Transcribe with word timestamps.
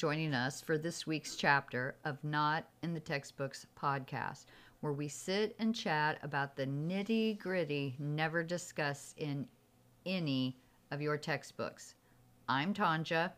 joining 0.00 0.32
us 0.32 0.62
for 0.62 0.78
this 0.78 1.06
week's 1.06 1.36
chapter 1.36 1.94
of 2.06 2.16
Not 2.24 2.64
in 2.82 2.94
the 2.94 3.00
Textbooks 3.00 3.66
podcast, 3.78 4.46
where 4.80 4.94
we 4.94 5.08
sit 5.08 5.54
and 5.58 5.74
chat 5.74 6.18
about 6.22 6.56
the 6.56 6.64
nitty 6.64 7.38
gritty 7.38 7.96
never 7.98 8.42
discussed 8.42 9.18
in 9.18 9.46
any 10.06 10.56
of 10.90 11.02
your 11.02 11.18
textbooks. 11.18 11.96
I'm 12.48 12.72
Tonja. 12.72 13.32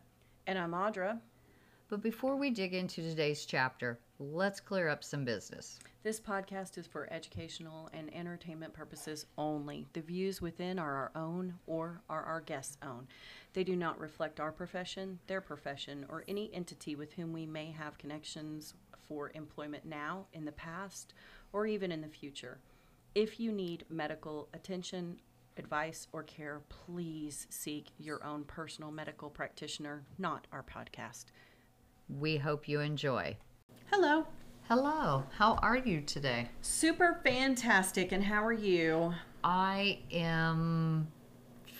And 0.47 0.57
I'm 0.57 0.71
Audra. 0.71 1.19
But 1.89 2.01
before 2.01 2.37
we 2.37 2.51
dig 2.51 2.75
into 2.75 3.03
today's 3.03 3.45
chapter, 3.45 3.99
let's 4.23 4.61
clear 4.61 4.89
up 4.89 5.03
some 5.03 5.25
business. 5.25 5.79
This 6.05 6.21
podcast 6.21 6.79
is 6.79 6.87
for 6.87 7.13
educational 7.13 7.91
and 7.93 8.15
entertainment 8.15 8.73
purposes 8.73 9.27
only. 9.37 9.87
The 9.93 10.01
views 10.01 10.41
within 10.41 10.79
are 10.79 10.95
our 10.95 11.13
own 11.15 11.55
or 11.67 12.03
are 12.09 12.23
our 12.23 12.41
guests' 12.41 12.79
own. 12.83 13.09
They 13.53 13.65
do 13.65 13.75
not 13.75 13.99
reflect 13.99 14.39
our 14.39 14.53
profession, 14.53 15.19
their 15.27 15.41
profession, 15.41 16.07
or 16.09 16.25
any 16.29 16.53
entity 16.55 16.95
with 16.95 17.13
whom 17.15 17.33
we 17.33 17.47
may 17.47 17.73
have 17.73 17.99
connections 17.99 18.75
for 19.09 19.33
employment 19.35 19.85
now, 19.85 20.27
in 20.33 20.45
the 20.45 20.53
past, 20.53 21.15
or 21.53 21.67
even 21.67 21.91
in 21.91 22.01
the 22.01 22.09
future. 22.09 22.59
If 23.15 23.41
you 23.41 23.51
need 23.53 23.85
medical 23.91 24.49
attention, 24.55 25.19
advice, 25.57 26.07
or 26.13 26.23
care, 26.23 26.63
please 26.69 27.47
seek 27.51 27.89
your 27.99 28.25
own 28.25 28.45
personal 28.45 28.91
medical 28.91 29.29
practitioner, 29.29 30.05
not 30.17 30.47
our 30.53 30.63
podcast. 30.63 31.27
We 32.09 32.37
hope 32.37 32.69
you 32.69 32.81
enjoy. 32.81 33.37
Hello. 33.93 34.27
Hello, 34.69 35.25
how 35.37 35.55
are 35.57 35.77
you 35.77 36.01
today? 36.01 36.49
Super 36.63 37.21
fantastic. 37.25 38.13
And 38.13 38.25
how 38.25 38.43
are 38.45 38.53
you? 38.53 39.13
I 39.45 39.99
am 40.11 41.09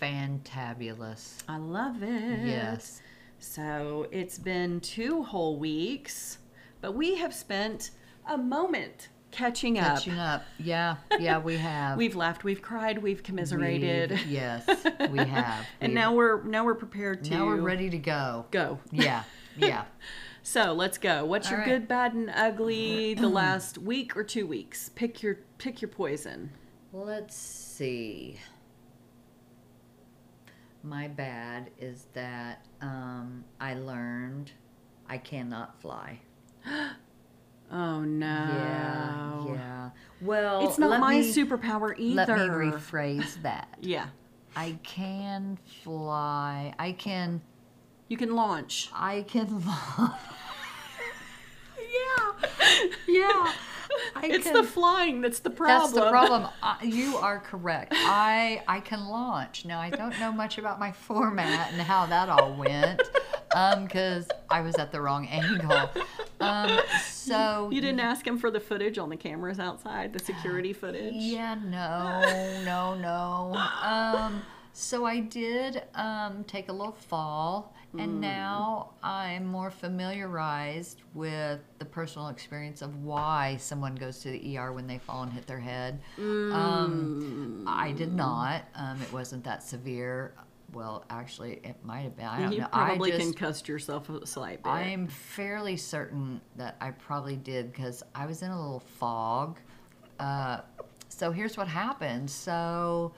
fantabulous. 0.01 1.43
I 1.49 1.57
love 1.57 2.03
it. 2.03 2.47
Yes. 2.47 3.01
So 3.39 4.09
it's 4.11 4.39
been 4.39 4.81
two 4.81 5.23
whole 5.23 5.57
weeks, 5.59 6.39
but 6.81 6.93
we 6.95 7.15
have 7.17 7.33
spent 7.33 7.91
a 8.29 8.37
moment 8.37 9.09
catching 9.31 9.79
up. 9.79 9.97
Catching 9.97 10.19
up. 10.19 10.45
Yeah, 10.59 10.97
yeah, 11.19 11.39
we 11.39 11.57
have. 11.57 11.97
We've 11.99 12.15
laughed, 12.15 12.45
we've 12.45 12.61
cried, 12.63 12.99
we've 13.03 13.23
commiserated. 13.23 14.11
We've- 14.11 14.31
yes, 14.35 14.67
we 15.11 15.19
have. 15.25 15.65
and 15.81 15.91
We've- 15.91 15.95
now 15.95 16.13
we're 16.15 16.43
now 16.45 16.65
we're 16.65 16.75
prepared 16.75 17.25
to 17.25 17.31
now 17.31 17.47
we're 17.47 17.61
ready 17.63 17.89
to 17.91 17.99
go. 17.99 18.45
go. 18.51 18.79
Yeah, 18.91 19.23
yeah. 19.57 19.85
So 20.43 20.73
let's 20.73 20.99
go. 20.99 21.25
What's 21.25 21.47
All 21.47 21.53
your 21.53 21.61
right. 21.61 21.69
good, 21.69 21.89
bad, 21.89 22.15
and 22.15 22.31
ugly 22.35 23.15
the 23.19 23.29
last 23.29 23.79
week 23.79 24.17
or 24.17 24.25
two 24.25 24.47
weeks? 24.47 24.89
Pick 24.91 25.23
your 25.23 25.39
pick 25.59 25.81
your 25.81 25.89
poison. 25.89 26.51
Let's 26.93 27.37
see. 27.37 28.39
My 30.83 31.07
bad 31.09 31.71
is 31.79 32.07
that 32.13 32.67
um, 32.81 33.45
I 33.61 33.75
learned 33.75 34.51
I 35.09 35.19
cannot 35.19 35.81
fly. 35.81 36.21
Oh 37.75 38.03
no. 38.03 39.47
Yeah, 39.47 39.55
yeah. 39.55 39.91
Well, 40.21 40.69
It's 40.69 40.79
not 40.79 41.01
my 41.01 41.21
me- 41.21 41.33
superpower 41.33 41.95
either. 41.99 42.27
Let 42.27 42.29
me 42.29 42.45
rephrase 42.71 43.41
that. 43.41 43.69
Yeah. 43.81 44.09
I 44.55 44.77
can 44.83 45.59
fly. 45.83 46.75
I 46.79 46.93
can. 46.93 47.41
You 48.09 48.17
can 48.17 48.35
launch. 48.35 48.91
I 48.95 49.23
can 49.23 49.61
fly. 49.61 50.19
Yeah. 51.79 52.49
Yeah. 53.07 53.53
I 54.17 54.23
it's 54.27 54.45
can- 54.45 54.55
the 54.55 54.63
flying 54.63 55.21
that's 55.21 55.41
the 55.41 55.51
problem. 55.51 55.81
That's 55.81 55.93
the 55.93 56.09
problem. 56.11 56.49
I, 56.63 56.79
you 56.83 57.17
are 57.19 57.39
correct. 57.41 57.93
I 57.95 58.63
I 58.67 58.81
can 58.81 59.07
launch. 59.07 59.67
Now 59.67 59.81
I 59.81 59.91
don't 59.91 60.19
know 60.19 60.33
much 60.33 60.57
about 60.57 60.81
my 60.81 60.93
format 60.93 61.71
and 61.73 61.81
how 61.83 62.07
that 62.07 62.31
all 62.31 62.55
went, 62.55 63.03
because 63.87 64.29
I 64.51 64.63
was 64.63 64.77
at 64.77 64.93
the 64.93 65.01
wrong 65.03 65.27
angle. 65.29 65.91
Um, 66.41 66.79
so 67.05 67.69
You 67.71 67.83
didn't 67.83 68.01
ask 68.01 68.27
him 68.27 68.39
for 68.39 68.51
the 68.51 68.61
footage 68.61 68.97
on 68.97 69.11
the 69.11 69.17
cameras 69.17 69.59
outside, 69.61 70.15
the 70.15 70.19
security 70.25 70.73
footage. 70.83 71.13
Yeah, 71.15 71.55
no, 71.63 72.23
no, 72.65 72.95
no. 72.95 73.55
Um, 73.83 74.43
so 74.73 75.05
I 75.05 75.21
did 75.21 75.83
um, 75.95 76.45
take 76.45 76.71
a 76.71 76.73
little 76.73 76.95
fall, 76.95 77.75
and 77.99 78.21
now 78.21 78.93
I'm 79.03 79.47
more 79.47 79.71
familiarized 79.71 81.03
with 81.15 81.61
the 81.79 81.85
personal 81.85 82.29
experience 82.29 82.81
of 82.83 82.97
why 83.03 83.57
someone 83.59 83.95
goes 83.95 84.21
to 84.21 84.31
the 84.31 84.57
ER 84.59 84.73
when 84.73 84.87
they 84.87 84.99
fall 84.99 85.23
and 85.23 85.33
hit 85.33 85.47
their 85.47 85.61
head. 85.61 86.01
Um, 86.19 87.65
I 87.67 87.93
did 87.93 88.13
not. 88.15 88.63
Um, 88.75 89.01
it 89.03 89.13
wasn't 89.13 89.45
that 89.45 89.63
severe. 89.63 90.35
Well, 90.73 91.05
actually, 91.11 91.61
it 91.65 91.77
might 91.85 92.01
have 92.01 92.17
been. 92.17 92.25
I 92.27 92.41
don't 92.41 92.53
You 92.53 92.61
know. 92.61 92.69
probably 92.73 93.13
I 93.13 93.17
just, 93.19 93.27
concussed 93.37 93.69
yourself 93.69 94.09
a 94.09 94.27
slight 94.27 94.63
bit. 94.63 94.71
I'm 94.71 95.07
fairly 95.07 95.77
certain 95.77 96.41
that 96.57 96.77
I 96.81 96.93
probably 96.93 97.37
did 97.37 97.73
because 97.73 98.03
I 98.15 98.25
was 98.27 98.41
in 98.43 98.51
a 98.51 98.57
little 98.57 98.81
fog. 98.81 99.59
Uh, 100.19 100.61
so 101.11 101.31
here's 101.31 101.59
what 101.59 101.69
happened. 101.69 102.31
So 102.31 103.13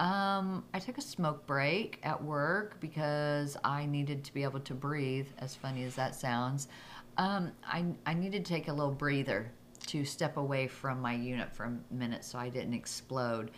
um, 0.00 0.64
I 0.72 0.78
took 0.78 0.98
a 0.98 1.02
smoke 1.02 1.46
break 1.46 1.98
at 2.02 2.22
work 2.22 2.80
because 2.80 3.56
I 3.64 3.86
needed 3.86 4.24
to 4.24 4.34
be 4.34 4.44
able 4.44 4.60
to 4.60 4.74
breathe, 4.74 5.26
as 5.38 5.54
funny 5.54 5.84
as 5.84 5.96
that 5.96 6.14
sounds. 6.14 6.68
Um, 7.16 7.52
I, 7.66 7.84
I 8.06 8.14
needed 8.14 8.44
to 8.44 8.52
take 8.52 8.68
a 8.68 8.72
little 8.72 8.92
breather 8.94 9.50
to 9.88 10.04
step 10.04 10.36
away 10.36 10.68
from 10.68 11.00
my 11.00 11.14
unit 11.14 11.52
for 11.52 11.64
a 11.64 11.94
minute 11.94 12.24
so 12.24 12.38
I 12.38 12.48
didn't 12.48 12.74
explode. 12.74 13.50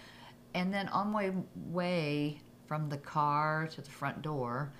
And 0.54 0.72
then 0.72 0.88
on 0.88 1.08
my 1.08 1.32
way 1.66 2.40
from 2.66 2.88
the 2.88 2.98
car 2.98 3.68
to 3.72 3.80
the 3.82 3.90
front 3.90 4.22
door, 4.22 4.72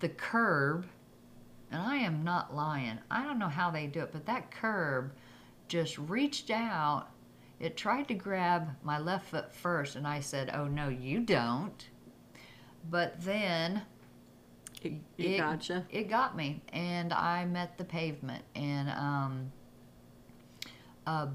the 0.00 0.08
curb, 0.08 0.86
and 1.70 1.80
I 1.80 1.96
am 1.96 2.24
not 2.24 2.54
lying. 2.54 2.98
I 3.10 3.22
don't 3.22 3.38
know 3.38 3.48
how 3.48 3.70
they 3.70 3.86
do 3.86 4.00
it, 4.00 4.10
but 4.12 4.26
that 4.26 4.50
curb 4.50 5.12
just 5.68 5.98
reached 5.98 6.50
out. 6.50 7.08
It 7.62 7.76
tried 7.76 8.08
to 8.08 8.14
grab 8.14 8.70
my 8.82 8.98
left 8.98 9.30
foot 9.30 9.54
first, 9.54 9.94
and 9.94 10.04
I 10.04 10.18
said, 10.18 10.50
Oh, 10.52 10.66
no, 10.66 10.88
you 10.88 11.20
don't. 11.20 11.88
But 12.90 13.22
then 13.22 13.82
it, 14.82 14.94
it 15.16 15.38
gotcha. 15.38 15.86
it 15.88 16.10
got 16.10 16.36
me, 16.36 16.60
and 16.72 17.12
I 17.12 17.44
met 17.44 17.78
the 17.78 17.84
pavement 17.84 18.44
and 18.56 18.90
um, 18.90 19.52
uh, 21.06 21.28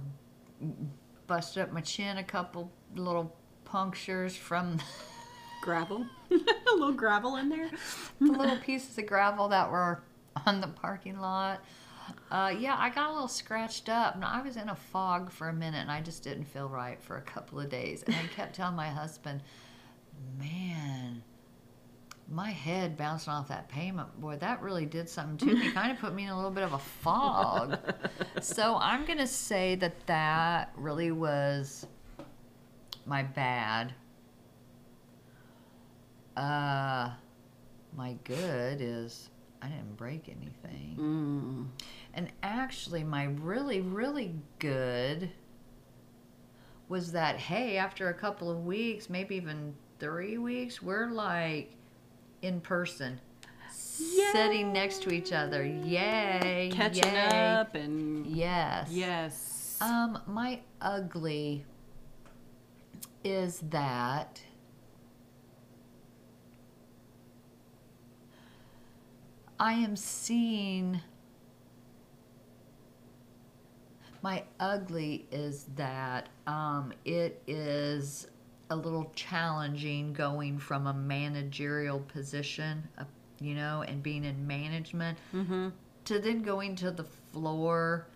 busted 1.27 1.63
up 1.63 1.71
my 1.71 1.79
chin 1.79 2.17
a 2.17 2.23
couple 2.25 2.73
little 2.93 3.33
punctures 3.63 4.35
from 4.35 4.79
Gravel. 5.61 6.05
a 6.31 6.73
little 6.73 6.91
gravel 6.91 7.37
in 7.37 7.47
there. 7.47 7.71
the 8.19 8.25
little 8.31 8.57
pieces 8.57 8.97
of 8.97 9.07
gravel 9.07 9.47
that 9.47 9.71
were 9.71 10.03
on 10.45 10.59
the 10.59 10.67
parking 10.67 11.19
lot. 11.21 11.63
Uh, 12.29 12.53
yeah, 12.57 12.75
I 12.77 12.89
got 12.89 13.09
a 13.09 13.13
little 13.13 13.27
scratched 13.27 13.87
up, 13.87 14.17
I 14.21 14.41
was 14.41 14.57
in 14.57 14.69
a 14.69 14.75
fog 14.75 15.31
for 15.31 15.47
a 15.47 15.53
minute, 15.53 15.77
and 15.77 15.91
I 15.91 16.01
just 16.01 16.23
didn't 16.23 16.43
feel 16.45 16.67
right 16.67 17.01
for 17.01 17.17
a 17.17 17.21
couple 17.21 17.59
of 17.59 17.69
days. 17.69 18.03
And 18.03 18.15
I 18.15 18.27
kept 18.27 18.55
telling 18.55 18.75
my 18.75 18.89
husband, 18.89 19.41
"Man, 20.37 21.23
my 22.29 22.49
head 22.49 22.97
bouncing 22.97 23.31
off 23.31 23.47
that 23.47 23.69
pavement, 23.69 24.19
boy, 24.19 24.35
that 24.37 24.61
really 24.61 24.85
did 24.85 25.07
something 25.07 25.37
to 25.47 25.55
me. 25.55 25.71
kind 25.71 25.91
of 25.91 25.99
put 25.99 26.13
me 26.13 26.23
in 26.23 26.29
a 26.29 26.35
little 26.35 26.51
bit 26.51 26.63
of 26.63 26.73
a 26.73 26.79
fog." 26.79 27.79
so 28.41 28.75
I'm 28.75 29.05
gonna 29.05 29.27
say 29.27 29.75
that 29.75 30.05
that 30.07 30.73
really 30.75 31.11
was 31.11 31.87
my 33.05 33.23
bad. 33.23 33.93
Uh, 36.35 37.11
my 37.95 38.15
good 38.25 38.81
is 38.81 39.29
I 39.61 39.67
didn't 39.67 39.97
break 39.97 40.29
anything. 40.29 40.97
Mm. 40.99 41.85
And 42.17 42.31
actually, 42.41 43.03
my 43.03 43.25
really, 43.25 43.79
really 43.79 44.33
good 44.57 45.29
was 46.89 47.11
that, 47.11 47.35
hey, 47.35 47.77
after 47.77 48.09
a 48.09 48.13
couple 48.13 48.49
of 48.49 48.65
weeks, 48.65 49.07
maybe 49.07 49.35
even 49.35 49.75
three 49.99 50.39
weeks, 50.39 50.81
we're 50.81 51.11
like 51.11 51.73
in 52.41 52.59
person, 52.59 53.21
sitting 53.69 54.73
next 54.73 55.03
to 55.03 55.11
each 55.11 55.31
other. 55.31 55.63
Yay! 55.63 56.71
Catching 56.73 57.13
yay. 57.13 57.27
up 57.27 57.75
and 57.75 58.25
Yes. 58.25 58.87
yes. 58.89 59.77
Um, 59.79 60.19
my 60.25 60.61
ugly 60.81 61.65
is 63.23 63.59
that 63.69 64.41
I 69.59 69.73
am 69.73 69.95
seeing 69.95 71.01
my 74.27 74.43
ugly 74.59 75.25
is 75.31 75.67
that 75.77 76.27
um, 76.47 76.91
it 77.05 77.41
is 77.47 78.27
a 78.69 78.75
little 78.75 79.09
challenging 79.15 80.11
going 80.11 80.59
from 80.59 80.87
a 80.87 80.93
managerial 80.93 82.01
position, 82.01 82.85
uh, 82.97 83.05
you 83.39 83.55
know, 83.55 83.85
and 83.87 84.03
being 84.03 84.25
in 84.25 84.45
management 84.45 85.17
mm-hmm. 85.33 85.69
to 86.03 86.19
then 86.19 86.41
going 86.41 86.75
to 86.75 86.91
the 86.91 87.05
floor 87.05 88.09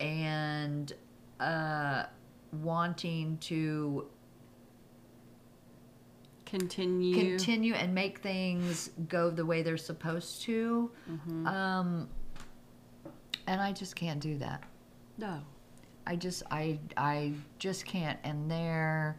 and 0.00 0.92
uh, 1.38 2.02
wanting 2.50 3.38
to 3.38 4.04
Continue. 6.44 7.14
continue 7.14 7.74
and 7.74 7.94
make 7.94 8.18
things 8.18 8.90
go 9.08 9.30
the 9.30 9.46
way 9.46 9.62
they're 9.62 9.76
supposed 9.76 10.42
to. 10.42 10.90
Mm-hmm. 11.08 11.46
Um, 11.46 12.08
and 13.46 13.60
I 13.60 13.72
just 13.72 13.94
can't 13.94 14.18
do 14.18 14.38
that. 14.38 14.64
No. 15.18 15.40
I 16.06 16.16
just 16.16 16.42
I 16.50 16.78
I 16.96 17.32
just 17.58 17.84
can't 17.84 18.18
and 18.22 18.50
they're 18.50 19.18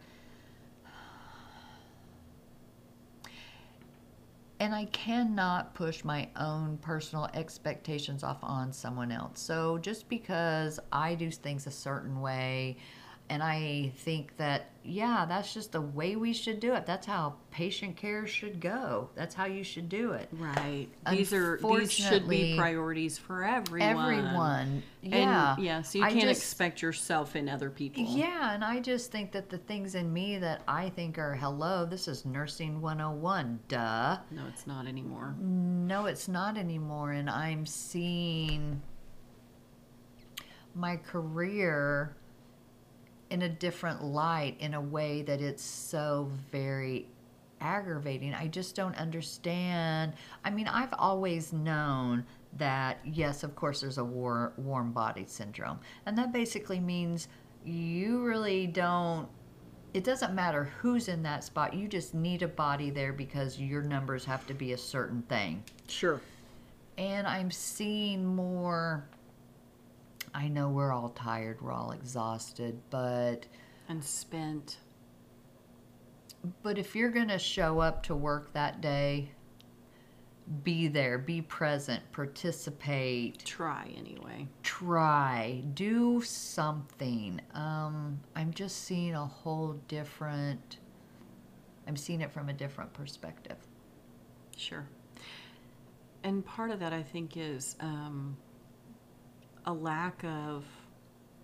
and 4.60 4.74
I 4.74 4.86
cannot 4.86 5.74
push 5.74 6.02
my 6.02 6.28
own 6.36 6.78
personal 6.78 7.28
expectations 7.34 8.24
off 8.24 8.38
on 8.42 8.72
someone 8.72 9.12
else. 9.12 9.40
So 9.40 9.78
just 9.78 10.08
because 10.08 10.80
I 10.90 11.14
do 11.14 11.30
things 11.30 11.66
a 11.66 11.70
certain 11.70 12.20
way 12.20 12.76
and 13.30 13.42
I 13.42 13.92
think 13.98 14.36
that 14.38 14.70
yeah, 14.84 15.26
that's 15.28 15.52
just 15.52 15.72
the 15.72 15.82
way 15.82 16.16
we 16.16 16.32
should 16.32 16.60
do 16.60 16.72
it. 16.72 16.86
That's 16.86 17.06
how 17.06 17.34
patient 17.50 17.94
care 17.98 18.26
should 18.26 18.58
go. 18.58 19.10
That's 19.14 19.34
how 19.34 19.44
you 19.44 19.62
should 19.62 19.90
do 19.90 20.12
it. 20.12 20.30
Right. 20.32 20.86
These 21.10 21.34
are 21.34 21.58
these 21.62 21.92
should 21.92 22.26
be 22.26 22.56
priorities 22.56 23.18
for 23.18 23.44
everyone. 23.44 24.14
Everyone. 24.14 24.82
And, 25.02 25.12
Yeah. 25.12 25.56
yeah. 25.58 25.82
So 25.82 25.98
you 25.98 26.04
I 26.04 26.08
can't 26.12 26.22
just- 26.22 26.40
expect 26.40 26.80
yourself 26.80 27.36
in 27.36 27.50
other 27.50 27.68
people. 27.68 28.02
Yeah, 28.04 28.54
and 28.54 28.64
I 28.64 28.80
just 28.80 29.12
think 29.12 29.30
that 29.32 29.50
the 29.50 29.58
things 29.58 29.94
in 29.94 30.10
me 30.10 30.38
that 30.38 30.62
I 30.66 30.88
think 30.88 31.18
are 31.18 31.34
hello, 31.34 31.84
this 31.84 32.08
is 32.08 32.24
nursing 32.24 32.80
101, 32.80 33.60
duh. 33.68 34.16
No, 34.30 34.46
it's 34.48 34.66
not 34.66 34.86
anymore. 34.86 35.34
No, 35.38 36.06
it's 36.06 36.28
not 36.28 36.56
anymore. 36.56 37.12
And 37.12 37.28
I'm 37.28 37.66
seeing 37.66 38.80
my 40.74 40.96
career 40.96 42.16
in 43.30 43.42
a 43.42 43.48
different 43.48 44.02
light 44.02 44.56
in 44.60 44.74
a 44.74 44.80
way 44.80 45.22
that 45.22 45.40
it's 45.40 45.62
so 45.62 46.30
very 46.50 47.06
aggravating. 47.60 48.34
I 48.34 48.46
just 48.46 48.74
don't 48.74 48.96
understand. 48.96 50.12
I 50.44 50.50
mean, 50.50 50.68
I've 50.68 50.94
always 50.98 51.52
known 51.52 52.24
that 52.56 52.98
yes, 53.04 53.42
of 53.42 53.54
course 53.54 53.80
there's 53.80 53.98
a 53.98 54.04
war, 54.04 54.52
warm 54.56 54.92
body 54.92 55.24
syndrome. 55.26 55.78
And 56.06 56.16
that 56.16 56.32
basically 56.32 56.80
means 56.80 57.28
you 57.64 58.22
really 58.22 58.66
don't 58.66 59.28
it 59.94 60.04
doesn't 60.04 60.34
matter 60.34 60.70
who's 60.80 61.08
in 61.08 61.22
that 61.22 61.44
spot. 61.44 61.72
You 61.72 61.88
just 61.88 62.14
need 62.14 62.42
a 62.42 62.48
body 62.48 62.90
there 62.90 63.12
because 63.12 63.58
your 63.58 63.82
numbers 63.82 64.24
have 64.26 64.46
to 64.46 64.54
be 64.54 64.72
a 64.72 64.78
certain 64.78 65.22
thing. 65.22 65.64
Sure. 65.88 66.20
And 66.98 67.26
I'm 67.26 67.50
seeing 67.50 68.24
more. 68.24 69.08
I 70.38 70.46
know 70.46 70.68
we're 70.70 70.92
all 70.92 71.08
tired, 71.08 71.60
we're 71.60 71.72
all 71.72 71.90
exhausted, 71.90 72.80
but 72.90 73.46
And 73.88 74.02
spent. 74.04 74.76
but 76.62 76.78
if 76.78 76.94
you're 76.94 77.10
going 77.10 77.26
to 77.28 77.40
show 77.40 77.80
up 77.80 78.04
to 78.04 78.14
work 78.14 78.52
that 78.52 78.80
day, 78.80 79.32
be 80.62 80.86
there, 80.86 81.18
be 81.18 81.42
present, 81.42 82.02
participate, 82.12 83.44
Try 83.44 83.92
anyway. 83.96 84.46
try, 84.62 85.64
do 85.74 86.22
something. 86.22 87.40
Um, 87.52 88.20
I'm 88.36 88.52
just 88.54 88.84
seeing 88.84 89.14
a 89.14 89.26
whole 89.26 89.72
different. 89.88 90.78
I'm 91.88 91.96
seeing 91.96 92.20
it 92.20 92.30
from 92.30 92.48
a 92.48 92.52
different 92.52 92.92
perspective. 92.92 93.56
Sure. 94.56 94.86
And 96.22 96.44
part 96.46 96.70
of 96.70 96.78
that, 96.80 96.92
I 96.92 97.02
think, 97.02 97.36
is 97.36 97.74
um, 97.80 98.36
a 99.68 99.72
lack 99.72 100.24
of 100.24 100.64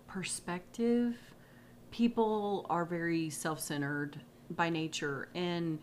perspective. 0.07 1.15
People 1.91 2.65
are 2.69 2.83
very 2.83 3.29
self 3.29 3.59
centered 3.61 4.19
by 4.49 4.69
nature. 4.69 5.29
And 5.33 5.79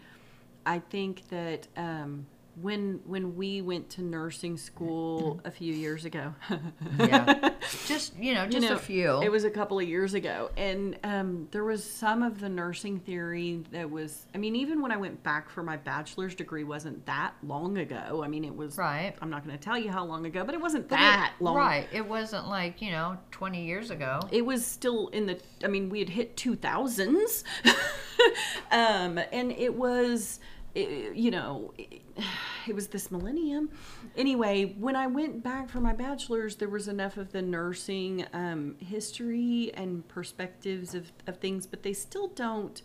I 0.67 0.81
think 0.81 1.29
that. 1.31 1.69
Um, 1.77 2.27
when 2.61 3.01
when 3.07 3.35
we 3.35 3.63
went 3.63 3.89
to 3.91 4.03
nursing 4.03 4.59
school 4.59 5.41
a 5.45 5.51
few 5.51 5.73
years 5.73 6.05
ago, 6.05 6.35
Yeah. 6.99 7.51
just, 7.87 8.15
you 8.17 8.35
know, 8.35 8.45
you 8.45 8.51
just 8.51 8.69
know, 8.69 8.75
a 8.75 8.79
few. 8.79 9.23
It 9.23 9.31
was 9.31 9.45
a 9.45 9.51
couple 9.51 9.79
of 9.79 9.89
years 9.89 10.13
ago, 10.13 10.51
and 10.57 10.99
um, 11.03 11.49
there 11.51 11.65
was 11.65 11.83
some 11.83 12.23
of 12.23 12.41
the 12.41 12.49
nursing 12.51 12.99
theory 13.01 13.63
that 13.73 13.91
was. 13.91 14.27
I 14.35 14.39
mean, 14.39 14.55
even 14.57 14.83
when 14.83 14.93
I 14.93 14.97
went 14.99 15.23
back 15.23 15.49
for 15.49 15.63
my 15.63 15.77
bachelor's 15.79 16.35
degree, 16.35 16.63
wasn't 16.65 17.07
that 17.07 17.33
long 17.43 17.79
ago. 17.79 18.23
I 18.23 18.29
mean, 18.29 18.45
it 18.45 18.55
was. 18.55 18.77
Right. 18.77 19.15
I'm 19.23 19.31
not 19.31 19.47
going 19.47 19.57
to 19.57 19.63
tell 19.65 19.79
you 19.79 19.91
how 19.91 20.05
long 20.05 20.27
ago, 20.27 20.45
but 20.45 20.55
it 20.55 20.61
wasn't 20.61 20.89
But 20.89 20.97
it- 20.97 21.03
that 21.03 21.33
long. 21.41 21.57
Right. 21.57 21.89
It 21.91 22.07
wasn't 22.07 22.49
like, 22.49 22.83
you 22.83 22.91
know, 22.91 23.17
20 23.31 23.65
years 23.65 23.91
ago. 23.91 24.21
It 24.31 24.45
was 24.45 24.65
still 24.67 25.09
in 25.09 25.25
the. 25.27 25.41
I 25.65 25.69
mean, 25.69 25.89
we 25.89 26.01
had 26.01 26.11
hit 26.11 26.37
2000s, 26.37 27.45
um, 28.71 29.19
and 29.33 29.53
it 29.53 29.75
was. 29.75 30.41
It, 30.75 31.15
you 31.15 31.31
know, 31.31 31.75
it, 31.77 32.01
it 32.67 32.75
was 32.75 32.89
this 32.89 33.11
millennium. 33.11 33.71
Anyway, 34.17 34.75
when 34.79 34.97
I 34.97 35.07
went 35.07 35.43
back 35.43 35.69
for 35.69 35.81
my 35.81 35.93
bachelor's, 35.93 36.57
there 36.57 36.69
was 36.69 36.89
enough 36.89 37.17
of 37.17 37.33
the 37.33 37.43
nursing 37.43 38.27
um, 38.33 38.77
history 38.79 39.73
and 39.75 40.07
perspectives 40.09 40.95
of, 40.95 41.13
of 41.27 41.39
things, 41.39 41.67
but 41.67 41.83
they 41.83 41.93
still 41.93 42.29
don't, 42.29 42.83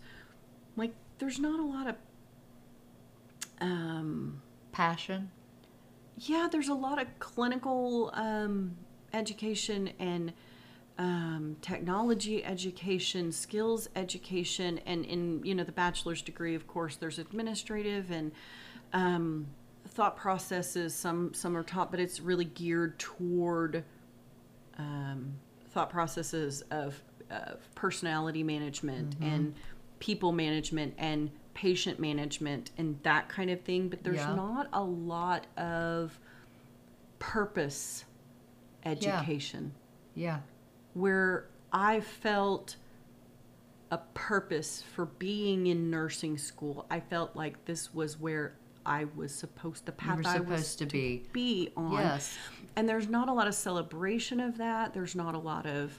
like, 0.76 0.94
there's 1.18 1.38
not 1.38 1.58
a 1.60 1.64
lot 1.64 1.88
of, 1.88 1.96
um, 3.60 4.42
Passion. 4.72 5.30
yeah, 6.18 6.48
there's 6.50 6.68
a 6.68 6.74
lot 6.74 7.00
of 7.00 7.08
clinical 7.18 8.10
um, 8.14 8.76
education 9.12 9.90
and 9.98 10.32
um, 10.98 11.56
technology 11.62 12.44
education, 12.44 13.30
skills 13.30 13.88
education, 13.94 14.80
and 14.84 15.04
in 15.04 15.40
you 15.44 15.54
know 15.54 15.62
the 15.62 15.72
bachelor's 15.72 16.22
degree, 16.22 16.54
of 16.56 16.66
course, 16.66 16.96
there's 16.96 17.18
administrative 17.18 18.10
and 18.10 18.32
um, 18.92 19.46
thought 19.88 20.16
processes. 20.16 20.94
Some 20.94 21.34
some 21.34 21.56
are 21.56 21.62
taught, 21.62 21.90
but 21.90 22.00
it's 22.00 22.20
really 22.20 22.44
geared 22.44 22.98
toward 22.98 23.84
um, 24.78 25.34
thought 25.70 25.90
processes 25.90 26.62
of, 26.70 27.00
of 27.30 27.74
personality 27.74 28.42
management 28.42 29.16
and 29.20 29.54
people 29.98 30.32
management 30.32 30.94
and 30.98 31.30
patient 31.54 31.98
management 31.98 32.70
and 32.78 32.98
that 33.02 33.28
kind 33.28 33.50
of 33.50 33.60
thing. 33.62 33.88
But 33.88 34.04
there's 34.04 34.16
Yeah. 34.16 34.34
not 34.34 34.68
a 34.72 34.82
lot 34.82 35.46
of 35.56 36.18
purpose 37.18 38.04
education 38.84 39.72
Yeah. 40.14 40.40
where 40.94 41.48
I 41.72 42.00
felt 42.00 42.76
a 43.90 43.98
purpose 44.14 44.82
for 44.82 45.06
being 45.06 45.66
in 45.66 45.90
nursing 45.90 46.38
school. 46.38 46.86
I 46.90 47.00
felt 47.00 47.34
like 47.34 47.64
this 47.64 47.92
was 47.92 48.20
where 48.20 48.54
I 48.88 49.06
was 49.14 49.34
supposed 49.34 49.84
the 49.84 49.92
path 49.92 50.24
I 50.26 50.40
was 50.40 50.46
supposed 50.66 50.78
to 50.78 50.86
be. 50.86 51.22
be 51.32 51.70
on. 51.76 51.92
Yes. 51.92 52.36
And 52.74 52.88
there's 52.88 53.08
not 53.08 53.28
a 53.28 53.32
lot 53.32 53.46
of 53.46 53.54
celebration 53.54 54.40
of 54.40 54.58
that. 54.58 54.94
There's 54.94 55.14
not 55.14 55.34
a 55.34 55.38
lot 55.38 55.66
of 55.66 55.98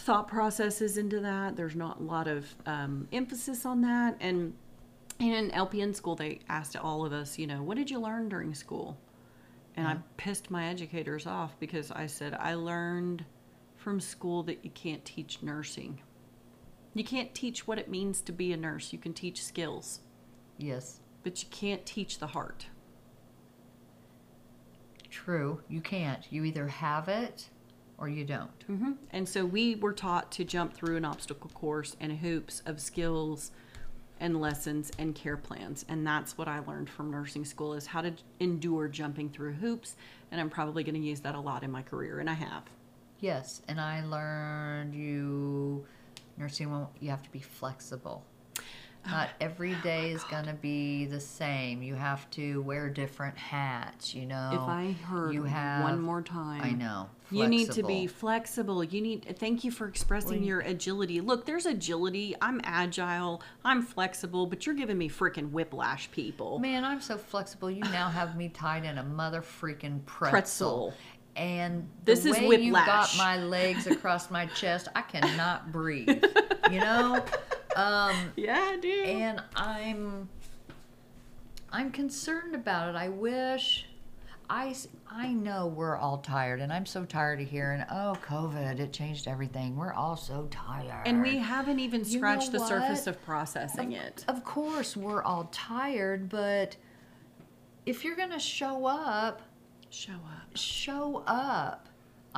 thought 0.00 0.28
processes 0.28 0.96
into 0.96 1.20
that. 1.20 1.56
There's 1.56 1.76
not 1.76 2.00
a 2.00 2.02
lot 2.02 2.28
of 2.28 2.46
um, 2.64 3.08
emphasis 3.12 3.66
on 3.66 3.82
that. 3.82 4.16
And 4.20 4.54
in 5.18 5.50
LPN 5.50 5.94
school, 5.94 6.14
they 6.14 6.40
asked 6.48 6.76
all 6.76 7.04
of 7.04 7.12
us, 7.12 7.38
you 7.38 7.46
know, 7.46 7.62
what 7.62 7.76
did 7.76 7.90
you 7.90 7.98
learn 7.98 8.28
during 8.28 8.54
school? 8.54 8.96
And 9.76 9.86
I 9.86 9.96
pissed 10.16 10.50
my 10.50 10.66
educators 10.66 11.26
off 11.26 11.58
because 11.60 11.90
I 11.92 12.06
said, 12.06 12.34
I 12.34 12.54
learned 12.54 13.24
from 13.76 14.00
school 14.00 14.42
that 14.44 14.64
you 14.64 14.70
can't 14.70 15.04
teach 15.04 15.42
nursing. 15.42 16.00
You 16.94 17.04
can't 17.04 17.32
teach 17.32 17.66
what 17.66 17.78
it 17.78 17.88
means 17.88 18.20
to 18.22 18.32
be 18.32 18.52
a 18.52 18.56
nurse. 18.56 18.92
You 18.92 18.98
can 18.98 19.12
teach 19.12 19.44
skills, 19.44 20.00
Yes. 20.58 21.00
But 21.22 21.42
you 21.42 21.48
can't 21.50 21.84
teach 21.84 22.18
the 22.18 22.28
heart. 22.28 22.66
True. 25.10 25.60
You 25.68 25.80
can't. 25.80 26.26
You 26.30 26.44
either 26.44 26.68
have 26.68 27.08
it 27.08 27.48
or 27.96 28.08
you 28.08 28.24
don't. 28.24 28.62
hmm 28.66 28.92
And 29.10 29.28
so 29.28 29.44
we 29.44 29.74
were 29.74 29.92
taught 29.92 30.30
to 30.32 30.44
jump 30.44 30.74
through 30.74 30.96
an 30.96 31.04
obstacle 31.04 31.50
course 31.50 31.96
and 32.00 32.12
hoops 32.18 32.62
of 32.66 32.80
skills 32.80 33.50
and 34.20 34.40
lessons 34.40 34.90
and 34.98 35.14
care 35.14 35.36
plans. 35.36 35.84
And 35.88 36.06
that's 36.06 36.36
what 36.36 36.48
I 36.48 36.60
learned 36.60 36.90
from 36.90 37.10
nursing 37.10 37.44
school 37.44 37.74
is 37.74 37.86
how 37.86 38.02
to 38.02 38.12
endure 38.40 38.88
jumping 38.88 39.30
through 39.30 39.54
hoops. 39.54 39.96
And 40.30 40.40
I'm 40.40 40.50
probably 40.50 40.84
going 40.84 40.94
to 40.94 41.00
use 41.00 41.20
that 41.20 41.34
a 41.34 41.40
lot 41.40 41.62
in 41.62 41.70
my 41.70 41.82
career, 41.82 42.20
and 42.20 42.28
I 42.28 42.34
have. 42.34 42.64
Yes. 43.20 43.62
And 43.68 43.80
I 43.80 44.04
learned 44.04 44.94
you, 44.94 45.84
nursing, 46.36 46.86
you 47.00 47.10
have 47.10 47.22
to 47.22 47.30
be 47.30 47.40
flexible. 47.40 48.24
Not 49.06 49.30
every 49.40 49.74
day 49.76 50.10
is 50.10 50.22
going 50.24 50.44
to 50.46 50.52
be 50.52 51.06
the 51.06 51.20
same. 51.20 51.82
You 51.82 51.94
have 51.94 52.28
to 52.32 52.60
wear 52.62 52.90
different 52.90 53.38
hats, 53.38 54.14
you 54.14 54.26
know. 54.26 54.50
if 54.52 54.60
I 54.60 54.92
heard 55.06 55.32
you 55.32 55.44
have, 55.44 55.82
one 55.82 56.00
more 56.00 56.20
time, 56.20 56.60
I 56.62 56.72
know. 56.72 57.08
You 57.30 57.46
need 57.46 57.70
to 57.72 57.82
be 57.82 58.06
flexible. 58.06 58.82
flexible. 58.82 58.84
You 58.84 59.00
need. 59.00 59.38
Thank 59.38 59.64
you 59.64 59.70
for 59.70 59.86
expressing 59.86 60.40
Well, 60.40 60.48
your 60.48 60.60
agility. 60.60 61.20
Look, 61.20 61.46
there's 61.46 61.66
agility. 61.66 62.34
I'm 62.40 62.60
agile. 62.64 63.42
I'm 63.64 63.82
flexible, 63.82 64.46
but 64.46 64.66
you're 64.66 64.74
giving 64.74 64.98
me 64.98 65.08
freaking 65.08 65.50
whiplash, 65.50 66.10
people. 66.10 66.58
Man, 66.58 66.84
I'm 66.84 67.00
so 67.00 67.16
flexible. 67.18 67.70
You 67.70 67.82
now 67.84 68.08
have 68.08 68.36
me 68.36 68.48
tied 68.48 68.84
in 68.84 68.98
a 68.98 69.04
mother 69.04 69.42
freaking 69.42 70.04
pretzel. 70.06 70.30
Pretzel. 70.30 70.94
And 71.36 71.88
This 72.04 72.24
is 72.26 72.38
way 72.40 72.60
you 72.60 72.72
got 72.72 73.14
my 73.16 73.38
legs 73.38 73.86
across 73.86 74.28
my 74.30 74.46
chest, 74.46 74.88
I 74.96 75.02
cannot 75.02 75.72
breathe. 75.72 76.24
You 76.70 76.80
know, 76.80 77.24
Um, 77.76 78.32
Yeah, 78.36 78.76
do. 78.80 78.88
and 79.04 79.42
I'm 79.56 80.28
I'm 81.72 81.90
concerned 81.90 82.54
about 82.54 82.88
it. 82.90 82.96
I 82.96 83.08
wish 83.08 83.86
I 84.50 84.74
I 85.10 85.32
know 85.32 85.66
we're 85.66 85.96
all 85.96 86.18
tired, 86.18 86.60
and 86.60 86.72
I'm 86.72 86.86
so 86.86 87.04
tired 87.04 87.40
of 87.40 87.48
hearing, 87.48 87.84
"Oh, 87.90 88.16
COVID, 88.26 88.78
it 88.80 88.92
changed 88.92 89.28
everything." 89.28 89.76
We're 89.76 89.92
all 89.92 90.16
so 90.16 90.48
tired, 90.50 91.06
and 91.06 91.20
we 91.22 91.36
haven't 91.36 91.78
even 91.80 92.00
You 92.00 92.12
know 92.12 92.18
scratched 92.18 92.52
the 92.52 92.60
surface 92.60 93.06
of 93.06 93.22
processing 93.24 93.92
it. 93.92 94.24
Of 94.28 94.44
course, 94.44 94.96
we're 94.96 95.22
all 95.22 95.48
tired, 95.52 96.28
but 96.30 96.76
if 97.84 98.04
you're 98.04 98.16
gonna 98.16 98.38
show 98.40 98.86
up, 98.86 99.42
Show 99.90 100.12
up. 100.14 100.56
show 100.56 101.22
up. 101.26 101.87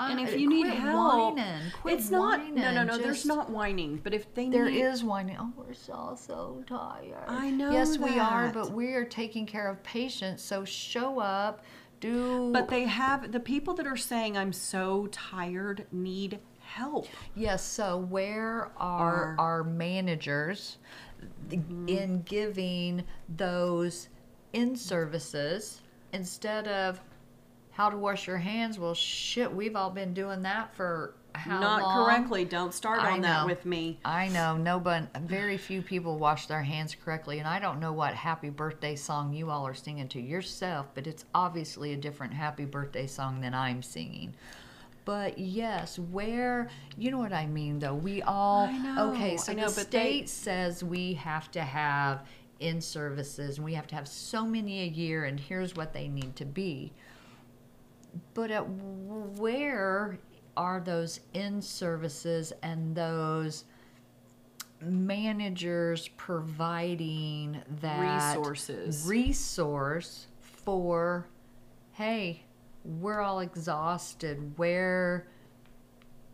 And 0.09 0.21
if 0.21 0.39
you 0.39 0.49
need 0.49 0.67
help, 0.67 1.37
whining. 1.37 1.71
Quit 1.83 1.99
it's 1.99 2.11
not. 2.11 2.41
No, 2.41 2.55
no, 2.55 2.63
whining. 2.63 2.87
no. 2.87 2.99
there's 2.99 3.27
not 3.27 3.51
whining. 3.51 4.01
But 4.03 4.15
if 4.15 4.33
they 4.35 4.49
There 4.49 4.71
need, 4.71 4.81
is 4.81 5.05
whining. 5.05 5.37
Oh, 5.39 5.53
we're 5.57 5.75
so 5.75 6.17
so 6.19 6.65
tired. 6.67 7.25
I 7.29 7.51
know 7.51 7.71
Yes, 7.71 7.99
we 7.99 8.19
are, 8.19 8.51
but 8.53 8.73
we 8.73 8.95
are 8.95 9.05
taking 9.05 9.47
care 9.47 9.69
of 9.69 9.83
patients. 9.83 10.43
So 10.43 10.65
show 10.65 11.19
up. 11.21 11.65
Do. 12.01 12.51
But 12.53 12.69
they 12.69 12.85
have 12.85 13.31
the 13.31 13.41
people 13.41 13.75
that 13.75 13.87
are 13.87 13.97
saying 13.97 14.37
I'm 14.39 14.55
so 14.55 15.07
tired 15.13 15.87
need 15.93 16.39
help. 16.61 17.07
yes. 17.35 17.63
So 17.63 17.99
where 17.99 18.71
are 18.79 19.35
Are- 19.35 19.37
our 19.39 19.65
managers 19.65 20.79
mm-hmm. 21.49 21.89
in 21.89 22.23
giving 22.23 23.05
those 23.29 24.09
in 24.55 24.77
services 24.77 25.83
instead 26.13 26.67
of 26.69 27.01
how 27.81 27.89
to 27.89 27.97
wash 27.97 28.27
your 28.27 28.37
hands? 28.37 28.79
Well, 28.79 28.93
shit, 28.93 29.51
we've 29.51 29.75
all 29.75 29.89
been 29.89 30.13
doing 30.13 30.43
that 30.43 30.75
for 30.75 31.15
how 31.35 31.61
not 31.61 31.81
long? 31.81 32.05
correctly. 32.05 32.45
Don't 32.45 32.75
start 32.75 33.01
I 33.01 33.13
on 33.13 33.23
that 33.23 33.47
with 33.47 33.65
me. 33.65 33.99
I 34.05 34.29
know, 34.29 34.59
no, 34.59 34.79
but 34.79 35.17
very 35.23 35.57
few 35.57 35.81
people 35.81 36.19
wash 36.19 36.47
their 36.47 36.63
hands 36.63 36.95
correctly, 36.95 37.39
and 37.39 37.49
I 37.49 37.59
don't 37.59 37.81
know 37.81 37.95
what 37.95 38.13
happy 38.13 38.51
birthday 38.51 38.97
song 38.97 39.33
you 39.33 39.49
all 39.49 39.67
are 39.67 39.73
singing 39.73 40.09
to 40.09 40.21
yourself, 40.21 40.89
but 40.95 41.07
it's 41.07 41.25
obviously 41.35 41.95
a 41.95 41.97
different 41.97 42.35
happy 42.35 42.67
birthday 42.67 43.07
song 43.07 43.41
than 43.41 43.55
I'm 43.55 43.83
singing. 43.83 44.35
But 45.07 45.39
yes, 45.39 45.99
where 45.99 46.69
you 46.99 47.11
know 47.11 47.19
what 47.19 47.33
I 47.33 47.47
mean 47.47 47.79
though. 47.79 47.95
We 47.95 48.21
all 48.21 48.71
know, 48.71 49.13
okay. 49.13 49.39
So 49.39 49.55
know, 49.55 49.71
the 49.71 49.81
but 49.81 49.91
they- 49.91 49.99
state 50.01 50.29
says 50.29 50.85
we 50.85 51.15
have 51.15 51.51
to 51.53 51.63
have 51.63 52.27
in 52.59 52.83
services, 52.83 53.57
and 53.57 53.65
we 53.65 53.73
have 53.73 53.87
to 53.87 53.95
have 53.95 54.07
so 54.07 54.45
many 54.45 54.83
a 54.83 54.87
year, 54.87 55.25
and 55.25 55.41
here's 55.41 55.75
what 55.75 55.95
they 55.95 56.09
need 56.09 56.37
to 56.37 56.45
be. 56.45 56.93
But 58.35 58.51
at 58.51 58.67
where 58.69 60.19
are 60.57 60.81
those 60.81 61.21
in 61.35 61.63
services 61.63 62.53
and 62.63 62.95
those 62.95 63.65
managers 64.83 66.09
providing 66.17 67.63
that 67.81 68.37
Resources. 68.37 69.07
resource 69.07 70.27
for 70.41 71.27
hey 71.93 72.43
we're 72.85 73.21
all 73.21 73.41
exhausted 73.41 74.55
where 74.57 75.27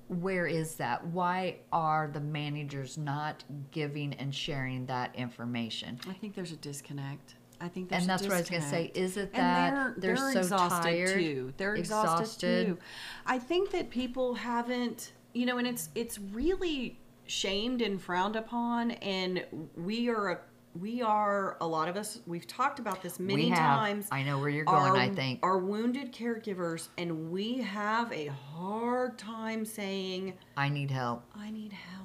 where 0.09 0.47
is 0.47 0.77
that 0.77 1.05
why 1.09 1.57
are 1.73 2.09
the 2.13 2.21
managers 2.21 2.97
not 2.97 3.43
giving 3.73 4.15
and 4.15 4.33
sharing 4.33 4.87
that 4.87 5.13
information 5.17 5.99
I 6.09 6.13
think 6.13 6.35
there's 6.37 6.53
a 6.53 6.57
disconnect. 6.57 7.35
I 7.61 7.69
think 7.69 7.89
there's 7.89 8.03
and 8.03 8.11
that's 8.11 8.23
what 8.23 8.33
I 8.33 8.39
was 8.41 8.51
going 8.51 8.63
to 8.63 8.69
say. 8.69 8.93
Is 8.95 9.17
it 9.17 9.31
and 9.33 9.43
that 9.43 10.01
they're, 10.01 10.15
they're, 10.15 10.17
they're 10.17 10.33
so 10.33 10.39
exhausted 10.41 10.83
tired? 10.83 11.19
too. 11.19 11.53
They're 11.57 11.75
exhausted, 11.75 12.23
Exhausted. 12.23 12.67
too. 12.67 12.79
I 13.27 13.39
think 13.39 13.71
that 13.71 13.91
people 13.91 14.35
haven't, 14.35 15.13
you 15.33 15.47
know, 15.47 15.59
and 15.59 15.67
it's 15.67 15.89
it's 15.95 16.19
really 16.19 16.99
shamed 17.27 17.81
and 17.83 18.01
frowned 18.01 18.37
upon, 18.37 18.93
and 18.93 19.45
we 19.77 20.09
are 20.09 20.29
a 20.31 20.39
we 20.79 21.01
are 21.01 21.57
a 21.63 21.67
lot 21.67 21.89
of 21.89 21.97
us. 21.97 22.21
We've 22.27 22.47
talked 22.47 22.79
about 22.79 23.03
this 23.03 23.19
many 23.19 23.51
times. 23.51 24.09
I 24.13 24.23
know 24.23 24.39
where 24.39 24.51
you're 24.51 24.67
going. 24.67 24.93
Are, 24.93 24.97
I 24.97 25.09
think 25.09 25.41
are 25.43 25.57
wounded 25.57 26.13
caregivers, 26.13 26.89
and 26.99 27.31
we 27.31 27.59
have 27.63 28.13
a 28.13 28.27
hard 28.27 29.17
time 29.19 29.65
saying, 29.65 30.35
I 30.59 30.69
need 30.69 30.91
help. 30.91 31.25
"I 31.35 31.51
need 31.51 31.73
help." 31.73 31.96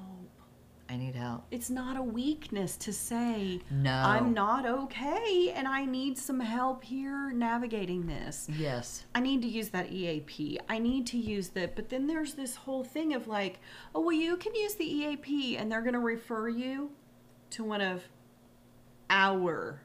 I 0.92 0.96
need 0.96 1.14
help. 1.14 1.46
It's 1.50 1.70
not 1.70 1.96
a 1.96 2.02
weakness 2.02 2.76
to 2.76 2.92
say, 2.92 3.60
No. 3.70 3.90
I'm 3.90 4.34
not 4.34 4.66
okay 4.66 5.50
and 5.56 5.66
I 5.66 5.86
need 5.86 6.18
some 6.18 6.38
help 6.38 6.84
here 6.84 7.30
navigating 7.30 8.06
this. 8.06 8.46
Yes. 8.58 9.06
I 9.14 9.20
need 9.20 9.40
to 9.40 9.48
use 9.48 9.70
that 9.70 9.90
EAP. 9.90 10.60
I 10.68 10.78
need 10.78 11.06
to 11.06 11.16
use 11.16 11.48
that. 11.50 11.76
But 11.76 11.88
then 11.88 12.06
there's 12.06 12.34
this 12.34 12.54
whole 12.54 12.84
thing 12.84 13.14
of 13.14 13.26
like, 13.26 13.58
oh, 13.94 14.00
well, 14.00 14.12
you 14.12 14.36
can 14.36 14.54
use 14.54 14.74
the 14.74 14.84
EAP 14.84 15.56
and 15.56 15.72
they're 15.72 15.80
going 15.80 15.94
to 15.94 15.98
refer 15.98 16.50
you 16.50 16.90
to 17.52 17.64
one 17.64 17.80
of 17.80 18.02
our 19.08 19.80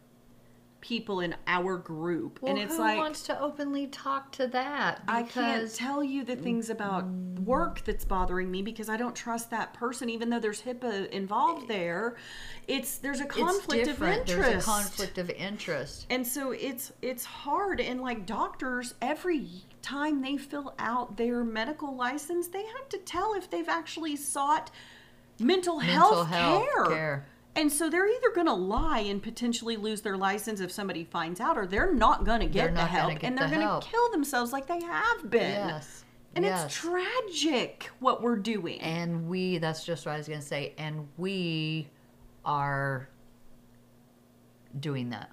people 0.82 1.22
in 1.22 1.36
our 1.48 1.78
group. 1.78 2.40
Well, 2.42 2.52
and 2.52 2.62
it's 2.62 2.78
like 2.78 2.92
who 2.92 2.96
like, 2.96 2.98
wants 2.98 3.24
to 3.24 3.40
openly 3.40 3.88
talk 3.88 4.32
to 4.34 4.48
that? 4.48 5.02
I 5.08 5.24
can't 5.24 5.74
tell 5.74 6.04
you 6.04 6.24
the 6.24 6.36
things 6.36 6.70
about 6.70 7.06
work 7.06 7.84
that's 7.84 8.06
bothering 8.06 8.50
me 8.52 8.62
because 8.62 8.90
I 8.90 8.98
don't 8.98 9.16
trust 9.16 9.50
that 9.52 9.74
person, 9.74 10.10
even 10.10 10.30
though 10.30 10.40
there's 10.40 10.62
HIPAA 10.62 11.10
involved 11.10 11.68
there. 11.68 12.16
It's 12.68 12.98
there's 12.98 13.22
a 13.22 13.26
conflict 13.26 13.88
of 13.88 14.02
interest. 14.02 14.28
There's 14.28 14.64
a 14.64 14.66
conflict 14.66 15.18
of 15.18 15.30
interest. 15.32 16.06
and 16.10 16.26
so 16.26 16.52
it's 16.52 16.92
it's 17.02 17.26
hard. 17.26 17.80
And 17.82 18.02
like 18.02 18.26
doctors, 18.26 18.94
every 19.02 19.48
time 19.82 20.22
they 20.22 20.38
fill 20.38 20.74
out 20.80 21.18
their 21.18 21.44
medical 21.44 21.96
license, 21.96 22.48
they 22.48 22.66
have 22.66 22.90
to 22.90 22.98
tell 23.00 23.34
if 23.36 23.50
they've 23.50 23.70
actually 23.70 24.16
sought 24.16 24.70
mental, 25.40 25.78
Mental 25.80 26.24
health, 26.24 26.28
health 26.30 26.64
care. 26.66 26.86
care. 26.86 27.26
And 27.58 27.72
so 27.72 27.90
they're 27.90 28.08
either 28.08 28.30
going 28.36 28.46
to 28.46 28.54
lie 28.54 29.00
and 29.00 29.22
potentially 29.22 29.78
lose 29.78 30.02
their 30.02 30.16
license 30.16 30.62
if 30.62 30.72
somebody 30.72 31.04
finds 31.04 31.40
out, 31.40 31.58
or 31.58 31.66
they're 31.66 31.92
not 31.92 32.24
going 32.24 32.40
to 32.42 32.46
get 32.46 32.76
the 32.76 32.86
help, 32.86 33.18
and 33.24 33.36
they're 33.36 33.50
the 33.50 33.56
going 33.56 33.82
to 33.82 33.88
kill 33.88 34.12
themselves 34.12 34.54
like 34.54 34.68
they 34.68 34.80
have 34.80 35.30
been. 35.30 35.68
Yes. 35.68 36.06
And 36.36 36.46
yes. 36.46 36.66
it's 36.66 36.76
tragic 36.76 37.90
what 38.00 38.22
we're 38.22 38.36
doing. 38.36 38.80
and 38.80 39.28
we 39.28 39.58
that's 39.58 39.84
just 39.84 40.06
what 40.06 40.12
I 40.12 40.18
was 40.20 40.28
going 40.28 40.40
to 40.40 40.46
say 40.46 40.76
and 40.78 41.08
we 41.18 41.88
are 42.46 43.10
doing 44.80 45.10
that. 45.10 45.32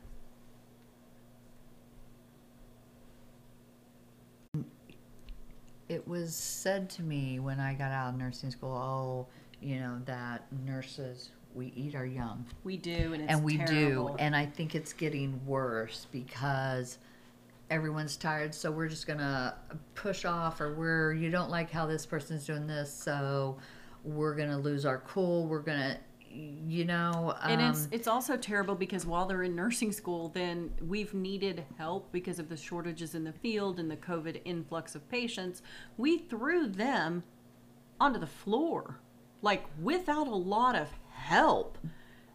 It 5.91 6.09
was 6.09 6.35
said 6.35 6.89
to 6.91 7.03
me 7.03 7.39
when 7.39 7.61
I 7.61 7.75
got 7.75 7.93
out 7.93 8.15
of 8.15 8.19
nursing 8.19 8.51
school, 8.51 8.73
oh, 8.75 9.27
you 9.61 9.81
know, 9.81 10.01
that 10.07 10.47
nurses 10.65 11.31
we 11.55 11.73
eat 11.77 11.95
our 11.95 12.07
young. 12.07 12.45
we 12.65 12.77
do, 12.77 13.13
and 13.13 13.23
it's 13.23 13.33
and 13.33 13.43
we 13.45 13.57
terrible. 13.59 14.09
do 14.09 14.17
and 14.19 14.35
i 14.35 14.45
think 14.45 14.75
it's 14.75 14.93
getting 14.93 15.41
worse 15.47 16.07
because 16.11 16.99
everyone's 17.71 18.17
tired 18.17 18.55
so 18.55 18.71
we're 18.71 18.89
just 18.89 19.07
gonna 19.07 19.55
push 19.95 20.25
off 20.25 20.61
or 20.61 20.75
we're 20.75 21.13
you 21.15 21.31
don't 21.31 21.51
like 21.51 21.71
how 21.71 21.87
this 21.87 22.05
person's 22.05 22.45
doing 22.45 22.67
this 22.67 22.93
so 22.93 23.57
we're 24.05 24.35
gonna 24.35 24.59
lose 24.59 24.85
our 24.85 24.99
cool 24.99 25.47
we're 25.47 25.61
gonna 25.61 25.99
you 26.35 26.85
know 26.85 27.35
um, 27.41 27.51
And 27.53 27.63
it's 27.63 27.89
it's 27.93 28.09
also 28.09 28.37
terrible 28.37 28.75
because 28.75 29.07
while 29.07 29.25
they're 29.27 29.45
in 29.45 29.55
nursing 29.55 29.93
school, 29.93 30.31
then 30.31 30.73
we've 30.87 31.15
needed 31.15 31.65
help 31.79 32.11
because 32.11 32.39
of 32.41 32.49
the 32.49 32.57
shortages 32.57 33.15
in 33.15 33.23
the 33.23 33.33
field 33.33 33.79
and 33.79 33.89
the 33.91 33.97
COVID 33.97 34.41
influx 34.45 34.95
of 34.97 35.09
patients. 35.09 35.63
We 35.97 36.19
threw 36.19 36.67
them 36.67 37.23
onto 38.01 38.19
the 38.19 38.27
floor, 38.27 38.99
like 39.43 39.65
without 39.81 40.27
a 40.27 40.35
lot 40.35 40.75
of 40.75 40.89
help, 41.25 41.79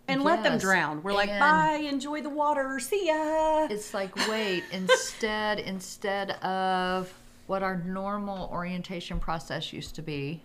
and 0.07 0.23
let 0.23 0.43
them 0.43 0.57
drown. 0.57 1.03
We're 1.03 1.13
like, 1.13 1.29
bye, 1.29 1.85
enjoy 1.87 2.21
the 2.21 2.29
water, 2.29 2.79
see 2.79 3.07
ya. 3.07 3.67
it's 3.69 3.93
like 3.93 4.15
wait 4.27 4.63
instead 4.71 5.59
instead 5.73 6.31
of 6.43 7.13
what 7.47 7.63
our 7.63 7.77
normal 7.77 8.49
orientation 8.51 9.19
process 9.19 9.73
used 9.73 9.95
to 9.95 10.01
be 10.01 10.41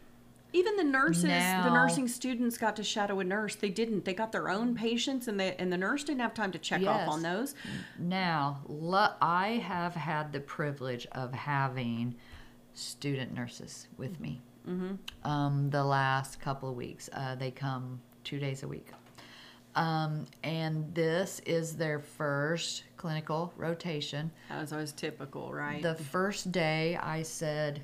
Even 0.52 0.76
the 0.76 0.84
nurses, 0.84 1.24
the 1.24 1.70
nursing 1.70 2.06
students 2.08 2.56
got 2.56 2.76
to 2.76 2.84
shadow 2.84 3.20
a 3.20 3.24
nurse. 3.24 3.56
They 3.56 3.70
didn't. 3.70 4.04
They 4.04 4.14
got 4.14 4.30
their 4.30 4.48
own 4.48 4.74
patients, 4.74 5.26
and 5.26 5.38
they 5.40 5.56
and 5.56 5.72
the 5.72 5.76
nurse 5.76 6.04
didn't 6.04 6.20
have 6.20 6.34
time 6.34 6.52
to 6.52 6.58
check 6.58 6.86
off 6.86 7.08
on 7.08 7.22
those. 7.22 7.54
Now, 7.98 8.60
I 9.20 9.62
have 9.66 9.94
had 9.94 10.32
the 10.32 10.40
privilege 10.40 11.06
of 11.12 11.32
having 11.32 12.14
student 12.74 13.34
nurses 13.34 13.88
with 13.96 14.20
me. 14.20 14.40
Mm-hmm. 14.68 15.28
Um, 15.28 15.70
the 15.70 15.84
last 15.84 16.40
couple 16.40 16.70
of 16.70 16.76
weeks, 16.76 17.10
uh, 17.12 17.34
they 17.34 17.50
come 17.50 18.00
two 18.24 18.38
days 18.38 18.62
a 18.62 18.68
week, 18.68 18.88
um, 19.74 20.24
and 20.42 20.92
this 20.94 21.40
is 21.46 21.76
their 21.76 22.00
first 22.00 22.84
clinical 22.96 23.52
rotation. 23.56 24.30
That 24.48 24.60
was 24.60 24.72
always 24.72 24.92
typical, 24.92 25.52
right? 25.52 25.82
The 25.82 25.94
first 25.94 26.50
day, 26.52 26.96
I 26.96 27.22
said, 27.22 27.82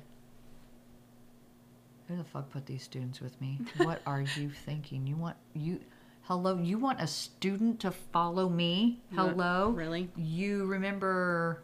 "Who 2.07 2.17
the 2.17 2.23
fuck 2.23 2.49
put 2.49 2.65
these 2.65 2.83
students 2.83 3.21
with 3.21 3.39
me? 3.39 3.59
What 3.77 4.01
are 4.05 4.21
you 4.21 4.49
thinking? 4.49 5.07
You 5.07 5.15
want 5.15 5.37
you." 5.53 5.79
Hello, 6.25 6.55
you 6.57 6.77
want 6.77 7.01
a 7.01 7.07
student 7.07 7.79
to 7.81 7.91
follow 7.91 8.47
me? 8.47 9.01
Hello? 9.13 9.71
really? 9.71 10.07
You 10.15 10.65
remember 10.65 11.63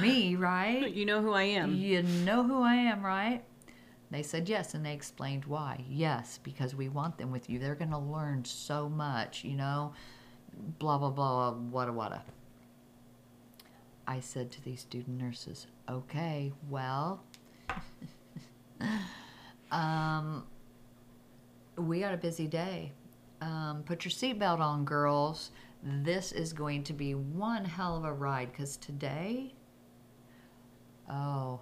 me, 0.00 0.36
right? 0.36 0.92
you 0.92 1.04
know 1.04 1.20
who 1.20 1.32
I 1.32 1.42
am. 1.42 1.74
You 1.74 2.02
know 2.02 2.42
who 2.42 2.62
I 2.62 2.74
am, 2.74 3.04
right? 3.04 3.44
They 4.10 4.22
said 4.22 4.48
yes, 4.48 4.74
and 4.74 4.84
they 4.84 4.92
explained 4.92 5.44
why. 5.44 5.84
Yes, 5.88 6.40
because 6.42 6.74
we 6.74 6.88
want 6.88 7.16
them 7.16 7.30
with 7.30 7.48
you. 7.48 7.58
They're 7.58 7.76
going 7.76 7.92
to 7.92 7.98
learn 7.98 8.44
so 8.44 8.88
much, 8.88 9.44
you 9.44 9.54
know, 9.54 9.92
blah, 10.80 10.98
blah, 10.98 11.10
blah, 11.10 11.52
wada, 11.52 11.92
wada. 11.92 12.24
I 14.08 14.18
said 14.18 14.50
to 14.52 14.64
these 14.64 14.80
student 14.80 15.16
nurses, 15.20 15.68
okay, 15.88 16.52
well, 16.68 17.22
um, 19.70 20.44
we 21.76 22.00
got 22.00 22.12
a 22.12 22.16
busy 22.16 22.48
day. 22.48 22.90
Um, 23.40 23.84
put 23.86 24.04
your 24.04 24.10
seatbelt 24.10 24.58
on, 24.58 24.84
girls. 24.84 25.52
This 25.82 26.32
is 26.32 26.52
going 26.52 26.82
to 26.84 26.92
be 26.92 27.14
one 27.14 27.64
hell 27.64 27.96
of 27.96 28.04
a 28.04 28.12
ride 28.12 28.50
because 28.50 28.76
today, 28.76 29.54
oh, 31.08 31.60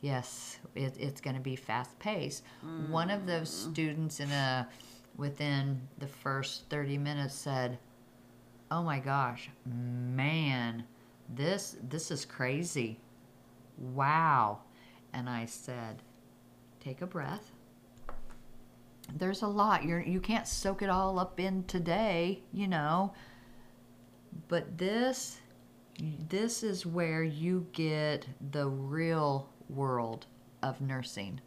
yes, 0.00 0.58
it, 0.74 0.94
it's 0.98 1.20
going 1.20 1.36
to 1.36 1.42
be 1.42 1.56
fast 1.56 1.98
paced. 1.98 2.44
One 2.90 3.10
of 3.10 3.26
those 3.26 3.50
mm. 3.50 3.72
students 3.72 4.20
in 4.20 4.30
a 4.30 4.68
within 5.16 5.80
the 5.98 6.06
first 6.06 6.64
30 6.70 6.98
minutes 6.98 7.34
said, 7.34 7.78
"Oh 8.70 8.82
my 8.82 8.98
gosh, 8.98 9.50
man, 9.64 10.84
this 11.28 11.76
this 11.88 12.10
is 12.10 12.24
crazy. 12.24 13.00
Wow." 13.76 14.60
And 15.12 15.28
I 15.28 15.46
said, 15.46 16.02
"Take 16.80 17.02
a 17.02 17.06
breath. 17.06 17.52
There's 19.16 19.42
a 19.42 19.48
lot. 19.48 19.84
You're 19.84 20.00
you 20.00 20.20
can't 20.20 20.46
soak 20.46 20.82
it 20.82 20.90
all 20.90 21.18
up 21.18 21.40
in 21.40 21.64
today, 21.64 22.42
you 22.52 22.68
know. 22.68 23.12
But 24.48 24.78
this 24.78 25.40
this 26.28 26.62
is 26.62 26.86
where 26.86 27.24
you 27.24 27.66
get 27.72 28.26
the 28.52 28.68
real 28.68 29.48
world 29.68 30.26
of 30.62 30.80
nursing, 30.80 31.40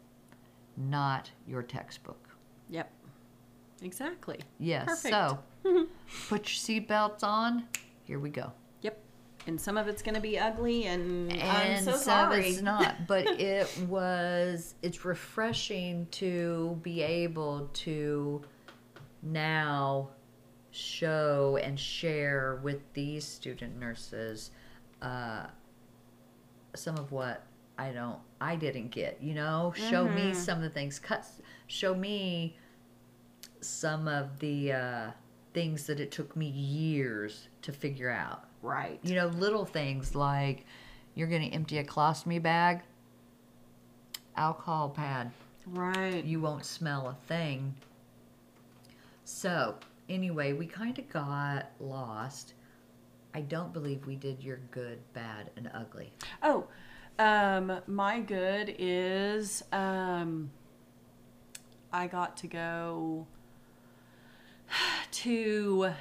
not 0.76 1.30
your 1.46 1.62
textbook. 1.62 2.28
Yep. 2.70 2.90
Exactly. 3.82 4.40
Yes. 4.58 4.86
Perfect. 4.86 5.14
So 5.14 5.38
put 6.28 6.70
your 6.70 6.82
seatbelts 6.82 7.22
on. 7.22 7.64
Here 8.04 8.18
we 8.18 8.30
go. 8.30 8.52
Yep. 8.82 8.98
And 9.46 9.60
some 9.60 9.76
of 9.76 9.88
it's 9.88 10.02
going 10.02 10.14
to 10.14 10.20
be 10.20 10.38
ugly, 10.38 10.86
and, 10.86 11.32
I'm 11.32 11.38
and 11.38 11.84
so 11.84 11.92
some 11.92 12.00
sorry. 12.00 12.48
it's 12.48 12.62
not. 12.62 12.94
But 13.06 13.26
it 13.26 13.68
was. 13.88 14.74
It's 14.82 15.04
refreshing 15.04 16.06
to 16.12 16.78
be 16.82 17.02
able 17.02 17.68
to 17.74 18.42
now 19.22 20.10
show 20.70 21.58
and 21.62 21.78
share 21.78 22.60
with 22.62 22.80
these 22.94 23.24
student 23.24 23.78
nurses 23.78 24.50
uh, 25.02 25.46
some 26.74 26.96
of 26.96 27.12
what 27.12 27.44
I 27.78 27.90
don't, 27.90 28.18
I 28.40 28.56
didn't 28.56 28.90
get. 28.90 29.18
You 29.20 29.34
know, 29.34 29.72
show 29.76 30.04
Mm-hmm. 30.06 30.14
me 30.14 30.34
some 30.34 30.58
of 30.58 30.62
the 30.64 30.70
things. 30.70 30.98
Cut. 30.98 31.26
Show 31.66 31.94
me 31.94 32.56
some 33.60 34.08
of 34.08 34.38
the 34.40 34.72
uh, 34.72 35.10
things 35.54 35.86
that 35.86 36.00
it 36.00 36.10
took 36.10 36.36
me 36.36 36.46
years 36.48 37.48
to 37.62 37.72
figure 37.72 38.10
out. 38.10 38.44
Right. 38.60 38.98
You 39.02 39.14
know, 39.14 39.26
little 39.28 39.64
things 39.64 40.14
like 40.14 40.66
you're 41.14 41.28
going 41.28 41.42
to 41.42 41.48
empty 41.54 41.78
a 41.78 41.84
colostomy 41.84 42.40
bag, 42.42 42.82
alcohol 44.36 44.90
pad. 44.90 45.30
Right. 45.66 46.24
You 46.24 46.40
won't 46.40 46.64
smell 46.64 47.08
a 47.08 47.26
thing. 47.26 47.74
So, 49.24 49.76
anyway, 50.08 50.52
we 50.52 50.66
kind 50.66 50.98
of 50.98 51.08
got 51.08 51.70
lost. 51.80 52.54
I 53.34 53.40
don't 53.40 53.72
believe 53.72 54.06
we 54.06 54.16
did 54.16 54.42
your 54.42 54.58
good, 54.70 54.98
bad, 55.14 55.50
and 55.56 55.70
ugly. 55.72 56.12
Oh, 56.42 56.66
um, 57.18 57.80
my 57.86 58.20
good 58.20 58.74
is 58.78 59.62
um, 59.72 60.50
I 61.92 62.06
got 62.06 62.36
to 62.38 62.46
go 62.46 63.26
to. 65.12 65.92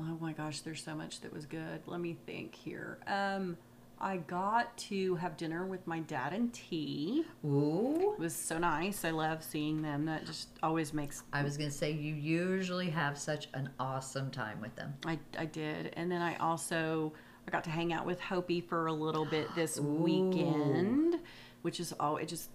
Oh 0.00 0.18
my 0.20 0.32
gosh, 0.32 0.60
there's 0.60 0.82
so 0.82 0.94
much 0.94 1.20
that 1.22 1.32
was 1.32 1.44
good. 1.44 1.80
Let 1.86 2.00
me 2.00 2.16
think 2.24 2.54
here. 2.54 2.98
Um, 3.06 3.56
I 4.00 4.18
got 4.18 4.76
to 4.78 5.16
have 5.16 5.36
dinner 5.36 5.66
with 5.66 5.84
my 5.86 5.98
dad 6.00 6.32
and 6.32 6.52
T. 6.52 7.24
Ooh. 7.44 8.14
It 8.16 8.20
was 8.20 8.34
so 8.34 8.58
nice. 8.58 9.04
I 9.04 9.10
love 9.10 9.42
seeing 9.42 9.82
them. 9.82 10.04
That 10.04 10.24
just 10.24 10.48
always 10.62 10.94
makes 10.94 11.24
I 11.32 11.42
was 11.42 11.56
going 11.56 11.70
to 11.70 11.76
say, 11.76 11.90
you 11.90 12.14
usually 12.14 12.90
have 12.90 13.18
such 13.18 13.48
an 13.54 13.70
awesome 13.80 14.30
time 14.30 14.60
with 14.60 14.74
them. 14.76 14.94
I, 15.04 15.18
I 15.36 15.46
did. 15.46 15.92
And 15.96 16.10
then 16.10 16.22
I 16.22 16.36
also 16.36 17.12
I 17.48 17.50
got 17.50 17.64
to 17.64 17.70
hang 17.70 17.94
out 17.94 18.04
with 18.04 18.20
Hopi 18.20 18.60
for 18.60 18.88
a 18.88 18.92
little 18.92 19.24
bit 19.24 19.54
this 19.54 19.80
weekend, 19.80 21.18
which 21.62 21.80
is 21.80 21.94
all 21.98 22.18
it 22.18 22.28
just 22.28 22.50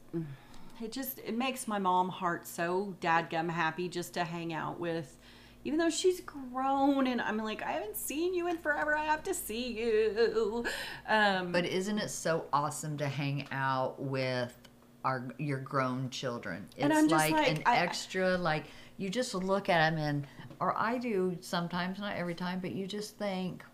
it 0.79 0.91
just 0.91 1.17
it 1.25 1.36
makes 1.36 1.67
my 1.67 1.79
mom 1.79 2.10
heart 2.10 2.45
so 2.45 2.95
dadgum 3.01 3.49
happy 3.49 3.89
just 3.89 4.13
to 4.13 4.23
hang 4.23 4.53
out 4.53 4.79
with 4.79 5.17
even 5.63 5.79
though 5.79 5.89
she's 5.89 6.19
grown 6.21 7.08
and 7.08 7.19
I'm 7.21 7.38
like 7.38 7.63
I 7.63 7.71
haven't 7.71 7.97
seen 7.97 8.36
you 8.36 8.47
in 8.49 8.58
forever. 8.60 8.95
I 8.95 9.06
have 9.06 9.23
to 9.23 9.34
see 9.34 9.71
you. 9.79 10.63
Um 11.10 11.51
But 11.51 11.65
isn't 11.65 11.97
it 11.97 12.10
so 12.12 12.45
awesome 12.53 12.95
to 12.97 13.08
hang 13.08 13.47
out 13.51 13.99
with 13.99 14.56
our 15.03 15.34
your 15.39 15.58
grown 15.58 16.12
children? 16.12 16.67
It's 16.77 17.12
like, 17.12 17.32
like, 17.32 17.49
an 17.49 17.63
I- 17.65 17.77
extra 17.77 18.38
like 18.38 18.65
you 18.97 19.10
just 19.10 19.34
look 19.34 19.69
at 19.69 19.89
them 19.89 19.97
and 19.97 20.27
or 20.60 20.77
I 20.77 20.99
do 20.99 21.36
sometimes, 21.41 21.97
not 21.99 22.15
every 22.15 22.36
time, 22.36 22.60
but 22.60 22.73
you 22.73 22.86
just 22.86 23.17
think, 23.17 23.65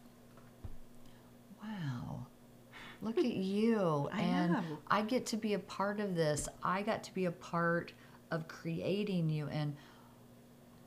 "Wow, 1.64 2.26
look 3.02 3.18
at 3.18 3.26
you!" 3.26 4.10
I 4.14 4.22
and 4.22 4.54
know. 4.54 4.64
I 4.90 5.02
get 5.02 5.26
to 5.28 5.38
be 5.38 5.54
a 5.54 5.60
part 5.60 6.00
of 6.00 6.16
this. 6.16 6.48
I 6.64 6.82
got 6.82 7.04
to 7.06 7.14
be 7.14 7.26
a 7.26 7.32
part 7.32 7.94
of 8.32 8.48
creating 8.48 9.30
you, 9.30 9.48
and 9.52 9.76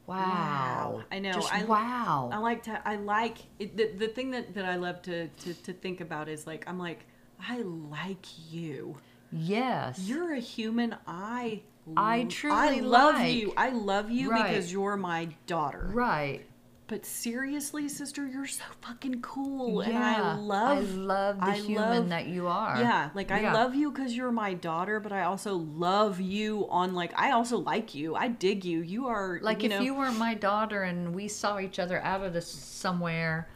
wow, 0.07 0.17
Wow. 0.17 1.05
I 1.11 1.19
know. 1.19 1.33
just 1.33 1.53
I- 1.53 1.65
wow. 1.65 2.31
I 2.33 2.39
like 2.39 2.63
to. 2.65 2.89
I 2.89 2.97
like 2.97 3.39
it, 3.59 3.77
the 3.77 3.93
the 3.97 4.09
thing 4.09 4.31
that 4.33 4.55
that 4.55 4.65
I 4.65 4.77
love 4.77 5.03
to, 5.03 5.29
to 5.29 5.55
to 5.55 5.73
think 5.73 6.01
about 6.01 6.29
is 6.29 6.47
like 6.47 6.65
I'm 6.69 6.79
like 6.79 7.07
I 7.41 7.59
like 7.63 8.27
you. 8.53 8.97
yes, 9.33 9.99
You're 10.01 10.33
a 10.35 10.39
human. 10.41 10.95
I 11.07 11.63
I 11.97 12.25
truly 12.25 12.57
I 12.57 12.81
love 12.81 13.15
like. 13.17 13.35
you. 13.35 13.53
I 13.57 13.71
love 13.71 14.11
you 14.11 14.31
Right. 14.31 14.49
because 14.51 14.71
you're 14.73 14.97
my 14.97 15.29
daughter. 15.47 15.89
right. 15.93 16.47
But 16.93 17.07
seriously, 17.07 17.89
sister, 17.89 18.27
you're 18.27 18.47
so 18.47 18.65
fucking 18.83 19.23
cool, 19.23 19.81
and 19.81 19.95
Yeah, 19.95 20.35
I 20.35 20.35
love. 20.35 20.77
I 20.77 20.81
love 20.83 21.41
the 21.41 21.47
I 21.47 21.57
human 21.57 21.89
love- 22.01 22.09
that 22.11 22.27
you 22.27 22.49
are. 22.49 22.79
Yeah, 22.79 23.09
like 23.15 23.31
I 23.31 23.51
love 23.51 23.75
you 23.75 23.91
because 23.91 24.15
you're 24.15 24.31
my 24.31 24.53
daughter, 24.53 25.01
but 25.01 25.11
I 25.11 25.23
also 25.23 25.55
love 25.57 26.21
you 26.21 26.69
on 26.69 26.93
like 26.93 27.19
I 27.19 27.31
also 27.31 27.57
like 27.57 27.95
you. 27.95 28.15
I 28.15 28.29
dig 28.29 28.67
you. 28.67 28.81
You 28.83 29.07
are 29.07 29.39
Like 29.41 29.63
you 29.63 29.71
if 29.71 29.79
know, 29.79 29.81
you 29.81 29.95
weren't 29.95 30.19
my 30.19 30.35
daughter 30.35 30.83
and 30.83 31.15
we 31.15 31.29
saw 31.29 31.59
each 31.59 31.79
other 31.79 31.99
out 32.03 32.23
of 32.23 32.35
this 32.35 32.47
somewhere, 32.47 33.49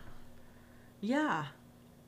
Yeah, 1.03 1.45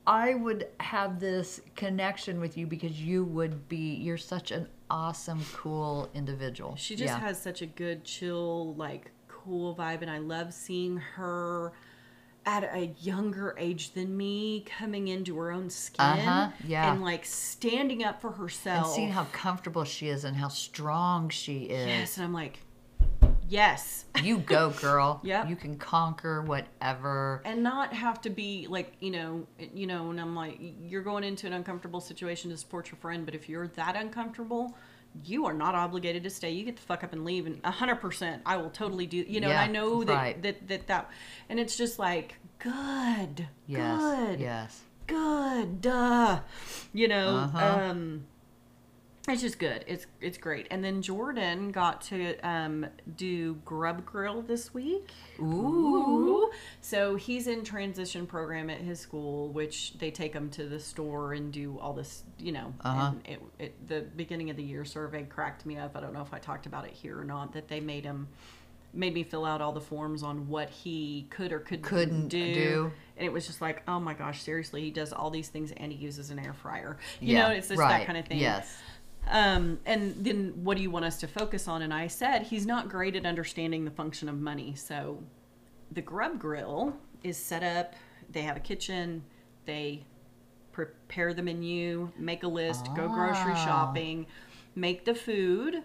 I 0.07 0.33
would 0.33 0.69
have 0.79 1.19
this 1.19 1.61
connection 1.75 2.39
with 2.39 2.57
you 2.57 2.65
because 2.65 2.99
you 2.99 3.23
would 3.23 3.69
be 3.69 3.93
you're 3.93 4.17
such 4.17 4.49
an 4.49 4.67
awesome, 4.89 5.45
cool 5.53 6.09
individual. 6.15 6.75
She 6.75 6.95
just 6.95 7.13
Yeah. 7.13 7.19
has 7.19 7.39
such 7.39 7.61
a 7.61 7.67
good, 7.67 8.03
chill, 8.03 8.73
like 8.73 9.11
cool 9.43 9.75
vibe, 9.75 10.01
and 10.01 10.09
I 10.11 10.17
love 10.19 10.53
seeing 10.53 10.97
her 10.97 11.71
at 12.45 12.63
a 12.63 12.87
younger 13.01 13.53
age 13.59 13.93
than 13.93 14.15
me 14.15 14.65
coming 14.79 15.07
into 15.09 15.37
her 15.37 15.51
own 15.51 15.69
skin 15.69 16.03
Uh-huh, 16.05 16.49
yeah. 16.65 16.91
and 16.91 17.01
like 17.03 17.25
standing 17.25 18.03
up 18.03 18.21
for 18.21 18.31
herself 18.31 18.85
and 18.87 18.95
seeing 18.95 19.11
how 19.11 19.25
comfortable 19.25 19.83
she 19.83 20.07
is 20.07 20.23
and 20.23 20.35
how 20.37 20.47
strong 20.47 21.29
she 21.29 21.63
is. 21.65 21.87
yes, 21.87 22.17
and 22.17 22.25
I'm 22.25 22.33
like, 22.33 22.59
yes, 23.47 24.05
You 24.23 24.37
go, 24.39 24.71
girl. 24.71 25.19
Yep. 25.23 25.49
You 25.49 25.55
can 25.55 25.77
conquer 25.77 26.41
whatever. 26.41 27.41
and 27.45 27.61
not 27.63 27.93
have 27.93 28.19
to 28.21 28.29
be 28.29 28.67
like 28.69 28.93
you 28.99 29.11
know, 29.11 29.45
you 29.73 29.87
know. 29.87 30.09
And 30.09 30.19
I'm 30.19 30.35
like, 30.35 30.59
you're 30.81 31.03
going 31.03 31.23
into 31.23 31.45
an 31.47 31.53
uncomfortable 31.53 32.01
situation 32.01 32.49
to 32.51 32.57
support 32.57 32.89
your 32.91 32.97
friend, 32.97 33.25
but 33.25 33.35
if 33.35 33.47
you're 33.49 33.67
that 33.69 33.95
uncomfortable. 33.95 34.75
You 35.25 35.45
are 35.47 35.53
not 35.53 35.75
obligated 35.75 36.23
to 36.23 36.29
stay. 36.29 36.51
You 36.51 36.63
get 36.63 36.75
the 36.77 36.81
fuck 36.81 37.03
up 37.03 37.13
and 37.13 37.25
leave, 37.25 37.45
and 37.47 37.63
hundred 37.65 37.97
percent, 37.97 38.41
I 38.45 38.57
will 38.57 38.69
totally 38.69 39.05
do. 39.07 39.17
You 39.17 39.41
know, 39.41 39.49
Yeah, 39.49 39.61
and 39.63 39.69
I 39.69 39.73
know 39.73 40.03
that, 40.03 40.13
right. 40.13 40.41
that 40.43 40.67
that 40.67 40.87
that, 40.87 41.09
and 41.49 41.59
it's 41.59 41.75
just 41.77 41.99
like 41.99 42.35
good, 42.59 43.47
Yes. 43.67 43.99
good, 44.01 44.39
Yes. 44.39 44.81
good, 45.07 45.81
duh. 45.81 46.41
You 46.93 47.07
know, 47.07 47.35
Uh-huh. 47.35 47.57
um, 47.89 48.25
it's 49.29 49.41
just 49.41 49.59
good. 49.59 49.83
It's 49.87 50.05
it's 50.21 50.37
great. 50.37 50.67
And 50.71 50.83
then 50.83 51.01
Jordan 51.01 51.71
got 51.71 52.01
to 52.03 52.37
um, 52.39 52.85
do 53.15 53.55
Grub 53.65 54.05
Grill 54.05 54.41
this 54.41 54.73
week. 54.73 55.11
Ooh. 55.39 56.51
So 56.81 57.15
he's 57.15 57.47
in 57.47 57.63
transition 57.63 58.25
program 58.25 58.69
at 58.69 58.79
his 58.79 58.99
school, 58.99 59.49
which 59.49 59.97
they 59.97 60.11
take 60.11 60.33
him 60.33 60.49
to 60.51 60.65
the 60.65 60.79
store 60.79 61.33
and 61.33 61.51
do 61.51 61.77
all 61.79 61.93
this, 61.93 62.23
you 62.37 62.51
know. 62.51 62.73
Uh-huh. 62.81 63.11
And 63.25 63.27
it, 63.27 63.41
it, 63.59 63.87
the 63.87 64.01
beginning 64.15 64.49
of 64.49 64.57
the 64.57 64.63
year 64.63 64.85
survey 64.85 65.23
cracked 65.23 65.65
me 65.65 65.77
up. 65.77 65.95
I 65.95 66.01
don't 66.01 66.13
know 66.13 66.21
if 66.21 66.33
I 66.33 66.39
talked 66.39 66.65
about 66.65 66.85
it 66.85 66.93
here 66.93 67.19
or 67.19 67.23
not. 67.23 67.53
That 67.53 67.67
they 67.67 67.79
made 67.79 68.03
him 68.05 68.27
made 68.93 69.13
me 69.13 69.23
fill 69.23 69.45
out 69.45 69.61
all 69.61 69.71
the 69.71 69.81
forms 69.81 70.23
on 70.23 70.47
what 70.47 70.69
he 70.69 71.27
could 71.29 71.51
or 71.51 71.59
could 71.59 71.81
Couldn't 71.83 72.27
do. 72.27 72.53
do. 72.53 72.91
And 73.17 73.25
it 73.25 73.31
was 73.31 73.45
just 73.45 73.61
like, 73.61 73.83
oh 73.87 73.99
my 73.99 74.13
gosh, 74.13 74.41
seriously, 74.41 74.81
he 74.81 74.89
does 74.91 75.13
all 75.13 75.29
these 75.29 75.49
things 75.49 75.71
and 75.77 75.91
he 75.91 75.97
uses 75.99 76.31
an 76.31 76.39
air 76.39 76.53
fryer. 76.53 76.97
You 77.19 77.35
Yeah, 77.35 77.49
know, 77.49 77.53
it's 77.53 77.67
just 77.67 77.79
right. 77.79 77.99
that 77.99 78.07
kind 78.07 78.17
of 78.17 78.25
thing. 78.25 78.39
Yes. 78.39 78.75
Um, 79.27 79.79
and 79.85 80.15
then 80.23 80.53
what 80.63 80.75
do 80.77 80.83
you 80.83 80.89
want 80.89 81.05
us 81.05 81.17
to 81.19 81.27
focus 81.27 81.67
on? 81.67 81.81
And 81.81 81.93
I 81.93 82.07
said 82.07 82.43
he's 82.43 82.65
not 82.65 82.89
great 82.89 83.15
at 83.15 83.25
understanding 83.25 83.85
the 83.85 83.91
function 83.91 84.27
of 84.27 84.39
money. 84.39 84.73
So 84.75 85.23
the 85.91 86.01
Grub 86.01 86.39
Grill 86.39 86.95
is 87.23 87.37
set 87.37 87.63
up. 87.63 87.93
They 88.31 88.41
have 88.41 88.57
a 88.57 88.61
kitchen. 88.61 89.23
They 89.65 90.05
prepare 90.71 91.33
the 91.33 91.41
menu, 91.43 92.09
make 92.17 92.43
a 92.43 92.47
list, 92.47 92.87
go 92.95 93.07
grocery 93.09 93.53
Ah. 93.55 93.65
shopping, 93.65 94.25
make 94.75 95.05
the 95.05 95.13
food. 95.15 95.83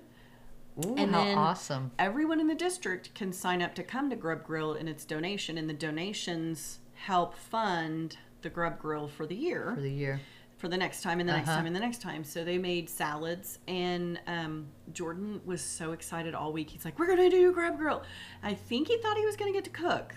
Ooh, 0.84 0.94
And 0.96 1.12
how 1.14 1.24
then 1.24 1.38
awesome. 1.38 1.90
Everyone 1.98 2.40
in 2.40 2.48
the 2.48 2.54
district 2.54 3.14
can 3.14 3.32
sign 3.32 3.60
up 3.62 3.74
to 3.76 3.82
come 3.82 4.10
to 4.10 4.16
Grub 4.16 4.44
Grill 4.44 4.72
and 4.72 4.88
it's 4.88 5.04
donation, 5.04 5.56
and 5.58 5.68
the 5.68 5.74
donations 5.74 6.78
help 6.94 7.34
fund 7.34 8.16
the 8.42 8.50
Grub 8.50 8.78
Grill 8.78 9.06
for 9.08 9.26
the 9.26 9.34
year 9.36 9.72
For 9.74 9.80
the 9.80 9.90
year. 9.92 10.20
For 10.64 10.70
the 10.70 10.78
next 10.78 11.02
time 11.02 11.20
and 11.20 11.28
the 11.28 11.32
next 11.34 11.48
Uh-huh. 11.48 11.58
time 11.58 11.66
and 11.66 11.76
the 11.76 11.80
next 11.80 12.00
time. 12.00 12.24
So 12.24 12.42
they 12.42 12.56
made 12.56 12.88
salads, 12.88 13.58
and 13.68 14.18
um, 14.26 14.66
Jordan 14.94 15.42
was 15.44 15.60
so 15.60 15.92
excited 15.92 16.34
all 16.34 16.54
week. 16.54 16.70
He's 16.70 16.86
like, 16.86 16.98
"We're 16.98 17.06
gonna 17.06 17.28
do 17.28 17.52
Grub 17.52 17.76
Grill." 17.76 18.02
I 18.42 18.54
think 18.54 18.88
he 18.88 18.96
thought 18.96 19.18
he 19.18 19.26
was 19.26 19.36
gonna 19.36 19.52
get 19.52 19.64
to 19.64 19.70
cook. 19.70 20.14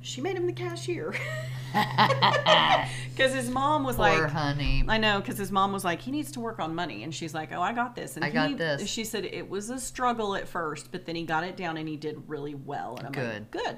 She 0.00 0.22
made 0.22 0.34
him 0.34 0.46
the 0.46 0.52
cashier 0.54 1.14
because 1.72 3.34
his 3.34 3.50
mom 3.50 3.84
was 3.84 3.96
Poor 3.96 4.06
like, 4.22 4.30
honey. 4.30 4.82
I 4.88 4.96
know, 4.96 5.20
because 5.20 5.36
his 5.36 5.52
mom 5.52 5.72
was 5.72 5.84
like, 5.84 6.00
he 6.00 6.10
needs 6.10 6.32
to 6.32 6.40
work 6.40 6.58
on 6.58 6.74
money, 6.74 7.02
and 7.02 7.14
she's 7.14 7.34
like, 7.34 7.52
oh, 7.52 7.60
I 7.60 7.72
got 7.74 7.94
this. 7.94 8.16
And 8.16 8.24
I 8.24 8.30
got 8.30 8.56
this. 8.56 8.88
She 8.88 9.04
said 9.04 9.26
it 9.26 9.48
was 9.50 9.68
a 9.68 9.78
struggle 9.78 10.36
at 10.36 10.48
first, 10.48 10.90
but 10.90 11.04
then 11.04 11.16
he 11.16 11.24
got 11.24 11.44
it 11.44 11.54
down 11.56 11.76
and 11.76 11.86
he 11.86 11.96
did 11.96 12.22
really 12.28 12.54
well. 12.54 12.96
And 12.96 13.08
I'm 13.08 13.12
like, 13.12 13.50
Good. 13.50 13.62
good. 13.62 13.76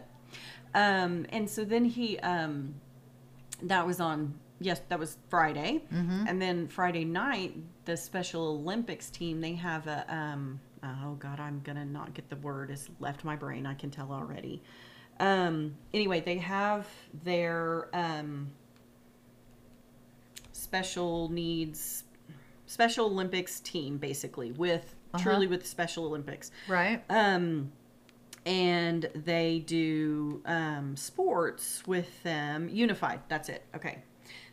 Um, 0.74 1.26
and 1.30 1.48
so 1.50 1.64
then 1.64 1.84
he, 1.86 2.18
um, 2.20 2.74
that 3.62 3.84
was 3.86 3.98
on 3.98 4.34
yes, 4.60 4.80
that 4.88 4.98
was 4.98 5.18
Friday, 5.28 5.84
Mm-hmm. 5.92 6.24
and 6.26 6.40
then 6.42 6.68
Friday 6.68 7.04
night, 7.04 7.56
the 7.84 7.96
Special 7.96 8.42
Olympics 8.48 9.10
team 9.10 9.40
they 9.40 9.54
have 9.54 9.86
a 9.86 10.04
um, 10.12 10.60
oh 10.82 11.14
god, 11.18 11.40
I'm 11.40 11.60
gonna 11.64 11.84
not 11.84 12.14
get 12.14 12.28
the 12.30 12.36
word. 12.36 12.70
It's 12.70 12.88
left 13.00 13.24
my 13.24 13.36
brain. 13.36 13.66
I 13.66 13.74
can 13.74 13.90
tell 13.90 14.12
already. 14.12 14.62
Um, 15.20 15.76
anyway, 15.92 16.20
they 16.20 16.38
have 16.38 16.86
their 17.24 17.88
um, 17.92 18.50
special 20.52 21.28
needs 21.30 22.04
special 22.66 23.06
olympics 23.06 23.60
team 23.60 23.96
basically 23.96 24.52
with 24.52 24.94
Uh-huh. 25.14 25.22
truly 25.22 25.46
with 25.46 25.66
special 25.66 26.04
olympics 26.04 26.50
Right? 26.66 27.02
um 27.08 27.72
and 28.44 29.08
they 29.14 29.60
do 29.60 30.42
um 30.44 30.96
sports 30.96 31.82
with 31.86 32.22
them 32.22 32.68
unified 32.68 33.20
that's 33.28 33.48
it 33.48 33.64
okay 33.74 34.02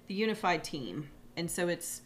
the 0.07 0.13
unified 0.13 0.63
team 0.63 1.09
and 1.37 1.49
so 1.49 1.67
it's 1.67 2.01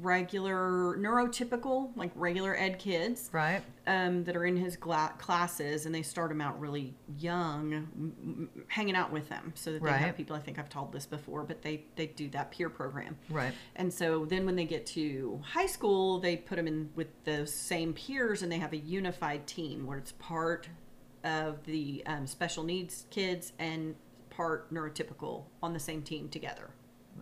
regular 0.00 0.96
neurotypical 0.98 1.90
like 1.96 2.10
regular 2.14 2.56
ed 2.56 2.78
kids 2.78 3.28
Right? 3.32 3.62
um, 3.86 4.24
that 4.24 4.34
are 4.36 4.44
in 4.46 4.56
his 4.56 4.76
gla- 4.76 5.12
classes, 5.18 5.84
and 5.84 5.94
they 5.94 6.00
start 6.02 6.30
them 6.30 6.40
out 6.40 6.58
really 6.58 6.94
young, 7.18 7.72
m- 7.74 8.12
m- 8.54 8.64
hanging 8.68 8.96
out 8.96 9.12
with 9.12 9.28
them, 9.28 9.52
so 9.54 9.72
that 9.72 9.82
they 9.82 9.90
Right. 9.90 10.00
have 10.00 10.16
people. 10.16 10.34
I 10.36 10.40
think 10.40 10.58
I've 10.58 10.70
told 10.70 10.92
this 10.92 11.04
before, 11.04 11.42
but 11.44 11.60
they 11.62 11.84
they 11.96 12.06
do 12.06 12.28
that 12.30 12.50
peer 12.50 12.70
program. 12.70 13.18
Right. 13.28 13.52
And 13.76 13.92
so 13.92 14.24
then 14.24 14.46
when 14.46 14.56
they 14.56 14.64
get 14.64 14.86
to 14.86 15.40
high 15.44 15.66
school, 15.66 16.18
they 16.18 16.36
put 16.38 16.56
them 16.56 16.66
in 16.66 16.90
with 16.96 17.08
the 17.24 17.46
same 17.46 17.92
peers, 17.92 18.42
and 18.42 18.50
they 18.50 18.58
have 18.58 18.72
a 18.72 18.78
unified 18.78 19.46
team 19.46 19.86
where 19.86 19.98
it's 19.98 20.12
part 20.12 20.68
of 21.24 21.62
the 21.64 22.02
um, 22.06 22.26
special 22.26 22.64
needs 22.64 23.06
kids 23.10 23.52
and 23.58 23.96
part 24.30 24.72
neurotypical 24.72 25.44
on 25.62 25.72
the 25.74 25.80
same 25.80 26.02
team 26.02 26.28
together 26.28 26.70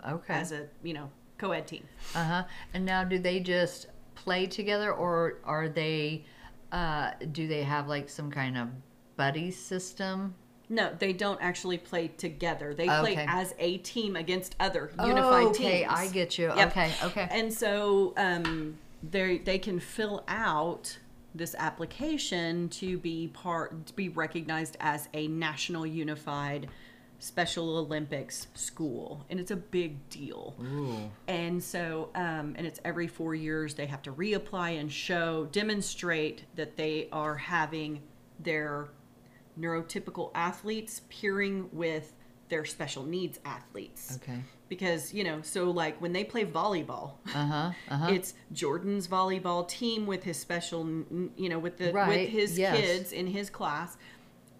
Okay. 0.08 0.34
as 0.34 0.52
a 0.52 0.66
you 0.82 0.94
know 0.94 1.10
co-ed 1.38 1.66
team. 1.66 1.84
Uh 2.14 2.24
huh. 2.24 2.44
And 2.74 2.84
now, 2.84 3.04
do 3.04 3.18
they 3.18 3.40
just 3.40 3.88
play 4.14 4.46
together, 4.46 4.92
or 4.92 5.38
are 5.44 5.68
they? 5.68 6.24
Uh, 6.70 7.10
do 7.32 7.46
they 7.46 7.62
have 7.62 7.88
like 7.88 8.08
some 8.08 8.30
kind 8.30 8.56
of 8.56 8.68
buddy 9.16 9.50
system? 9.50 10.34
No, 10.68 10.90
they 10.98 11.12
don't 11.12 11.38
actually 11.42 11.76
play 11.76 12.08
together. 12.08 12.72
They 12.72 12.86
play 12.86 13.26
as 13.28 13.54
a 13.58 13.76
team 13.78 14.16
against 14.16 14.56
other 14.58 14.90
unified 15.04 15.48
okay, 15.48 15.80
teams. 15.80 15.92
I 15.94 16.08
get 16.08 16.38
you. 16.38 16.46
Yep. 16.56 16.68
Okay, 16.68 16.92
okay. 17.04 17.28
And 17.30 17.52
so 17.52 18.14
um, 18.16 18.78
they 19.02 19.38
they 19.38 19.58
can 19.58 19.78
fill 19.78 20.24
out 20.28 20.96
this 21.34 21.54
application 21.58 22.68
to 22.70 22.98
be 22.98 23.28
part 23.28 23.86
to 23.86 23.92
be 23.92 24.08
recognized 24.08 24.76
as 24.80 25.08
a 25.12 25.28
national 25.28 25.86
unified 25.86 26.68
Special 27.22 27.76
Olympics 27.76 28.48
school, 28.54 29.24
and 29.30 29.38
it's 29.38 29.52
a 29.52 29.56
big 29.56 30.08
deal. 30.08 30.56
Ooh. 30.60 31.08
And 31.28 31.62
so, 31.62 32.10
um, 32.16 32.54
and 32.58 32.66
it's 32.66 32.80
every 32.84 33.06
four 33.06 33.32
years 33.36 33.74
they 33.74 33.86
have 33.86 34.02
to 34.02 34.12
reapply 34.12 34.80
and 34.80 34.90
show, 34.90 35.46
demonstrate 35.52 36.42
that 36.56 36.76
they 36.76 37.08
are 37.12 37.36
having 37.36 38.02
their 38.40 38.88
neurotypical 39.56 40.32
athletes 40.34 41.02
peering 41.10 41.68
with 41.72 42.12
their 42.48 42.64
special 42.64 43.04
needs 43.04 43.38
athletes. 43.44 44.18
Okay. 44.22 44.40
Because, 44.68 45.14
you 45.14 45.22
know, 45.22 45.42
so 45.42 45.70
like 45.70 46.00
when 46.02 46.12
they 46.12 46.24
play 46.24 46.44
volleyball, 46.44 47.12
Uh 47.28 47.46
huh. 47.46 47.70
Uh 47.88 47.96
huh. 47.98 48.06
it's 48.10 48.34
Jordan's 48.52 49.06
volleyball 49.06 49.68
team 49.68 50.06
with 50.06 50.24
his 50.24 50.38
special, 50.38 50.84
you 51.36 51.48
know, 51.48 51.60
with 51.60 51.76
the 51.78 51.92
Right, 51.92 52.08
with 52.08 52.28
his 52.30 52.58
yes. 52.58 52.76
kids 52.76 53.12
in 53.12 53.28
his 53.28 53.48
class, 53.48 53.96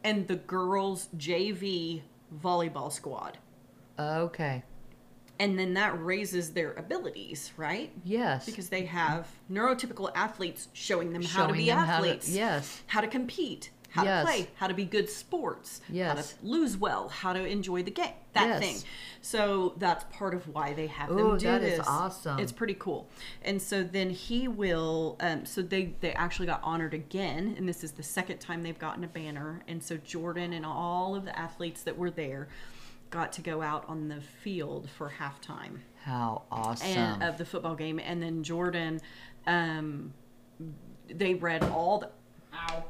and 0.05 0.29
the 0.29 0.37
girls 0.37 1.09
JV 1.17 2.03
volleyball 2.43 2.91
squad, 2.93 3.39
Okay. 3.99 4.63
and 5.39 5.59
then 5.59 5.75
that 5.75 6.01
raises 6.03 6.53
their 6.53 6.73
abilities, 6.75 7.53
right? 7.57 7.91
Yes. 8.05 8.47
Because 8.47 8.69
they 8.69 8.85
have 8.87 9.29
neurotypical 9.51 10.11
athletes 10.15 10.69
showing 10.73 11.13
them 11.13 11.23
how 11.23 11.47
to 11.47 11.53
be 11.53 11.69
how 11.69 11.85
to- 11.85 11.91
athletes, 11.91 12.29
yes. 12.29 12.83
how 12.87 13.01
to 13.01 13.09
compete, 13.09 13.71
how 13.93 14.05
Yes. 14.05 14.23
to 14.25 14.27
play, 14.33 14.49
how 14.57 14.67
to 14.67 14.75
be 14.75 14.85
good 14.87 15.09
sports, 15.09 15.81
how 15.87 16.15
to 16.15 16.25
lose 16.43 16.77
well, 16.79 17.09
how 17.11 17.33
to 17.35 17.47
enjoy 17.47 17.83
the 17.83 17.91
game, 17.91 18.15
that 18.33 18.47
Yes. 18.49 18.59
thing. 18.61 18.89
So 19.21 19.75
that's 19.77 20.05
part 20.17 20.33
of 20.33 20.49
why 20.49 20.73
they 20.73 20.87
have 20.87 21.11
them 21.11 21.19
Ooh, 21.19 21.39
do 21.39 21.47
that 21.47 21.63
is 21.63 21.79
this. 21.79 21.87
awesome. 21.87 22.39
It's 22.39 22.53
pretty 22.53 22.75
cool. 22.75 23.07
And 23.43 23.61
so 23.61 23.83
then 23.83 24.09
he 24.11 24.49
will. 24.49 25.17
Um, 25.21 25.45
so 25.45 25.61
they 25.61 25.95
they 26.01 26.13
actually 26.15 26.47
got 26.47 26.61
honored 26.65 26.95
again, 26.95 27.55
and 27.59 27.69
this 27.69 27.85
is 27.85 27.93
the 27.93 28.03
second 28.03 28.39
time 28.39 28.63
they've 28.63 28.79
gotten 28.79 29.05
a 29.05 29.09
banner. 29.09 29.63
And 29.69 29.83
so 29.83 29.99
Jordan 29.99 30.55
and 30.55 30.65
all 30.65 31.15
of 31.15 31.25
the 31.27 31.39
athletes 31.39 31.83
that 31.83 31.97
were 31.99 32.11
there 32.11 32.49
got 33.11 33.31
to 33.35 33.43
go 33.43 33.61
out 33.61 33.85
on 33.89 34.09
the 34.09 34.23
field 34.23 34.89
for 34.89 35.13
halftime 35.21 35.81
How 36.03 36.45
awesome. 36.51 36.87
and 36.89 37.23
of 37.23 37.37
the 37.37 37.45
football 37.45 37.75
game, 37.75 37.99
and 38.01 38.23
then 38.23 38.43
Jordan, 38.43 39.03
um, 39.47 40.15
they 41.09 41.35
read 41.35 41.63
all 41.65 41.99
the. 41.99 42.11
Ow. 42.55 42.85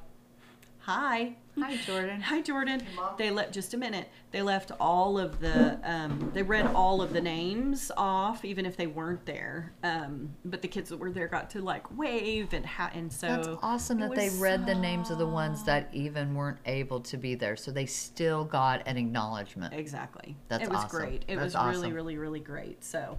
Hi. 0.85 1.37
Hi, 1.61 1.77
Jordan. 1.77 2.21
Hi, 2.23 2.41
Jordan. 2.41 2.83
Mom. 2.97 3.15
They 3.17 3.31
let 3.31 3.53
just 3.53 3.73
a 3.73 3.77
minute. 3.77 4.09
They 4.33 4.43
left 4.43 4.73
all 4.81 5.17
of 5.17 5.39
the. 5.39 5.79
Um, 5.85 6.33
they 6.35 6.43
read 6.43 6.67
all 6.75 7.01
of 7.01 7.13
the 7.13 7.21
names 7.21 7.93
off, 7.97 8.45
even 8.45 8.67
if 8.67 8.77
they 8.77 8.89
weren't 8.89 9.25
there. 9.25 9.73
Um, 9.85 10.35
but 10.45 10.61
the 10.61 10.67
kids 10.67 10.89
that 10.89 10.97
were 10.97 11.13
there 11.13 11.29
got 11.29 11.51
to 11.51 11.61
like 11.61 11.97
wave 11.97 12.53
and 12.53 12.67
ha- 12.67 12.91
and 12.95 13.13
so. 13.13 13.29
That's 13.29 13.49
awesome 13.63 13.99
it 13.99 14.09
that 14.09 14.17
they 14.17 14.31
was 14.31 14.41
read 14.41 14.67
the 14.67 14.75
names 14.75 15.11
of 15.11 15.19
the 15.19 15.27
ones 15.27 15.63
that 15.65 15.89
even 15.93 16.35
weren't 16.35 16.59
able 16.67 16.99
to 17.01 17.17
be 17.17 17.37
there, 17.37 17.55
so 17.55 17.71
they 17.71 17.87
still 17.87 18.45
got 18.45 18.83
an 18.87 18.97
acknowledgement. 18.97 19.75
Exactly. 19.75 20.37
That's 20.49 20.65
it 20.65 20.69
was 20.69 20.79
awesome. 20.79 20.99
great. 20.99 21.25
It 21.29 21.37
That's 21.37 21.55
was 21.55 21.77
really, 21.77 21.93
really, 21.93 22.19
really 22.19 22.41
great. 22.41 22.83
So 22.83 23.19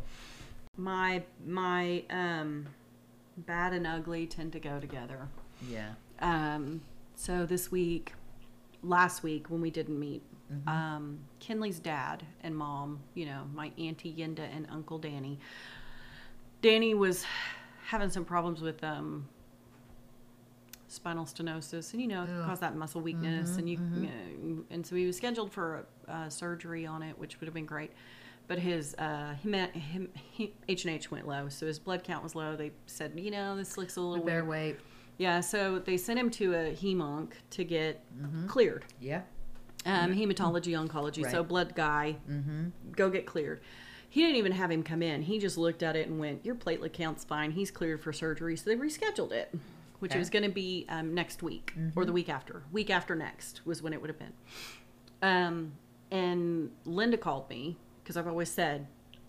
my 0.75 1.23
my 1.45 2.03
um 2.09 2.65
bad 3.37 3.71
and 3.71 3.87
ugly 3.87 4.27
tend 4.27 4.51
to 4.51 4.59
go 4.59 4.81
together. 4.81 5.29
Yeah. 5.69 5.91
Um 6.19 6.81
so 7.23 7.45
this 7.45 7.71
week 7.71 8.13
last 8.81 9.23
week 9.23 9.49
when 9.49 9.61
we 9.61 9.71
didn't 9.71 9.97
meet, 9.99 10.21
Mm-hmm. 10.51 10.67
um 10.69 11.19
Kinley's 11.39 11.79
dad 11.79 12.25
and 12.43 12.53
mom, 12.55 12.99
you 13.15 13.25
know, 13.25 13.43
my 13.53 13.71
auntie 13.77 14.13
Yinda 14.13 14.45
and 14.55 14.67
Uncle 14.69 14.99
Danny. 14.99 15.39
Danny 16.61 16.93
was 16.93 17.25
having 17.85 18.09
some 18.09 18.25
problems 18.25 18.59
with 18.61 18.83
um 18.83 19.27
spinal 20.89 21.25
stenosis 21.25 21.93
and 21.93 22.01
you 22.01 22.07
know 22.09 22.23
Ugh. 22.23 22.45
cause 22.45 22.59
that 22.59 22.75
muscle 22.75 22.99
weakness 23.01 23.51
Mhm, 23.51 23.57
and 23.57 23.69
you 23.69 23.77
mhm. 23.77 24.05
uh, 24.59 24.63
and 24.69 24.85
so 24.85 24.95
he 24.95 25.05
was 25.07 25.15
scheduled 25.17 25.51
for 25.51 25.85
uh, 26.09 26.27
surgery 26.29 26.85
on 26.85 27.01
it 27.01 27.17
which 27.17 27.39
would 27.39 27.47
have 27.47 27.53
been 27.55 27.65
great 27.65 27.91
but 28.47 28.59
his 28.59 28.93
uh 28.95 29.33
him, 29.41 29.53
him 29.71 30.09
h&h 30.67 31.09
went 31.09 31.25
low 31.27 31.47
so 31.49 31.65
his 31.65 31.79
blood 31.79 32.03
count 32.03 32.21
was 32.21 32.35
low 32.35 32.55
they 32.55 32.71
said 32.85 33.13
you 33.17 33.31
know 33.31 33.55
this 33.55 33.75
looks 33.77 33.95
a 33.97 34.01
We 34.01 34.07
little 34.07 34.25
better 34.25 34.45
wait. 34.45 34.75
Yeah 35.23 35.39
so 35.41 35.59
they 35.87 35.97
sent 35.97 36.17
him 36.19 36.29
to 36.39 36.45
a 36.53 36.63
hemonc 36.81 37.29
to 37.57 37.63
get 37.63 37.93
Mhm. 38.21 38.47
cleared. 38.53 38.83
Yeah. 38.99 39.21
um, 39.85 40.13
hematology 40.21 40.73
oncology 40.81 41.23
so 41.29 41.43
blood 41.43 41.75
guy. 41.75 42.15
Mm-hmm. 42.29 42.61
go 43.01 43.09
get 43.09 43.25
cleared. 43.33 43.59
He 44.15 44.21
didn't 44.21 44.37
even 44.43 44.51
have 44.61 44.69
him 44.75 44.83
come 44.83 45.01
in. 45.01 45.23
He 45.23 45.39
just 45.39 45.57
looked 45.57 45.81
at 45.83 45.95
it 45.95 46.07
and 46.07 46.19
went 46.19 46.45
your 46.45 46.55
platelet 46.55 46.93
count's 46.93 47.23
fine. 47.23 47.49
He's 47.51 47.71
cleared 47.71 47.99
for 48.05 48.13
surgery. 48.13 48.55
So 48.57 48.65
they 48.69 48.75
rescheduled 48.77 49.31
it 49.31 49.49
which 49.99 50.11
Okay. 50.11 50.19
was 50.19 50.29
going 50.29 50.43
to 50.43 50.55
be 50.65 50.85
um, 50.89 51.13
next 51.13 51.41
week 51.49 51.73
or 51.95 52.03
the 52.03 52.11
week 52.19 52.27
after. 52.29 52.63
Week 52.73 52.89
after 52.89 53.15
next 53.15 53.61
was 53.65 53.81
when 53.81 53.93
it 53.93 53.99
would 54.01 54.09
have 54.09 54.19
been. 54.19 54.33
Um, 55.21 55.73
and 56.11 56.69
linda 56.85 57.17
called 57.17 57.49
me 57.49 57.77
because 58.01 58.17
i've 58.17 58.27
always 58.27 58.51
said 58.51 58.85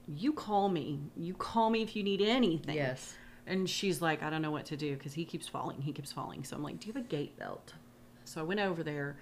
you 0.07 0.33
call 0.35 0.69
me. 0.69 1.01
You 1.17 1.33
call 1.35 1.71
me 1.71 1.81
if 1.83 1.97
you 1.97 2.03
need 2.03 2.21
anything. 2.21 2.75
Yes. 2.77 3.17
And 3.47 3.69
she's 3.69 4.01
like, 4.01 4.23
I 4.23 4.31
don't 4.31 4.41
know 4.43 4.51
what 4.51 4.65
to 4.67 4.77
do 4.77 4.95
because 4.97 5.13
he 5.13 5.25
keeps 5.25 5.47
falling. 5.47 5.83
He 5.83 5.93
keeps 5.93 6.13
falling. 6.13 6.45
So 6.45 6.57
I'm 6.57 6.63
like, 6.63 6.81
Do 6.81 6.87
you 6.89 6.93
have 6.95 7.03
a 7.05 7.07
gait 7.07 7.39
belt? 7.39 7.75
So 8.25 8.41
I 8.41 8.45
went 8.45 8.61
over 8.61 8.83
there, 8.83 9.17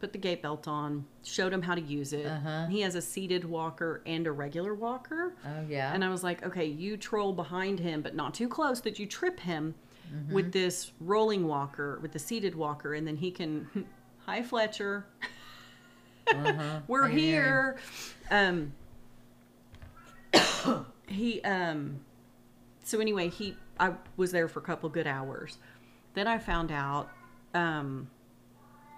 put 0.00 0.12
the 0.12 0.18
gait 0.18 0.40
belt 0.42 0.66
on, 0.66 1.04
showed 1.22 1.52
him 1.52 1.60
how 1.60 1.74
to 1.74 1.80
use 1.82 2.12
it. 2.14 2.24
Uh-huh. 2.26 2.66
He 2.68 2.80
has 2.80 2.94
a 2.94 3.02
seated 3.02 3.44
walker 3.44 4.02
and 4.06 4.26
a 4.26 4.32
regular 4.32 4.74
walker. 4.74 5.34
Oh 5.44 5.64
yeah. 5.68 5.92
And 5.92 6.02
I 6.02 6.08
was 6.08 6.24
like, 6.24 6.44
okay, 6.46 6.64
you 6.64 6.96
troll 6.96 7.32
behind 7.34 7.78
him, 7.78 8.00
but 8.00 8.14
not 8.14 8.32
too 8.32 8.48
close 8.48 8.80
that 8.82 8.98
you 8.98 9.06
trip 9.06 9.40
him 9.40 9.74
Mm-hmm. 10.14 10.34
with 10.34 10.52
this 10.52 10.92
rolling 11.00 11.48
walker, 11.48 11.98
with 12.00 12.12
the 12.12 12.18
seated 12.20 12.54
walker, 12.54 12.94
and 12.94 13.04
then 13.04 13.16
he 13.16 13.32
can, 13.32 13.68
hi 14.24 14.40
Fletcher, 14.40 15.04
uh-huh. 16.28 16.78
we're 16.86 17.06
I 17.06 17.08
can 17.08 17.18
hear 17.18 17.76
him. 18.30 18.72
here. 18.72 18.72
Um, 20.32 20.86
he 21.08 21.42
um, 21.42 21.98
so 22.84 23.00
anyway, 23.00 23.28
he 23.28 23.56
I 23.78 23.92
was 24.16 24.32
there 24.32 24.48
for 24.48 24.60
a 24.60 24.62
couple 24.62 24.88
good 24.88 25.06
hours. 25.06 25.58
Then 26.14 26.26
I 26.26 26.38
found 26.38 26.72
out 26.72 27.10
um, 27.54 28.10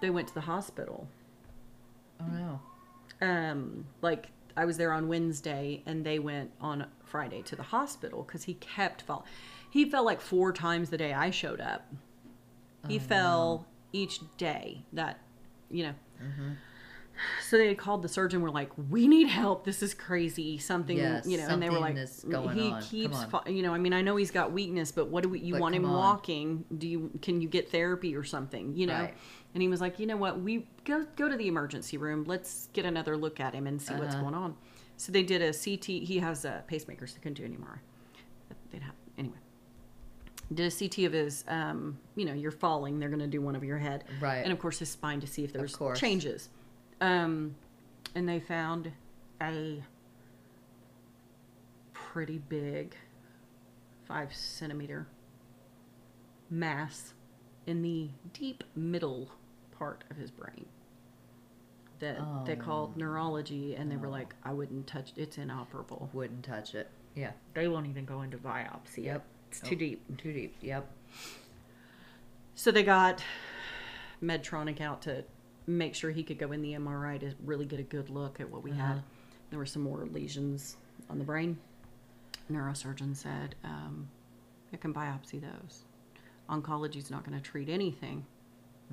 they 0.01 0.09
went 0.09 0.27
to 0.29 0.33
the 0.33 0.41
hospital. 0.41 1.07
Oh 2.21 2.25
no. 3.21 3.25
um 3.25 3.85
like 4.01 4.27
I 4.57 4.65
was 4.65 4.75
there 4.77 4.91
on 4.91 5.07
Wednesday 5.07 5.83
and 5.85 6.05
they 6.05 6.19
went 6.19 6.51
on 6.59 6.85
Friday 7.05 7.41
to 7.43 7.55
the 7.55 7.63
hospital 7.63 8.23
because 8.23 8.43
he 8.43 8.55
kept 8.55 9.03
falling. 9.03 9.23
He 9.69 9.89
fell 9.89 10.03
like 10.03 10.19
four 10.19 10.51
times 10.51 10.89
the 10.89 10.97
day 10.97 11.13
I 11.13 11.29
showed 11.29 11.61
up. 11.61 11.85
He 12.87 12.97
Oh, 12.97 13.01
fell 13.01 13.65
each 13.93 14.19
day 14.37 14.83
that, 14.93 15.19
you 15.69 15.83
know. 15.83 15.93
Mm-hmm. 16.21 16.51
So 17.41 17.57
they 17.57 17.73
called 17.75 18.01
the 18.01 18.07
surgeon. 18.09 18.41
We're 18.41 18.49
like, 18.49 18.71
"We 18.89 19.07
need 19.07 19.27
help. 19.27 19.65
This 19.65 19.81
is 19.83 19.93
crazy. 19.93 20.57
Something, 20.57 20.97
Yes, 20.97 21.25
you 21.27 21.37
know." 21.37 21.47
And 21.47 21.61
they 21.61 21.69
were 21.69 21.79
like, 21.79 21.95
"He 21.97 22.71
on. 22.71 22.81
Keeps, 22.81 23.17
on." 23.17 23.29
fa- 23.29 23.51
you 23.51 23.61
know. 23.61 23.73
I 23.73 23.77
mean, 23.77 23.93
I 23.93 24.01
know 24.01 24.15
he's 24.15 24.31
got 24.31 24.51
weakness, 24.51 24.91
but 24.91 25.07
what 25.09 25.23
do 25.23 25.29
we? 25.29 25.39
You 25.39 25.53
But 25.53 25.61
want 25.61 25.75
him 25.75 25.85
on. 25.85 25.93
walking? 25.93 26.65
Do 26.77 26.87
you? 26.87 27.11
Can 27.21 27.41
you 27.41 27.47
get 27.47 27.69
therapy 27.71 28.15
or 28.15 28.23
something? 28.23 28.75
You 28.75 28.87
know?" 28.87 28.93
Right. 28.99 29.13
And 29.53 29.61
he 29.63 29.67
was 29.67 29.81
like, 29.81 29.99
"You 29.99 30.05
know 30.05 30.17
what? 30.17 30.39
We 30.41 30.67
go 30.85 31.05
go 31.15 31.27
to 31.29 31.35
the 31.35 31.47
emergency 31.47 31.97
room. 31.97 32.23
Let's 32.25 32.69
get 32.73 32.85
another 32.85 33.17
look 33.17 33.39
at 33.39 33.53
him 33.53 33.65
and 33.67 33.81
see 33.81 33.93
what's 33.95 34.13
Uh-huh. 34.15 34.23
going 34.23 34.35
on." 34.35 34.55
So 34.97 35.11
they 35.11 35.23
did 35.23 35.41
a 35.41 35.53
CT. 35.53 36.03
He 36.05 36.19
has 36.19 36.45
a 36.45 36.63
pacemaker, 36.67 37.07
so 37.07 37.15
they 37.15 37.21
couldn't 37.21 37.35
do 37.37 37.45
any 37.45 37.55
MRI. 37.55 37.79
They'd 38.71 38.81
have 38.83 38.93
anyway. 39.17 39.37
Did 40.53 40.65
a 40.65 40.71
CT 40.75 41.05
of 41.05 41.13
his, 41.13 41.43
um, 41.47 41.99
you 42.15 42.25
know, 42.25 42.33
you're 42.33 42.51
falling. 42.51 42.99
They're 42.99 43.09
going 43.09 43.19
to 43.19 43.27
do 43.27 43.39
one 43.39 43.55
of 43.55 43.63
your 43.63 43.77
head, 43.77 44.03
Right. 44.19 44.39
And 44.43 44.51
of 44.51 44.59
course 44.59 44.79
his 44.79 44.89
spine 44.89 45.19
to 45.21 45.27
see 45.27 45.43
if 45.43 45.53
there's 45.53 45.77
changes. 45.95 46.49
Um, 47.01 47.55
and 48.15 48.27
they 48.27 48.39
found 48.39 48.91
a 49.41 49.81
pretty 51.93 52.39
big, 52.39 52.95
five 54.07 54.33
centimeter 54.33 55.07
mass 56.49 57.13
in 57.67 57.81
the 57.81 58.09
deep 58.33 58.63
middle 58.75 59.29
part 59.77 60.03
of 60.09 60.17
his 60.17 60.31
brain 60.31 60.65
that 61.99 62.17
they 62.45 62.55
Oh. 62.55 62.61
called 62.61 62.97
neurology, 62.97 63.75
and 63.75 63.91
they 63.91 63.97
were 63.97 64.07
like, 64.07 64.33
"I 64.43 64.53
wouldn't 64.53 64.87
touch. 64.87 65.11
It's 65.17 65.37
inoperable. 65.37 66.09
Wouldn't 66.13 66.45
touch 66.45 66.73
it. 66.73 66.89
Yeah. 67.13 67.33
They 67.53 67.67
won't 67.67 67.87
even 67.87 68.05
go 68.05 68.21
into 68.21 68.37
biopsy. 68.37 69.03
Yep. 69.03 69.25
It's 69.49 69.59
too 69.59 69.75
Oh, 69.75 69.79
deep." 69.79 70.17
Too 70.17 70.33
deep. 70.33 70.55
Yep. 70.61 70.89
So 72.55 72.71
they 72.71 72.83
got 72.83 73.23
Medtronic 74.21 74.79
out 74.81 75.01
to 75.03 75.23
make 75.67 75.95
sure 75.95 76.11
he 76.11 76.23
could 76.23 76.37
go 76.39 76.51
in 76.51 76.61
the 76.61 76.73
MRI 76.73 77.19
to 77.19 77.33
really 77.45 77.65
get 77.65 77.79
a 77.79 77.83
good 77.83 78.09
look 78.09 78.39
at 78.39 78.49
what 78.49 78.63
we 78.63 78.71
had. 78.71 78.91
Uh-huh. 78.91 78.99
There 79.49 79.59
were 79.59 79.65
some 79.65 79.81
more 79.83 80.05
lesions 80.05 80.77
on 81.09 81.17
the 81.19 81.23
brain. 81.25 81.57
Neurosurgeon 82.51 83.15
said 83.15 83.55
um, 83.63 84.07
it 84.71 84.81
can 84.81 84.93
biopsy 84.93 85.41
those. 85.41 85.83
Oncology's 86.49 87.11
not 87.11 87.23
going 87.25 87.37
to 87.39 87.43
treat 87.43 87.69
anything. 87.69 88.25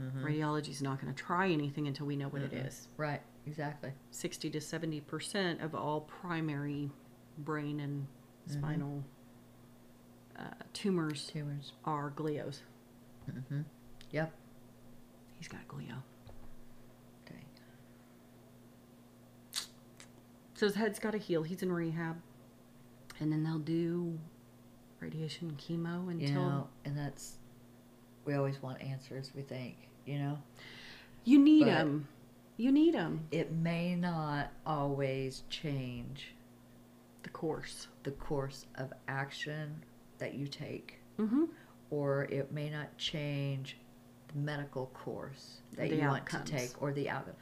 Mm-hmm. 0.00 0.24
Radiology's 0.26 0.82
not 0.82 1.00
going 1.00 1.12
to 1.12 1.18
try 1.22 1.48
anything 1.48 1.86
until 1.86 2.04
we 2.06 2.16
know 2.16 2.28
what 2.28 2.42
it 2.42 2.52
is. 2.52 2.88
Right. 2.98 3.22
Exactly. 3.46 3.92
60 4.10 4.50
to 4.50 4.60
70 4.60 5.00
percent 5.02 5.60
of 5.62 5.74
all 5.74 6.00
primary 6.02 6.90
brain 7.38 7.80
and 7.80 8.06
Mm-hmm. 8.48 8.60
spinal 8.60 9.04
uh, 10.38 10.42
tumors 10.72 11.26
Tumors. 11.32 11.72
are 11.84 12.12
glios. 12.14 12.60
Mm-hmm. 13.28 13.62
Yep. 14.12 14.32
He's 15.38 15.48
got 15.48 15.66
glio. 15.66 15.96
So 20.56 20.66
his 20.66 20.74
head's 20.74 20.98
got 20.98 21.10
to 21.12 21.18
heal. 21.18 21.42
He's 21.42 21.62
in 21.62 21.70
rehab, 21.70 22.16
and 23.20 23.30
then 23.30 23.44
they'll 23.44 23.58
do 23.58 24.18
radiation 25.00 25.48
and 25.50 25.58
chemo 25.58 26.10
until 26.10 26.28
You 26.28 26.34
know, 26.34 26.68
and 26.84 26.96
that's 26.98 27.36
we 28.24 28.34
always 28.34 28.60
want 28.62 28.80
answers. 28.80 29.32
We 29.36 29.42
think, 29.42 29.76
you 30.06 30.18
know, 30.18 30.38
you 31.24 31.38
need 31.38 31.64
But- 31.64 31.74
them. 31.74 32.08
You 32.58 32.72
need 32.72 32.94
them. 32.94 33.26
it 33.30 33.52
may 33.52 33.94
not 33.94 34.50
always 34.64 35.42
change 35.50 36.34
The 37.22 37.28
course. 37.28 37.88
the 38.02 38.12
course 38.12 38.64
of 38.76 38.94
action 39.08 39.84
that 40.18 40.32
you 40.34 40.46
take, 40.46 40.98
Mm-hmm. 41.18 41.44
or 41.90 42.24
it 42.24 42.50
may 42.52 42.70
not 42.70 42.96
change 42.96 43.76
the 44.28 44.38
medical 44.38 44.86
course 44.94 45.60
that 45.72 45.90
The 45.90 45.96
you 45.96 46.08
want 46.08 46.26
to 46.30 46.38
take, 46.44 46.80
or 46.80 46.94
the 46.94 47.10
outcome. 47.10 47.34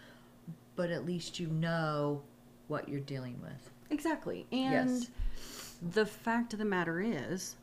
But 0.75 0.91
at 0.91 1.07
least 1.07 1.39
you 1.39 1.47
know 1.47 2.23
what 2.69 2.89
you're 2.89 3.01
dealing 3.01 3.39
with. 3.43 3.71
Exactly. 3.91 4.47
And 4.53 4.91
Yes. 5.01 5.11
the 5.93 6.07
fact 6.07 6.53
of 6.53 6.59
the 6.59 6.65
matter 6.65 7.01
is, 7.01 7.57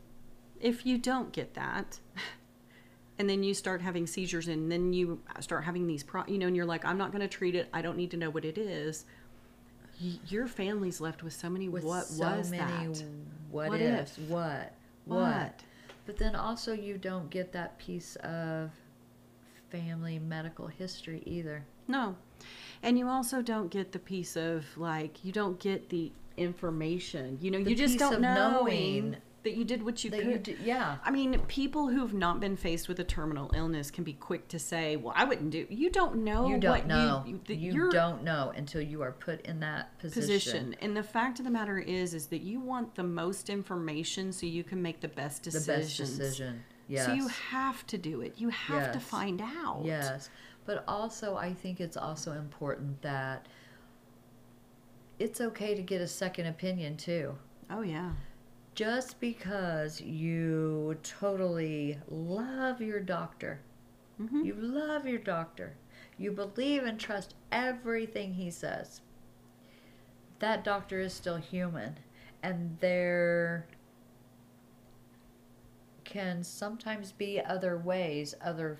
if 0.59 0.85
you 0.85 0.97
don't 0.97 1.31
get 1.31 1.53
that, 1.55 1.99
and 3.19 3.29
then 3.29 3.43
you 3.43 3.53
start 3.53 3.81
having 3.81 4.05
seizures, 4.07 4.47
and 4.47 4.71
then 4.71 4.93
you 4.93 5.21
start 5.39 5.63
having 5.63 5.87
these, 5.87 6.03
pro- 6.03 6.25
you 6.27 6.37
know, 6.37 6.47
and 6.47 6.55
you're 6.55 6.65
like, 6.65 6.85
I'm 6.85 6.97
not 6.97 7.11
going 7.11 7.21
to 7.21 7.27
treat 7.27 7.55
it. 7.55 7.67
I 7.73 7.81
don't 7.81 7.97
need 7.97 8.11
to 8.11 8.17
know 8.17 8.29
what 8.29 8.45
it 8.45 8.57
is. 8.57 9.05
Y- 10.01 10.19
your 10.27 10.47
family's 10.47 11.01
left 11.01 11.23
with 11.23 11.33
so 11.33 11.49
many. 11.49 11.67
With 11.69 11.83
what 11.83 12.05
so 12.05 12.37
was 12.37 12.49
many 12.51 12.87
that? 12.93 13.03
what, 13.49 13.69
What 13.69 13.81
ifs, 13.81 14.17
if? 14.17 14.29
what, 14.29 14.73
what, 15.05 15.59
But 16.05 16.17
then 16.17 16.35
also 16.35 16.73
you 16.73 16.97
don't 16.97 17.29
get 17.29 17.51
that 17.53 17.77
piece 17.77 18.15
of 18.17 18.71
family 19.69 20.19
medical 20.19 20.67
history 20.67 21.21
either. 21.25 21.63
No. 21.87 22.15
And 22.83 22.97
you 22.97 23.07
also 23.07 23.41
don't 23.41 23.69
get 23.69 23.91
the 23.91 23.99
piece 23.99 24.35
of 24.35 24.65
like 24.77 25.23
you 25.23 25.31
don't 25.31 25.59
get 25.59 25.89
the 25.89 26.11
information. 26.37 27.37
You 27.41 27.51
know, 27.51 27.63
The 27.63 27.71
you 27.71 27.75
just 27.75 27.97
don't 27.99 28.21
know 28.21 28.51
knowing 28.63 29.17
that 29.43 29.55
you 29.55 29.63
did 29.65 29.81
what 29.83 30.03
you 30.03 30.11
could. 30.11 30.23
you 30.25 30.37
d- 30.37 30.57
yeah. 30.63 30.97
I 31.03 31.09
mean, 31.09 31.39
people 31.47 31.87
who've 31.89 32.13
not 32.13 32.39
been 32.39 32.55
faced 32.55 32.87
with 32.87 32.99
a 32.99 33.03
terminal 33.03 33.49
illness 33.55 33.89
can 33.89 34.03
be 34.03 34.13
quick 34.13 34.47
to 34.49 34.59
say, 34.59 34.95
"Well, 34.97 35.13
I 35.15 35.23
wouldn't 35.23 35.49
do." 35.49 35.65
You 35.69 35.89
don't 35.89 36.17
know. 36.23 36.47
you 36.47 36.59
don't 36.59 36.85
know. 36.85 37.23
You, 37.25 37.39
You, 37.47 37.71
you're 37.73 37.89
don't 37.89 38.23
know 38.23 38.51
until 38.55 38.81
you 38.81 39.01
are 39.01 39.11
put 39.13 39.41
in 39.45 39.59
that 39.61 39.97
position. 39.99 40.27
position. 40.33 40.75
And 40.81 40.95
the 40.95 41.01
fact 41.03 41.39
of 41.39 41.45
the 41.45 41.51
matter 41.51 41.79
is, 41.79 42.13
is 42.13 42.27
that 42.27 42.41
you 42.41 42.59
want 42.59 42.93
the 42.95 43.03
most 43.03 43.49
information 43.49 44.31
so 44.31 44.45
you 44.45 44.63
can 44.63 44.81
make 44.81 45.01
the 45.01 45.07
best 45.07 45.43
The 45.43 45.51
decisions. 45.51 45.97
best 45.97 46.19
decision. 46.19 46.63
Yes. 46.87 47.05
So 47.05 47.13
you 47.13 47.27
have 47.29 47.87
to 47.87 47.97
do 47.97 48.21
it. 48.21 48.33
You 48.37 48.49
have 48.49 48.91
to 48.91 48.99
find 48.99 49.41
out. 49.41 49.81
Yes. 49.85 50.29
But 50.65 50.83
also, 50.87 51.35
I 51.35 51.53
think 51.53 51.81
it's 51.81 51.97
also 51.97 52.33
important 52.33 53.01
that 53.01 53.47
it's 55.19 55.41
okay 55.41 55.75
to 55.75 55.81
get 55.81 56.01
a 56.01 56.07
second 56.07 56.47
opinion 56.47 56.97
too. 56.97 57.37
Oh 57.69 57.81
yeah. 57.81 58.11
Just 58.75 59.19
because 59.19 60.01
you 60.01 60.97
totally 61.03 61.99
love 62.07 62.81
your 62.81 62.99
doctor, 62.99 63.59
Mhm. 64.19 64.45
you 64.45 64.53
love 64.53 65.05
your 65.05 65.19
doctor, 65.19 65.75
you 66.17 66.31
believe 66.31 66.83
and 66.83 66.99
trust 66.99 67.35
everything 67.51 68.33
he 68.33 68.49
says, 68.49 69.01
that 70.39 70.63
doctor 70.63 70.99
is 70.99 71.13
still 71.13 71.37
human. 71.37 71.97
And 72.43 72.77
there 72.79 73.67
can 76.03 76.43
sometimes 76.43 77.11
be 77.11 77.39
other 77.39 77.77
ways, 77.77 78.33
other 78.41 78.77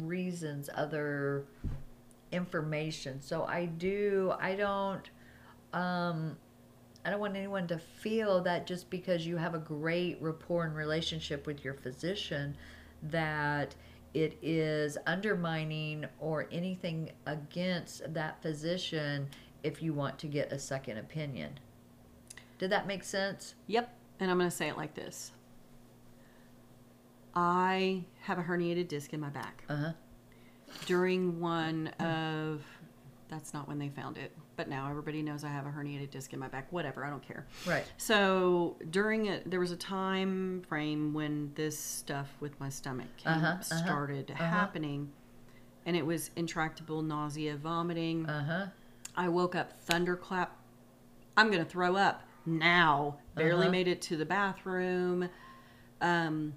reasons, 0.00 0.68
other 0.74 1.44
information. 2.32 3.20
So 3.20 3.44
I 3.44 3.66
do, 3.66 4.34
I 4.38 4.54
don't, 4.54 5.08
um, 5.72 6.36
I 7.04 7.10
don't 7.10 7.20
want 7.20 7.36
anyone 7.36 7.68
to 7.68 7.78
feel 7.78 8.40
that 8.42 8.66
just 8.66 8.90
because 8.90 9.26
you 9.26 9.36
have 9.36 9.54
a 9.54 9.58
great 9.58 10.18
rapport 10.20 10.64
and 10.64 10.74
relationship 10.74 11.46
with 11.46 11.64
your 11.64 11.74
physician, 11.74 12.56
that 13.04 13.74
it 14.12 14.38
is 14.42 14.98
undermining 15.06 16.06
or 16.18 16.48
anything 16.50 17.12
against 17.26 18.12
that 18.12 18.40
physician 18.42 19.28
if 19.62 19.82
you 19.82 19.92
want 19.92 20.18
to 20.18 20.26
get 20.26 20.52
a 20.52 20.58
second 20.58 20.98
opinion. 20.98 21.58
Did 22.58 22.70
that 22.70 22.86
make 22.86 23.04
sense? 23.04 23.54
Yep. 23.66 23.92
And 24.18 24.30
I'm 24.30 24.38
going 24.38 24.50
to 24.50 24.56
say 24.56 24.68
it 24.68 24.76
like 24.76 24.94
this 24.94 25.32
I 27.36 28.04
have 28.22 28.38
a 28.38 28.42
herniated 28.42 28.88
disc 28.88 29.12
in 29.12 29.20
my 29.20 29.28
back. 29.28 29.62
Uh 29.68 29.76
huh. 29.76 29.92
During 30.86 31.38
one 31.38 31.88
of 32.00 32.62
That's 33.28 33.52
not 33.52 33.68
when 33.68 33.78
they 33.78 33.90
found 33.90 34.16
it. 34.18 34.32
But 34.56 34.68
now 34.68 34.88
everybody 34.88 35.20
knows 35.22 35.44
I 35.44 35.48
have 35.48 35.66
a 35.66 35.68
herniated 35.68 36.10
disc 36.10 36.32
in 36.32 36.38
my 36.38 36.48
back. 36.48 36.72
Whatever, 36.72 37.04
I 37.04 37.10
don't 37.10 37.22
care. 37.22 37.46
Right. 37.66 37.84
So 37.98 38.76
during 38.90 39.26
it, 39.26 39.48
there 39.50 39.60
was 39.60 39.70
a 39.70 39.76
time 39.76 40.62
frame 40.66 41.12
when 41.12 41.52
this 41.54 41.78
stuff 41.78 42.28
with 42.40 42.58
my 42.58 42.70
stomach 42.70 43.08
came, 43.18 43.32
Uh-huh, 43.34 43.46
uh-huh, 43.48 43.62
started 43.62 44.30
happening, 44.30 45.12
and 45.84 45.94
it 45.94 46.06
was 46.06 46.30
intractable 46.36 47.02
nausea, 47.02 47.56
vomiting. 47.56 48.26
Uh 48.26 48.44
huh. 48.44 48.66
I 49.14 49.28
woke 49.28 49.54
up 49.54 49.78
thunderclap. 49.82 50.56
I'm 51.36 51.50
gonna 51.50 51.64
throw 51.66 51.96
up 51.96 52.22
now. 52.46 53.18
Barely 53.34 53.62
Uh-huh. 53.66 53.72
made 53.72 53.88
it 53.88 54.00
to 54.02 54.16
the 54.16 54.24
bathroom, 54.24 55.28
um, 56.00 56.54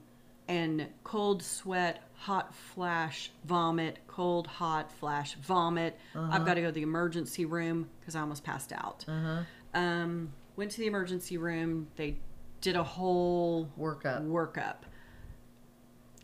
and 0.49 0.87
cold 1.03 1.43
sweat, 1.43 2.01
hot 2.15 2.53
flash, 2.55 3.31
vomit, 3.45 3.99
cold 4.07 4.47
hot 4.47 4.91
flash, 4.91 5.35
vomit. 5.35 5.97
Uh-huh. 6.15 6.27
I've 6.31 6.45
got 6.45 6.55
to 6.55 6.61
go 6.61 6.67
to 6.67 6.73
the 6.73 6.81
emergency 6.81 7.45
room 7.45 7.87
because 7.99 8.15
I 8.15 8.21
almost 8.21 8.43
passed 8.43 8.73
out. 8.73 9.05
Uh-huh. 9.07 9.43
Um, 9.75 10.33
went 10.55 10.71
to 10.71 10.79
the 10.79 10.87
emergency 10.87 11.37
room. 11.37 11.87
They 11.95 12.17
did 12.61 12.75
a 12.75 12.83
whole 12.83 13.69
Workup. 13.79 14.27
workup. 14.27 14.77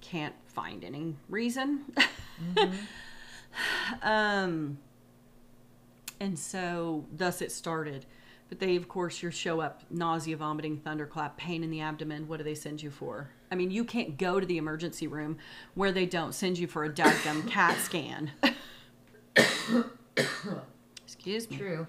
Can't 0.01 0.35
find 0.47 0.83
any 0.83 1.15
reason. 1.29 1.85
um, 4.01 4.79
and 6.19 6.37
so 6.37 7.05
thus 7.15 7.43
it 7.43 7.51
started. 7.51 8.07
But 8.49 8.59
they, 8.59 8.75
of 8.75 8.87
course, 8.87 9.21
you 9.21 9.29
show 9.29 9.59
up 9.59 9.83
nausea, 9.91 10.35
vomiting, 10.35 10.77
thunderclap, 10.77 11.37
pain 11.37 11.63
in 11.63 11.69
the 11.69 11.81
abdomen. 11.81 12.27
What 12.27 12.37
do 12.37 12.43
they 12.43 12.55
send 12.55 12.81
you 12.81 12.89
for? 12.89 13.29
I 13.51 13.55
mean, 13.55 13.71
you 13.71 13.83
can't 13.83 14.17
go 14.17 14.39
to 14.39 14.45
the 14.45 14.57
emergency 14.57 15.07
room 15.07 15.37
where 15.75 15.91
they 15.91 16.05
don't 16.05 16.33
send 16.33 16.57
you 16.57 16.67
for 16.67 16.83
a 16.83 16.89
dadgum 16.89 17.47
CAT 17.49 17.77
scan. 17.79 18.31
Excuse 21.03 21.49
me. 21.49 21.57
True. 21.57 21.87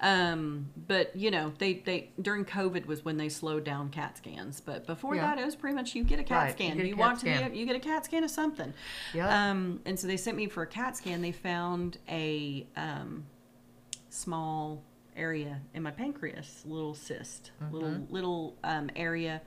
Um, 0.00 0.68
but 0.86 1.14
you 1.16 1.30
know, 1.30 1.52
they, 1.58 1.74
they 1.74 2.10
during 2.20 2.44
COVID 2.44 2.86
was 2.86 3.04
when 3.04 3.16
they 3.16 3.28
slowed 3.28 3.64
down 3.64 3.88
CAT 3.90 4.18
scans. 4.18 4.60
But 4.60 4.86
before 4.86 5.14
Yeah. 5.16 5.22
that, 5.34 5.38
it 5.38 5.44
was 5.44 5.56
pretty 5.56 5.74
much 5.74 5.94
you 5.94 6.04
get 6.04 6.20
a 6.20 6.24
CAT 6.24 6.42
Right, 6.42 6.52
scan. 6.52 6.80
a 6.80 6.84
You, 6.84 6.90
CAT 6.94 6.98
walk 6.98 7.14
to 7.14 7.20
scan. 7.20 7.50
the 7.52 7.56
you 7.58 7.66
get 7.66 7.76
a 7.76 7.80
CAT 7.80 8.04
scan 8.04 8.24
of 8.24 8.30
something. 8.30 8.72
Yeah. 9.14 9.50
Um, 9.50 9.80
and 9.86 9.98
so 9.98 10.06
they 10.06 10.16
sent 10.16 10.36
me 10.36 10.46
for 10.46 10.62
a 10.62 10.66
CAT 10.66 10.96
scan. 10.96 11.22
They 11.22 11.32
found 11.32 11.98
a 12.08 12.66
um, 12.76 13.24
small 14.10 14.82
area 15.16 15.60
in 15.74 15.82
my 15.82 15.90
pancreas, 15.90 16.62
little 16.64 16.94
cyst, 16.94 17.50
little 17.72 17.88
Mm-hmm. 17.88 18.12
little 18.14 18.56
um, 18.64 18.90
area. 18.94 19.40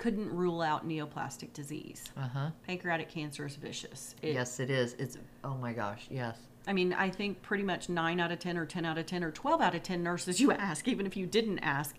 Couldn't 0.00 0.30
rule 0.34 0.62
out 0.62 0.88
neoplastic 0.88 1.52
disease. 1.52 2.04
Uh 2.16 2.26
huh. 2.26 2.50
Pancreatic 2.66 3.10
cancer 3.10 3.44
is 3.44 3.56
vicious. 3.56 4.14
It, 4.22 4.32
Yes, 4.32 4.58
it 4.58 4.70
is. 4.70 4.94
It's 4.94 5.18
oh 5.44 5.54
my 5.56 5.74
gosh. 5.74 6.06
Yes. 6.10 6.38
I 6.66 6.72
mean, 6.72 6.94
I 6.94 7.10
think 7.10 7.42
pretty 7.42 7.64
much 7.64 7.88
9 7.90 8.18
out 8.18 8.32
of 8.32 8.38
10 8.38 8.56
or 8.56 8.64
10 8.64 8.84
out 8.86 8.96
of 8.96 9.04
10 9.04 9.22
or 9.22 9.30
12 9.30 9.60
out 9.60 9.74
of 9.74 9.82
10 9.82 10.02
nurses 10.02 10.40
you 10.40 10.52
ask, 10.70 10.88
even 10.88 11.04
if 11.04 11.16
you 11.18 11.26
didn't 11.26 11.58
ask, 11.58 11.94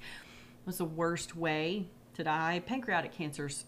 was 0.66 0.80
the 0.80 0.86
worst 0.86 1.36
way 1.36 1.90
to 2.16 2.24
die. 2.24 2.62
Pancreatic 2.66 3.12
cancer's 3.14 3.66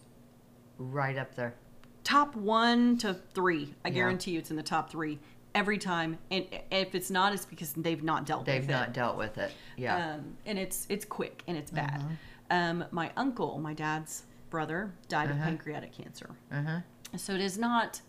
Right 0.78 1.16
up 1.16 1.36
there. 1.36 1.54
top 2.02 2.34
one 2.34 2.98
to 2.98 3.14
three. 3.14 3.72
I 3.84 3.88
Yeah. 3.88 3.94
guarantee 3.94 4.32
you 4.32 4.40
it's 4.40 4.50
in 4.50 4.56
the 4.56 4.62
top 4.64 4.90
three 4.90 5.20
every 5.54 5.78
time. 5.78 6.18
And 6.32 6.46
if 6.72 6.96
it's 6.96 7.10
not, 7.10 7.32
it's 7.32 7.44
because 7.44 7.72
they've 7.74 8.02
not 8.02 8.26
dealt 8.26 8.46
They've 8.46 8.62
with 8.62 8.70
not 8.70 8.88
it. 8.88 8.94
dealt 8.94 9.16
with 9.16 9.38
it. 9.38 9.52
Yeah. 9.76 10.14
Um, 10.14 10.36
and 10.44 10.58
it's 10.58 10.86
it's 10.90 11.04
quick 11.04 11.44
and 11.46 11.56
it's 11.56 11.70
bad. 11.70 12.00
Mm-hmm. 12.00 12.14
Um, 12.50 12.84
my 12.90 13.10
uncle, 13.16 13.58
my 13.58 13.74
dad's 13.74 14.24
brother, 14.50 14.92
died 15.08 15.30
Uh-huh. 15.30 15.38
of 15.40 15.44
pancreatic 15.44 15.92
cancer. 15.92 16.30
Uh 16.52 16.62
huh. 16.62 16.80
So 17.16 17.34
it 17.34 17.40
is 17.40 17.58
not 17.58 18.00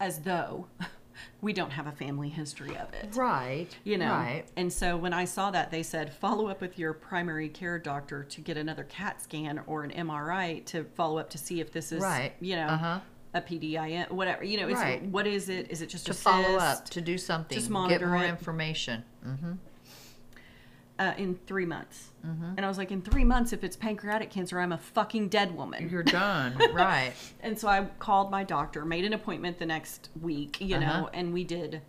as 0.00 0.20
though 0.20 0.66
we 1.40 1.52
don't 1.52 1.70
have 1.70 1.86
a 1.86 1.92
family 1.92 2.28
history 2.28 2.76
of 2.76 2.92
it. 2.94 3.14
Right. 3.16 3.68
you 3.84 3.98
know 3.98 4.12
Right. 4.12 4.44
and 4.56 4.72
so 4.72 4.96
when 4.96 5.12
i 5.12 5.24
saw 5.24 5.50
that 5.50 5.70
they 5.72 5.82
said 5.82 6.12
follow 6.12 6.46
up 6.46 6.60
with 6.60 6.78
your 6.78 6.92
primary 6.92 7.48
care 7.48 7.76
doctor 7.80 8.22
to 8.22 8.40
get 8.40 8.56
another 8.56 8.84
cat 8.84 9.20
scan 9.20 9.60
or 9.66 9.82
an 9.82 9.90
mri 10.06 10.64
to 10.66 10.84
follow 10.94 11.18
up 11.18 11.28
to 11.30 11.38
see 11.38 11.58
if 11.60 11.72
this 11.72 11.90
is 11.90 12.00
Right. 12.02 12.34
you 12.40 12.54
know 12.54 12.66
Uh-huh. 12.68 13.00
a 13.34 13.40
pdin 13.40 14.08
whatever 14.12 14.44
you 14.44 14.58
know 14.60 14.68
Right. 14.72 15.02
what 15.06 15.26
is 15.26 15.48
it 15.48 15.70
is 15.72 15.82
it 15.82 15.88
just 15.88 16.06
To 16.06 16.12
a 16.12 16.14
follow 16.14 16.56
up, 16.56 16.88
to 16.90 17.00
do 17.00 17.18
something, 17.18 17.56
Just 17.56 17.66
get 17.68 17.72
monitor 17.72 18.06
more 18.06 18.22
it. 18.24 18.28
information. 18.28 19.02
Mm-hmm. 19.26 19.52
Uh, 20.98 21.12
in 21.16 21.34
three 21.46 21.66
months 21.66 22.10
Mm-hmm. 22.26 22.54
and 22.56 22.66
i 22.66 22.68
was 22.68 22.76
like 22.78 22.90
in 22.90 23.00
three 23.00 23.22
months 23.24 23.52
if 23.52 23.62
it's 23.62 23.76
pancreatic 23.76 24.28
cancer 24.28 24.58
i'm 24.58 24.72
a 24.72 24.78
fucking 24.78 25.28
dead 25.28 25.56
woman 25.56 25.88
You're 25.88 26.02
done. 26.02 26.58
right. 26.72 27.12
and 27.40 27.56
so 27.56 27.68
i 27.68 27.84
called 28.00 28.30
my 28.30 28.42
doctor 28.42 28.84
made 28.84 29.04
an 29.04 29.12
appointment 29.12 29.58
the 29.58 29.66
next 29.66 30.10
week 30.20 30.60
you 30.60 30.76
Uh-huh. 30.76 31.00
know 31.02 31.10
and 31.14 31.32
we 31.32 31.44
did 31.44 31.80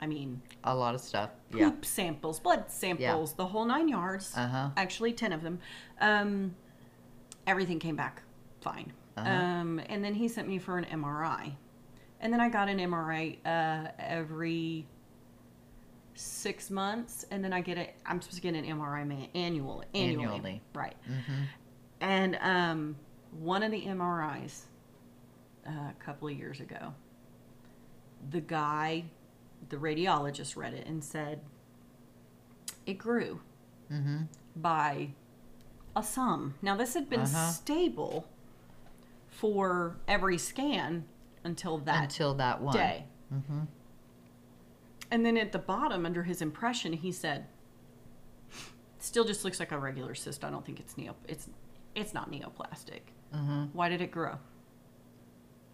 i 0.00 0.06
mean 0.06 0.40
A 0.64 0.74
lot 0.74 0.94
of 0.94 1.00
stuff. 1.00 1.30
poop 1.50 1.60
Yeah. 1.60 1.72
samples, 1.82 2.38
blood 2.40 2.70
samples, 2.70 3.32
the 3.34 3.46
whole 3.46 3.64
nine 3.64 3.88
yards. 3.88 4.32
Uh-huh. 4.36 4.70
Actually, 4.76 5.12
ten 5.12 5.32
of 5.32 5.42
them. 5.42 5.58
Um, 6.00 6.54
everything 7.46 7.78
came 7.80 7.96
back 7.96 8.22
fine. 8.60 8.92
Uh-huh. 9.16 9.28
Um, 9.28 9.80
and 9.88 10.02
then 10.04 10.14
he 10.14 10.28
sent 10.28 10.46
me 10.48 10.58
for 10.58 10.78
an 10.78 10.86
MRI, 10.86 11.52
and 12.20 12.32
then 12.32 12.40
I 12.40 12.48
got 12.48 12.68
an 12.68 12.78
MRI 12.78 13.38
uh, 13.44 13.90
every 13.98 14.86
six 16.14 16.70
months, 16.70 17.24
and 17.30 17.42
then 17.44 17.52
I 17.52 17.60
get 17.60 17.78
it. 17.78 17.94
I'm 18.06 18.20
supposed 18.20 18.42
to 18.42 18.42
get 18.42 18.54
an 18.54 18.64
MRI 18.64 19.06
man, 19.06 19.28
annual, 19.34 19.82
annually, 19.94 20.24
Annually. 20.26 20.62
right? 20.74 20.96
Mm-hmm. 21.10 21.42
And 22.00 22.38
um, 22.40 22.96
one 23.38 23.62
of 23.62 23.70
the 23.70 23.82
MRIs 23.82 24.62
uh, 25.66 25.70
a 25.70 25.94
couple 25.98 26.28
of 26.28 26.34
years 26.36 26.60
ago, 26.60 26.92
the 28.30 28.40
guy, 28.40 29.04
the 29.68 29.76
radiologist, 29.76 30.56
read 30.56 30.74
it 30.74 30.86
and 30.86 31.02
said 31.02 31.40
it 32.86 32.98
grew 32.98 33.40
Mm-hmm. 33.92 34.22
by 34.56 35.10
a 35.94 36.02
sum. 36.02 36.54
Now, 36.62 36.76
this 36.76 36.94
had 36.94 37.10
been 37.10 37.20
Uh-huh. 37.20 37.50
stable 37.50 38.26
for 39.28 39.96
every 40.08 40.38
scan 40.38 41.04
until 41.44 41.76
that 41.78 42.04
Until 42.04 42.34
that 42.34 42.60
one. 42.62 42.74
day. 42.74 43.04
Mm-hmm. 43.32 43.60
And 45.12 45.26
then 45.26 45.36
at 45.36 45.52
the 45.52 45.58
bottom, 45.58 46.06
under 46.06 46.22
his 46.22 46.40
impression, 46.40 46.94
he 46.94 47.12
said, 47.12 47.46
"Still 48.98 49.24
just 49.24 49.44
looks 49.44 49.60
like 49.60 49.70
a 49.70 49.78
regular 49.78 50.14
cyst. 50.14 50.42
I 50.42 50.48
don't 50.48 50.64
think 50.64 50.80
it's 50.80 50.96
neo. 50.96 51.14
It's 51.28 51.48
it's 51.94 52.14
not 52.14 52.32
neoplastic. 52.32 53.02
Mm-hmm. 53.34 53.64
Why 53.74 53.90
did 53.90 54.00
it 54.00 54.10
grow? 54.10 54.38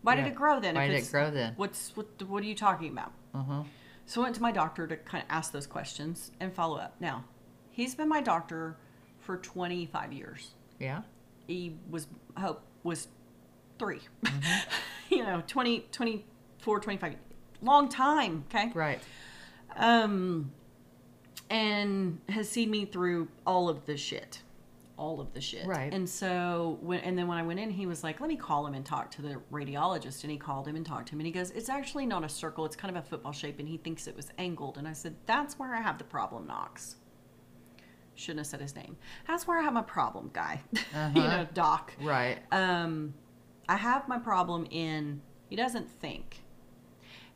Why 0.03 0.17
did 0.17 0.27
it 0.27 0.35
grow 0.35 0.59
then? 0.59 0.75
Why 0.75 0.87
if 0.87 0.91
did 0.91 1.05
it 1.05 1.11
grow 1.13 1.31
then? 1.31 1.53
What's 1.57 1.97
what? 1.97 2.09
What 2.27 2.43
are 2.43 2.47
you 2.47 2.57
talking 2.57 2.91
about? 2.91 3.13
Mm-hmm. 3.33 3.61
So 4.07 4.23
I 4.23 4.25
went 4.25 4.35
to 4.35 4.43
my 4.43 4.51
doctor 4.51 4.89
to 4.89 4.97
kind 4.97 5.23
of 5.23 5.31
ask 5.31 5.53
those 5.53 5.69
questions 5.69 6.33
and 6.41 6.53
follow 6.53 6.79
up. 6.79 6.97
Now, 6.99 7.25
he's 7.71 7.95
been 7.95 8.09
my 8.09 8.21
doctor 8.21 8.77
for 9.21 9.37
25 9.37 10.13
years. 10.13 10.55
Yeah. 10.81 11.03
He 11.47 11.77
was 11.89 12.09
hope 12.37 12.63
was 12.83 13.07
3 13.79 14.01
Mm-hmm. 14.25 14.41
you 15.15 15.23
know, 15.23 15.45
20, 15.47 15.87
24, 15.93 16.81
25, 16.81 17.17
long 17.63 17.89
time. 17.89 18.45
Okay. 18.49 18.73
Right. 18.75 19.01
Um, 19.79 20.53
and 21.51 22.21
has 22.29 22.49
seen 22.49 22.71
me 22.71 22.85
through 22.85 23.29
all 23.47 23.69
of 23.69 23.87
the 23.87 23.97
shit, 23.97 24.43
all 24.99 25.21
of 25.21 25.33
the 25.33 25.41
shit. 25.41 25.67
Right. 25.67 25.93
And 25.95 26.09
so 26.09 26.79
when 26.83 27.01
and 27.01 27.17
then 27.17 27.27
when 27.27 27.39
I 27.39 27.43
went 27.43 27.59
in, 27.61 27.71
he 27.71 27.87
was 27.87 28.03
like, 28.05 28.21
"Let 28.21 28.29
me 28.29 28.37
call 28.37 28.67
him 28.67 28.75
and 28.75 28.85
talk 28.85 29.11
to 29.13 29.23
the 29.23 29.41
radiologist." 29.51 30.23
And 30.25 30.31
he 30.31 30.37
called 30.37 30.69
him 30.69 30.77
and 30.77 30.85
talked 30.85 31.09
to 31.09 31.13
him, 31.15 31.21
and 31.21 31.27
he 31.27 31.33
goes, 31.33 31.51
"It's 31.53 31.69
actually 31.71 32.05
not 32.07 32.25
a 32.25 32.29
circle. 32.29 32.65
It's 32.67 32.77
kind 32.77 32.95
of 32.95 33.03
a 33.03 33.07
football 33.07 33.33
shape, 33.33 33.59
and 33.61 33.69
he 33.69 33.79
thinks 33.79 34.07
it 34.07 34.17
was 34.17 34.29
angled." 34.37 34.77
And 34.77 34.87
I 34.87 34.93
said, 34.93 35.15
"That's 35.27 35.59
where 35.59 35.75
I 35.75 35.81
have 35.81 35.97
the 35.99 36.05
problem, 36.05 36.47
Knox." 36.47 36.97
Shouldn't 38.15 38.41
have 38.41 38.47
said 38.49 38.61
his 38.61 38.75
name. 38.75 38.97
That's 39.29 39.47
where 39.47 39.59
I 39.59 39.63
have 39.63 39.73
my 39.73 39.83
problem, 39.83 40.31
guy. 40.33 40.61
you 40.73 40.81
Uh-huh. 40.93 41.21
know, 41.21 41.47
Doc. 41.55 41.95
Right. 42.03 42.39
Um, 42.51 43.15
I 43.69 43.77
have 43.77 44.09
my 44.09 44.19
problem 44.19 44.67
in 44.71 45.23
he 45.49 45.57
doesn't 45.57 45.89
think. 45.89 46.43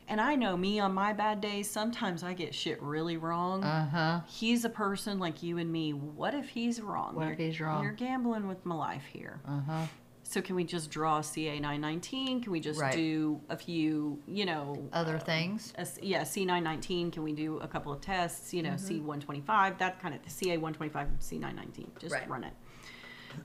And 0.07 0.19
I 0.19 0.35
know 0.35 0.57
me 0.57 0.79
on 0.79 0.93
my 0.93 1.13
bad 1.13 1.39
days, 1.41 1.69
sometimes 1.69 2.23
I 2.23 2.33
get 2.33 2.53
shit 2.53 2.81
really 2.81 3.17
wrong. 3.17 3.63
Uh-huh. 3.63 4.19
he's 4.27 4.65
a 4.65 4.69
person 4.69 5.17
like 5.19 5.41
you 5.41 5.57
and 5.57 5.71
me. 5.71 5.93
What 5.93 6.33
if 6.33 6.49
he's 6.49 6.81
wrong? 6.81 7.15
What 7.15 7.23
if 7.29 7.39
You're- 7.39 7.45
he's 7.51 7.59
wrong? 7.61 7.83
You're 7.83 7.93
gambling 7.93 8.47
with 8.47 8.65
my 8.65 8.75
life 8.75 9.05
here. 9.05 9.39
Uh-huh. 9.47 9.85
So 10.25 10.41
can 10.41 10.55
we 10.55 10.63
just 10.63 10.89
draw 10.89 11.21
CA 11.21 11.59
919? 11.59 12.41
Can 12.41 12.51
we 12.51 12.59
just 12.59 12.79
Right. 12.79 12.93
do 12.93 13.41
a 13.49 13.57
few, 13.57 14.21
you 14.27 14.45
know, 14.45 14.89
Other 14.93 15.17
uh, 15.17 15.19
things. 15.19 15.73
a 15.77 15.85
c- 15.85 16.01
yeah, 16.01 16.23
C919. 16.23 17.11
Can 17.11 17.23
we 17.23 17.33
do 17.33 17.57
a 17.59 17.67
couple 17.67 17.91
of 17.91 18.01
tests? 18.01 18.53
You 18.53 18.63
know, 18.63 18.71
Mm-hmm. 18.71 19.07
C125, 19.09 19.77
that 19.79 19.99
kind 20.01 20.15
of 20.15 20.21
CA 20.31 20.57
125, 20.57 21.07
C919. 21.19 21.87
Just 21.99 22.13
Right. 22.15 22.27
run 22.29 22.45
it. 22.45 22.53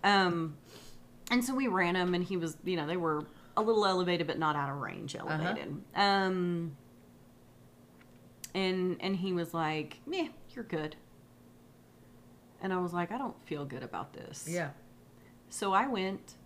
Um, 0.04 0.56
and 1.30 1.44
so 1.44 1.54
we 1.54 1.66
ran 1.68 1.94
them, 1.94 2.14
and 2.14 2.24
he 2.24 2.36
was, 2.36 2.56
you 2.64 2.76
know, 2.76 2.86
they 2.86 2.96
were 2.96 3.26
a 3.58 3.62
little 3.62 3.84
elevated, 3.84 4.26
but 4.26 4.38
not 4.38 4.56
out 4.56 4.70
of 4.70 4.76
range 4.76 5.14
Uh-huh. 5.16 5.26
elevated. 5.28 5.82
Um, 5.94 6.76
and 8.54 8.96
and 9.00 9.16
he 9.16 9.32
was 9.32 9.52
like, 9.52 10.00
"Meh, 10.06 10.28
you're 10.54 10.64
good." 10.64 10.96
And 12.62 12.72
I 12.72 12.78
was 12.78 12.92
like, 12.92 13.12
"I 13.12 13.18
don't 13.18 13.36
feel 13.46 13.64
good 13.64 13.82
about 13.82 14.12
this." 14.12 14.46
Yeah. 14.50 14.70
So 15.50 15.72
I 15.72 15.86
went 15.86 16.36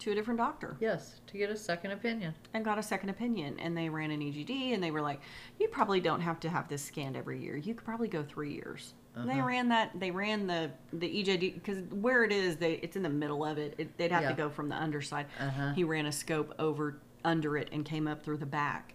to 0.00 0.10
a 0.10 0.14
different 0.14 0.38
doctor 0.38 0.76
Yes, 0.80 1.20
to 1.28 1.38
get 1.38 1.50
a 1.50 1.56
second 1.56 1.92
opinion. 1.92 2.34
and 2.52 2.64
got 2.64 2.78
a 2.78 2.82
second 2.82 3.10
opinion. 3.10 3.58
And 3.60 3.76
they 3.76 3.88
ran 3.88 4.10
an 4.10 4.20
EGD 4.20 4.74
and 4.74 4.82
they 4.82 4.90
were 4.90 5.00
like, 5.00 5.20
you 5.60 5.68
probably 5.68 6.00
don't 6.00 6.20
have 6.20 6.40
to 6.40 6.48
have 6.48 6.68
this 6.68 6.82
scanned 6.82 7.16
every 7.16 7.40
year. 7.40 7.56
You 7.56 7.74
could 7.74 7.84
probably 7.84 8.08
go 8.08 8.24
three 8.24 8.52
years. 8.52 8.94
And 9.16 9.28
They 9.28 9.34
Uh-huh. 9.38 9.46
ran 9.46 9.68
that. 9.68 9.90
They 9.98 10.10
ran 10.10 10.46
the 10.46 10.70
the 10.92 11.06
EGD 11.08 11.54
because 11.54 11.78
where 11.92 12.24
it 12.24 12.32
is, 12.32 12.56
they 12.56 12.74
it's 12.74 12.96
in 12.96 13.02
the 13.02 13.08
middle 13.08 13.44
of 13.44 13.58
it. 13.58 13.74
it 13.78 13.96
they'd 13.96 14.10
have 14.10 14.22
Yeah. 14.22 14.30
to 14.30 14.34
go 14.34 14.50
from 14.50 14.68
the 14.68 14.76
underside. 14.76 15.26
Uh-huh. 15.38 15.72
He 15.74 15.84
ran 15.84 16.06
a 16.06 16.12
scope 16.12 16.52
over 16.58 16.98
under 17.24 17.56
it 17.56 17.68
and 17.72 17.84
came 17.84 18.06
up 18.08 18.22
through 18.24 18.38
the 18.38 18.46
back, 18.46 18.94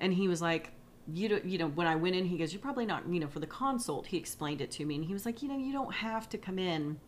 and 0.00 0.12
he 0.14 0.26
was 0.28 0.42
like, 0.42 0.72
"You 1.06 1.28
don't, 1.28 1.44
you 1.44 1.56
know." 1.58 1.68
When 1.68 1.86
I 1.86 1.94
went 1.96 2.14
in, 2.16 2.26
he 2.26 2.36
goes, 2.36 2.52
"You're 2.52 2.60
probably 2.62 2.84
not, 2.86 3.08
you 3.08 3.20
know, 3.20 3.28
for 3.28 3.40
the 3.40 3.46
consult." 3.46 4.06
He 4.08 4.16
explained 4.16 4.60
it 4.60 4.70
to 4.72 4.84
me, 4.84 4.96
and 4.96 5.04
he 5.04 5.12
was 5.12 5.24
like, 5.24 5.42
"You 5.42 5.48
know, 5.48 5.56
you 5.58 5.72
don't 5.72 5.94
have 5.94 6.28
to 6.30 6.38
come 6.38 6.58
in." 6.58 6.98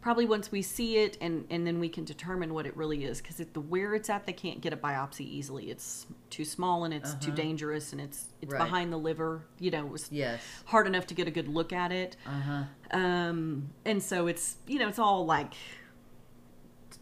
Probably 0.00 0.26
once 0.26 0.52
we 0.52 0.62
see 0.62 0.98
it, 0.98 1.18
and 1.20 1.44
and 1.50 1.66
then 1.66 1.80
we 1.80 1.88
can 1.88 2.04
determine 2.04 2.54
what 2.54 2.66
it 2.66 2.76
really 2.76 3.04
is, 3.04 3.20
because 3.20 3.36
the 3.36 3.60
where 3.60 3.94
it's 3.94 4.08
at, 4.08 4.26
they 4.26 4.32
can't 4.32 4.60
get 4.60 4.72
a 4.72 4.76
biopsy 4.76 5.22
easily. 5.22 5.70
It's 5.70 6.06
too 6.30 6.44
small 6.44 6.84
and 6.84 6.94
it's 6.94 7.14
too 7.14 7.28
Uh-huh. 7.32 7.36
dangerous, 7.36 7.92
and 7.92 8.00
it's 8.00 8.26
it's 8.40 8.52
Right. 8.52 8.58
behind 8.58 8.92
the 8.92 8.96
liver. 8.96 9.44
You 9.58 9.72
know, 9.72 9.84
it 9.86 9.90
was 9.90 10.10
Yes. 10.12 10.40
hard 10.66 10.86
enough 10.86 11.06
to 11.08 11.14
get 11.14 11.26
a 11.26 11.32
good 11.32 11.48
look 11.48 11.72
at 11.72 11.90
it. 11.90 12.16
Uh 12.24 12.30
huh. 12.40 12.64
Um, 12.92 13.70
and 13.84 14.00
so 14.02 14.28
it's 14.28 14.58
you 14.68 14.78
know 14.78 14.86
it's 14.88 15.00
all 15.00 15.26
like 15.26 15.54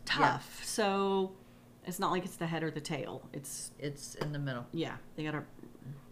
tough. 0.07 0.65
So 0.65 1.33
it's 1.85 1.99
not 1.99 2.11
like 2.11 2.25
it's 2.25 2.37
the 2.37 2.47
head 2.47 2.63
or 2.63 2.71
the 2.71 2.81
tail. 2.81 3.29
It's 3.33 3.73
It's 3.79 4.15
in 4.17 4.33
the 4.33 4.39
middle. 4.39 4.67
yeah, 4.73 4.97
they 5.17 5.23
got 5.25 5.33
to 5.33 5.43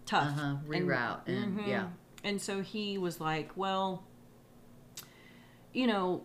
tough 0.05 0.28
Uh-huh, 0.28 0.57
And- 0.59 0.68
reroute 0.68 1.20
and- 1.26 1.59
Mhm. 1.59 1.66
yeah. 1.66 1.89
And 2.22 2.41
so 2.41 2.61
he 2.62 2.99
was 2.99 3.20
like, 3.20 3.57
well, 3.57 4.05
you 5.72 5.87
know, 5.87 6.22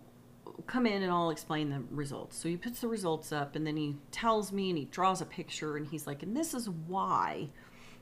come 0.67 0.85
in 0.85 1.01
and 1.03 1.11
I'll 1.11 1.29
explain 1.29 1.69
the 1.69 1.81
results. 1.91 2.37
So 2.37 2.49
he 2.49 2.57
puts 2.57 2.81
the 2.81 2.87
results 2.87 3.31
up 3.31 3.55
and 3.55 3.65
then 3.65 3.77
he 3.77 3.95
tells 4.11 4.51
me 4.51 4.69
and 4.69 4.77
he 4.77 4.85
draws 4.85 5.21
a 5.21 5.25
picture 5.25 5.77
and 5.77 5.87
he's 5.87 6.07
like, 6.07 6.23
and 6.23 6.35
this 6.35 6.53
is 6.53 6.69
why. 6.69 7.49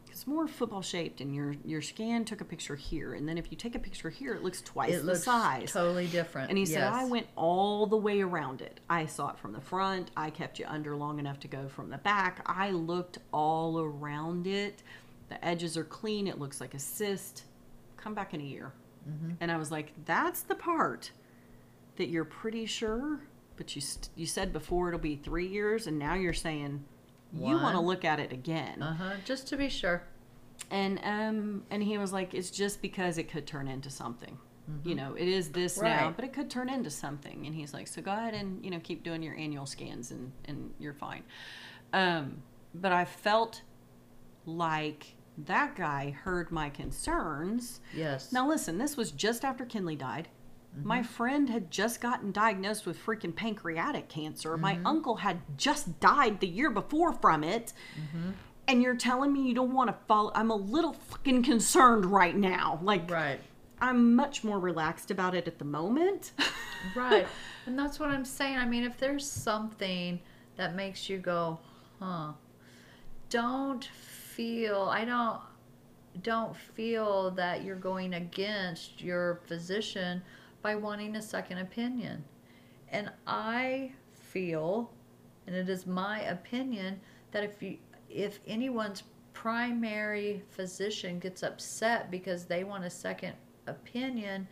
It's 0.09 0.25
more 0.25 0.47
football 0.47 0.81
shaped, 0.81 1.21
and 1.21 1.35
your 1.35 1.55
your 1.63 1.81
scan 1.81 2.25
took 2.25 2.41
a 2.41 2.45
picture 2.45 2.75
here, 2.75 3.13
and 3.13 3.29
then 3.29 3.37
if 3.37 3.51
you 3.51 3.57
take 3.57 3.75
a 3.75 3.79
picture 3.79 4.09
here, 4.09 4.33
it 4.33 4.41
looks 4.41 4.63
twice 4.63 4.95
It 4.95 4.99
the 5.01 5.07
looks 5.07 5.23
size. 5.23 5.71
totally 5.71 6.07
different. 6.07 6.49
And 6.49 6.57
he 6.57 6.65
said. 6.65 6.81
I 6.83 7.05
went 7.05 7.27
all 7.35 7.85
the 7.85 7.97
way 7.97 8.21
around 8.21 8.61
it. 8.61 8.79
I 8.89 9.05
saw 9.05 9.29
it 9.29 9.37
from 9.37 9.51
the 9.51 9.61
front. 9.61 10.09
I 10.17 10.31
kept 10.31 10.57
you 10.57 10.65
under 10.67 10.95
long 10.95 11.19
enough 11.19 11.39
to 11.41 11.47
go 11.47 11.67
from 11.67 11.91
the 11.91 11.99
back. 11.99 12.41
I 12.47 12.71
looked 12.71 13.19
all 13.31 13.79
around 13.79 14.47
it. 14.47 14.81
The 15.29 15.43
edges 15.45 15.77
are 15.77 15.83
clean. 15.83 16.25
It 16.27 16.39
looks 16.39 16.61
like 16.61 16.73
a 16.73 16.79
cyst. 16.79 17.43
Come 17.97 18.15
back 18.15 18.33
in 18.33 18.41
a 18.41 18.45
year. 18.45 18.71
Mm-hmm. 19.07 19.33
And 19.39 19.51
I 19.51 19.57
was 19.57 19.71
like, 19.71 19.91
that's 20.05 20.41
the 20.41 20.55
part 20.55 21.11
that 21.97 22.09
you're 22.09 22.25
pretty 22.25 22.65
sure, 22.65 23.19
but 23.55 23.75
you, 23.75 23.81
st- 23.81 24.09
you 24.15 24.25
said 24.25 24.53
before 24.53 24.87
it'll 24.87 24.99
be 24.99 25.15
three 25.15 25.47
years, 25.47 25.87
and 25.87 25.97
now 25.99 26.13
you're 26.13 26.33
saying 26.33 26.83
you 27.33 27.55
want 27.55 27.75
to 27.75 27.81
look 27.81 28.05
at 28.05 28.19
it 28.19 28.31
again. 28.31 28.81
Uh 28.81 28.93
huh. 28.93 29.13
Just 29.25 29.47
to 29.49 29.57
be 29.57 29.69
sure. 29.69 30.03
And 30.71 30.99
um 31.03 31.63
and 31.69 31.83
he 31.83 31.97
was 31.97 32.11
like, 32.13 32.33
it's 32.33 32.49
just 32.49 32.81
because 32.81 33.17
it 33.17 33.29
could 33.29 33.45
turn 33.45 33.67
into 33.67 33.89
something. 33.89 34.37
You 34.83 34.95
know, 34.95 35.13
it 35.15 35.29
is 35.29 35.49
this 35.49 35.79
now, 35.81 36.07
Mm-hmm. 36.07 36.13
But 36.17 36.25
it 36.25 36.33
could 36.33 36.49
turn 36.49 36.67
into 36.67 36.89
something. 36.89 37.45
And 37.45 37.55
he's 37.55 37.73
like, 37.73 37.87
so 37.87 38.01
go 38.01 38.11
ahead 38.11 38.33
and 38.33 38.63
you 38.65 38.71
know 38.71 38.79
keep 38.81 39.03
doing 39.03 39.23
your 39.23 39.35
annual 39.35 39.65
scans 39.65 40.11
and 40.11 40.31
and 40.45 40.73
you're 40.79 40.93
fine. 40.93 41.23
Um, 41.93 42.43
but 42.73 42.91
I 42.91 43.05
felt 43.05 43.61
like 44.45 45.15
that 45.45 45.75
guy 45.75 46.09
heard 46.11 46.51
my 46.51 46.69
concerns. 46.69 47.79
Yes. 47.93 48.31
Now 48.33 48.47
listen, 48.47 48.77
this 48.77 48.97
was 48.97 49.11
just 49.11 49.45
after 49.45 49.65
Kinley 49.65 49.95
died. 49.95 50.27
Mm-hmm. 50.77 50.87
My 50.87 51.03
friend 51.03 51.49
had 51.49 51.71
just 51.71 52.01
gotten 52.01 52.31
diagnosed 52.31 52.85
with 52.85 53.03
freaking 53.03 53.35
pancreatic 53.35 54.09
cancer. 54.09 54.51
Mm-hmm. 54.51 54.61
My 54.61 54.79
uncle 54.85 55.15
had 55.17 55.39
just 55.57 55.99
died 55.99 56.39
the 56.39 56.47
year 56.47 56.69
before 56.69 57.13
from 57.13 57.43
it. 57.43 57.73
Mm-hmm. 57.99 58.31
And 58.69 58.81
you're 58.81 58.95
telling 58.97 59.31
me 59.31 59.47
you 59.47 59.53
don't 59.55 59.73
want 59.73 59.89
to 59.89 59.95
follow. 60.07 60.31
I'm 60.35 60.51
a 60.51 60.55
little 60.55 60.93
fucking 60.93 61.43
concerned 61.43 62.05
right 62.05 62.35
now. 62.35 62.79
Like, 62.83 63.09
Right. 63.09 63.39
I'm 63.79 64.15
much 64.15 64.43
more 64.43 64.59
relaxed 64.59 65.11
about 65.11 65.35
it 65.35 65.47
at 65.47 65.59
the 65.59 65.65
moment. 65.65 66.31
Right. 66.95 67.25
and 67.65 67.77
that's 67.77 67.99
what 67.99 68.09
I'm 68.09 68.23
saying. 68.23 68.57
I 68.59 68.65
mean, 68.65 68.83
if 68.83 68.97
there's 68.99 69.27
something 69.29 70.19
that 70.57 70.75
makes 70.75 71.09
you 71.09 71.17
go, 71.17 71.57
huh, 71.99 72.33
don't 73.31 73.83
feel, 73.83 74.83
I 74.83 75.03
don't, 75.03 75.39
don't 76.21 76.55
feel 76.55 77.31
that 77.31 77.63
you're 77.63 77.75
going 77.75 78.13
against 78.13 79.01
your 79.01 79.41
physician 79.47 80.21
by 80.67 80.75
wanting 80.75 81.15
a 81.15 81.21
second 81.21 81.59
opinion. 81.59 82.21
And 82.89 83.09
I 83.25 83.93
feel, 84.11 84.91
and 85.45 85.55
it 85.55 85.69
is 85.69 85.87
my 85.87 86.19
opinion, 86.23 86.99
that 87.31 87.45
if 87.45 87.63
you, 87.63 87.77
if 88.09 88.41
anyone's 88.45 89.03
primary 89.31 90.43
physician 90.49 91.19
gets 91.19 91.41
upset 91.41 92.11
because 92.11 92.43
they 92.43 92.65
want 92.65 92.83
a 92.83 92.89
second 92.89 93.31
opinion, 93.65 94.45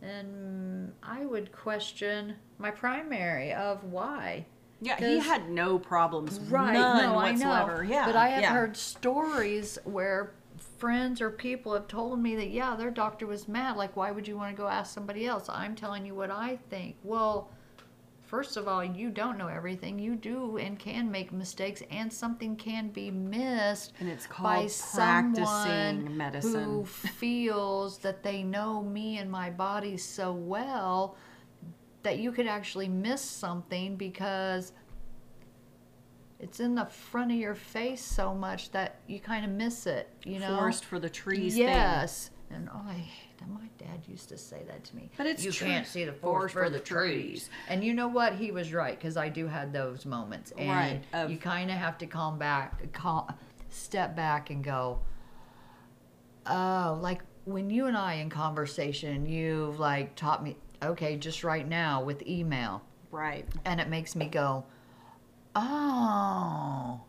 then 0.00 0.90
I 1.02 1.26
would 1.26 1.52
question 1.52 2.36
my 2.56 2.70
primary 2.70 3.52
of 3.52 3.84
why. 3.84 4.46
yeah, 4.80 4.96
he 4.96 5.18
had 5.18 5.50
no 5.50 5.78
problems. 5.78 6.40
Right. 6.40 6.72
None 6.72 7.04
no, 7.04 7.12
whatsoever. 7.12 7.82
I 7.82 7.86
know. 7.86 7.92
Yeah. 7.92 8.06
But 8.06 8.16
I 8.16 8.28
have 8.30 8.40
yeah. 8.40 8.52
heard 8.54 8.74
stories 8.74 9.78
where 9.84 10.32
friends 10.78 11.20
or 11.20 11.30
people 11.30 11.74
have 11.74 11.88
told 11.88 12.20
me 12.20 12.36
that 12.36 12.50
yeah, 12.50 12.76
their 12.76 12.90
doctor 12.90 13.26
was 13.26 13.48
mad. 13.48 13.76
Like, 13.76 13.96
why 13.96 14.10
would 14.10 14.28
you 14.28 14.36
want 14.36 14.54
to 14.54 14.60
go 14.60 14.68
ask 14.68 14.92
somebody 14.92 15.26
else? 15.26 15.48
I'm 15.48 15.74
telling 15.74 16.04
you 16.04 16.14
what 16.14 16.30
I 16.30 16.58
think. 16.70 16.96
Well, 17.02 17.50
first 18.26 18.56
of 18.56 18.68
all, 18.68 18.84
you 18.84 19.10
don't 19.10 19.38
know 19.38 19.48
everything. 19.48 19.98
You 19.98 20.16
do 20.16 20.58
and 20.58 20.78
can 20.78 21.10
make 21.10 21.32
mistakes, 21.32 21.82
and 21.90 22.12
something 22.12 22.56
can 22.56 22.88
be 22.88 23.10
missed 23.10 23.92
And 24.00 24.08
it's 24.08 24.26
by 24.26 24.32
called 24.32 24.70
someone 24.70 26.16
practicing 26.16 26.52
who 26.52 26.84
feels 26.84 27.98
that 27.98 28.22
they 28.22 28.42
know 28.42 28.82
me 28.82 29.18
and 29.18 29.30
my 29.30 29.50
body 29.50 29.96
so 29.96 30.32
well 30.32 31.16
that 32.02 32.18
you 32.18 32.30
could 32.30 32.46
actually 32.46 32.88
miss 32.88 33.20
something 33.20 33.96
because 33.96 34.72
it's 36.38 36.60
in 36.60 36.74
the 36.74 36.84
front 36.86 37.32
of 37.32 37.38
your 37.38 37.54
face 37.54 38.02
so 38.02 38.34
much 38.34 38.70
that 38.72 39.00
you 39.06 39.20
kind 39.20 39.44
of 39.44 39.50
miss 39.50 39.86
it, 39.86 40.08
you 40.24 40.38
know? 40.38 40.56
Forest 40.56 40.84
for 40.84 40.98
the 40.98 41.08
trees 41.08 41.54
thing. 41.54 41.64
Yes. 41.64 42.30
And 42.50 42.68
oh, 42.72 42.82
I 42.88 42.92
hate. 42.94 43.22
My 43.48 43.68
dad 43.78 44.00
used 44.08 44.28
to 44.30 44.38
say 44.38 44.62
that 44.66 44.82
to 44.84 44.96
me. 44.96 45.08
But 45.16 45.26
it's 45.26 45.44
you 45.44 45.52
true. 45.52 45.68
can't 45.68 45.86
see 45.86 46.04
the 46.04 46.12
forest, 46.12 46.54
for, 46.54 46.68
the 46.68 46.80
trees. 46.80 47.48
And 47.68 47.84
you 47.84 47.94
know 47.94 48.08
what? 48.08 48.34
He 48.34 48.50
was 48.50 48.72
right 48.72 48.98
because 48.98 49.16
I 49.16 49.28
do 49.28 49.46
have 49.46 49.72
those 49.72 50.04
moments, 50.04 50.52
and 50.58 50.68
Right, 50.68 51.02
of- 51.12 51.30
you 51.30 51.36
kind 51.36 51.70
of 51.70 51.76
have 51.76 51.96
to 51.98 52.06
calm 52.06 52.38
back, 52.38 52.92
calm, 52.92 53.32
step 53.68 54.16
back, 54.16 54.50
and 54.50 54.64
go. 54.64 55.00
Oh, 56.46 56.98
like 57.00 57.22
when 57.44 57.70
you 57.70 57.86
and 57.86 57.96
I 57.96 58.14
in 58.14 58.30
conversation, 58.30 59.26
you've 59.26 59.78
like 59.78 60.14
taught 60.16 60.42
me. 60.42 60.56
Okay, 60.82 61.16
just 61.16 61.44
right 61.44 61.66
now 61.66 62.02
with 62.02 62.26
email, 62.26 62.82
Right. 63.10 63.46
and 63.64 63.80
it 63.80 63.88
makes 63.88 64.16
me 64.16 64.26
go, 64.26 64.64
oh 65.56 67.00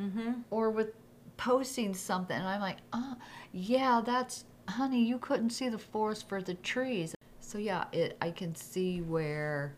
Mm-hmm. 0.00 0.32
or 0.50 0.70
with 0.70 0.94
posting 1.36 1.92
something 1.94 2.36
and 2.36 2.48
I'm 2.48 2.60
like, 2.60 2.78
oh, 2.92 3.14
yeah, 3.52 4.00
that's 4.04 4.44
honey, 4.68 5.04
you 5.04 5.18
couldn't 5.18 5.50
see 5.50 5.68
the 5.68 5.78
forest 5.78 6.28
for 6.28 6.40
the 6.42 6.54
trees. 6.54 7.14
So 7.40 7.58
yeah, 7.58 7.84
it 7.92 8.16
I 8.20 8.30
can 8.30 8.54
see 8.54 9.02
where 9.02 9.74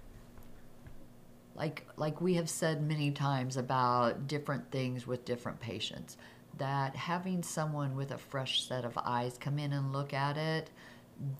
like 1.54 1.86
like 1.96 2.20
we 2.20 2.34
have 2.34 2.48
said 2.48 2.82
many 2.82 3.10
times 3.10 3.56
about 3.56 4.26
different 4.26 4.70
things 4.70 5.06
with 5.06 5.24
different 5.24 5.58
patients 5.60 6.16
that 6.58 6.94
having 6.94 7.42
someone 7.42 7.96
with 7.96 8.12
a 8.12 8.18
fresh 8.18 8.62
set 8.66 8.84
of 8.84 8.96
eyes 9.04 9.36
come 9.38 9.58
in 9.58 9.72
and 9.72 9.92
look 9.92 10.12
at 10.12 10.36
it 10.36 10.70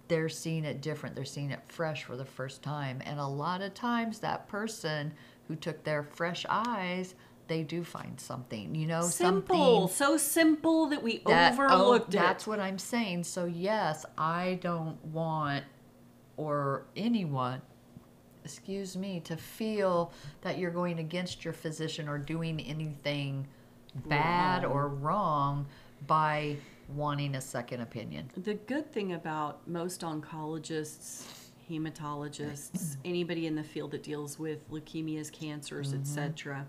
they're 0.09 0.29
seeing 0.29 0.65
it 0.65 0.81
different 0.81 1.17
they're 1.17 1.25
seeing 1.25 1.51
it 1.51 1.61
fresh 1.69 2.05
for 2.05 2.17
the 2.17 2.25
first 2.25 2.63
time 2.63 3.03
and 3.05 3.19
a 3.19 3.27
lot 3.27 3.61
of 3.61 3.75
times 3.75 4.21
that 4.21 4.47
person 4.49 5.13
who 5.49 5.57
took 5.57 5.85
their 5.85 6.03
fresh 6.03 6.47
eyes 6.49 7.15
they 7.47 7.63
do 7.63 7.85
find 7.85 8.19
something 8.19 8.75
you 8.75 8.87
know 8.87 9.03
Simple. 9.03 9.89
something 9.89 9.97
So 9.97 10.17
simple 10.17 10.87
that 10.87 11.03
we 11.03 11.23
that, 11.27 11.59
oh, 11.59 11.65
overlooked 11.65 12.11
that's 12.11 12.47
what 12.47 12.59
i'm 12.61 12.79
saying 12.79 13.25
so 13.25 13.45
yes 13.45 14.07
i 14.17 14.59
don't 14.63 15.03
want 15.07 15.65
or 16.37 16.87
anyone 16.97 17.61
excuse 18.45 18.97
me 18.97 19.21
to 19.21 19.37
feel 19.37 20.13
that 20.43 20.59
you're 20.59 20.71
going 20.71 20.99
against 20.99 21.45
your 21.45 21.55
physician 21.55 22.09
or 22.09 22.19
doing 22.19 22.61
anything 22.61 23.47
bad 24.07 24.65
Wrong. 24.65 24.73
or 24.73 24.89
wrong 24.89 25.67
by 26.07 26.57
wanting 26.89 27.35
a 27.37 27.41
second 27.41 27.81
opinion 27.81 28.31
The 28.37 28.55
good 28.55 28.93
thing 28.93 29.13
about 29.15 29.67
most 29.67 30.03
oncologists, 30.03 31.25
hematologists, 31.75 32.97
anybody 33.05 33.47
in 33.47 33.55
the 33.55 33.65
field 33.65 33.91
that 33.93 34.03
deals 34.03 34.39
with 34.39 34.71
leukemias, 34.71 35.33
cancers, 35.33 35.93
etc., 35.93 36.67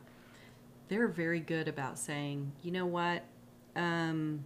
they're 0.88 1.08
very 1.08 1.40
good 1.40 1.68
about 1.68 1.98
saying, 1.98 2.52
you 2.62 2.72
know 2.72 2.86
what, 2.86 3.24
um, 3.76 4.46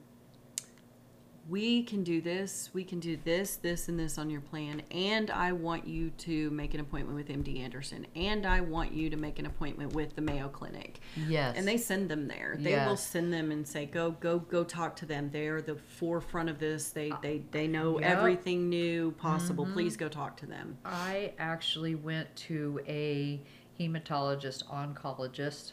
we 1.49 1.81
can 1.83 2.03
do 2.03 2.21
this, 2.21 2.69
we 2.73 2.83
can 2.83 2.99
do 2.99 3.17
this, 3.23 3.55
this, 3.55 3.87
and 3.87 3.99
this 3.99 4.17
on 4.19 4.29
your 4.29 4.41
plan, 4.41 4.83
and 4.91 5.31
I 5.31 5.51
want 5.51 5.87
you 5.87 6.11
to 6.11 6.51
make 6.51 6.73
an 6.75 6.79
appointment 6.79 7.15
with 7.15 7.27
MD 7.29 7.59
Anderson, 7.63 8.05
and 8.15 8.45
I 8.45 8.61
want 8.61 8.93
you 8.93 9.09
to 9.09 9.17
make 9.17 9.39
an 9.39 9.47
appointment 9.47 9.93
with 9.93 10.15
the 10.15 10.21
Mayo 10.21 10.47
Clinic. 10.49 10.99
Yes. 11.27 11.55
And 11.57 11.67
they 11.67 11.77
send 11.77 12.09
them 12.09 12.27
there. 12.27 12.55
They 12.59 12.75
will 12.75 12.97
send 12.97 13.33
them 13.33 13.51
and 13.51 13.67
say, 13.67 13.85
"Go, 13.85 14.11
go, 14.11 14.39
go, 14.39 14.63
talk 14.63 14.95
to 14.97 15.05
them. 15.05 15.31
They 15.31 15.47
are 15.47 15.61
the 15.61 15.75
forefront 15.75 16.49
of 16.49 16.59
this. 16.59 16.91
They, 16.91 17.11
they, 17.21 17.41
they 17.51 17.67
know 17.67 17.99
Yep. 17.99 18.09
everything 18.09 18.69
new 18.69 19.11
possible. 19.13 19.65
Please 19.65 19.97
go 19.97 20.07
talk 20.07 20.37
to 20.37 20.45
them." 20.45 20.77
I 20.85 21.33
actually 21.39 21.95
went 21.95 22.35
to 22.47 22.79
a 22.87 23.41
hematologist 23.79 24.65
oncologist, 24.67 25.71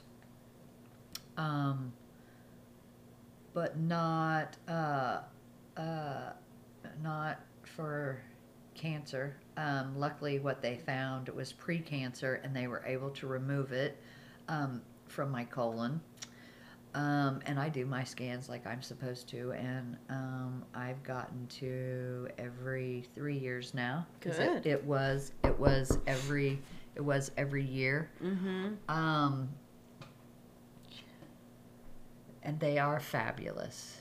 um, 1.37 1.93
but 3.53 3.79
not 3.79 4.57
uh, 4.68 5.20
uh, 5.77 6.31
not 7.03 7.41
for 7.62 8.20
cancer. 8.74 9.37
Um, 9.57 9.99
luckily, 9.99 10.39
what 10.39 10.62
they 10.62 10.77
found 10.77 11.29
was 11.31 11.53
pre-cancer, 11.53 12.41
and 12.45 12.55
they 12.55 12.66
were 12.66 12.85
able 12.87 13.11
to 13.11 13.27
remove 13.27 13.72
it 13.72 14.01
um, 14.49 14.83
from 15.09 15.31
my 15.31 15.45
colon. 15.45 16.01
Um, 16.95 17.41
and 17.45 17.59
I 17.59 17.68
do 17.68 17.85
my 17.85 18.05
scans 18.05 18.49
like 18.49 18.66
I'm 18.66 18.81
supposed 18.81 19.29
to, 19.29 19.53
and 19.53 19.99
um, 20.09 20.64
I've 20.74 21.03
gotten 21.03 21.47
to 21.59 22.27
every 22.39 23.05
three 23.14 23.37
years 23.37 23.74
now. 23.74 24.07
Good. 24.20 24.35
It, 24.39 24.66
it 24.66 24.85
was 24.85 25.33
it 25.45 25.59
was 25.59 25.99
every 26.07 26.59
it 26.95 27.03
was 27.03 27.31
every 27.37 27.64
year. 27.64 28.11
Mm-hmm. 28.24 28.68
Um, 28.89 29.51
and 32.43 32.59
they 32.61 32.79
are 32.79 32.99
fabulous, 32.99 33.99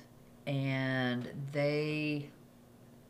and 0.47 1.29
they 1.51 2.29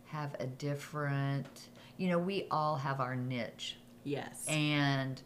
have 0.06 0.36
a 0.40 0.46
different. 0.48 1.70
You 1.98 2.10
know, 2.10 2.20
we 2.20 2.48
all 2.52 2.76
have 2.76 3.00
our 3.00 3.16
niche, 3.16 3.78
Yes. 4.04 4.46
and 4.48 5.22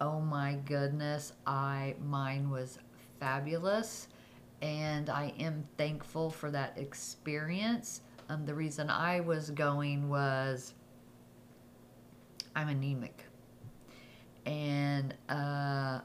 oh 0.00 0.20
my 0.20 0.54
goodness, 0.66 1.32
I 1.46 1.94
mine 2.04 2.50
was 2.50 2.78
fabulous, 3.20 4.08
and 4.62 5.10
I 5.10 5.32
am 5.38 5.64
thankful 5.76 6.30
for 6.30 6.50
that 6.50 6.76
experience. 6.78 8.00
Um, 8.28 8.46
the 8.46 8.54
reason 8.54 8.88
I 8.88 9.20
was 9.20 9.50
going 9.50 10.08
was 10.08 10.74
I'm 12.56 12.68
anemic, 12.68 13.24
and 14.46 15.14
uh, 15.28 16.00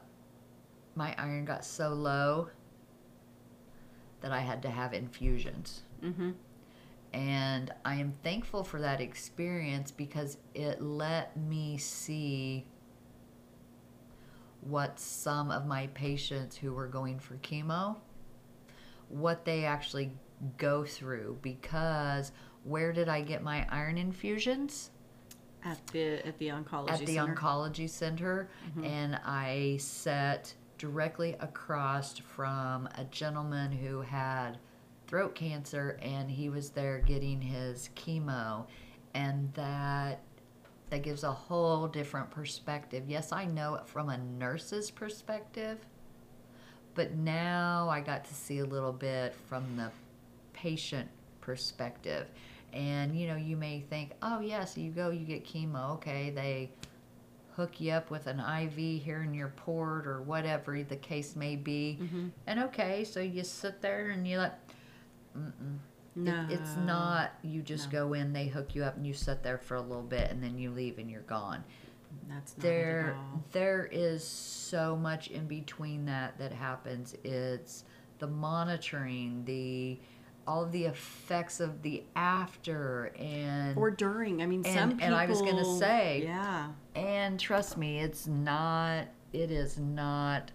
my 0.96 1.14
iron 1.16 1.44
got 1.44 1.64
so 1.64 1.90
low 1.90 2.48
that 4.20 4.32
I 4.32 4.40
had 4.40 4.62
to 4.62 4.70
have 4.70 4.92
infusions 4.92 5.82
mm-hmm. 6.02 6.30
and 7.12 7.72
I 7.84 7.94
am 7.96 8.14
thankful 8.22 8.64
for 8.64 8.80
that 8.80 9.00
experience 9.00 9.90
because 9.90 10.38
it 10.54 10.82
let 10.82 11.36
me 11.36 11.78
see 11.78 12.66
what 14.62 15.00
some 15.00 15.50
of 15.50 15.66
my 15.66 15.86
patients 15.88 16.56
who 16.56 16.72
were 16.72 16.86
going 16.86 17.18
for 17.18 17.36
chemo 17.36 17.96
what 19.08 19.44
they 19.44 19.64
actually 19.64 20.12
go 20.56 20.84
through 20.84 21.38
because 21.42 22.32
where 22.64 22.92
did 22.92 23.08
I 23.08 23.20
get 23.22 23.42
my 23.42 23.66
iron 23.70 23.98
infusions? 23.98 24.90
At 25.62 25.84
the 25.88 26.26
at 26.26 26.38
the 26.38 26.48
oncology 26.48 26.90
at 26.90 27.00
the 27.00 27.14
center. 27.14 27.34
oncology 27.34 27.90
center 27.90 28.48
and 28.82 29.20
i 29.26 29.76
sat 29.78 30.54
directly 30.80 31.36
across 31.40 32.16
from 32.18 32.88
a 32.96 33.04
gentleman 33.04 33.70
who 33.70 34.00
had 34.00 34.56
throat 35.06 35.34
cancer 35.34 35.98
and 36.00 36.30
he 36.30 36.48
was 36.48 36.70
there 36.70 36.98
getting 37.00 37.40
his 37.40 37.90
chemo. 37.94 38.64
And 39.14 39.52
that 39.54 40.20
that 40.88 41.02
gives 41.02 41.22
a 41.22 41.30
whole 41.30 41.86
different 41.86 42.30
perspective. 42.30 43.04
Yes 43.06 43.30
i 43.30 43.44
know 43.44 43.74
it 43.74 43.86
from 43.86 44.08
a 44.08 44.16
nurse's 44.18 44.90
perspective 44.90 45.78
but 46.94 47.12
now 47.14 47.88
i 47.88 48.00
got 48.00 48.24
to 48.24 48.34
see 48.34 48.58
a 48.58 48.64
little 48.64 48.92
bit 48.92 49.34
from 49.48 49.76
the 49.76 49.90
patient 50.52 51.08
perspective. 51.40 52.26
And 52.72 53.16
you 53.16 53.26
know, 53.26 53.36
you 53.36 53.56
may 53.56 53.80
think, 53.80 54.12
oh, 54.22 54.40
yeah, 54.40 54.64
so 54.64 54.80
you 54.80 54.90
go, 54.90 55.10
you 55.10 55.26
get 55.26 55.44
chemo, 55.44 55.90
okay, 55.94 56.30
they 56.30 56.70
hook 57.56 57.80
you 57.80 57.92
up 57.92 58.10
with 58.10 58.26
an 58.26 58.40
IV 58.40 59.02
here 59.02 59.22
in 59.22 59.34
your 59.34 59.48
port 59.48 60.06
or 60.06 60.22
whatever 60.22 60.82
the 60.82 60.96
case 60.96 61.36
may 61.36 61.56
be. 61.56 61.98
Mm-hmm. 62.00 62.28
And 62.46 62.60
okay, 62.60 63.04
so 63.04 63.20
you 63.20 63.42
sit 63.44 63.80
there 63.82 64.10
and 64.10 64.26
you 64.26 64.38
let. 64.38 64.70
Mm-mm. 65.36 65.78
No, 66.16 66.46
It, 66.50 66.54
it's 66.60 66.76
not 66.76 67.32
you 67.42 67.62
just 67.62 67.92
No. 67.92 68.06
go 68.06 68.12
in, 68.14 68.32
they 68.32 68.48
hook 68.48 68.74
you 68.74 68.82
up, 68.82 68.96
and 68.96 69.06
you 69.06 69.14
sit 69.14 69.42
there 69.44 69.58
for 69.58 69.76
a 69.76 69.80
little 69.80 70.02
bit, 70.02 70.30
and 70.30 70.42
then 70.42 70.58
you 70.58 70.70
leave 70.72 70.98
and 70.98 71.08
you're 71.08 71.20
gone 71.22 71.62
That's 72.28 72.56
not 72.56 72.62
there 72.62 73.00
it 73.00 73.10
at 73.10 73.16
all. 73.16 73.44
there 73.52 73.88
is 73.92 74.24
so 74.26 74.96
much 74.96 75.28
in 75.28 75.46
between 75.46 76.06
that 76.06 76.36
that 76.38 76.50
happens 76.52 77.14
it's 77.22 77.84
the 78.18 78.26
monitoring 78.26 79.44
the 79.44 80.00
all 80.50 80.64
of 80.64 80.72
the 80.72 80.84
effects 80.84 81.60
of 81.60 81.80
the 81.82 82.02
after 82.16 83.12
and 83.18 83.78
Or 83.78 83.90
during. 83.90 84.42
I 84.42 84.46
mean, 84.46 84.64
And- 84.66 84.74
some 84.74 84.90
people. 84.90 85.06
and 85.06 85.14
I 85.14 85.26
was 85.26 85.40
gonna 85.40 85.78
say- 85.78 86.24
Yeah. 86.24 86.70
and 86.96 87.38
trust 87.38 87.76
me 87.76 88.00
it's 88.00 88.26
not 88.26 89.06
it 89.32 89.50
is 89.52 89.78
not 89.78 90.50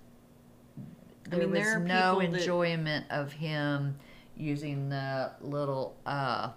I 1.25 1.29
there 1.29 1.39
mean, 1.39 1.51
was 1.51 1.59
there 1.61 1.79
no 1.79 2.19
that- 2.19 2.25
enjoyment 2.33 3.05
of 3.09 3.31
him 3.31 3.97
using 4.35 4.89
the 4.89 5.31
little 5.39 5.95
uh 6.05 6.51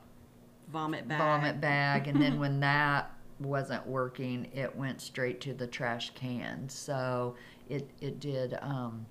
Vomit 0.69 1.07
bag. 1.09 1.19
vomit 1.19 1.61
bag 1.61 2.09
and 2.09 2.21
then 2.21 2.39
when 2.45 2.59
that 2.61 3.13
wasn't 3.39 3.87
working 3.87 4.47
it 4.53 4.75
went 4.77 5.01
straight 5.01 5.41
to 5.43 5.55
the 5.55 5.67
trash 5.69 6.11
can 6.17 6.69
so 6.69 7.37
it 7.69 7.89
it 8.01 8.19
did 8.19 8.59
um, 8.61 9.07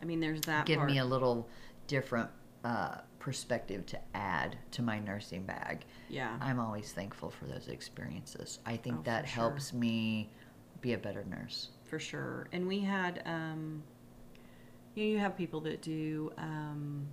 I 0.00 0.06
mean, 0.06 0.18
there's 0.20 0.40
that 0.42 0.64
give 0.64 0.78
part. 0.78 0.90
me 0.90 0.96
a 0.98 1.04
little 1.04 1.46
different 1.86 2.30
uh, 2.64 2.96
perspective 3.20 3.86
to 3.86 3.98
add 4.14 4.56
to 4.72 4.82
my 4.82 4.98
nursing 4.98 5.44
bag 5.44 5.84
yeah. 6.08 6.36
i'm 6.40 6.58
always 6.58 6.90
thankful 6.92 7.30
for 7.30 7.44
those 7.44 7.68
experiences 7.68 8.58
i 8.66 8.76
think 8.76 8.96
Oh, 8.98 9.02
that 9.04 9.28
sure. 9.28 9.42
helps 9.42 9.72
me 9.72 10.28
be 10.80 10.94
a 10.94 10.98
better 10.98 11.24
nurse 11.24 11.68
for 11.84 11.98
sure. 11.98 12.46
And 12.52 12.66
we 12.68 12.78
had, 12.80 13.20
um, 13.26 13.82
you, 14.94 15.04
know, 15.06 15.10
you 15.10 15.18
have 15.18 15.36
people 15.36 15.60
that 15.62 15.82
do 15.82 16.32
um, 16.38 17.04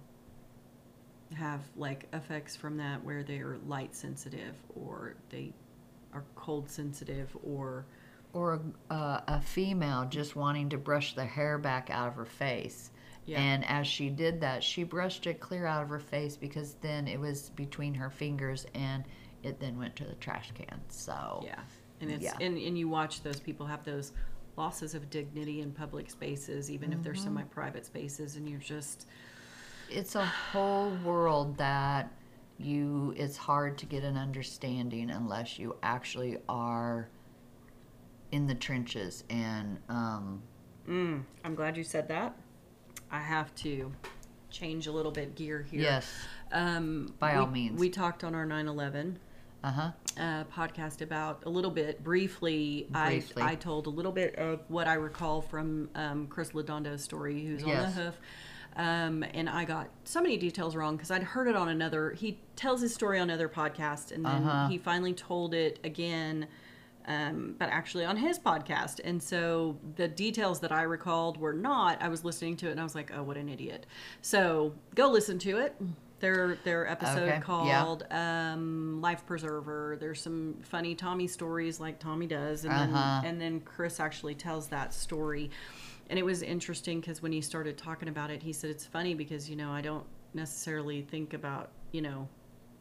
have 1.33 1.61
like 1.75 2.05
effects 2.13 2.55
from 2.55 2.77
that 2.77 3.03
where 3.03 3.23
they're 3.23 3.57
light 3.65 3.95
sensitive 3.95 4.55
or 4.75 5.15
they 5.29 5.51
are 6.13 6.23
cold 6.35 6.69
sensitive 6.69 7.35
or 7.43 7.85
or 8.33 8.61
uh, 8.91 9.21
a 9.27 9.41
female 9.41 10.05
just 10.07 10.35
wanting 10.35 10.69
to 10.69 10.77
brush 10.77 11.15
the 11.15 11.25
hair 11.25 11.57
back 11.57 11.89
out 11.89 12.07
of 12.07 12.13
her 12.15 12.25
face. 12.25 12.91
Yeah. 13.27 13.39
And 13.39 13.65
as 13.65 13.87
she 13.87 14.09
did 14.09 14.41
that, 14.41 14.63
she 14.63 14.83
brushed 14.83 15.27
it 15.27 15.39
clear 15.39 15.65
out 15.67 15.83
of 15.83 15.89
her 15.89 15.99
face 15.99 16.37
because 16.37 16.75
then 16.81 17.07
it 17.07 17.19
was 17.19 17.49
between 17.51 17.93
her 17.95 18.09
fingers 18.09 18.65
and 18.73 19.03
it 19.43 19.59
then 19.59 19.77
went 19.77 19.95
to 19.97 20.05
the 20.05 20.15
trash 20.15 20.51
can. 20.55 20.81
So, 20.89 21.43
yeah, 21.43 21.59
and 22.01 22.11
it's 22.11 22.23
Yeah. 22.23 22.37
and, 22.39 22.57
and 22.57 22.77
you 22.77 22.87
watch 22.89 23.23
those 23.23 23.39
people 23.39 23.65
have 23.67 23.83
those 23.83 24.13
losses 24.57 24.95
of 24.95 25.09
dignity 25.09 25.61
in 25.61 25.71
public 25.71 26.09
spaces, 26.09 26.71
even 26.71 26.91
if 26.93 27.03
they're 27.03 27.13
Mm-hmm. 27.13 27.23
semi-private 27.23 27.85
spaces, 27.85 28.35
and 28.37 28.49
you're 28.49 28.59
just 28.59 29.07
it's 29.89 30.15
a 30.15 30.25
whole 30.25 30.91
world 31.03 31.57
that 31.57 32.11
you 32.57 33.13
it's 33.17 33.37
hard 33.37 33.77
to 33.77 33.85
get 33.85 34.03
an 34.03 34.17
understanding 34.17 35.09
unless 35.09 35.59
you 35.59 35.75
actually 35.83 36.37
are 36.49 37.09
in 38.31 38.47
the 38.47 38.55
trenches 38.55 39.23
and 39.29 39.79
um, 39.89 40.41
Mm, 40.87 41.23
I'm 41.43 41.55
glad 41.55 41.77
you 41.77 41.83
said 41.83 42.07
that. 42.09 42.35
I 43.11 43.19
have 43.19 43.53
to 43.55 43.91
change 44.49 44.87
a 44.87 44.91
little 44.91 45.11
bit 45.11 45.35
gear 45.35 45.65
here. 45.69 45.81
yes 45.81 46.11
Um, 46.51 47.13
By 47.19 47.33
we, 47.33 47.39
all 47.39 47.47
means. 47.47 47.79
We 47.79 47.89
talked 47.89 48.23
on 48.23 48.33
our 48.35 48.45
9 48.45 48.67
11 48.67 49.19
uh-huh 49.63 49.91
uh, 50.19 50.43
podcast 50.45 51.01
about 51.01 51.43
a 51.45 51.49
little 51.49 51.69
bit 51.71 52.03
briefly. 52.03 52.87
Briefly. 52.89 53.43
I, 53.43 53.51
I 53.51 53.55
told 53.55 53.85
a 53.87 53.89
little 53.91 54.11
bit 54.11 54.35
of 54.35 54.61
what 54.67 54.87
I 54.87 54.93
recall 54.95 55.41
from 55.41 55.89
um, 55.95 56.27
Chris 56.27 56.51
Ladondo's 56.51 57.03
story, 57.03 57.45
who's 57.45 57.63
on 57.63 57.69
the 57.69 57.85
hoof. 57.91 58.17
Um, 58.75 59.23
and 59.33 59.47
I 59.49 59.63
got 59.65 59.89
so 60.05 60.21
many 60.21 60.37
details 60.37 60.75
wrong 60.75 60.95
because 60.97 61.11
I'd 61.11 61.23
heard 61.23 61.47
it 61.47 61.55
on 61.55 61.69
another. 61.69 62.11
He 62.11 62.39
tells 62.55 62.81
his 62.81 62.93
story 62.93 63.19
on 63.19 63.29
another 63.29 63.49
podcast, 63.49 64.11
and 64.11 64.23
then 64.25 64.43
Uh-huh. 64.43 64.67
he 64.69 64.77
finally 64.77 65.13
told 65.13 65.53
it 65.53 65.79
again, 65.83 66.47
um, 67.07 67.55
but 67.57 67.69
actually 67.69 68.05
on 68.05 68.17
his 68.17 68.37
podcast. 68.37 68.99
And 69.03 69.21
so 69.21 69.77
the 69.95 70.07
details 70.07 70.59
that 70.61 70.71
I 70.71 70.83
recalled 70.83 71.37
were 71.37 71.53
not. 71.53 72.01
I 72.01 72.09
was 72.09 72.23
listening 72.25 72.57
to 72.57 72.67
it, 72.67 72.71
and 72.71 72.79
I 72.79 72.83
was 72.83 72.95
like, 72.95 73.11
"Oh, 73.15 73.23
what 73.23 73.37
an 73.37 73.49
idiot!" 73.49 73.85
So 74.21 74.73
go 74.95 75.09
listen 75.09 75.39
to 75.39 75.57
it. 75.57 75.75
Their 76.19 76.57
their 76.63 76.89
episode 76.89 77.17
Okay, 77.23 77.27
yeah. 77.27 77.39
called 77.41 78.03
um, 78.11 78.99
Life 79.01 79.25
Preserver. 79.25 79.97
There's 79.99 80.19
some 80.21 80.55
funny 80.63 80.95
Tommy 80.95 81.27
stories 81.27 81.79
like 81.79 81.99
Tommy 81.99 82.25
does, 82.27 82.65
and 82.65 82.73
Uh-huh. 82.73 83.21
then 83.21 83.29
and 83.31 83.41
then 83.41 83.59
Chris 83.61 83.99
actually 83.99 84.33
tells 84.35 84.67
that 84.69 84.93
story, 84.95 85.51
and 86.09 86.17
it 86.17 86.23
was 86.25 86.41
interesting 86.41 86.99
because 87.01 87.21
when 87.21 87.31
he 87.31 87.39
started 87.41 87.77
talking 87.77 88.09
about 88.09 88.31
it, 88.31 88.41
he 88.41 88.51
said 88.51 88.69
it's 88.71 88.85
funny 88.85 89.13
because 89.13 89.47
you 89.49 89.55
know 89.55 89.69
I 89.71 89.81
don't 89.81 90.05
necessarily 90.33 91.03
think 91.03 91.33
about 91.33 91.69
you 91.91 92.01
know, 92.01 92.27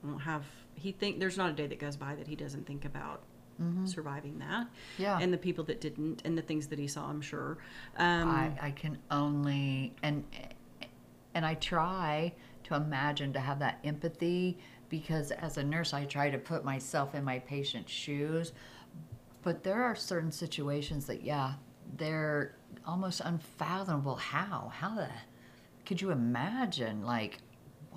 won't 0.02 0.22
have. 0.22 0.44
He 0.74 0.90
think 0.92 1.20
there's 1.20 1.36
not 1.36 1.50
a 1.50 1.52
day 1.52 1.66
that 1.68 1.78
goes 1.78 1.96
by 1.96 2.14
that 2.16 2.26
he 2.26 2.34
doesn't 2.36 2.66
think 2.66 2.84
about 2.84 3.22
surviving 3.86 4.38
that. 4.38 4.66
Mm-hmm. 4.66 5.02
Yeah. 5.02 5.18
And 5.20 5.32
the 5.32 5.38
people 5.38 5.64
that 5.64 5.80
didn't, 5.80 6.22
and 6.24 6.36
the 6.36 6.42
things 6.42 6.66
that 6.68 6.78
he 6.78 6.86
saw. 6.86 7.08
I'm 7.08 7.20
sure. 7.20 7.58
Um, 7.96 8.28
I, 8.28 8.52
I 8.60 8.70
can 8.70 8.98
only 9.10 9.94
and 10.02 10.24
and 11.34 11.44
I 11.44 11.54
try 11.54 12.32
to 12.64 12.74
imagine 12.74 13.32
to 13.34 13.40
have 13.40 13.58
that 13.60 13.78
empathy 13.84 14.58
because 14.88 15.30
as 15.30 15.56
a 15.56 15.64
nurse 15.64 15.92
I 15.94 16.04
try 16.04 16.30
to 16.30 16.38
put 16.38 16.64
myself 16.64 17.14
in 17.14 17.24
my 17.24 17.38
patient's 17.40 17.92
shoes 17.92 18.52
but 19.46 19.62
there 19.62 19.80
are 19.80 19.94
certain 19.94 20.32
situations 20.32 21.06
that 21.06 21.22
yeah 21.22 21.54
they're 21.96 22.56
almost 22.84 23.20
unfathomable 23.24 24.16
how 24.16 24.72
how 24.74 24.94
the 24.96 25.08
could 25.84 26.00
you 26.00 26.10
imagine 26.10 27.04
like 27.04 27.38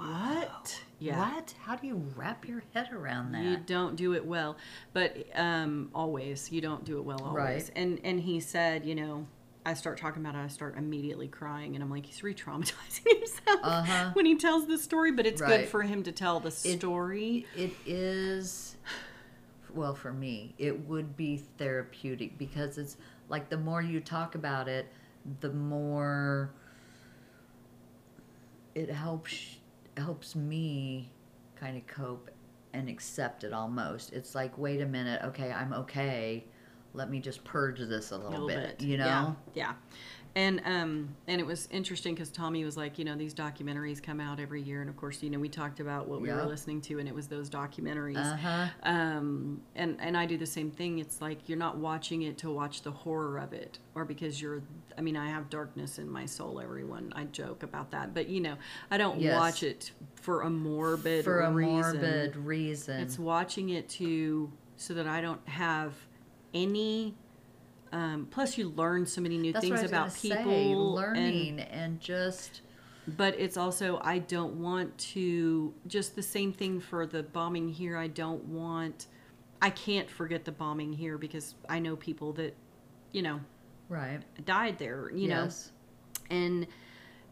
What? 0.08 0.82
Yeah. 1.00 1.18
what 1.20 1.54
how 1.64 1.76
do 1.76 1.88
you 1.88 1.95
wrap 2.16 2.47
your 2.47 2.64
head 2.74 2.89
around 2.91 3.32
that 3.34 3.43
You 3.43 3.58
don't 3.58 3.95
do 3.95 4.14
it 4.14 4.26
well, 4.26 4.58
but 4.93 5.16
um, 5.36 5.89
always 5.95 6.52
you 6.52 6.62
don't 6.62 6.84
do 6.84 6.97
it 6.97 7.04
well 7.06 7.22
always. 7.24 7.36
Right. 7.36 7.72
And 7.76 8.00
and 8.04 8.20
he 8.20 8.39
said, 8.39 8.86
you 8.86 8.95
know, 8.95 9.28
I 9.66 9.74
start 9.76 9.97
talking 9.97 10.22
about 10.26 10.36
it, 10.36 10.39
I 10.39 10.47
start 10.47 10.78
immediately 10.78 11.28
crying, 11.28 11.76
and 11.76 11.84
I'm 11.84 11.89
like, 11.91 12.06
he's 12.06 12.24
re-traumatizing 12.24 13.06
himself 13.20 13.60
Uh-huh. 13.64 14.12
when 14.14 14.26
he 14.26 14.36
tells 14.36 14.68
the 14.68 14.78
story. 14.78 15.12
But 15.12 15.26
it's 15.26 15.41
good 15.41 15.68
for 15.68 15.84
him 15.84 16.04
to 16.04 16.12
tell 16.12 16.39
the 16.39 16.52
story. 16.52 17.45
It 17.56 17.72
is, 17.86 18.78
well, 19.74 19.93
for 19.95 20.12
me, 20.14 20.56
it 20.58 20.88
would 20.88 21.16
be 21.16 21.43
therapeutic 21.58 22.38
because 22.38 22.78
it's 22.78 22.97
like 23.28 23.50
the 23.50 23.58
more 23.58 23.82
you 23.82 24.00
talk 24.00 24.36
about 24.36 24.68
it, 24.68 24.88
the 25.41 25.52
more 25.54 26.52
it 28.76 28.89
helps 28.89 29.58
helps 30.00 30.36
me 30.36 31.12
kind 31.56 31.78
of 31.78 31.86
cope 31.88 32.32
and 32.74 32.89
accept 32.89 33.43
it 33.43 33.54
almost. 33.54 34.14
It's 34.14 34.36
like, 34.36 34.58
wait 34.58 34.82
a 34.82 34.86
minute, 34.86 35.22
okay, 35.24 35.52
I'm 35.52 35.74
okay. 35.74 36.45
Let 36.93 37.10
me 37.10 37.20
just 37.20 37.43
purge 37.43 37.80
this 37.80 38.12
a 38.12 38.18
little, 38.18 38.47
bit, 38.47 38.82
you 38.82 38.97
know? 38.97 39.06
Yeah, 39.06 39.34
yeah. 39.54 39.74
And 40.36 40.61
um 40.63 41.15
and 41.27 41.41
it 41.41 41.47
was 41.47 41.67
interesting 41.71 42.13
because 42.13 42.30
Tommy 42.30 42.63
was 42.63 42.77
like, 42.77 42.99
you 42.99 43.05
know, 43.05 43.15
these 43.15 43.34
documentaries 43.34 44.01
come 44.01 44.19
out 44.19 44.39
every 44.39 44.61
year, 44.61 44.82
and 44.82 44.89
of 44.89 44.95
course, 44.95 45.23
you 45.23 45.30
know, 45.30 45.39
we 45.39 45.49
talked 45.49 45.80
about 45.80 46.07
what 46.07 46.21
we 46.21 46.30
were 46.30 46.45
listening 46.45 46.82
to, 46.82 46.99
and 46.99 47.07
it 47.07 47.15
was 47.15 47.27
those 47.27 47.49
documentaries. 47.49 48.15
Uh-huh. 48.34 48.67
Um, 48.84 49.61
and 49.75 49.97
and 49.99 50.15
I 50.15 50.25
do 50.27 50.38
the 50.38 50.45
same 50.45 50.69
thing. 50.71 50.99
It's 50.99 51.19
like 51.19 51.49
you're 51.49 51.57
not 51.57 51.77
watching 51.77 52.21
it 52.21 52.38
to 52.39 52.51
watch 52.51 52.84
the 52.84 52.91
horror 52.91 53.39
of 53.39 53.53
it, 53.53 53.80
or 53.95 54.05
because 54.05 54.39
you're. 54.41 54.61
I 54.97 55.01
mean, 55.01 55.17
I 55.17 55.30
have 55.30 55.49
darkness 55.49 55.97
in 55.97 56.09
my 56.09 56.25
soul. 56.25 56.59
Everyone, 56.61 57.11
I 57.15 57.23
joke 57.25 57.63
about 57.63 57.89
that, 57.91 58.13
but 58.13 58.30
you 58.30 58.39
know, 58.41 58.55
I 58.91 58.97
don't 58.97 59.19
Yes. 59.19 59.34
watch 59.39 59.63
it 59.63 59.91
for 60.15 60.41
a 60.41 60.49
morbid 60.49 61.23
For 61.25 61.41
a 61.41 61.51
reason. 61.51 61.71
morbid 62.01 62.36
reason. 62.36 62.99
It's 63.01 63.17
watching 63.17 63.69
it 63.69 63.89
to 63.89 64.51
so 64.77 64.93
that 64.93 65.07
I 65.07 65.21
don't 65.21 65.45
have 65.49 65.93
any. 66.53 67.15
Um, 67.92 68.28
plus, 68.30 68.58
you 68.58 68.70
learn 68.70 69.06
so 69.06 69.22
many 69.22 69.38
new 69.38 69.52
That's 69.54 69.64
things 69.66 69.82
what 69.82 69.94
I 69.94 70.04
was 70.04 70.14
about 70.14 70.22
people. 70.22 70.54
say, 70.54 70.72
and- 70.72 70.80
learning 70.82 71.60
and 71.60 72.00
just 72.00 72.62
but 73.18 73.34
it's 73.40 73.58
also 73.58 74.00
I 74.04 74.20
don't 74.20 74.56
want 74.62 74.96
to 75.00 75.74
just 75.88 76.16
the 76.16 76.22
same 76.22 76.54
thing 76.54 76.80
for 76.80 77.08
the 77.08 77.24
bombing 77.24 77.70
here. 77.70 77.98
I 77.98 78.08
don't 78.08 78.44
want. 78.46 79.08
I 79.62 79.72
can't 79.72 80.10
forget 80.10 80.46
the 80.46 80.52
bombing 80.52 80.94
here 80.94 81.18
because 81.18 81.56
I 81.68 81.80
know 81.80 81.96
people 81.96 82.34
that, 82.34 82.56
you 83.12 83.22
know, 83.24 83.40
right. 83.90 84.20
died 84.46 84.78
there. 84.78 85.10
You 85.12 85.28
know, 85.30 85.50
and 86.30 86.68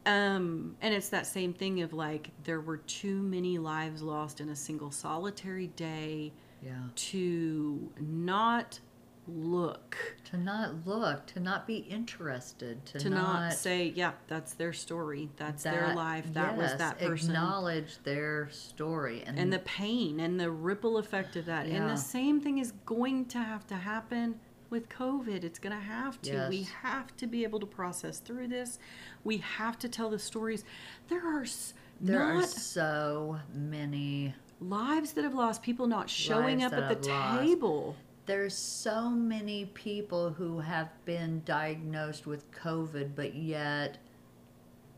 um 0.08 0.76
and 0.82 0.94
it's 0.94 1.10
that 1.10 1.28
same 1.28 1.54
thing 1.54 1.82
of 1.82 1.94
like 1.94 2.32
there 2.44 2.62
were 2.62 2.78
too 2.78 3.22
many 3.22 3.58
lives 3.60 4.02
lost 4.02 4.42
in 4.42 4.50
a 4.50 4.56
single 4.56 4.90
solitary 4.90 5.68
day 5.68 6.34
Yeah. 6.64 6.72
to 6.96 7.92
not 8.00 8.80
look. 9.28 9.98
To 10.32 10.38
not 10.38 10.86
look, 10.86 11.26
to 11.28 11.40
not 11.40 11.66
be 11.68 11.78
interested, 11.78 12.86
to, 12.88 13.00
to 13.00 13.10
not, 13.10 13.54
say 13.54 13.94
yeah 13.96 14.12
that's 14.28 14.54
their 14.54 14.74
story. 14.74 15.30
That's 15.38 15.64
their 15.64 15.94
life. 15.96 16.34
That 16.34 16.58
was 16.58 16.76
that 16.76 17.00
person. 17.00 17.32
Acknowledge 17.32 17.98
their 18.04 18.50
story 18.52 19.24
and, 19.26 19.40
and 19.40 19.54
the 19.54 19.60
pain 19.60 20.20
and 20.20 20.40
the 20.40 20.52
ripple 20.52 20.98
effect 20.98 21.36
of 21.36 21.46
that. 21.46 21.68
And 21.68 21.90
the 21.90 21.96
same 21.96 22.42
thing 22.42 22.58
is 22.58 22.74
going 22.86 23.26
to 23.28 23.38
have 23.38 23.66
to 23.68 23.76
happen 23.76 24.40
with 24.70 24.90
covid. 24.90 25.44
It's 25.44 25.60
going 25.60 25.76
to 25.76 25.82
have 25.82 26.22
to. 26.24 26.48
We 26.50 26.68
have 26.82 27.16
to 27.18 27.28
be 27.28 27.44
able 27.44 27.60
to 27.60 27.66
process 27.66 28.20
through 28.20 28.50
this. 28.50 28.80
We 29.24 29.38
have 29.38 29.80
to 29.80 29.90
tell 29.90 30.10
the 30.10 30.20
stories. 30.20 30.64
There 31.08 31.26
are 31.26 31.44
s- 31.44 31.74
there 32.00 32.20
not 32.20 32.44
are 32.44 32.48
so 32.48 33.40
many 33.54 34.36
lives 34.60 35.14
that 35.14 35.24
have 35.24 35.34
lost 35.34 35.62
people 35.62 35.88
not 35.88 36.10
showing 36.10 36.60
Lives 36.60 36.74
up 36.74 36.80
at 36.80 36.90
the 36.90 36.96
table 37.08 37.86
lost. 37.88 37.98
There's 38.28 38.56
so 38.56 39.10
many 39.10 39.66
people 39.66 40.32
who 40.32 40.60
have 40.60 40.90
been 41.06 41.42
diagnosed 41.46 42.28
with 42.28 42.52
COVID, 42.52 43.12
but 43.16 43.34
yet 43.36 43.98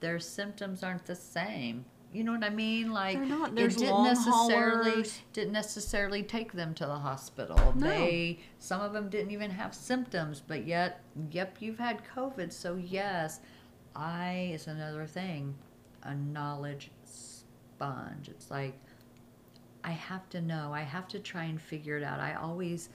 their 0.01 0.19
symptoms 0.19 0.83
aren't 0.83 1.05
the 1.05 1.15
same. 1.15 1.85
You 2.11 2.23
know 2.23 2.31
what 2.31 2.43
I 2.43 2.49
mean? 2.49 2.91
Like 2.91 3.17
They're 3.17 3.25
not. 3.27 3.49
it 3.49 3.55
There's 3.55 3.75
didn't 3.75 3.93
long 3.93 4.03
necessarily 4.05 4.89
haulers. 4.91 5.19
didn't 5.31 5.53
necessarily 5.53 6.23
take 6.23 6.53
them 6.53 6.73
to 6.73 6.85
the 6.87 6.97
hospital. 6.97 7.73
No. 7.75 7.87
They 7.87 8.39
some 8.57 8.81
of 8.81 8.93
them 8.93 9.09
didn't 9.09 9.29
even 9.31 9.51
have 9.51 9.75
symptoms, 9.75 10.41
but 10.45 10.65
yet, 10.65 11.01
yep, 11.31 11.57
you've 11.59 11.77
had 11.77 12.01
COVID. 12.15 12.51
So 12.51 12.75
yes, 12.75 13.41
I 13.95 14.49
is 14.55 14.65
another 14.65 15.05
thing, 15.05 15.53
a 16.01 16.15
knowledge 16.15 16.89
sponge. 17.05 18.27
It's 18.27 18.49
like 18.49 18.73
I 19.83 19.91
have 19.91 20.27
to 20.29 20.41
know. 20.41 20.73
I 20.73 20.81
have 20.81 21.07
to 21.09 21.19
try 21.19 21.43
and 21.43 21.61
figure 21.61 21.95
it 21.95 22.03
out. 22.03 22.19
I 22.19 22.33
always 22.33 22.89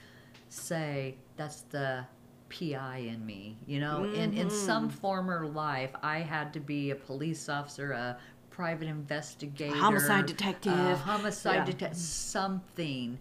say 0.55 1.15
that's 1.37 1.61
the 1.63 2.05
PI 2.49 2.97
in 3.09 3.25
me. 3.25 3.57
You 3.65 3.79
know, 3.79 4.03
in 4.05 4.33
in 4.33 4.49
some 4.49 4.87
Mm-hmm. 4.89 4.97
former 4.97 5.47
life, 5.47 5.91
I 6.03 6.19
had 6.19 6.53
to 6.53 6.59
be 6.59 6.91
a 6.91 6.95
police 6.95 7.49
officer, 7.49 7.91
a 7.91 8.17
private 8.49 8.87
investigator, 8.87 9.75
homicide 9.75 10.25
detective. 10.27 10.71
a 10.73 10.95
homicide 10.95 11.53
Yeah. 11.55 11.61
Mm-hmm. 11.61 11.71
detective, 11.71 11.97
something. 11.99 13.17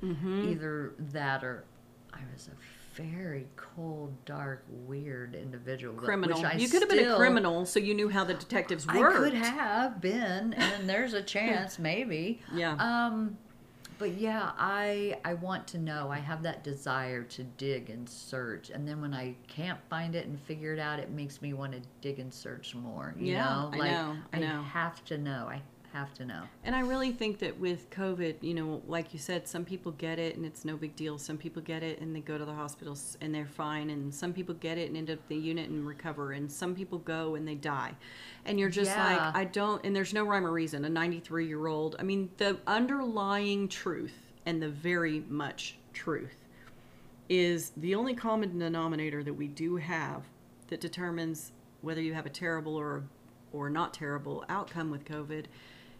Either 0.50 0.94
that 1.12 1.42
or 1.42 1.64
I 2.12 2.20
was 2.32 2.48
a 2.48 2.52
very 3.02 3.48
cold, 3.56 4.12
dark, 4.24 4.64
weird 4.68 5.34
individual. 5.34 5.94
criminal 5.94 6.36
which 6.40 6.46
I 6.46 6.54
you 6.56 6.68
could 6.68 6.82
have 6.82 6.88
been 6.88 7.08
a 7.10 7.16
criminal 7.16 7.66
so 7.66 7.80
you 7.80 7.92
knew 7.92 8.08
how 8.08 8.22
the 8.22 8.34
detectives 8.34 8.86
I 8.88 9.00
worked 9.00 9.16
could 9.16 9.34
have 9.34 10.00
been, 10.00 10.52
and 10.54 10.88
there's 10.88 11.12
a 11.14 11.22
chance, 11.34 11.78
maybe. 11.80 12.40
Yeah. 12.54 12.74
Um, 12.76 13.36
but 13.98 14.12
yeah, 14.12 14.52
I 14.58 15.18
I 15.24 15.34
want 15.34 15.66
to 15.68 15.78
know. 15.78 16.10
I 16.10 16.18
have 16.18 16.42
that 16.42 16.64
desire 16.64 17.22
to 17.24 17.44
dig 17.44 17.90
and 17.90 18.08
search, 18.08 18.70
and 18.70 18.86
then 18.86 19.00
when 19.00 19.14
I 19.14 19.34
can't 19.48 19.78
find 19.88 20.14
it 20.14 20.26
and 20.26 20.38
figure 20.40 20.72
it 20.74 20.78
out, 20.80 20.98
it 20.98 21.10
makes 21.10 21.40
me 21.42 21.52
want 21.52 21.72
to 21.72 21.80
dig 22.00 22.18
and 22.18 22.32
search 22.32 22.74
more. 22.74 23.14
You 23.18 23.32
Yeah, 23.32 23.44
know, 23.44 23.70
I 23.72 23.76
like 23.76 23.90
know, 23.90 24.16
I 24.32 24.38
know. 24.38 24.62
have 24.62 25.04
to 25.06 25.18
know. 25.18 25.46
I 25.50 25.62
have 25.94 26.12
to 26.14 26.24
know. 26.24 26.42
And 26.64 26.74
I 26.74 26.80
really 26.80 27.12
think 27.12 27.38
that 27.38 27.58
with 27.58 27.88
COVID, 27.90 28.34
you 28.40 28.52
know, 28.52 28.82
like 28.88 29.12
you 29.12 29.18
said, 29.20 29.46
some 29.46 29.64
people 29.64 29.92
get 29.92 30.18
it 30.18 30.36
and 30.36 30.44
it's 30.44 30.64
no 30.64 30.76
big 30.76 30.96
deal. 30.96 31.18
Some 31.18 31.38
people 31.38 31.62
get 31.62 31.84
it 31.84 32.00
and 32.00 32.14
they 32.14 32.20
go 32.20 32.36
to 32.36 32.44
the 32.44 32.52
hospitals 32.52 33.16
and 33.20 33.32
they're 33.32 33.46
fine. 33.46 33.90
And 33.90 34.12
some 34.12 34.32
people 34.32 34.56
get 34.56 34.76
it 34.76 34.88
and 34.88 34.96
end 34.96 35.08
up 35.08 35.18
in 35.30 35.36
the 35.36 35.42
unit 35.42 35.70
and 35.70 35.86
recover. 35.86 36.32
And 36.32 36.50
some 36.50 36.74
people 36.74 36.98
go 36.98 37.36
and 37.36 37.46
they 37.46 37.54
die. 37.54 37.94
And 38.44 38.58
you're 38.58 38.70
just 38.70 38.90
Yeah. 38.90 39.06
like, 39.26 39.36
I 39.36 39.44
don't, 39.44 39.84
and 39.86 39.94
there's 39.94 40.12
no 40.12 40.24
rhyme 40.24 40.44
or 40.44 40.50
reason. 40.52 40.84
A 40.84 40.90
93 40.90 41.46
year 41.46 41.66
old, 41.68 41.94
I 41.98 42.02
mean, 42.02 42.28
the 42.38 42.58
underlying 42.66 43.68
truth 43.68 44.32
and 44.44 44.60
the 44.60 44.68
very 44.68 45.24
much 45.28 45.78
truth 45.92 46.44
is 47.28 47.70
the 47.76 47.94
only 47.94 48.14
common 48.14 48.58
denominator 48.58 49.22
that 49.22 49.32
we 49.34 49.46
do 49.48 49.76
have 49.76 50.24
that 50.68 50.80
determines 50.80 51.52
whether 51.82 52.02
you 52.02 52.14
have 52.14 52.26
a 52.26 52.30
terrible 52.30 52.74
or 52.76 53.04
or 53.52 53.70
not 53.70 53.94
terrible 53.94 54.44
outcome 54.48 54.90
with 54.90 55.04
COVID 55.04 55.44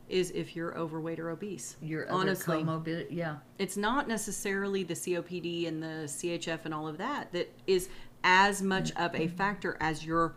is 0.09 0.31
if 0.33 0.55
you're 0.55 0.77
overweight 0.77 1.19
or 1.19 1.31
obese. 1.31 1.77
Your 1.81 2.11
honestly, 2.11 2.57
other 2.57 2.65
comorbid, 2.65 3.07
yeah, 3.11 3.37
it's 3.59 3.77
not 3.77 4.09
necessarily 4.09 4.83
the 4.83 4.95
COPD 4.95 5.67
and 5.69 5.83
the 5.83 6.07
CHF 6.07 6.61
and 6.65 6.75
all 6.75 6.87
of 6.87 6.99
that 6.99 7.33
that 7.33 7.53
is 7.67 7.89
as 8.23 8.63
much 8.63 8.93
of 8.97 9.15
a 9.15 9.29
factor 9.29 9.77
as 9.81 10.05
your 10.05 10.35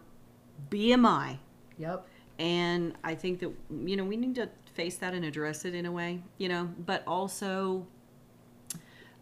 BMI. 0.70 1.38
yep, 1.78 2.07
And 2.39 2.93
I 3.03 3.15
think 3.15 3.39
that 3.39 3.51
you 3.70 3.95
know 3.95 4.03
we 4.03 4.18
need 4.18 4.36
to 4.36 4.49
face 4.74 4.97
that 4.97 5.13
and 5.13 5.26
address 5.26 5.65
it 5.65 5.74
in 5.74 5.86
a 5.86 5.91
way, 5.91 6.22
you 6.38 6.49
know, 6.49 6.70
but 6.86 7.03
also 7.07 7.88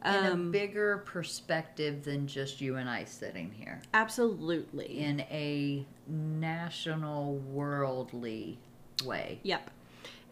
in 0.05 0.25
a 0.25 0.31
um, 0.31 0.51
bigger 0.51 0.99
perspective 0.99 2.03
than 2.03 2.27
just 2.27 2.61
you 2.61 2.75
and 2.75 2.89
I 2.89 3.05
sitting 3.05 3.51
here. 3.51 3.81
absolutely. 3.93 4.99
In 4.99 5.21
a 5.21 5.85
national, 6.07 7.37
worldly 7.37 8.59
way. 9.03 9.39
Yep. 9.43 9.71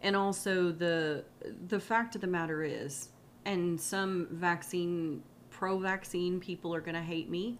And 0.04 0.14
also 0.14 0.70
the 0.70 1.24
the 1.66 1.80
fact 1.80 2.14
of 2.14 2.20
the 2.20 2.28
matter 2.28 2.62
is, 2.62 3.08
and 3.44 3.80
some 3.80 4.28
vaccine 4.30 5.22
pro 5.50 5.78
vaccine 5.78 6.38
people 6.38 6.74
are 6.74 6.80
going 6.80 6.94
to 6.94 7.02
hate 7.02 7.28
me. 7.28 7.58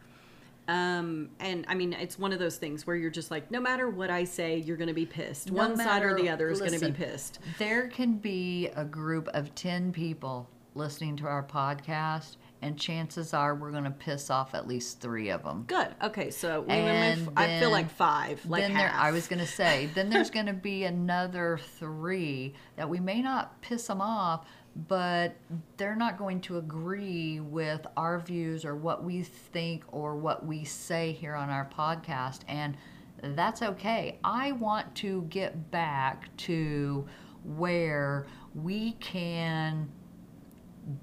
Um, 0.67 1.31
and 1.41 1.65
I 1.69 1.75
mean, 1.75 1.93
it's 1.93 2.19
one 2.19 2.33
of 2.33 2.39
those 2.39 2.57
things 2.57 2.87
where 2.87 2.97
you're 2.97 3.11
just 3.11 3.31
like, 3.31 3.51
no 3.51 3.61
matter 3.61 3.91
what 3.91 4.11
I 4.11 4.25
say, 4.25 4.59
you're 4.59 4.77
going 4.77 4.89
to 4.89 4.95
be 4.95 5.07
pissed. 5.07 5.51
No 5.51 5.69
one 5.69 5.77
side 5.77 6.03
or 6.03 6.15
the 6.15 6.29
other 6.29 6.49
is 6.51 6.61
going 6.61 6.79
to 6.79 6.87
be 6.87 6.93
pissed. 6.93 7.39
There 7.59 7.89
can 7.89 8.15
be 8.15 8.69
a 8.75 8.85
group 8.85 9.29
of 9.29 9.55
10 9.55 9.93
people 9.93 10.49
listening 10.75 11.17
to 11.17 11.27
our 11.27 11.43
podcast, 11.43 12.37
and 12.65 12.79
chances 12.79 13.35
are 13.35 13.55
we're 13.55 13.71
going 13.71 13.85
to 13.85 13.91
piss 13.91 14.31
off 14.31 14.55
at 14.55 14.67
least 14.67 14.99
three 14.99 15.29
of 15.29 15.45
them. 15.45 15.65
Good. 15.67 15.89
Okay, 16.03 16.31
so 16.31 16.63
we 16.63 16.73
And 16.73 17.27
went, 17.27 17.39
I 17.39 17.61
feel 17.61 17.71
like 17.71 17.91
five, 17.91 18.45
like 18.47 18.63
then 18.63 18.71
half. 18.71 18.93
there, 18.93 19.01
I 19.01 19.11
was 19.11 19.29
going 19.29 19.41
to 19.41 19.47
say, 19.47 19.91
then 19.95 20.09
there's 20.09 20.31
going 20.31 20.47
to 20.47 20.55
be 20.55 20.85
another 20.85 21.61
three 21.79 22.55
that 22.77 22.89
we 22.89 23.01
may 23.01 23.21
not 23.21 23.61
piss 23.61 23.87
them 23.87 24.01
off, 24.01 24.47
but 24.89 25.37
they're 25.77 25.95
not 25.95 26.17
going 26.17 26.41
to 26.41 26.57
agree 26.57 27.39
with 27.41 27.87
our 27.99 28.19
views 28.19 28.65
or 28.65 28.75
what 28.75 29.05
we 29.05 29.23
think 29.23 29.85
or 29.93 30.17
what 30.17 30.47
we 30.47 30.65
say 30.65 31.13
here 31.13 31.35
on 31.35 31.51
our 31.51 31.69
podcast. 31.77 32.41
And 32.49 32.77
that's 33.23 33.61
okay. 33.61 34.19
I 34.25 34.53
want 34.53 34.95
to 34.97 35.23
get 35.29 35.71
back 35.71 36.35
to 36.39 37.07
where 37.45 38.27
we 38.55 38.93
can 38.93 39.89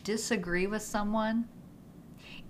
disagree 0.03 0.67
with 0.67 0.81
someone, 0.81 1.47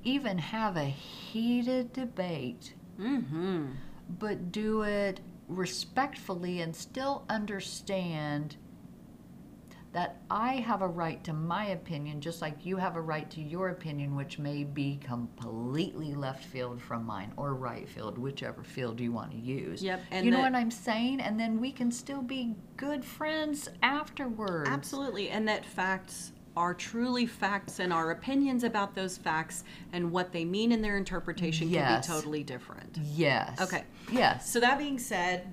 even 0.03 0.37
have 0.37 0.77
a 0.77 0.85
heated 0.85 1.93
debate 1.93 2.73
Mm-hmm. 2.99 3.67
but 4.19 4.51
do 4.51 4.83
it 4.83 5.21
respectfully 5.47 6.61
and 6.61 6.75
still 6.75 7.25
understand 7.29 8.57
that 9.93 10.21
I 10.29 10.53
have 10.55 10.81
a 10.81 10.87
right 10.87 11.21
to 11.25 11.33
my 11.33 11.67
opinion, 11.67 12.21
just 12.21 12.41
like 12.41 12.65
you 12.65 12.77
have 12.77 12.95
a 12.95 13.01
right 13.01 13.29
to 13.31 13.41
your 13.41 13.69
opinion, 13.69 14.15
which 14.15 14.39
may 14.39 14.63
be 14.63 14.97
completely 15.03 16.13
left 16.13 16.45
field 16.45 16.81
from 16.81 17.05
mine 17.05 17.33
or 17.35 17.55
right 17.55 17.87
field, 17.89 18.17
whichever 18.17 18.63
field 18.63 19.01
you 19.01 19.11
want 19.11 19.31
to 19.31 19.37
use. 19.37 19.83
Yep, 19.83 20.01
and 20.11 20.25
you 20.25 20.31
know 20.31 20.39
what 20.39 20.55
I'm 20.55 20.71
saying? 20.71 21.19
And 21.19 21.37
then 21.37 21.59
we 21.59 21.71
can 21.73 21.91
still 21.91 22.21
be 22.21 22.55
good 22.77 23.03
friends 23.03 23.67
afterwards. 23.83 24.69
Absolutely, 24.69 25.29
and 25.29 25.45
that 25.47 25.65
facts 25.65 26.31
are 26.57 26.73
truly 26.73 27.25
facts, 27.25 27.79
and 27.79 27.93
our 27.93 28.11
opinions 28.11 28.63
about 28.63 28.93
those 28.93 29.17
facts 29.17 29.63
and 29.93 30.11
what 30.11 30.31
they 30.31 30.43
mean 30.43 30.71
in 30.71 30.81
their 30.81 30.97
interpretation 30.97 31.69
Yes. 31.69 32.05
can 32.05 32.15
be 32.15 32.19
totally 32.19 32.43
different. 32.43 32.97
Yes. 33.15 33.59
Okay. 33.61 33.83
Yes. 34.11 34.49
So 34.51 34.59
that 34.59 34.77
being 34.77 34.99
said, 34.99 35.47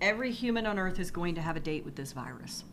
every 0.00 0.32
human 0.32 0.66
on 0.66 0.78
Earth 0.78 0.98
is 0.98 1.10
going 1.10 1.34
to 1.36 1.40
have 1.40 1.56
a 1.56 1.60
date 1.60 1.84
with 1.84 1.94
this 1.94 2.12
virus. 2.12 2.64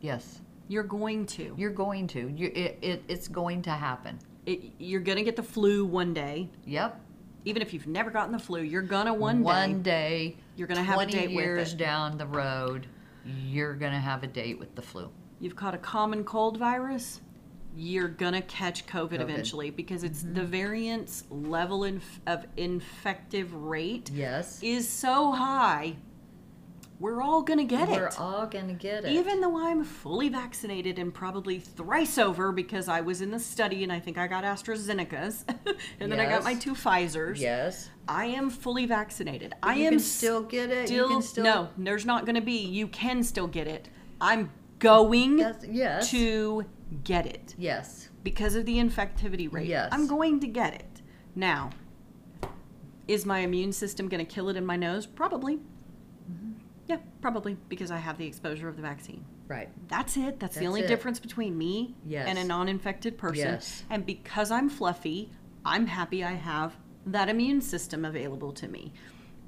Yes. 0.00 0.40
You're 0.68 0.82
going 0.82 1.26
to. 1.26 1.54
You're 1.56 1.70
going 1.70 2.06
to. 2.08 2.28
You, 2.28 2.52
it, 2.54 2.78
it, 2.82 3.02
it's 3.08 3.28
going 3.28 3.62
to 3.62 3.70
happen. 3.70 4.18
It, 4.44 4.72
you're 4.78 5.00
going 5.00 5.16
to 5.18 5.24
get 5.24 5.36
the 5.36 5.42
flu 5.42 5.84
one 5.86 6.12
day. 6.12 6.50
Yep. 6.66 7.00
Even 7.46 7.62
if 7.62 7.72
you've 7.72 7.86
never 7.86 8.10
gotten 8.10 8.32
the 8.32 8.38
flu, 8.40 8.60
you're 8.62 8.82
gonna 8.82 9.14
one, 9.14 9.40
one 9.40 9.54
day. 9.54 9.72
One 9.72 9.82
day, 9.82 10.36
You're 10.56 10.66
gonna 10.66 10.82
have 10.82 10.96
a 10.98 11.04
20 11.04 11.12
date 11.12 11.26
with 11.28 11.44
years 11.44 11.74
down 11.74 12.18
the 12.18 12.26
road, 12.26 12.88
you're 13.24 13.74
gonna 13.74 14.00
have 14.00 14.24
a 14.24 14.26
date 14.26 14.58
with 14.58 14.74
the 14.74 14.82
flu. 14.82 15.08
You've 15.40 15.56
caught 15.56 15.74
a 15.74 15.78
common 15.78 16.24
cold 16.24 16.56
virus. 16.56 17.20
You're 17.78 18.08
gonna 18.08 18.40
catch 18.42 18.86
COVID, 18.86 18.92
COVID. 18.92 19.10
Mm-hmm. 19.12 19.20
eventually 19.30 19.70
because 19.70 20.02
it's 20.02 20.22
the 20.22 20.42
variant's 20.44 21.24
level 21.30 21.84
inf- 21.84 22.20
of 22.26 22.46
infective 22.56 23.52
rate 23.52 24.10
Yes, 24.10 24.62
is 24.62 24.88
so 24.88 25.32
high. 25.32 25.96
We're 26.98 27.20
all 27.20 27.42
gonna 27.42 27.64
get 27.64 27.90
it. 27.90 27.92
we're 27.92 28.10
all 28.18 28.46
gonna 28.46 28.72
get 28.72 29.04
it. 29.04 29.12
Even 29.12 29.42
though 29.42 29.58
I'm 29.58 29.84
fully 29.84 30.30
vaccinated 30.30 30.98
and 30.98 31.12
probably 31.12 31.58
thrice 31.60 32.16
over 32.16 32.50
because 32.52 32.88
I 32.88 33.02
was 33.02 33.20
in 33.20 33.30
the 33.30 33.38
study 33.38 33.82
and 33.82 33.92
I 33.92 34.00
think 34.00 34.16
I 34.16 34.26
got 34.26 34.44
AstraZeneca's 34.44 35.44
and 36.00 36.10
then 36.10 36.18
I 36.18 36.24
got 36.24 36.44
my 36.44 36.54
two 36.54 36.72
Pfizer's. 36.72 37.38
yes, 37.38 37.90
I 38.08 38.24
am 38.24 38.48
fully 38.48 38.86
vaccinated. 38.86 39.52
I 39.62 39.74
you 39.74 39.88
am 39.88 39.98
still 39.98 40.40
get 40.42 40.70
it. 40.70 40.86
still, 40.86 41.08
you 41.10 41.12
can 41.16 41.22
still 41.22 41.44
no. 41.44 41.68
There's 41.76 42.06
not 42.06 42.24
going 42.24 42.36
to 42.36 42.40
be. 42.40 42.56
You 42.64 42.88
can 42.88 43.22
still 43.22 43.46
get 43.48 43.66
it. 43.66 43.90
I'm 44.18 44.50
going 44.78 45.36
That's, 45.36 45.64
yes, 45.66 46.10
to 46.10 46.64
get 47.04 47.26
it 47.26 47.54
yes, 47.58 48.08
because 48.22 48.54
of 48.54 48.66
the 48.66 48.76
infectivity 48.76 49.52
rate. 49.52 49.66
Yes. 49.66 49.88
I'm 49.92 50.06
going 50.06 50.40
to 50.40 50.46
get 50.46 50.74
it. 50.74 51.02
Now, 51.34 51.70
is 53.08 53.24
my 53.26 53.40
immune 53.40 53.72
system 53.72 54.08
going 54.08 54.24
to 54.24 54.30
kill 54.32 54.48
it 54.48 54.56
in 54.56 54.64
my 54.66 54.76
nose? 54.76 55.06
Probably. 55.06 55.56
Mm-hmm. 55.56 56.52
Yeah, 56.88 56.98
probably 57.20 57.56
because 57.68 57.90
I 57.90 57.98
have 57.98 58.18
the 58.18 58.26
exposure 58.26 58.68
of 58.68 58.76
the 58.76 58.82
vaccine. 58.82 59.24
right. 59.48 59.68
That's 59.88 60.16
it. 60.16 60.38
That's, 60.40 60.56
the 60.56 60.66
only 60.66 60.82
it. 60.82 60.88
difference 60.88 61.18
between 61.20 61.56
me 61.56 61.94
Yes. 62.06 62.26
and 62.28 62.38
a 62.38 62.44
non-infected 62.44 63.16
person. 63.18 63.44
Yes. 63.46 63.84
And 63.90 64.04
because 64.06 64.50
I'm 64.50 64.68
fluffy, 64.68 65.30
I'm 65.64 65.86
happy 65.86 66.22
I 66.24 66.32
have 66.32 66.76
that 67.06 67.28
immune 67.28 67.60
system 67.60 68.04
available 68.04 68.52
to 68.52 68.68
me. 68.68 68.92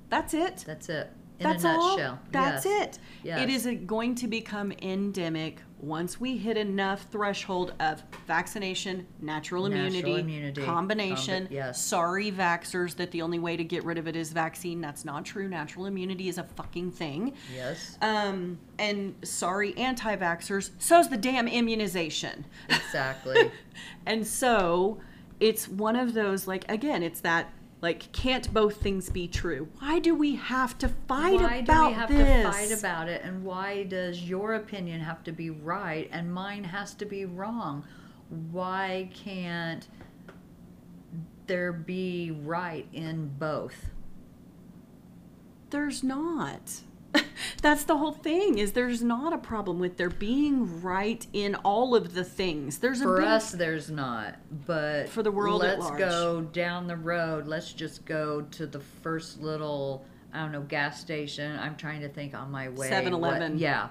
That's 0.08 0.34
it. 0.34 0.64
That's 0.66 0.88
it. 0.88 1.10
In 1.40 1.48
That's 1.48 1.64
a 1.64 1.68
all. 1.68 2.18
That's 2.32 2.64
Yes. 2.66 2.66
it. 2.96 2.98
Yes. 3.22 3.40
It 3.42 3.50
is 3.50 3.68
going 3.86 4.16
to 4.16 4.26
become 4.26 4.72
endemic 4.82 5.60
once 5.80 6.18
we 6.20 6.36
hit 6.36 6.56
enough 6.56 7.02
threshold 7.12 7.72
of 7.78 8.02
vaccination, 8.26 9.06
natural, 9.20 9.68
Natural 9.68 9.86
immunity, 9.86 10.20
immunity, 10.20 10.62
combination. 10.64 11.44
combi- 11.46 11.50
yes. 11.52 11.80
Sorry, 11.80 12.32
vaxxers, 12.32 12.96
that 12.96 13.12
the 13.12 13.22
only 13.22 13.38
way 13.38 13.56
to 13.56 13.62
get 13.62 13.84
rid 13.84 13.96
of 13.98 14.08
it 14.08 14.16
is 14.16 14.32
vaccine. 14.32 14.80
That's 14.80 15.04
not 15.04 15.24
true. 15.24 15.46
Natural 15.48 15.86
immunity 15.86 16.28
is 16.28 16.38
a 16.38 16.42
fucking 16.42 16.90
thing. 16.90 17.34
Yes, 17.54 17.96
Um, 18.02 18.58
and 18.80 19.14
sorry, 19.22 19.76
anti 19.78 20.16
vaxxers, 20.16 20.70
so's 20.80 21.08
the 21.08 21.16
damn 21.16 21.46
immunization. 21.46 22.44
exactly. 22.68 23.52
And 24.06 24.26
so 24.26 24.98
it's 25.38 25.68
one 25.68 25.94
of 25.94 26.14
those, 26.14 26.48
like, 26.48 26.68
again, 26.68 27.04
it's 27.04 27.20
that, 27.20 27.52
like, 27.80 28.10
can't 28.12 28.52
both 28.52 28.76
things 28.80 29.08
be 29.08 29.28
true? 29.28 29.68
Why 29.78 29.98
do 30.00 30.14
we 30.14 30.34
have 30.36 30.76
to 30.78 30.88
fight 30.88 31.40
why 31.40 31.56
about 31.56 31.66
this? 31.66 31.68
Why 31.68 31.84
do 31.84 31.88
we 31.88 31.92
have 31.94 32.08
this? 32.08 32.44
to 32.46 32.52
fight 32.52 32.78
about 32.78 33.08
it 33.08 33.22
and 33.22 33.44
why 33.44 33.84
does 33.84 34.22
your 34.22 34.54
opinion 34.54 35.00
have 35.00 35.22
to 35.24 35.32
be 35.32 35.50
right 35.50 36.08
and 36.12 36.32
mine 36.32 36.64
has 36.64 36.94
to 36.94 37.04
be 37.04 37.24
wrong 37.24 37.84
why 38.50 39.08
can't 39.14 39.88
there 41.46 41.72
be 41.72 42.30
right 42.44 42.86
in 42.92 43.28
both 43.38 43.90
There's 45.70 46.02
not. 46.02 46.80
That's 47.62 47.84
the 47.84 47.96
whole 47.96 48.12
thing. 48.12 48.58
Is 48.58 48.72
there's 48.72 49.02
not 49.02 49.32
a 49.32 49.38
problem 49.38 49.78
with 49.78 49.96
there 49.96 50.10
being 50.10 50.80
right 50.82 51.26
in 51.32 51.54
all 51.56 51.94
of 51.94 52.14
the 52.14 52.24
things. 52.24 52.78
There's 52.78 53.00
a 53.00 53.04
for 53.04 53.18
big, 53.18 53.26
us 53.26 53.50
there's 53.52 53.90
not 53.90 54.36
but 54.66 55.08
For 55.08 55.22
the 55.22 55.30
world 55.30 55.62
let's 55.62 55.90
go 55.92 56.40
down 56.40 56.86
the 56.86 56.96
road 56.96 57.46
let's 57.46 57.72
just 57.72 58.04
go 58.04 58.42
to 58.42 58.66
the 58.66 58.80
first 58.80 59.40
little 59.40 60.04
i 60.32 60.40
don't 60.40 60.52
know 60.52 60.62
gas 60.62 61.00
station 61.00 61.58
i'm 61.58 61.76
trying 61.76 62.00
to 62.00 62.08
think 62.08 62.34
on 62.34 62.50
my 62.50 62.68
way 62.68 62.90
7-Eleven. 62.90 63.52
what- 63.52 63.60
yeah 63.60 63.88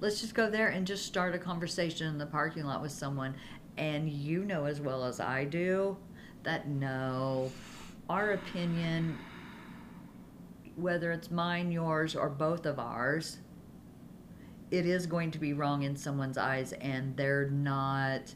let's 0.00 0.20
just 0.20 0.34
go 0.34 0.50
there 0.50 0.68
and 0.68 0.86
just 0.86 1.04
start 1.06 1.34
a 1.34 1.38
conversation 1.38 2.06
in 2.08 2.18
the 2.18 2.26
parking 2.26 2.64
lot 2.64 2.82
with 2.82 2.92
someone 2.92 3.34
and 3.76 4.08
you 4.08 4.44
know 4.44 4.64
as 4.64 4.80
well 4.80 5.04
as 5.04 5.20
i 5.20 5.44
do 5.44 5.96
that 6.42 6.68
no 6.68 7.50
our 8.08 8.32
opinion 8.32 9.16
whether 10.76 11.12
it's 11.12 11.30
mine 11.30 11.70
yours 11.70 12.16
or 12.16 12.28
both 12.28 12.66
of 12.66 12.78
ours 12.78 13.38
it 14.70 14.86
is 14.86 15.06
going 15.06 15.30
to 15.30 15.38
be 15.38 15.52
wrong 15.52 15.82
in 15.82 15.94
someone's 15.94 16.38
eyes 16.38 16.72
and 16.74 17.16
they're 17.16 17.50
not 17.50 18.34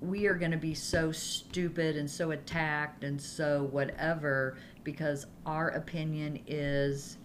we 0.00 0.26
are 0.26 0.34
going 0.34 0.50
to 0.50 0.56
be 0.56 0.74
so 0.74 1.12
stupid 1.12 1.96
and 1.96 2.10
so 2.10 2.32
attacked 2.32 3.04
and 3.04 3.20
so 3.20 3.68
whatever 3.70 4.56
because 4.82 5.26
our 5.46 5.68
opinion 5.68 6.40
is 6.48 7.18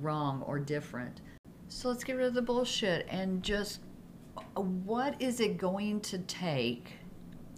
wrong 0.00 0.42
or 0.42 0.58
different. 0.58 1.22
So 1.68 1.88
let's 1.88 2.04
get 2.04 2.16
rid 2.16 2.26
of 2.26 2.34
the 2.34 2.42
bullshit 2.42 3.06
and 3.08 3.42
just 3.42 3.80
what 4.54 5.20
is 5.20 5.40
it 5.40 5.56
going 5.56 6.00
to 6.02 6.18
take 6.18 6.92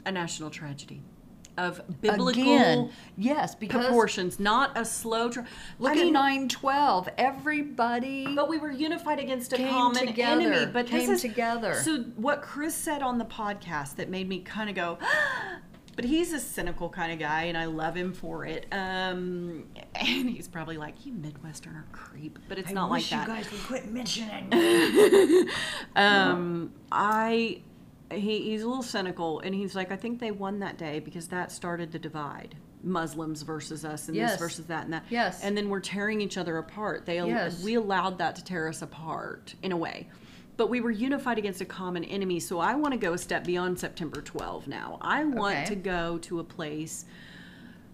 a 0.07 0.13
national 0.13 0.51
tragedy 0.51 1.03
of 1.59 1.81
biblical 2.01 2.43
again? 2.43 2.91
Yes, 3.17 3.55
because 3.55 3.87
proportions, 3.87 4.41
not 4.41 4.77
a 4.77 4.85
slow. 4.85 5.31
Tra- 5.31 5.47
look 5.79 5.93
I 5.93 5.99
at 5.99 6.05
mean, 6.05 6.13
912. 6.13 7.09
Everybody 7.19 8.35
But 8.35 8.49
we 8.49 8.59
were 8.59 8.71
unified 8.71 9.19
against 9.19 9.53
a 9.53 9.57
common 9.57 10.07
together, 10.07 10.53
enemy. 10.53 10.73
But 10.73 10.87
came 10.87 11.01
this 11.01 11.11
is, 11.11 11.23
together. 11.23 11.75
So 11.75 12.05
what 12.17 12.43
Chris 12.43 12.75
said 12.75 13.03
on 13.03 13.19
the 13.19 13.25
podcast 13.25 13.97
that 13.97 14.09
made 14.09 14.29
me 14.29 14.41
kind 14.41 14.69
of 14.69 14.77
go, 14.77 14.99
but 15.97 16.05
he's 16.05 16.33
a 16.33 16.41
cynical 16.41 16.89
kind 16.89 17.13
of 17.13 17.19
guy, 17.19 17.45
and 17.45 17.59
I 17.59 17.67
love 17.67 17.97
him 17.97 18.13
for 18.13 18.45
it. 18.47 18.67
Um, 18.73 19.65
and 19.95 20.31
he's 20.31 20.49
probably 20.49 20.77
like, 20.77 21.05
"You 21.05 21.13
Midwesterner 21.13 21.85
creep," 21.93 22.39
but 22.49 22.59
it's 22.59 22.73
not 22.73 22.91
like 22.91 23.09
that. 23.11 23.29
You 23.29 23.35
guys 23.35 23.53
would 23.53 23.63
quit 23.63 23.91
mentioning. 23.91 25.49
um, 25.97 26.73
I 26.91 27.63
he, 28.19 28.43
he's 28.51 28.63
a 28.63 28.69
little 28.69 28.83
cynical, 28.83 29.41
and 29.41 29.55
he's 29.55 29.75
like, 29.75 29.91
I 29.93 29.97
think 29.97 30.19
they 30.21 30.31
won 30.31 30.59
that 30.61 30.79
day 30.79 31.01
because 31.01 31.29
that 31.29 31.51
started 31.53 31.93
the 31.93 31.99
divide. 31.99 32.57
Muslims 32.85 33.43
versus 33.43 33.85
us, 33.85 34.09
and 34.09 34.17
Yes. 34.17 34.33
this 34.33 34.41
versus 34.41 34.67
that, 34.67 34.85
and 34.85 34.93
that. 34.93 35.05
Yes. 35.09 35.43
And 35.45 35.57
then 35.57 35.69
we're 35.69 35.79
tearing 35.81 36.21
each 36.21 36.37
other 36.37 36.59
apart. 36.59 37.07
They 37.07 37.17
Yes. 37.25 37.63
we 37.63 37.75
allowed 37.75 38.19
that 38.19 38.35
to 38.37 38.45
tear 38.45 38.67
us 38.69 38.83
apart 38.83 39.55
in 39.63 39.71
a 39.71 39.77
way. 39.77 40.09
But 40.57 40.69
we 40.69 40.81
were 40.81 40.91
unified 40.91 41.39
against 41.39 41.61
a 41.61 41.65
common 41.65 42.03
enemy. 42.05 42.41
So 42.41 42.59
I 42.59 42.75
want 42.75 42.93
to 42.93 42.99
go 42.99 43.13
a 43.15 43.19
step 43.19 43.45
beyond 43.45 43.79
September 43.79 44.21
12 44.21 44.67
now. 44.69 44.99
I 45.01 45.25
want 45.25 45.57
Okay. 45.59 45.65
to 45.67 45.77
go 45.77 46.19
to 46.19 46.41
a 46.41 46.45
place 46.45 47.05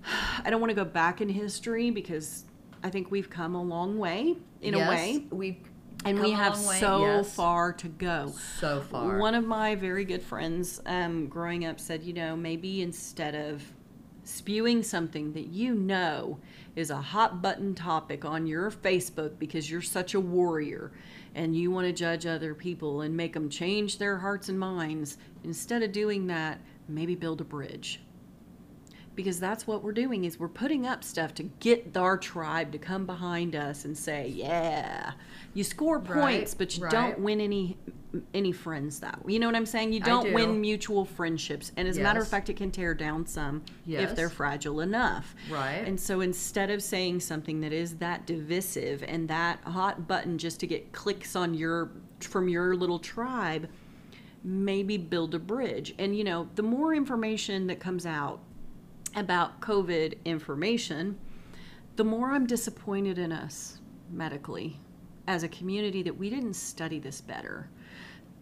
I 0.45 0.49
don't 0.51 0.61
want 0.61 0.71
to 0.71 0.75
go 0.75 0.85
back 0.85 1.21
in 1.21 1.29
history 1.29 1.91
because 1.91 2.45
I 2.83 2.91
think 2.91 3.11
we've 3.11 3.29
come 3.29 3.55
a 3.55 3.63
long 3.63 3.99
way 3.99 4.37
in 4.63 4.75
yes, 4.75 4.87
a 4.87 4.91
way. 4.91 5.25
we 5.31 5.61
And 6.05 6.21
we 6.21 6.31
have 6.31 6.57
so 6.57 7.25
far 7.25 7.73
to 7.75 7.89
go. 7.89 8.33
So 8.61 8.81
far. 8.81 9.19
One 9.19 9.35
of 9.35 9.45
my 9.45 9.75
very 9.75 10.05
good 10.05 10.23
friends 10.23 10.81
um, 10.87 11.27
growing 11.27 11.65
up 11.65 11.81
said, 11.81 12.03
you 12.03 12.13
know, 12.13 12.37
maybe 12.37 12.83
instead 12.83 13.35
of 13.35 13.63
spewing 14.23 14.83
something 14.83 15.33
that 15.33 15.47
you 15.47 15.75
know 15.75 16.39
is 16.77 16.91
a 16.91 16.97
hot 16.97 17.41
button 17.41 17.75
topic 17.75 18.25
on 18.25 18.47
your 18.47 18.71
Facebook 18.71 19.39
because 19.39 19.71
you're 19.71 19.81
such 19.83 20.15
a 20.15 20.21
warrior 20.21 20.93
and 21.35 21.57
you 21.57 21.71
want 21.71 21.87
to 21.87 21.93
judge 21.93 22.27
other 22.27 22.55
people 22.55 23.01
and 23.01 23.17
make 23.17 23.33
them 23.33 23.49
change 23.49 23.99
their 23.99 24.19
hearts 24.19 24.49
and 24.49 24.59
minds, 24.59 25.19
instead 25.45 25.83
of 25.83 25.93
doing 25.93 26.27
that, 26.27 26.61
maybe 26.89 27.15
build 27.15 27.41
a 27.41 27.45
bridge 27.45 28.01
because 29.19 29.41
that's 29.41 29.67
what 29.67 29.83
we're 29.83 29.91
doing 29.91 30.25
is 30.25 30.39
we're 30.39 30.47
putting 30.47 30.87
up 30.87 31.03
stuff 31.03 31.35
to 31.35 31.43
get 31.59 31.97
our 31.97 32.17
tribe 32.17 32.71
to 32.71 32.79
come 32.79 33.05
behind 33.05 33.57
us 33.57 33.85
and 33.85 33.99
say 33.99 34.29
yeah 34.29 35.11
you 35.55 35.65
score 35.65 35.99
points 35.99 36.15
Right, 36.53 36.55
but 36.57 36.77
you 36.79 36.85
right. 36.85 36.93
don't 36.93 37.19
win 37.19 37.41
any 37.41 37.77
any 38.33 38.53
friends 38.53 39.01
that 39.01 39.25
way." 39.25 39.33
you 39.33 39.41
know 39.41 39.47
what 39.49 39.57
i'm 39.57 39.67
saying 39.67 39.93
you 39.93 39.99
don't 39.99 40.27
do. 40.27 40.35
win 40.35 40.61
mutual 40.61 41.05
friendships 41.05 41.73
and 41.77 41.89
as 41.89 41.99
a 41.99 42.01
matter 42.01 42.21
of 42.21 42.29
fact 42.29 42.49
it 42.49 42.55
can 42.57 42.71
tear 42.71 42.95
down 42.95 43.27
some 43.27 43.61
if 43.89 44.15
they're 44.15 44.31
fragile 44.31 44.81
enough 44.81 45.35
Right. 45.51 45.83
and 45.85 45.99
so 45.99 46.21
instead 46.21 46.71
of 46.71 46.81
saying 46.81 47.19
something 47.19 47.61
that 47.63 47.73
is 47.73 47.97
that 47.97 48.25
divisive 48.25 49.03
and 49.03 49.27
that 49.29 49.59
hot 49.65 50.07
button 50.07 50.39
just 50.39 50.61
to 50.61 50.69
get 50.69 50.93
clicks 50.93 51.35
on 51.35 51.55
your 51.55 51.91
from 52.21 52.49
your 52.49 52.77
little 52.77 53.01
tribe 53.01 53.69
maybe 54.45 54.97
build 54.97 55.35
a 55.35 55.39
bridge 55.41 55.93
and 55.99 56.17
you 56.17 56.23
know 56.23 56.49
the 56.55 56.63
more 56.63 56.95
information 56.95 57.67
that 57.67 57.81
comes 57.81 58.07
out 58.07 58.39
about 59.19 59.61
COVID 59.61 60.25
information, 60.25 61.19
the 61.97 62.05
more 62.05 62.31
I'm 62.31 62.47
disappointed 62.47 63.19
in 63.19 63.33
us 63.33 63.79
medically 64.11 64.79
as 65.27 65.43
a 65.43 65.49
community 65.49 66.03
that 66.03 66.17
we 66.17 66.31
didn't 66.31 66.55
study 66.55 66.99
this 66.99 67.21
better. 67.21 67.69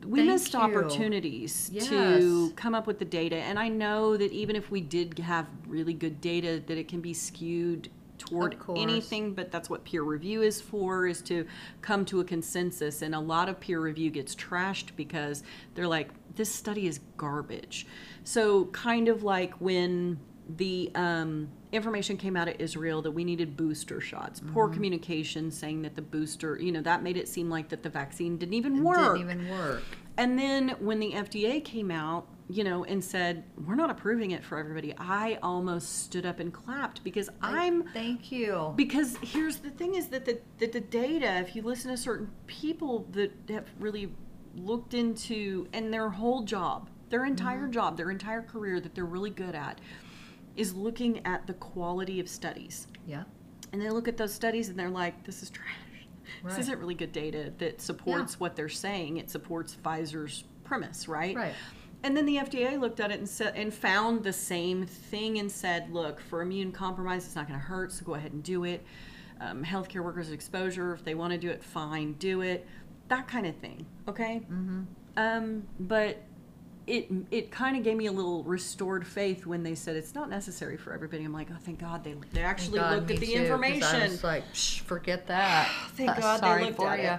We 0.07 0.21
Thank 0.21 0.31
missed 0.31 0.53
you. 0.53 0.61
opportunities 0.61 1.71
Yes. 1.73 1.89
to 1.89 2.53
come 2.55 2.75
up 2.75 2.87
with 2.87 2.99
the 2.99 3.05
data. 3.05 3.37
And 3.37 3.59
I 3.59 3.69
know 3.69 4.17
that 4.17 4.31
even 4.31 4.55
if 4.55 4.71
we 4.71 4.81
did 4.81 5.19
have 5.19 5.47
really 5.67 5.95
good 5.95 6.21
data, 6.21 6.63
that 6.67 6.79
it 6.79 6.87
can 6.87 7.01
be 7.01 7.15
skewed 7.15 7.89
toward 8.19 8.57
anything, 8.77 9.35
but 9.35 9.51
that's 9.51 9.69
what 9.69 9.85
peer 9.85 10.03
review 10.03 10.43
is 10.43 10.61
for, 10.61 11.07
is 11.07 11.23
to 11.23 11.47
come 11.83 12.05
to 12.07 12.21
a 12.21 12.25
consensus. 12.25 13.03
And 13.03 13.15
a 13.15 13.21
lot 13.21 13.49
of 13.49 13.59
peer 13.59 13.81
review 13.81 14.11
gets 14.11 14.35
trashed 14.35 14.91
because 14.97 15.43
they're 15.75 15.89
like, 15.89 16.11
this 16.35 16.55
study 16.55 16.87
is 16.87 17.01
garbage. 17.17 17.87
So 18.25 18.67
kind 18.67 19.09
of 19.09 19.23
like 19.23 19.55
when 19.61 20.19
the 20.49 20.91
um, 20.95 21.49
information 21.73 22.17
came 22.17 22.37
out 22.37 22.49
of 22.49 22.55
Israel 22.59 23.03
that 23.03 23.11
we 23.11 23.25
needed 23.25 23.57
booster 23.57 24.01
shots. 24.01 24.41
Mm-hmm. 24.41 24.53
Poor 24.53 24.69
communication 24.69 25.51
saying 25.51 25.83
that 25.83 25.97
the 25.97 26.03
booster, 26.03 26.57
you 26.61 26.73
know, 26.73 26.83
that 26.83 27.03
made 27.03 27.17
it 27.17 27.29
seem 27.29 27.51
like 27.51 27.69
that 27.71 27.83
the 27.83 27.91
vaccine 27.91 28.37
didn't 28.39 28.55
even 28.55 28.77
It 28.77 28.83
work. 28.83 29.17
Didn't 29.17 29.31
even 29.31 29.49
work. 29.49 29.83
And 30.19 30.39
then 30.39 30.71
when 30.79 30.99
the 30.99 31.13
FDA 31.13 31.63
came 31.63 31.91
out, 31.91 32.27
you 32.49 32.65
know, 32.65 32.85
and 32.85 33.05
said, 33.05 33.45
we're 33.67 33.75
not 33.75 33.91
approving 33.91 34.31
it 34.31 34.45
for 34.45 34.57
everybody, 34.57 34.95
I 34.97 35.39
almost 35.43 36.05
stood 36.05 36.25
up 36.25 36.39
and 36.39 36.53
clapped 36.53 37.03
because 37.03 37.29
I'm 37.43 37.83
Thank 37.89 38.31
you. 38.31 38.73
because 38.77 39.17
here's 39.21 39.57
the 39.59 39.71
thing 39.71 39.97
is 39.97 40.09
that 40.09 40.25
the, 40.25 40.39
that 40.59 40.73
the 40.73 40.81
data 40.81 41.39
if 41.39 41.57
you 41.57 41.63
listen 41.63 41.91
to 41.91 41.97
certain 41.97 42.31
people 42.47 43.07
that 43.11 43.33
have 43.49 43.67
really 43.81 44.13
looked 44.55 44.95
into 44.95 45.69
and 45.73 45.93
their 45.93 46.09
whole 46.09 46.43
job 46.43 46.89
their 47.11 47.27
entire 47.27 47.67
job 47.67 47.97
their 47.97 48.11
entire 48.11 48.43
career 48.43 48.81
that 48.81 48.95
they're 48.95 49.05
really 49.05 49.31
good 49.31 49.55
at 49.55 49.81
is 50.57 50.75
looking 50.75 51.25
at 51.27 51.47
the 51.47 51.55
quality 51.55 52.21
of 52.21 52.29
studies 52.29 52.87
yeah. 53.07 53.25
and 53.73 53.81
they 53.83 53.91
look 53.91 54.09
at 54.09 54.17
those 54.17 54.33
studies 54.35 54.69
and 54.69 54.79
they're 54.79 54.91
like 54.91 55.25
this 55.25 55.43
is 55.43 55.51
trash 55.51 55.69
Right. 56.43 56.51
this 56.51 56.59
isn't 56.67 56.81
really 56.81 56.95
good 56.97 57.13
data 57.13 57.53
that 57.59 57.81
supports 57.81 58.41
what 58.41 58.57
they're 58.57 58.69
saying 58.69 59.19
it 59.19 59.31
supports 59.31 59.77
pfizer's 59.85 60.43
premise 60.65 61.07
right 61.07 61.37
Right. 61.37 61.55
and 62.03 62.17
then 62.17 62.27
the 62.27 62.37
FDA 62.39 62.79
looked 62.81 62.99
at 62.99 63.13
it 63.13 63.19
and 63.21 63.29
said 63.29 63.55
and 63.55 63.73
found 63.73 64.25
the 64.25 64.33
same 64.33 64.87
thing 64.87 65.39
and 65.39 65.51
said, 65.51 65.93
look, 65.93 66.21
for 66.21 66.43
immune 66.43 66.71
compromise, 66.73 67.25
it's 67.27 67.35
not 67.37 67.49
going 67.49 67.59
to 67.59 67.65
hurt, 67.65 67.91
so 67.93 68.05
go 68.05 68.15
ahead 68.15 68.33
and 68.33 68.43
do 68.43 68.65
it. 68.65 68.85
Um, 69.41 69.65
healthcare 69.65 70.03
workers 70.05 70.31
exposure, 70.31 70.93
if 70.93 71.05
they 71.05 71.15
want 71.15 71.33
to 71.33 71.39
do 71.39 71.49
it, 71.51 71.63
fine, 71.63 72.13
do 72.15 72.43
it. 72.43 72.67
That 73.09 73.27
kind 73.29 73.47
of 73.47 73.57
thing. 73.57 73.87
Okay. 74.09 74.41
Mm-hmm. 74.51 74.83
Um, 75.17 75.63
but 75.81 76.23
it 76.87 77.11
it 77.31 77.51
kind 77.51 77.77
of 77.77 77.83
gave 77.83 77.97
me 77.97 78.07
a 78.07 78.13
little 78.13 78.45
restored 78.45 79.07
faith 79.07 79.45
when 79.45 79.63
they 79.63 79.75
said 79.75 79.97
it's 79.97 80.15
not 80.15 80.31
necessary 80.31 80.77
for 80.77 80.93
everybody. 80.93 81.25
I'm 81.25 81.33
like, 81.33 81.49
oh, 81.51 81.57
thank 81.61 81.81
God 81.81 82.05
they 82.05 82.15
they 82.33 82.43
actually 82.43 82.79
God, 82.79 82.97
looked 82.97 83.11
at 83.11 83.21
the 83.21 83.27
too, 83.27 83.33
information. 83.33 83.85
I 83.85 84.09
was 84.09 84.23
like, 84.23 84.45
Psh, 84.53 84.81
forget 84.81 85.27
that. 85.27 85.69
Thank 85.97 86.11
Uh, 86.11 86.21
God 86.21 86.41
they 86.43 86.65
looked 86.65 86.81
at 86.81 87.03
ya. 87.03 87.19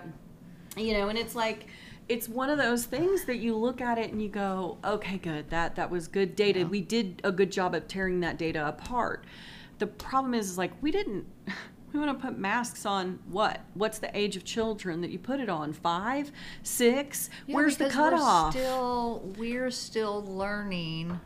it. 0.76 0.82
You 0.82 0.94
know, 0.94 1.10
and 1.10 1.18
it's 1.18 1.36
like 1.36 1.68
it's 2.08 2.30
one 2.30 2.50
of 2.50 2.58
those 2.58 2.86
things 2.86 3.26
that 3.26 3.38
you 3.38 3.56
look 3.56 3.82
at 3.82 3.98
it 3.98 4.12
and 4.14 4.22
you 4.22 4.30
go, 4.30 4.78
okay, 4.86 5.18
good. 5.18 5.50
That 5.50 5.76
that 5.76 5.90
was 5.90 6.08
good 6.08 6.36
data. 6.36 6.66
We 6.66 6.80
did 6.82 7.22
a 7.26 7.32
good 7.32 7.52
job 7.52 7.76
of 7.76 7.88
tearing 7.88 8.22
that 8.22 8.38
data 8.38 8.66
apart. 8.66 9.26
The 9.80 9.88
problem 9.88 10.34
is, 10.34 10.50
is 10.52 10.58
like 10.58 10.72
we 10.82 10.92
didn't. 10.92 11.26
We 11.94 12.00
want 12.00 12.20
to 12.20 12.28
put 12.28 12.38
masks 12.38 12.86
on 12.86 13.20
what? 13.30 13.62
What's 13.74 14.00
the 14.00 14.16
age 14.18 14.36
of 14.36 14.44
children 14.44 15.02
that 15.02 15.10
you 15.10 15.20
put 15.20 15.40
it 15.40 15.50
on? 15.50 15.72
Five, 15.74 16.32
six? 16.64 17.30
Yeah, 17.48 17.56
Where's 17.56 17.78
the 17.78 17.90
cutoff? 17.90 18.54
We're 18.54 18.62
still, 18.62 19.34
we're 19.38 19.72
still 19.72 20.24
learning 20.26 21.20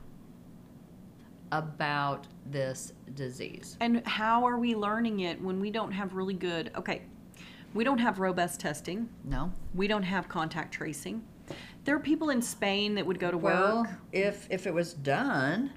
about 1.51 2.27
this 2.45 2.93
disease. 3.15 3.75
And 3.81 4.05
how 4.07 4.45
are 4.45 4.57
we 4.57 4.75
learning 4.75 5.21
it 5.21 5.41
when 5.41 5.59
we 5.59 5.71
don't 5.71 5.91
have 5.91 6.13
really 6.13 6.33
good? 6.35 6.71
Okay, 6.75 7.01
we 7.73 7.83
don't 7.83 7.97
have 7.97 8.19
robust 8.19 8.59
testing. 8.59 9.09
No. 9.25 9.51
We 9.73 9.87
don't 9.87 10.03
have 10.03 10.29
contact 10.29 10.73
tracing. 10.73 11.23
There 11.83 11.95
are 11.95 11.99
people 11.99 12.29
in 12.29 12.41
Spain 12.41 12.93
that 12.95 13.05
would 13.05 13.19
go 13.19 13.31
to 13.31 13.37
Well, 13.37 13.77
work. 13.83 13.89
if 14.13 14.47
if 14.51 14.67
it 14.67 14.73
was 14.73 14.93
done, 14.93 15.71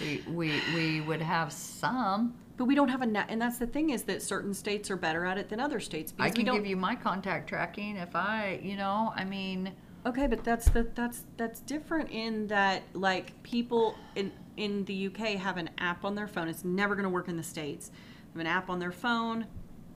we 0.00 0.24
we 0.28 0.60
we 0.74 1.00
would 1.02 1.20
have 1.20 1.52
some. 1.52 2.34
But 2.58 2.64
we 2.64 2.74
don't 2.74 2.88
have 2.88 3.02
a 3.02 3.06
net, 3.06 3.26
and 3.28 3.40
that's 3.40 3.58
the 3.58 3.68
thing 3.68 3.90
is 3.90 4.02
that 4.02 4.20
certain 4.20 4.52
states 4.52 4.90
are 4.90 4.96
better 4.96 5.24
at 5.24 5.38
it 5.38 5.48
than 5.48 5.60
other 5.60 5.78
states 5.78 6.12
I 6.18 6.28
can 6.28 6.44
don't. 6.44 6.56
give 6.56 6.66
you 6.66 6.76
my 6.76 6.96
contact 6.96 7.48
tracking 7.48 7.96
if 7.96 8.16
I, 8.16 8.58
you 8.62 8.76
know, 8.76 9.12
I 9.14 9.24
mean, 9.24 9.72
okay, 10.04 10.26
but 10.26 10.42
that's 10.42 10.68
the 10.68 10.88
that's 10.96 11.24
that's 11.36 11.60
different 11.60 12.10
in 12.10 12.48
that 12.48 12.82
like 12.94 13.40
people 13.44 13.94
in 14.16 14.32
in 14.56 14.84
the 14.86 15.06
UK 15.06 15.38
have 15.38 15.56
an 15.56 15.70
app 15.78 16.04
on 16.04 16.16
their 16.16 16.26
phone. 16.26 16.48
It's 16.48 16.64
never 16.64 16.96
going 16.96 17.04
to 17.04 17.10
work 17.10 17.28
in 17.28 17.36
the 17.36 17.44
states. 17.44 17.92
They 18.34 18.40
have 18.40 18.40
an 18.40 18.46
app 18.48 18.68
on 18.68 18.80
their 18.80 18.90
phone, 18.90 19.46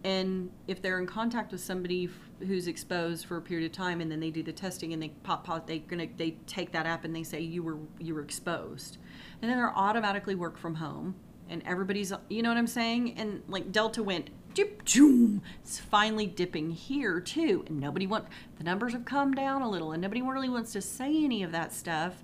and 0.04 0.48
if 0.68 0.80
they're 0.80 1.00
in 1.00 1.06
contact 1.06 1.50
with 1.50 1.60
somebody 1.60 2.04
f- 2.04 2.46
who's 2.46 2.68
exposed 2.68 3.26
for 3.26 3.38
a 3.38 3.42
period 3.42 3.66
of 3.68 3.76
time, 3.76 4.00
and 4.00 4.08
then 4.08 4.20
they 4.20 4.30
do 4.30 4.44
the 4.44 4.52
testing 4.52 4.92
and 4.92 5.02
they 5.02 5.08
pop 5.24 5.42
pop, 5.44 5.66
they 5.66 5.80
gonna 5.80 6.06
they 6.16 6.36
take 6.46 6.70
that 6.70 6.86
app 6.86 7.04
and 7.04 7.14
they 7.14 7.24
say 7.24 7.40
you 7.40 7.64
were 7.64 7.78
you 7.98 8.14
were 8.14 8.22
exposed, 8.22 8.98
and 9.40 9.50
then 9.50 9.58
they're 9.58 9.76
automatically 9.76 10.36
work 10.36 10.56
from 10.56 10.76
home, 10.76 11.16
and 11.52 11.62
everybody's 11.66 12.12
you 12.28 12.42
know 12.42 12.48
what 12.48 12.58
I'm 12.58 12.66
saying, 12.66 13.14
and 13.18 13.42
like 13.48 13.70
Delta 13.70 14.02
went. 14.02 14.30
It's 14.54 15.78
finally 15.78 16.26
dipping 16.26 16.70
here 16.72 17.20
too, 17.20 17.64
and 17.68 17.80
nobody 17.80 18.06
want 18.06 18.26
the 18.58 18.64
numbers 18.64 18.92
have 18.92 19.06
come 19.06 19.32
down 19.32 19.62
a 19.62 19.70
little, 19.70 19.92
and 19.92 20.02
nobody 20.02 20.20
really 20.20 20.50
wants 20.50 20.72
to 20.72 20.82
say 20.82 21.24
any 21.24 21.42
of 21.42 21.52
that 21.52 21.72
stuff. 21.72 22.22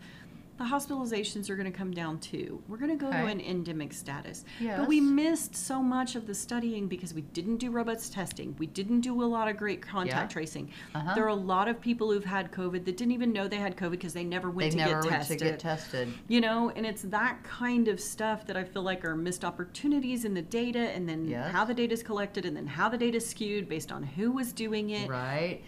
The 0.59 0.65
hospitalizations 0.65 1.49
are 1.51 1.55
going 1.57 1.71
to 1.71 1.77
come 1.77 1.93
down 1.93 2.19
too. 2.19 2.61
We're 2.67 2.79
going 2.79 2.91
to 2.91 2.97
go 2.97 3.11
to 3.13 3.17
an 3.27 3.41
endemic 3.41 3.93
status, 3.93 4.45
but 4.61 4.89
we 4.89 5.01
missed 5.01 5.55
so 5.55 5.81
much 5.81 6.17
of 6.17 6.27
the 6.27 6.35
studying 6.35 6.89
because 6.89 7.15
we 7.15 7.21
didn't 7.23 7.59
do 7.59 7.71
robust 7.71 8.13
testing. 8.13 8.57
We 8.59 8.67
didn't 8.67 9.03
do 9.03 9.23
a 9.23 9.25
lot 9.25 9.47
of 9.49 9.57
great 9.57 9.81
contact 9.81 10.31
Yeah. 10.33 10.35
tracing. 10.35 10.71
Uh-huh. 10.97 11.15
There 11.15 11.25
are 11.25 11.29
a 11.29 11.35
lot 11.35 11.69
of 11.69 11.81
people 11.81 12.11
who've 12.11 12.25
had 12.25 12.51
COVID 12.51 12.85
that 12.87 12.97
didn't 12.97 13.13
even 13.13 13.33
know 13.33 13.47
they 13.47 13.57
had 13.57 13.77
COVID 13.77 13.93
because 13.93 14.13
they 14.15 14.25
never 14.25 14.51
went 14.51 14.73
they 14.73 14.79
to 14.79 14.85
never 14.85 15.03
get 15.03 15.11
went 15.11 15.23
to 15.23 15.29
tested. 15.29 15.39
get 15.39 15.59
tested. 15.61 16.13
You 16.27 16.41
know, 16.41 16.71
and 16.75 16.85
it's 16.85 17.03
that 17.03 17.43
kind 17.45 17.87
of 17.87 18.01
stuff 18.01 18.45
that 18.47 18.57
I 18.57 18.65
feel 18.65 18.83
like 18.83 19.05
are 19.05 19.15
missed 19.15 19.45
opportunities 19.45 20.25
in 20.25 20.35
the 20.35 20.43
data, 20.43 20.81
and 20.91 21.09
then 21.09 21.29
Yes. 21.29 21.53
how 21.53 21.65
the 21.67 21.75
data 21.75 21.95
is 21.95 22.03
collected, 22.03 22.45
and 22.45 22.57
then 22.57 22.67
how 22.67 22.89
the 22.89 22.99
data 22.99 23.19
is 23.19 23.29
skewed 23.29 23.69
based 23.69 23.93
on 23.93 24.03
who 24.03 24.33
was 24.33 24.53
doing 24.53 24.91
it. 24.91 25.09
Right. 25.09 25.63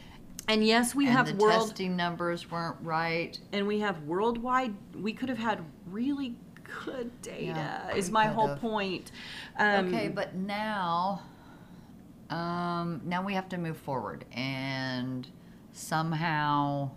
And 0.49 0.65
yes, 0.65 0.95
we 0.95 1.07
and 1.07 1.17
have 1.17 1.27
the 1.27 1.35
world 1.35 1.69
testing 1.69 1.97
numbers 1.97 2.51
weren't 2.51 2.77
right. 2.83 3.39
and 3.53 3.67
we 3.67 3.81
have 3.81 4.03
worldwide. 4.03 4.75
We 4.95 5.13
could 5.13 5.29
have 5.29 5.39
had 5.39 5.61
really 5.87 6.35
good 6.85 7.11
data. 7.23 7.45
Yeah, 7.45 7.95
is 7.95 8.11
my 8.11 8.27
whole 8.27 8.49
have. 8.49 8.61
point. 8.61 9.13
Um, 9.59 9.89
okay, 9.89 10.09
but 10.09 10.35
now, 10.35 11.23
um, 12.31 13.01
now 13.05 13.25
we 13.25 13.35
have 13.35 13.49
to 13.51 13.59
move 13.59 13.77
forward 13.77 14.25
and 14.33 15.29
somehow 15.73 16.91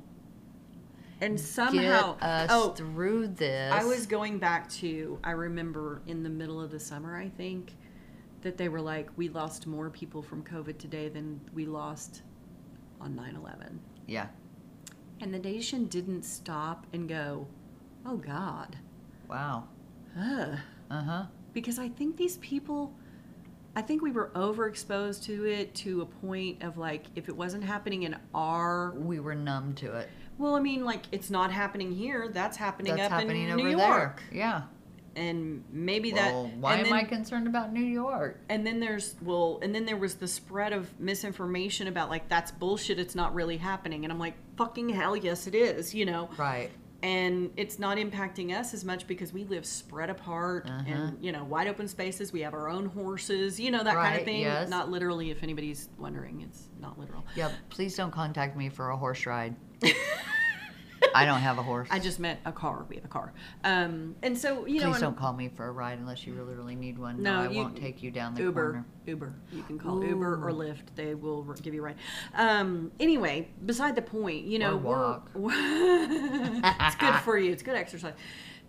and 1.21 1.39
somehow, 1.39 2.13
get 2.13 2.23
us 2.23 2.49
oh, 2.51 2.69
through 2.71 3.27
this. 3.27 3.71
I 3.71 3.83
was 3.83 4.05
going 4.05 4.39
back 4.39 4.69
to. 4.71 5.19
I 5.23 5.31
remember 5.31 6.01
in 6.07 6.23
the 6.23 6.29
middle 6.29 6.61
of 6.61 6.71
the 6.71 6.79
summer, 6.79 7.15
I 7.15 7.29
think, 7.29 7.75
that 8.41 8.57
they 8.57 8.67
were 8.67 8.81
like, 8.81 9.09
we 9.15 9.29
lost 9.29 9.65
more 9.65 9.89
people 9.89 10.21
from 10.21 10.43
COVID 10.43 10.77
today 10.77 11.07
than 11.07 11.39
we 11.53 11.65
lost 11.65 12.23
on 13.04 13.16
9/11. 13.16 13.78
yeah. 14.08 14.28
And 15.22 15.34
the 15.34 15.39
nation 15.39 15.86
didn't 15.86 16.24
stop 16.24 16.86
and 16.91 17.08
go, 17.08 17.47
oh 18.06 18.18
God. 18.18 18.78
Wow. 19.30 19.66
Uh 20.18 20.58
huh. 20.89 21.26
because 21.54 21.80
I 21.80 21.88
think 21.89 22.18
these 22.18 22.38
people, 22.38 22.93
I 23.76 23.82
think 23.82 24.01
we 24.01 24.12
were 24.12 24.32
overexposed 24.36 25.24
to 25.26 25.45
it 25.45 25.74
to 25.76 26.01
a 26.01 26.06
point 26.06 26.62
of 26.62 26.78
like, 26.78 27.06
if 27.16 27.30
it 27.30 27.36
wasn't 27.38 27.64
happening 27.64 28.04
in 28.04 28.16
our, 28.36 28.91
We 28.97 29.20
were 29.20 29.34
numb 29.36 29.74
to 29.76 29.93
it. 29.97 30.10
well, 30.38 30.56
I 30.56 30.60
mean, 30.60 30.84
like 30.84 31.04
it's 31.12 31.30
not 31.30 31.51
happening 31.51 31.91
here. 31.91 32.28
That's 32.32 32.58
happening 32.58 32.95
That's 32.95 33.12
up 33.12 33.20
happening 33.20 33.43
in 33.45 33.51
over 33.51 33.64
New 33.70 33.78
there. 33.78 34.16
Yeah. 34.32 34.64
And 35.16 35.64
maybe 35.72 36.11
Well, 36.14 36.43
that. 36.45 36.57
why 36.57 36.76
am 36.78 36.84
then, 36.86 36.93
I 36.93 37.03
concerned 37.03 37.47
about 37.47 37.72
New 37.74 37.84
York? 37.84 38.39
And 38.49 38.66
then 38.66 38.80
there's 38.80 39.16
well, 39.22 39.59
and 39.61 39.74
then 39.74 39.86
there 39.86 39.97
was 39.97 40.16
the 40.16 40.28
spread 40.28 40.74
of 40.74 40.99
misinformation 40.99 41.88
about 41.88 42.09
like 42.09 42.28
that's 42.30 42.51
bullshit. 42.51 42.99
It's 42.99 43.16
not 43.16 43.34
really 43.34 43.57
happening, 43.57 44.03
and 44.05 44.11
I'm 44.11 44.20
like, 44.20 44.36
fucking 44.57 44.89
hell, 44.89 45.16
yes, 45.16 45.47
it 45.47 45.55
is. 45.55 45.93
You 45.93 46.05
know. 46.05 46.30
Right. 46.38 46.72
and 47.03 47.51
it's 47.57 47.80
not 47.80 47.97
impacting 47.97 48.57
us 48.57 48.74
as 48.74 48.86
much 48.86 49.07
because 49.07 49.34
we 49.34 49.43
live 49.43 49.66
spread 49.66 50.09
apart 50.09 50.70
Uh-huh. 50.70 50.84
and 50.88 51.18
you 51.22 51.34
know 51.34 51.43
wide 51.43 51.68
open 51.68 51.86
spaces 51.89 52.32
we 52.32 52.39
have 52.39 52.53
our 52.53 52.70
own 52.70 52.86
horses 52.86 53.59
you 53.59 53.72
know 53.72 53.84
that 53.84 53.93
kind 53.93 54.14
of 54.14 54.20
Right, 54.20 54.26
thing 54.26 54.41
yes. 54.43 54.70
not 54.70 54.89
literally 54.89 55.30
if 55.30 55.43
anybody's 55.43 55.89
wondering 55.97 56.39
it's 56.39 56.70
not 56.80 56.97
literal 56.97 57.26
Yeah. 57.36 57.51
Please 57.70 57.97
don't 57.97 58.11
contact 58.11 58.55
me 58.55 58.70
for 58.70 58.91
a 58.91 58.95
horse 58.95 59.26
ride. 59.26 59.53
I 61.22 61.26
don't 61.26 61.39
have 61.41 61.57
a 61.57 61.64
horse. 61.64 61.88
i 61.91 61.99
just 61.99 62.20
meant 62.20 62.39
a 62.45 62.51
car 62.51 62.86
we 62.89 62.95
have 62.95 63.05
a 63.05 63.09
car 63.09 63.34
um 63.64 64.16
and 64.24 64.38
so 64.38 64.66
you 64.66 64.80
know 64.82 64.91
Please 64.91 65.01
don't 65.01 65.18
call 65.18 65.34
me 65.34 65.49
for 65.49 65.66
a 65.68 65.72
ride 65.72 65.99
unless 65.99 66.26
you 66.26 66.34
really, 66.34 66.53
really 66.55 66.76
need 66.76 66.97
one. 66.97 67.22
No, 67.22 67.43
No, 67.43 67.49
I 67.49 67.51
you- 67.51 67.61
won't 67.61 67.78
take 67.78 68.01
you 68.03 68.11
down 68.11 68.34
the 68.36 68.41
uber 68.43 68.64
corner. 68.72 68.86
uber 69.05 69.34
you 69.51 69.64
can 69.64 69.78
call 69.80 70.03
uber 70.03 70.36
or 70.43 70.49
Ooh. 70.49 70.53
lyft 70.53 70.95
they 70.95 71.14
will 71.16 71.43
give 71.61 71.74
you 71.74 71.82
a 71.82 71.86
ride 71.86 71.95
um 72.36 72.91
anyway 72.99 73.47
beside 73.66 73.95
the 73.95 74.01
point 74.01 74.45
you 74.45 74.59
know 74.59 74.78
walk. 74.78 75.30
it's 75.36 76.95
good 76.95 77.16
for 77.22 77.38
you 77.38 77.51
it's 77.51 77.64
good 77.64 77.76
exercise 77.76 78.14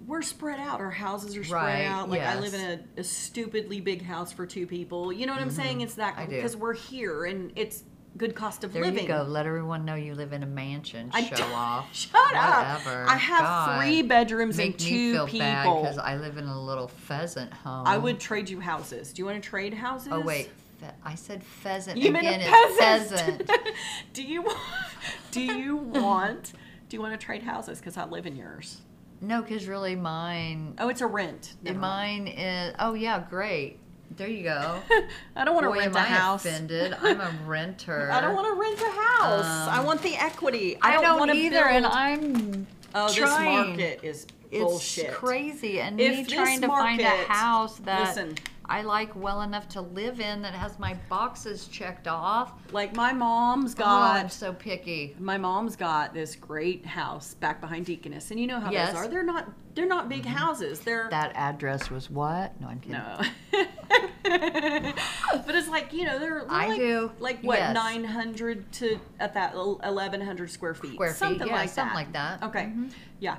we're 0.06 0.22
spread 0.22 0.58
out 0.60 0.80
our 0.80 0.90
houses 0.90 1.36
are 1.36 1.44
spread 1.44 1.62
Right, 1.62 1.84
out 1.86 2.10
like 2.10 2.20
i 2.20 2.38
live 2.38 2.52
in 2.54 2.60
a, 2.60 3.00
a 3.00 3.04
stupidly 3.04 3.80
big 3.80 4.02
house 4.02 4.32
for 4.32 4.44
two 4.46 4.66
people 4.66 5.12
you 5.12 5.24
know 5.26 5.32
what 5.32 5.40
i'm 5.42 5.50
saying 5.50 5.80
it's 5.80 5.94
that 5.94 6.14
Mm-hmm. 6.16 6.30
Because 6.30 6.56
we're 6.56 6.74
here 6.74 7.24
and 7.24 7.52
it's 7.56 7.82
good 8.16 8.34
cost 8.34 8.64
of 8.64 8.72
There 8.72 8.82
living 8.82 9.06
There 9.06 9.18
you 9.18 9.24
go. 9.24 9.30
Let 9.30 9.46
everyone 9.46 9.84
know 9.84 9.94
you 9.94 10.14
live 10.14 10.32
in 10.32 10.42
a 10.42 10.46
mansion. 10.46 11.10
I 11.12 11.22
Show 11.24 11.44
off. 11.52 11.88
Shut 11.94 12.12
Whatever. 12.14 13.02
up! 13.04 13.10
I 13.10 13.16
have 13.16 13.40
God. 13.42 13.78
three 13.80 14.02
bedrooms 14.02 14.56
Make 14.56 14.72
and 14.72 14.80
me 14.82 14.88
two 14.90 15.12
feel 15.14 15.26
people. 15.26 15.80
because 15.82 15.98
I 15.98 16.16
live 16.16 16.36
in 16.38 16.44
a 16.46 16.60
little 16.62 16.88
pheasant 16.88 17.52
home. 17.52 17.86
I 17.86 17.96
would 17.98 18.20
trade 18.20 18.48
you 18.48 18.60
houses. 18.60 19.12
Do 19.12 19.22
you 19.22 19.26
want 19.26 19.42
to 19.42 19.48
trade 19.48 19.74
houses? 19.74 20.08
Oh 20.12 20.20
wait, 20.20 20.50
I 21.04 21.14
said 21.14 21.42
pheasant 21.42 21.98
You 21.98 22.12
meant 22.12 22.26
again. 22.26 22.40
a 22.40 22.44
It's 22.46 22.78
peasant. 22.78 23.46
pheasant. 23.48 23.70
do 24.12 24.22
you 24.22 24.42
want? 24.42 24.58
Do 25.30 25.40
you 25.40 25.76
want? 25.76 26.52
Do 26.88 26.96
you 26.96 27.00
want 27.00 27.18
to 27.18 27.24
trade 27.24 27.42
houses? 27.42 27.78
Because 27.78 27.96
I 27.96 28.04
live 28.04 28.26
in 28.26 28.36
yours. 28.36 28.80
no, 29.20 29.40
because 29.42 29.66
really 29.66 29.96
mine, 29.96 30.74
Oh, 30.78 30.88
it's 30.88 31.00
a 31.00 31.06
rent. 31.06 31.54
Never 31.62 31.78
mind. 31.78 32.24
mine 32.26 32.34
is. 32.34 32.74
Oh 32.78 32.94
yeah, 32.94 33.24
great. 33.28 33.78
There 34.16 34.28
you 34.28 34.44
go. 34.44 34.80
I 35.36 35.44
don't 35.44 35.54
want 35.54 35.64
to 35.64 35.70
rent 35.72 35.86
am 35.86 35.96
a 35.96 35.98
I 35.98 36.02
house. 36.02 36.44
offended. 36.44 36.94
I'm 37.02 37.20
a 37.20 37.30
renter. 37.46 38.10
I 38.10 38.20
don't 38.20 38.34
want 38.34 38.46
to 38.54 38.60
rent 38.60 38.80
a 38.80 38.90
house. 39.00 39.44
I 39.68 39.78
Um, 39.78 39.86
want 39.86 40.02
the 40.02 40.14
equity. 40.16 40.76
I 40.80 40.96
I 40.96 41.02
don't, 41.02 41.18
want 41.18 41.30
to 41.32 41.36
either, 41.36 41.64
and 41.64 41.84
I'm. 41.86 42.66
oh, 42.94 43.06
this 43.08 43.16
trying. 43.16 43.68
market 43.76 44.00
is 44.04 44.26
bullshit. 44.52 45.06
It's 45.06 45.14
crazy, 45.16 45.80
and 45.80 46.00
If 46.00 46.28
me 46.28 46.34
trying 46.36 46.60
to 46.60 46.68
find 46.68 47.00
a 47.00 47.08
house 47.24 47.76
that 47.80 48.08
Listen. 48.08 48.36
I 48.66 48.82
like 48.82 49.14
well 49.14 49.42
enough 49.42 49.68
to 49.70 49.80
live 49.82 50.20
in 50.20 50.40
that 50.42 50.54
has 50.54 50.78
my 50.78 50.94
boxes 51.10 51.68
checked 51.68 52.08
off. 52.08 52.52
Like 52.72 52.94
my 52.96 53.12
mom's 53.12 53.74
God, 53.74 54.16
I'm 54.16 54.22
got. 54.24 54.32
so 54.32 54.52
picky. 54.54 55.14
my 55.18 55.36
mom's 55.36 55.76
got 55.76 56.14
this 56.14 56.34
great 56.34 56.86
house 56.86 57.34
back 57.34 57.60
behind 57.60 57.84
Deaconess, 57.86 58.30
and 58.30 58.40
you 58.40 58.46
know 58.46 58.60
how 58.60 58.70
Yes. 58.70 58.88
Mm-hmm. 58.88 58.96
those 58.96 59.06
are. 59.06 59.10
They're 59.10 59.22
not. 59.22 59.52
They're 59.74 59.86
not 59.86 60.08
big 60.08 60.24
houses. 60.24 60.80
They're 60.80 61.08
That 61.10 61.32
address 61.34 61.90
was 61.90 62.08
what? 62.08 62.58
No, 62.60 62.68
I'm 62.68 62.78
kidding. 62.78 62.92
No. 62.92 63.20
but 64.22 65.54
it's 65.54 65.68
like, 65.68 65.92
you 65.92 66.04
know, 66.04 66.18
they're, 66.18 66.40
they're 66.40 66.50
I 66.52 66.68
like, 66.68 66.78
do, 66.78 67.10
like 67.18 67.40
what, 67.42 67.58
yes. 67.58 67.74
900 67.74 68.72
to 68.74 69.00
at 69.20 69.34
that 69.34 69.54
1100 69.56 70.50
square 70.50 70.74
feet. 70.74 70.94
Square 70.94 71.10
feet, 71.10 71.18
something 71.18 71.48
yeah, 71.48 71.54
like 71.56 71.68
something 71.68 72.12
that. 72.12 72.40
like 72.40 72.40
that. 72.40 72.42
Okay. 72.44 72.64
Mhm. 72.66 72.92
Yeah. 73.20 73.38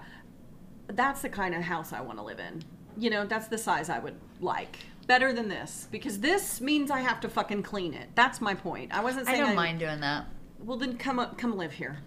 That's 0.88 1.22
the 1.22 1.30
kind 1.30 1.56
of 1.56 1.62
house 1.64 1.94
I 1.94 2.02
want 2.02 2.20
to 2.20 2.24
live 2.24 2.40
in. 2.40 2.62
You 2.98 3.10
know, 3.10 3.26
that's 3.26 3.48
the 3.48 3.58
size 3.58 3.90
I 3.90 4.00
would 4.00 4.16
like. 4.40 4.78
Better 5.08 5.32
than 5.34 5.48
this 5.50 5.88
because 5.92 6.20
this 6.20 6.60
means 6.62 6.90
I 6.90 7.00
have 7.02 7.20
to 7.22 7.30
fucking 7.30 7.64
clean 7.64 7.94
it. 7.94 8.10
That's 8.16 8.42
my 8.42 8.56
point. 8.56 8.92
I 8.92 9.02
wasn't 9.04 9.28
saying 9.28 9.42
I 9.42 9.46
don't 9.46 9.56
mind 9.56 9.80
doing 9.80 10.00
that. 10.02 10.26
Well, 10.60 10.78
then 10.78 10.98
come 10.98 11.20
up, 11.20 11.38
come 11.38 11.56
live 11.58 11.74
here. 11.74 11.98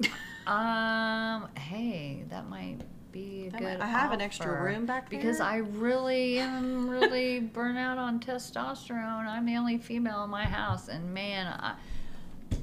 Um, 0.46 1.48
hey, 1.58 2.22
that 2.30 2.48
might 2.48 2.78
be 3.10 3.48
a 3.48 3.50
That 3.50 3.58
good. 3.58 3.78
might- 3.80 3.84
I 3.84 3.88
have 3.88 4.12
an 4.12 4.20
extra 4.20 4.62
room 4.62 4.86
back 4.86 5.10
there 5.10 5.18
because. 5.18 5.40
I 5.40 5.56
really 5.56 6.38
am 6.38 6.88
really 6.98 7.40
burnt 7.40 7.76
out 7.78 7.98
on 7.98 8.20
testosterone. 8.20 9.26
I'm 9.26 9.44
the 9.44 9.56
only 9.56 9.78
female 9.78 10.22
in 10.22 10.30
my 10.30 10.44
house, 10.44 10.86
and 10.86 11.12
man, 11.12 11.48
I, 11.48 11.74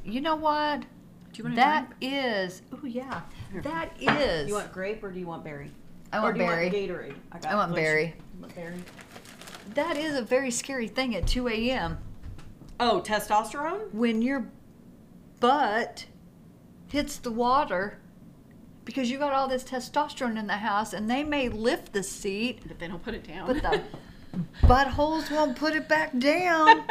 you 0.06 0.22
know 0.22 0.38
what? 0.38 0.80
Do 1.34 1.38
you 1.39 1.44
want 1.44 1.56
That 1.58 1.91
is, 2.00 2.62
oh 2.72 2.86
yeah, 2.86 3.22
Here. 3.52 3.62
that 3.64 3.89
is. 4.00 4.48
You 4.48 4.54
want 4.54 4.72
grape 4.72 5.04
or 5.04 5.12
do 5.12 5.20
you 5.20 5.28
want 5.28 5.44
berry? 5.44 5.70
I 6.14 6.20
or 6.20 6.22
want 6.22 6.36
do 6.38 6.41
you 6.44 6.48
berry. 6.48 6.64
want 6.70 6.76
Gatorade? 6.76 7.16
I, 7.34 7.39
got 7.39 7.52
I 7.52 7.56
want 7.56 7.76
berry. 7.76 8.14
want 8.39 8.56
berry. 8.56 8.76
That 9.74 9.97
is 9.97 10.16
a 10.16 10.22
very 10.22 10.51
scary 10.51 10.88
thing 10.88 11.16
at 11.16 11.26
2 11.28 11.47
a.m. 11.49 11.97
Oh, 12.80 13.01
testosterone? 13.05 13.91
when 13.93 14.22
your 14.22 14.47
butt 15.39 16.05
hits 16.88 17.18
the 17.18 17.32
water 17.32 17.99
because 18.86 19.09
you 19.09 19.18
got 19.18 19.32
all 19.34 19.47
this 19.47 19.64
testosterone 19.64 20.38
in 20.38 20.47
the 20.47 20.53
house 20.57 20.93
and 20.93 21.09
they 21.09 21.24
may 21.24 21.49
lift 21.49 21.93
the 21.93 22.03
seat, 22.03 22.59
But 22.68 22.80
they 22.80 22.88
don't 22.88 23.01
put 23.03 23.14
it 23.14 23.26
down. 23.26 23.47
but 23.47 23.61
the 23.61 23.82
buttholes 24.68 25.32
won't 25.32 25.55
put 25.55 25.74
it 25.76 25.88
back 25.88 26.18
down. 26.20 26.84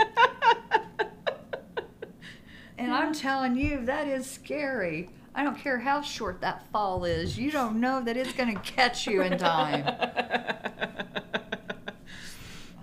And 2.78 2.92
I'm 2.92 3.12
telling 3.14 3.56
you, 3.56 3.84
that 3.84 4.08
is 4.08 4.28
scary. 4.28 5.10
I 5.34 5.44
don't 5.44 5.56
care 5.58 5.78
how 5.78 6.02
short 6.02 6.40
that 6.40 6.64
fall 6.72 7.04
is. 7.04 7.38
You 7.38 7.50
don't 7.52 7.78
know 7.80 8.02
that 8.02 8.16
it's 8.16 8.32
going 8.32 8.54
to 8.54 8.60
catch 8.62 9.06
you 9.06 9.22
in 9.22 9.38
time. 9.38 9.84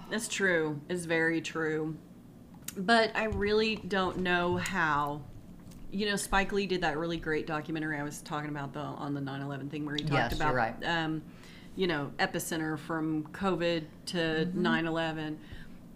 That's 0.10 0.28
true. 0.28 0.80
It's 0.90 1.06
very 1.06 1.42
true. 1.42 1.96
But 2.78 3.12
I 3.16 3.26
really 3.26 3.76
don't 3.78 4.20
know 4.20 4.58
how. 4.58 5.22
You 5.92 6.08
know, 6.08 6.16
Spike 6.16 6.52
Lee 6.52 6.68
did 6.68 6.82
that 6.82 6.98
really 6.98 7.18
great 7.18 7.48
documentary 7.48 7.98
I 7.98 8.04
was 8.04 8.22
talking 8.22 8.50
about 8.50 8.74
the 8.74 8.80
on 8.80 9.14
the 9.16 9.22
9/11 9.22 9.70
thing 9.72 9.86
where 9.86 9.96
he 9.96 10.02
talked 10.02 10.14
Yes, 10.14 10.34
about 10.36 10.54
right. 10.54 10.76
um, 10.86 11.24
you 11.76 11.88
know, 11.88 12.12
epicenter 12.20 12.78
from 12.78 13.24
COVID 13.32 13.86
to 14.08 14.18
Mm-hmm. 14.18 14.66
9/11 14.66 15.38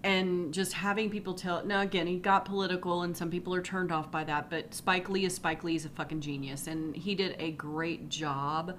and 0.06 0.54
just 0.54 0.74
having 0.74 1.10
people 1.10 1.34
tell 1.34 1.64
now 1.66 1.80
again 1.80 2.08
he 2.08 2.18
got 2.18 2.44
political 2.44 3.04
and 3.04 3.16
some 3.16 3.30
people 3.32 3.56
are 3.56 3.62
turned 3.62 3.90
off 3.90 4.12
by 4.12 4.22
that 4.22 4.50
but 4.50 4.74
spike 4.74 5.08
lee 5.08 5.24
is 5.24 5.34
spike 5.34 5.64
lee 5.64 5.76
is 5.78 5.86
a 5.86 5.90
fucking 5.90 6.20
genius 6.20 6.68
and 6.68 6.94
he 6.94 7.16
did 7.16 7.34
a 7.40 7.52
great 7.52 8.10
job 8.10 8.76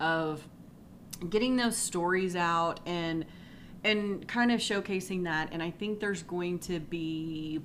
of 0.00 0.46
getting 1.30 1.56
those 1.56 1.74
stories 1.78 2.36
out 2.36 2.78
and 2.84 3.24
and 3.86 4.26
kind 4.28 4.50
of 4.50 4.60
showcasing 4.60 5.24
that 5.24 5.48
and 5.52 5.62
i 5.62 5.70
think 5.70 6.00
there's 6.00 6.22
going 6.22 6.58
to 6.58 6.80
be 6.80 7.60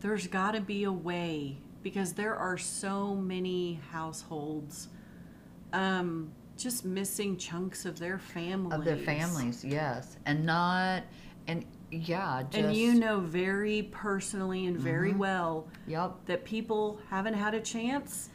there's 0.00 0.26
got 0.26 0.52
to 0.52 0.60
be 0.60 0.84
a 0.84 0.92
way 0.92 1.56
because 1.82 2.12
there 2.14 2.34
are 2.34 2.56
so 2.58 3.14
many 3.14 3.80
households 3.92 4.88
um 5.72 6.30
just 6.56 6.84
missing 6.84 7.36
chunks 7.38 7.86
of 7.86 7.98
their 7.98 8.18
families 8.18 8.78
Of 8.78 8.84
their 8.84 8.98
families, 8.98 9.64
yes. 9.64 10.18
And 10.26 10.44
not, 10.44 11.04
and 11.46 11.64
yeah, 11.90 12.42
just. 12.50 12.54
and 12.62 12.76
you 12.76 12.92
know 12.96 13.18
very 13.20 13.84
personally 13.90 14.66
and 14.66 14.76
very 14.76 15.14
well 15.14 15.68
Yep. 15.86 16.26
that 16.26 16.44
people 16.44 17.00
haven't 17.08 17.32
had 17.32 17.54
a 17.54 17.60
chance 17.60 18.28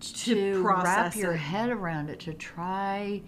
to, 0.00 0.60
process 0.60 0.84
wrap 0.84 1.16
your 1.16 1.32
it. 1.34 1.38
head 1.38 1.70
around 1.70 2.10
it 2.10 2.18
to 2.20 2.34
try 2.34 3.22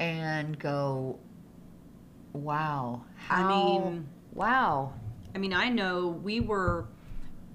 and 0.00 0.58
go 0.58 1.18
wow 2.32 3.04
I 3.28 3.46
mean- 3.46 4.08
wow 4.34 4.94
I 5.32 5.38
mean, 5.38 5.52
I 5.54 5.68
know 5.68 6.08
we 6.08 6.40
were, 6.40 6.88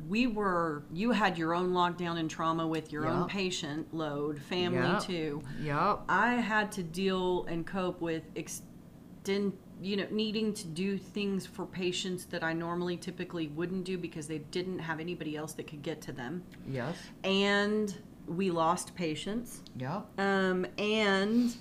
we 0.07 0.27
were. 0.27 0.83
You 0.93 1.11
had 1.11 1.37
your 1.37 1.53
own 1.53 1.71
lockdown 1.73 2.17
and 2.17 2.29
trauma 2.29 2.65
with 2.65 2.89
your 2.93 3.05
own 3.05 3.27
patient 3.27 3.93
load, 3.93 4.39
family 4.39 4.79
Yep. 4.93 5.01
too. 5.03 5.43
yep 5.61 5.99
I 6.07 6.35
had 6.35 6.71
to 6.73 6.83
deal 6.83 7.43
and 7.49 7.67
cope 7.67 7.99
with 7.99 8.23
extend, 8.35 9.57
you 9.81 9.97
know, 9.97 10.07
needing 10.09 10.53
to 10.53 10.67
do 10.67 10.97
things 10.97 11.45
for 11.45 11.65
patients 11.65 12.23
that 12.27 12.45
I 12.45 12.53
normally 12.53 12.95
typically 12.95 13.47
wouldn't 13.49 13.83
do 13.83 13.97
because 13.97 14.27
they 14.27 14.37
didn't 14.37 14.79
have 14.79 15.01
anybody 15.01 15.35
else 15.35 15.51
that 15.55 15.67
could 15.67 15.81
get 15.81 15.99
to 16.03 16.13
them, 16.13 16.43
yes 16.65 16.95
and 17.25 17.93
we 18.25 18.51
lost 18.51 18.95
patients. 18.95 19.63
yep 19.77 20.05
um, 20.17 20.65
and 20.77 21.53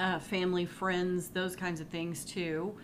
uh, 0.00 0.18
family, 0.18 0.64
friends, 0.64 1.28
those 1.28 1.54
kinds 1.54 1.80
of 1.80 1.86
things 1.88 2.24
too. 2.24 2.74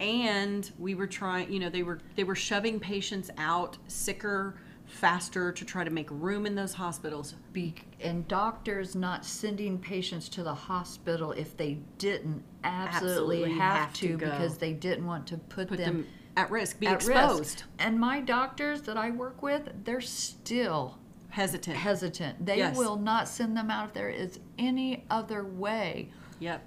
And 0.00 0.68
we 0.78 0.94
were 0.96 1.06
trying, 1.06 1.52
you 1.52 1.60
know, 1.60 1.68
they 1.70 1.82
were 1.84 2.00
they 2.16 2.24
were 2.24 2.34
shoving 2.34 2.80
patients 2.80 3.30
out 3.38 3.76
sicker 3.86 4.56
faster 4.86 5.52
to 5.52 5.64
try 5.64 5.84
to 5.84 5.90
make 5.90 6.08
room 6.10 6.44
in 6.44 6.54
those 6.54 6.74
hospitals. 6.74 7.34
Be, 7.52 7.74
and 8.00 8.26
doctors 8.26 8.94
not 8.94 9.24
sending 9.24 9.78
patients 9.78 10.28
to 10.30 10.42
the 10.42 10.52
hospital 10.54 11.32
if 11.32 11.56
they 11.56 11.78
didn't 11.98 12.42
absolutely, 12.64 13.44
Absolutely 13.44 13.52
have, 13.52 13.76
have 13.76 13.92
to, 13.94 14.08
to 14.08 14.16
because 14.18 14.58
they 14.58 14.72
didn't 14.72 15.06
want 15.06 15.26
to 15.28 15.38
put, 15.38 15.68
Put 15.68 15.78
them, 15.78 15.98
them 15.98 16.06
at 16.36 16.50
risk, 16.50 16.80
be 16.80 16.88
at 16.88 16.96
exposed, 16.96 17.38
risk. 17.40 17.64
And 17.78 17.98
my 17.98 18.20
doctors 18.20 18.82
that 18.82 18.96
I 18.96 19.10
work 19.10 19.42
with, 19.42 19.70
they're 19.84 20.00
still 20.00 20.98
hesitant. 21.30 21.76
hesitant. 21.76 22.44
They 22.44 22.58
Yes. 22.58 22.76
will 22.76 22.96
not 22.96 23.28
send 23.28 23.56
them 23.56 23.70
out 23.70 23.88
if 23.88 23.94
there 23.94 24.10
is 24.10 24.40
any 24.58 25.04
other 25.10 25.44
way. 25.44 26.10
Yep. 26.42 26.66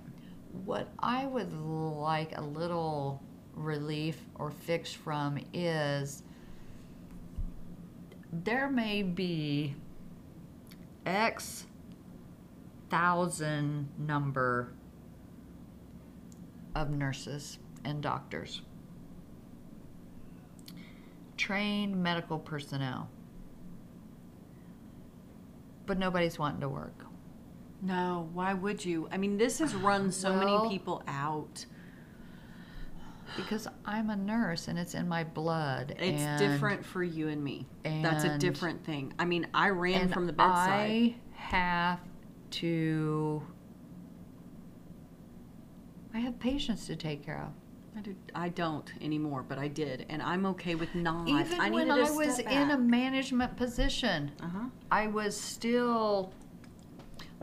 What 0.64 0.88
I 1.00 1.26
would 1.26 1.52
like 1.52 2.38
a 2.38 2.42
little 2.42 3.22
relief 3.54 4.18
or 4.36 4.50
fix 4.50 4.94
from 4.94 5.38
is 5.54 6.24
there 8.32 8.70
may 8.70 9.04
be 9.04 9.76
X 11.06 11.66
thousand 12.90 13.90
number 13.98 14.74
of 16.74 16.90
nurses 16.90 17.60
and 17.84 18.02
doctors, 18.02 18.62
trained 21.36 22.02
medical 22.02 22.40
personnel, 22.40 23.10
but 25.86 26.00
nobody's 26.00 26.40
wanting 26.40 26.62
to 26.62 26.70
work. 26.70 27.06
No, 27.86 28.30
why 28.34 28.54
would 28.54 28.84
you? 28.84 29.08
I 29.12 29.18
mean, 29.18 29.38
this 29.38 29.60
has 29.60 29.76
run 29.76 30.12
so 30.24 30.32
Well- 30.32 30.64
many 30.64 30.70
people 30.70 31.04
out. 31.08 31.66
Because 33.36 33.68
I'm 33.84 34.10
a 34.12 34.16
nurse 34.16 34.70
and 34.70 34.80
it's 34.80 34.94
in 34.94 35.10
my 35.10 35.26
blood. 35.26 35.96
It's 36.00 36.22
and, 36.22 36.40
different 36.40 36.86
for 36.86 37.04
you 37.04 37.28
and 37.28 37.44
me. 37.44 37.68
That's 37.84 38.24
a 38.24 38.30
and- 38.30 38.40
different 38.42 38.86
thing. 38.86 39.14
I 39.20 39.26
mean, 39.26 39.48
I 39.54 39.70
ran 39.70 40.04
and 40.04 40.14
from 40.14 40.26
the 40.26 40.32
bedside. 40.32 40.80
I 40.80 41.16
have 41.34 42.00
to. 42.52 43.44
I 46.14 46.20
have 46.20 46.40
patients 46.40 46.88
to 46.88 46.96
take 46.96 47.26
care 47.26 47.42
of. 47.42 47.50
I, 47.98 48.02
do, 48.02 48.16
I 48.34 48.50
don't 48.50 48.90
anymore, 49.02 49.44
but 49.48 49.58
I 49.58 49.68
did, 49.68 50.06
and 50.10 50.22
I'm 50.22 50.46
okay 50.48 50.76
with 50.76 50.94
not. 50.96 51.28
Even 51.28 51.60
I 51.60 51.70
when 51.70 51.92
I 51.92 52.10
was 52.10 52.40
in 52.40 52.72
a 52.72 52.78
management 52.78 53.58
position, 53.58 54.32
uh-huh. 54.42 54.70
I 54.92 55.08
was 55.08 55.38
still. 55.40 56.32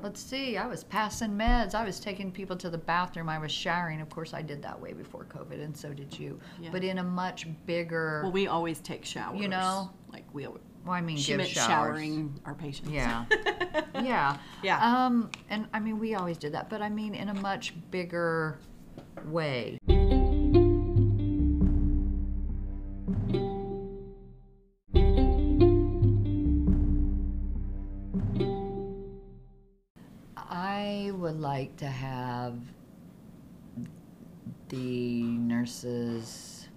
Let's 0.01 0.21
see, 0.21 0.57
I 0.57 0.67
was 0.67 0.85
passing 0.85 1.31
meds. 1.31 1.75
I 1.75 1.85
was 1.85 2.01
taking 2.01 2.33
people 2.33 2.57
to 2.57 2.71
the 2.71 2.79
bathroom. 2.79 3.29
I 3.29 3.39
was 3.39 3.53
showering. 3.53 4.01
Of 4.01 4.09
course, 4.11 4.35
I 4.35 4.43
did 4.43 4.63
that 4.63 4.81
way 4.81 4.93
before 4.93 5.25
COVID, 5.25 5.63
and 5.63 5.77
so 5.77 5.93
did 5.93 6.19
you. 6.19 6.41
Yeah. 6.61 6.71
But 6.73 6.83
in 6.83 6.99
a 6.99 7.03
much 7.05 7.47
bigger. 7.67 8.21
Well, 8.23 8.33
we 8.33 8.47
always 8.49 8.81
take 8.81 9.05
showers. 9.05 9.41
You 9.41 9.49
know? 9.49 9.91
like 10.13 10.25
we. 10.33 10.47
always- 10.47 10.63
well, 10.85 10.95
I 10.95 11.01
mean, 11.01 11.17
She 11.17 11.37
meant 11.37 11.49
showers. 11.49 11.67
showering 11.69 12.41
our 12.45 12.55
patients. 12.55 12.91
Yeah. 12.91 13.25
yeah. 14.03 14.37
Yeah. 14.65 14.81
Um, 15.07 15.31
and 15.49 15.69
I 15.73 15.79
mean, 15.79 16.01
we 16.01 16.17
always 16.17 16.37
did 16.39 16.53
that, 16.55 16.69
but 16.69 16.83
I 16.83 16.89
mean, 16.89 17.15
in 17.15 17.29
a 17.29 17.35
much 17.35 17.73
bigger 17.93 18.59
way. 19.27 19.79
Would 31.23 31.41
like 31.41 31.77
to 31.77 31.87
have 31.87 32.59
the 34.69 35.23
nurses. 35.23 36.69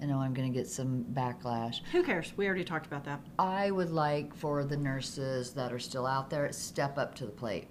I 0.00 0.06
know 0.06 0.18
I'm 0.18 0.32
going 0.32 0.52
to 0.52 0.56
get 0.56 0.68
some 0.68 1.04
backlash. 1.12 1.80
Who 1.90 2.02
cares? 2.02 2.32
We 2.36 2.46
already 2.46 2.64
talked 2.64 2.86
about 2.86 3.04
that. 3.04 3.20
I 3.38 3.70
would 3.70 3.90
like 3.90 4.34
for 4.34 4.64
the 4.64 4.76
nurses 4.76 5.52
that 5.54 5.72
are 5.72 5.78
still 5.78 6.06
out 6.06 6.30
there 6.30 6.50
step 6.52 6.98
up 6.98 7.14
to 7.16 7.26
the 7.26 7.32
plate. 7.32 7.68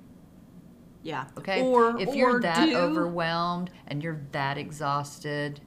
Yeah. 1.01 1.25
Okay. 1.37 1.61
Or 1.61 1.99
if 1.99 2.09
or 2.09 2.15
you're 2.15 2.41
that 2.41 2.65
do, 2.65 2.75
overwhelmed 2.75 3.71
and 3.87 4.03
you're 4.03 4.21
that 4.33 4.57
exhausted 4.57 5.61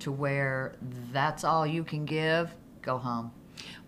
to 0.00 0.10
where 0.10 0.76
that's 1.12 1.44
all 1.44 1.66
you 1.66 1.84
can 1.84 2.04
give, 2.04 2.54
go 2.80 2.96
home. 2.98 3.32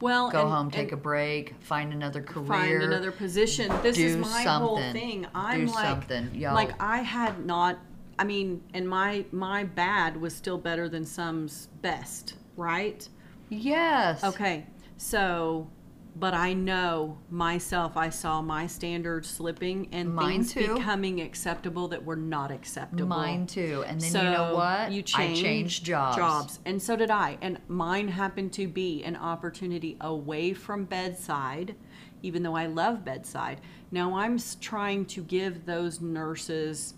Well, 0.00 0.30
Go 0.30 0.42
and- 0.42 0.50
home, 0.50 0.70
take 0.70 0.92
a 0.92 0.96
break, 0.96 1.54
find 1.60 1.92
another 1.92 2.22
career. 2.22 2.46
find 2.46 2.82
another 2.82 3.12
position. 3.12 3.72
This 3.82 3.98
is 3.98 4.16
my 4.16 4.42
whole 4.42 4.78
thing. 4.92 5.26
I'm 5.34 5.66
Do 5.66 5.72
like, 5.72 5.84
something. 5.86 6.40
Like 6.40 6.80
I 6.80 6.98
had 6.98 7.44
not. 7.44 7.78
I 8.18 8.24
mean, 8.24 8.62
and 8.72 8.88
my 8.88 9.24
my 9.32 9.64
bad 9.64 10.20
was 10.20 10.34
still 10.34 10.58
better 10.58 10.88
than 10.88 11.04
some's 11.04 11.68
best, 11.82 12.34
right? 12.56 13.08
Yes. 13.48 14.22
Okay, 14.22 14.66
so, 14.96 15.68
but 16.16 16.32
I 16.34 16.52
know 16.52 17.18
myself. 17.30 17.96
I 17.96 18.08
saw 18.08 18.40
my 18.40 18.66
standards 18.66 19.28
slipping 19.28 19.88
and 19.92 20.14
Mine 20.14 20.44
things 20.44 20.52
too. 20.52 20.74
becoming 20.74 21.20
acceptable 21.20 21.88
that 21.88 22.04
were 22.04 22.16
not 22.16 22.50
acceptable. 22.52 23.06
Mine 23.06 23.46
too. 23.46 23.84
And 23.86 24.00
then 24.00 24.10
so 24.10 24.22
you 24.22 24.30
know 24.30 24.54
what? 24.54 24.92
You 24.92 25.00
I 25.00 25.02
changed 25.02 25.42
changed 25.42 25.84
jobs. 25.84 26.16
Jobs, 26.16 26.60
and 26.64 26.80
so 26.80 26.94
did 26.96 27.10
I. 27.10 27.38
And 27.42 27.58
mine 27.68 28.08
happened 28.08 28.52
to 28.54 28.68
be 28.68 29.02
an 29.02 29.16
opportunity 29.16 29.96
away 30.00 30.52
from 30.54 30.84
bedside, 30.84 31.74
even 32.22 32.42
though 32.42 32.54
I 32.56 32.66
love 32.66 33.04
bedside. 33.04 33.60
Now 33.90 34.14
I'm 34.16 34.38
trying 34.60 35.06
to 35.06 35.22
give 35.22 35.66
those 35.66 36.00
nurses 36.00 36.94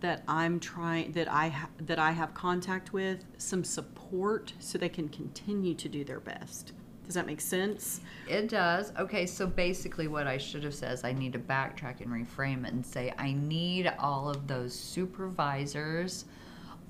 that 0.00 0.22
I'm 0.28 0.60
trying 0.60 1.12
that 1.12 1.30
I 1.32 1.48
ha- 1.48 1.70
that 1.80 1.98
I 1.98 2.12
have 2.12 2.32
contact 2.34 2.92
with 2.92 3.24
some 3.38 3.64
support 3.64 4.52
so 4.60 4.78
they 4.78 4.88
can 4.88 5.08
continue 5.08 5.74
to 5.74 5.88
do 5.88 6.04
their 6.04 6.20
best. 6.20 6.72
Does 7.06 7.14
that 7.14 7.26
make 7.26 7.40
sense? 7.40 8.00
It 8.28 8.48
does. 8.48 8.92
Okay, 8.98 9.26
so 9.26 9.46
basically, 9.46 10.08
what 10.08 10.26
I 10.26 10.38
should 10.38 10.64
have 10.64 10.74
said 10.74 10.92
is 10.92 11.04
I 11.04 11.12
need 11.12 11.32
to 11.34 11.38
backtrack 11.38 12.00
and 12.00 12.10
reframe 12.10 12.66
it 12.66 12.72
and 12.72 12.84
say 12.84 13.14
I 13.16 13.32
need 13.32 13.92
all 13.98 14.28
of 14.28 14.46
those 14.48 14.74
supervisors, 14.74 16.24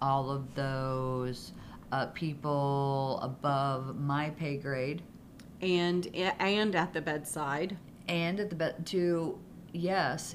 all 0.01 0.31
of 0.31 0.55
those 0.55 1.53
uh, 1.93 2.07
people 2.07 3.21
above 3.23 3.99
my 4.01 4.31
pay 4.31 4.57
grade, 4.57 5.03
And 5.61 6.07
and 6.15 6.75
at 6.75 6.93
the 6.95 7.03
bedside, 7.03 7.77
and 8.09 8.41
at 8.41 8.49
the 8.49 8.57
bed 8.57 8.87
to 8.87 9.39
yes, 9.73 10.35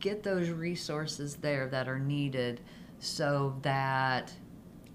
get 0.00 0.22
those 0.22 0.50
resources 0.50 1.36
there 1.36 1.66
that 1.68 1.88
are 1.88 1.98
needed, 1.98 2.60
so 2.98 3.56
that 3.62 4.32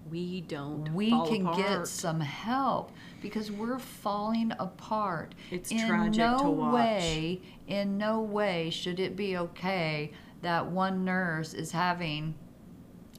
we 0.09 0.41
don't 0.41 0.93
we 0.93 1.09
can 1.09 1.51
get 1.55 1.87
some 1.87 2.19
help 2.19 2.91
because 3.21 3.51
we're 3.51 3.79
falling 3.79 4.51
apart. 4.59 5.35
It's 5.51 5.71
in 5.71 5.87
tragic 5.87 6.19
no 6.19 6.39
to 6.39 6.49
watch. 6.49 6.73
way, 6.73 7.41
in 7.67 7.97
no 7.97 8.21
way 8.21 8.69
should 8.69 8.99
it 8.99 9.15
be 9.15 9.37
okay 9.37 10.11
that 10.41 10.65
one 10.65 11.03
nurse 11.03 11.53
is 11.53 11.71
having 11.71 12.35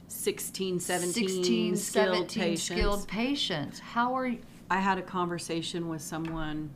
16, 0.09 0.81
17 0.81 1.13
16, 1.13 1.77
skilled 1.77 2.15
17 2.15 2.43
patients. 2.43 2.63
skilled 2.63 3.09
patients. 3.09 3.79
How 3.79 4.15
are 4.15 4.27
you? 4.27 4.41
I 4.71 4.79
had 4.79 4.99
a 4.99 5.03
conversation 5.03 5.89
with 5.89 6.01
someone 6.01 6.71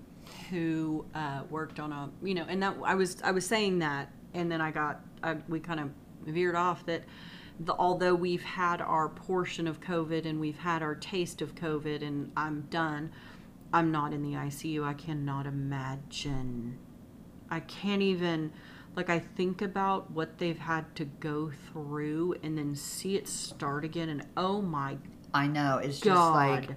who 0.51 1.05
uh, 1.15 1.43
worked 1.51 1.81
on 1.81 1.93
a, 1.93 2.11
you 2.23 2.35
know, 2.35 2.44
and 2.48 2.62
that 2.62 2.77
I 2.85 2.94
was 2.94 3.16
I 3.23 3.31
was 3.31 3.47
saying 3.47 3.81
that, 3.81 4.12
and 4.35 4.51
then 4.51 4.61
I 4.61 4.70
got 4.70 5.01
I, 5.23 5.36
we 5.48 5.61
kind 5.61 5.81
of 5.81 5.90
veered 6.27 6.57
off 6.57 6.85
that. 6.86 7.05
The, 7.60 7.74
although 7.74 8.14
we've 8.14 8.43
had 8.43 8.81
our 8.81 9.09
portion 9.09 9.66
of 9.66 9.81
COVID 9.81 10.26
and 10.26 10.40
we've 10.40 10.59
had 10.59 10.82
our 10.82 10.94
taste 10.94 11.40
of 11.40 11.55
COVID, 11.55 12.02
and 12.02 12.32
I'm 12.36 12.62
done, 12.62 13.12
I'm 13.72 13.93
not 13.93 14.12
in 14.12 14.22
the 14.22 14.32
ICU. 14.32 14.85
I 14.85 14.94
cannot 14.94 15.47
imagine. 15.47 16.78
I 17.51 17.60
can't 17.60 18.02
even 18.02 18.52
like 18.97 19.10
I 19.10 19.18
think 19.18 19.62
about 19.62 20.10
what 20.10 20.39
they've 20.39 20.59
had 20.59 20.94
to 20.97 21.05
go 21.05 21.51
through 21.72 22.36
and 22.43 22.56
then 22.56 22.76
see 22.76 23.16
it 23.16 23.26
start 23.26 23.85
again 23.85 24.09
and 24.09 24.24
oh 24.36 24.62
my 24.62 24.97
I 25.32 25.48
know 25.48 25.78
it's 25.78 25.98
just 26.01 26.31
like 26.31 26.70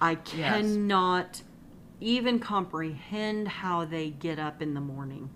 I 0.00 0.14
cannot 0.24 1.42
even 2.00 2.38
comprehend 2.38 3.46
how 3.46 3.84
they 3.84 4.10
get 4.10 4.38
up 4.38 4.62
in 4.62 4.74
the 4.74 4.80
morning. 4.80 5.30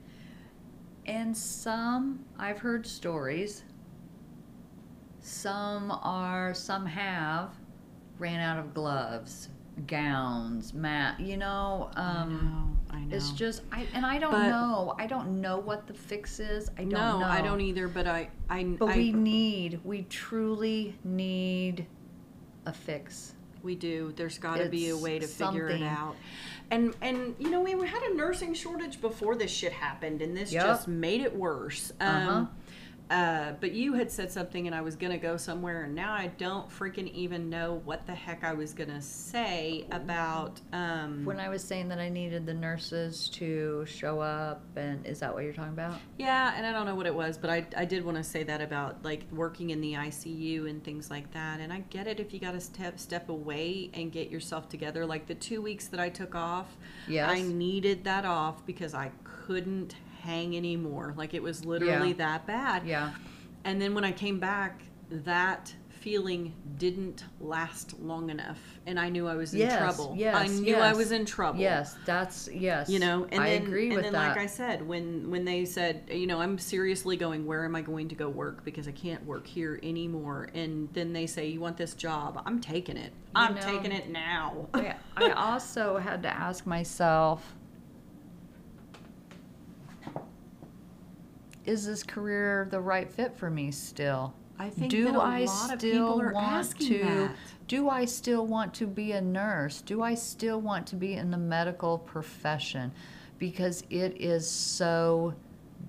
And 1.06 1.36
some, 1.36 2.24
I've 2.38 2.58
heard 2.58 2.86
stories. 2.86 3.62
Some 5.26 5.90
are, 5.90 6.52
some 6.52 6.84
have 6.84 7.48
ran 8.18 8.40
out 8.40 8.58
of 8.58 8.74
gloves, 8.74 9.48
gowns, 9.86 10.74
mat. 10.74 11.18
You 11.18 11.38
know, 11.38 11.88
um, 11.96 12.78
I 12.90 13.00
know. 13.00 13.16
it's 13.16 13.30
just 13.30 13.62
I 13.72 13.86
and 13.94 14.04
I 14.04 14.18
don't 14.18 14.32
But- 14.32 14.48
know. 14.50 14.94
I 14.98 15.06
don't 15.06 15.40
know 15.40 15.56
what 15.58 15.86
the 15.86 15.94
fix 15.94 16.40
is. 16.40 16.70
I 16.76 16.82
don't 16.82 16.90
no, 16.90 17.20
know. 17.20 17.26
I 17.26 17.40
don't 17.40 17.62
either. 17.62 17.88
But 17.88 18.06
I, 18.06 18.28
I, 18.50 18.64
But 18.64 18.90
I, 18.90 18.96
we 18.98 19.12
need, 19.12 19.80
we 19.82 20.02
truly 20.02 20.94
need 21.04 21.86
a 22.66 22.72
fix. 22.74 23.32
we 23.62 23.74
do. 23.74 24.12
There's 24.16 24.36
got 24.36 24.58
to 24.58 24.68
be 24.68 24.90
a 24.90 24.96
way 24.96 25.18
to 25.18 25.26
figure 25.26 25.70
it 25.70 25.82
out. 25.82 26.16
And 26.70 26.94
and 27.00 27.34
you 27.38 27.48
know 27.48 27.62
we 27.62 27.70
had 27.88 28.02
a 28.02 28.14
nursing 28.14 28.52
shortage 28.52 29.00
before 29.00 29.36
this 29.36 29.50
shit 29.50 29.72
happened, 29.72 30.20
and 30.20 30.36
this 30.36 30.52
Yep. 30.52 30.66
just 30.66 30.86
made 30.86 31.22
it 31.22 31.34
worse. 31.34 31.92
Um, 31.98 32.08
Uh-huh. 32.28 32.46
Uh, 33.10 33.52
but 33.60 33.72
you 33.72 33.92
had 33.92 34.10
said 34.10 34.32
something, 34.32 34.66
and 34.66 34.74
I 34.74 34.80
was 34.80 34.96
gonna 34.96 35.18
go 35.18 35.36
somewhere, 35.36 35.84
and 35.84 35.94
now 35.94 36.12
I 36.12 36.28
don't 36.38 36.68
freaking 36.70 37.12
even 37.12 37.50
know 37.50 37.82
what 37.84 38.06
the 38.06 38.14
heck 38.14 38.42
I 38.44 38.54
was 38.54 38.72
gonna 38.72 39.02
say 39.02 39.86
about. 39.90 40.60
Um, 40.72 41.24
When 41.24 41.38
I 41.38 41.48
was 41.50 41.62
saying 41.62 41.88
that 41.88 41.98
I 41.98 42.08
needed 42.08 42.46
the 42.46 42.54
nurses 42.54 43.28
to 43.34 43.84
show 43.86 44.20
up, 44.20 44.62
and 44.76 45.04
is 45.06 45.20
that 45.20 45.34
what 45.34 45.44
you're 45.44 45.52
talking 45.52 45.72
about? 45.74 46.00
yeah, 46.18 46.54
and 46.56 46.64
I 46.66 46.72
don't 46.72 46.86
know 46.86 46.94
what 46.94 47.06
it 47.06 47.14
was, 47.14 47.36
but 47.36 47.50
I, 47.50 47.66
I 47.76 47.84
did 47.84 48.04
want 48.04 48.16
to 48.16 48.24
say 48.24 48.42
that 48.44 48.60
about 48.62 49.04
like 49.04 49.24
working 49.32 49.70
in 49.70 49.80
the 49.82 49.92
ICU 49.94 50.68
and 50.68 50.82
things 50.82 51.10
like 51.10 51.30
that. 51.32 51.60
And 51.60 51.72
I 51.72 51.80
get 51.90 52.06
it 52.06 52.20
if 52.20 52.32
you 52.32 52.40
got 52.40 52.52
to 52.52 52.60
step 52.60 52.98
step 52.98 53.28
away 53.28 53.90
and 53.92 54.10
get 54.12 54.30
yourself 54.30 54.68
together. 54.68 55.04
Like 55.04 55.26
the 55.26 55.34
two 55.34 55.60
weeks 55.60 55.88
that 55.88 56.00
I 56.00 56.08
took 56.08 56.34
off, 56.34 56.76
Yes. 57.06 57.28
I 57.30 57.42
needed 57.42 58.04
that 58.04 58.24
off 58.24 58.64
because 58.64 58.94
I 58.94 59.10
couldn't 59.24 59.96
hang 60.24 60.56
anymore. 60.56 61.14
Like 61.16 61.34
it 61.34 61.42
was 61.42 61.64
literally 61.64 62.08
Yeah. 62.10 62.14
that 62.14 62.46
bad. 62.46 62.86
Yeah. 62.86 63.12
And 63.64 63.80
then 63.80 63.94
when 63.94 64.04
I 64.04 64.12
came 64.12 64.40
back, 64.40 64.82
that 65.10 65.74
feeling 65.90 66.52
didn't 66.76 67.24
last 67.40 67.98
long 67.98 68.28
enough, 68.28 68.58
and 68.86 69.00
I 69.00 69.08
knew 69.08 69.26
I 69.26 69.36
was 69.36 69.54
in 69.54 69.60
Yes, 69.60 69.78
trouble. 69.78 70.14
yes, 70.18 70.34
I 70.36 70.46
knew 70.48 70.76
I 70.76 70.92
was 70.92 71.12
in 71.12 71.24
trouble. 71.24 71.60
Yes, 71.60 71.96
that's 72.04 72.46
yes. 72.52 72.90
You 72.90 72.98
know, 72.98 73.26
and 73.32 73.42
I 73.42 73.50
then, 73.50 73.62
agree 73.62 73.86
and 73.86 73.94
with 73.96 74.04
then, 74.04 74.12
that. 74.12 74.28
like 74.28 74.36
I 74.36 74.44
said, 74.46 74.86
when 74.86 75.30
when 75.30 75.46
they 75.46 75.64
said, 75.64 76.02
you 76.10 76.26
know, 76.26 76.40
I'm 76.42 76.58
seriously 76.58 77.16
going, 77.16 77.46
where 77.46 77.64
am 77.64 77.74
I 77.74 77.80
going 77.80 78.08
to 78.08 78.14
go 78.14 78.28
work 78.28 78.64
because 78.66 78.86
I 78.86 78.90
can't 78.92 79.24
work 79.24 79.46
here 79.46 79.80
anymore? 79.82 80.50
And 80.52 80.90
then 80.92 81.14
they 81.14 81.26
say, 81.26 81.46
you 81.48 81.60
want 81.60 81.78
this 81.78 81.94
job? 81.94 82.42
I'm 82.44 82.60
taking 82.60 82.98
it. 82.98 83.12
I'm 83.34 83.54
know- 83.54 83.62
taking 83.62 83.92
it 83.92 84.10
now. 84.10 84.68
I, 84.74 84.96
I 85.16 85.30
also 85.30 85.96
had 85.96 86.22
to 86.24 86.28
ask 86.28 86.66
myself 86.66 87.54
is 91.64 91.86
this 91.86 92.02
career 92.02 92.66
the 92.70 92.80
right 92.80 93.10
fit 93.10 93.36
for 93.36 93.50
me 93.50 93.70
still? 93.70 94.34
I 94.58 94.70
think 94.70 94.90
do 94.90 95.20
I 95.20 95.46
still 95.46 96.18
want 96.18 96.78
to 96.78 96.98
that. 97.04 97.30
do 97.66 97.88
I 97.88 98.04
still 98.04 98.46
want 98.46 98.72
to 98.74 98.86
be 98.86 99.12
a 99.12 99.20
nurse? 99.20 99.80
Do 99.80 100.02
I 100.02 100.14
still 100.14 100.60
want 100.60 100.86
to 100.88 100.96
be 100.96 101.14
in 101.14 101.30
the 101.30 101.36
medical 101.38 101.98
profession? 101.98 102.92
Because 103.38 103.82
it 103.90 104.20
is 104.20 104.48
so 104.48 105.34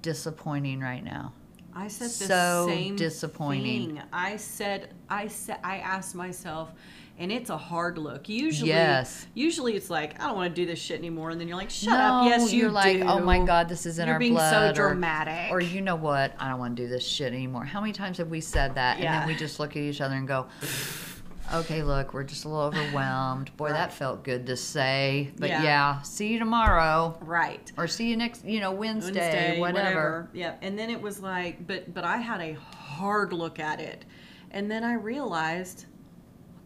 disappointing 0.02 0.80
right 0.80 1.04
now. 1.04 1.34
I 1.76 1.90
said 1.90 2.08
the 2.08 2.34
So 2.34 2.66
same 2.68 2.96
disappointing. 2.96 3.96
thing. 3.98 4.02
I 4.12 4.38
said 4.38 4.94
I 5.10 5.28
said 5.28 5.60
I 5.64 5.78
asked 5.78 6.16
myself, 6.16 6.72
and 7.18 7.32
it's 7.32 7.50
a 7.50 7.58
hard 7.58 7.98
look. 7.98 8.28
Usually, 8.28 8.70
Yes. 8.72 9.26
usually 9.34 9.76
it's 9.76 9.90
like 9.90 10.20
I 10.22 10.28
don't 10.28 10.36
want 10.36 10.54
to 10.54 10.62
do 10.62 10.66
this 10.66 10.80
shit 10.80 11.00
anymore, 11.00 11.30
and 11.30 11.40
then 11.40 11.48
you're 11.48 11.58
like, 11.58 11.70
shut 11.70 11.94
no, 11.94 11.98
up. 11.98 12.26
Yes, 12.28 12.52
you 12.52 12.62
you're 12.62 12.72
like, 12.72 12.98
do. 13.02 13.08
oh 13.08 13.20
my 13.20 13.40
god, 13.44 13.70
this 13.70 13.86
is 13.86 14.00
in 14.00 14.08
You're 14.08 14.14
our 14.16 14.20
being 14.20 14.38
so 14.38 14.70
or- 14.70 14.74
dramatic. 14.74 15.52
Or, 15.52 15.62
you 15.62 15.82
know 15.82 15.96
what? 15.96 16.34
I 16.40 16.50
don't 16.50 16.60
want 16.60 16.76
to 16.76 16.84
do 16.84 16.90
this 16.90 17.06
shit 17.08 17.34
anymore. 17.34 17.64
How 17.66 17.80
many 17.82 17.94
times 17.94 18.18
have 18.18 18.30
we 18.30 18.42
said 18.42 18.76
that? 18.76 18.98
And 19.00 19.06
then 19.06 19.28
we 19.28 19.36
just 19.36 19.60
look 19.60 19.72
at 19.72 19.78
each 19.78 20.02
other 20.02 20.16
and 20.16 20.28
go, 20.28 20.48
okay, 21.54 21.84
look, 21.84 22.14
we're 22.14 22.24
just 22.24 22.46
a 22.46 22.50
little 22.50 22.64
overwhelmed. 22.66 23.56
Boy, 23.56 23.66
Right. 23.68 23.74
that 23.74 23.94
felt 23.94 24.24
good 24.24 24.48
to 24.48 24.58
say. 24.58 25.32
But 25.38 25.50
Yeah. 25.50 25.64
yeah. 25.64 26.02
see 26.02 26.28
you 26.34 26.40
tomorrow. 26.40 27.18
Right. 27.22 27.72
Or 27.78 27.88
see 27.88 28.10
you 28.10 28.18
next, 28.18 28.44
you 28.44 28.60
know, 28.60 28.72
Wednesday, 28.72 29.60
Wednesday, 29.60 29.60
whatever. 29.60 30.30
Yeah, 30.34 30.56
and 30.62 30.78
then 30.78 30.90
it 30.90 31.02
was 31.02 31.22
like, 31.22 31.66
but 31.68 31.94
but 31.94 32.04
I 32.04 32.18
had 32.18 32.42
a 32.42 32.54
hard 32.54 33.32
look 33.32 33.60
at 33.60 33.80
it, 33.80 34.06
and 34.52 34.70
then 34.72 34.84
I 34.84 34.94
realized, 34.96 35.86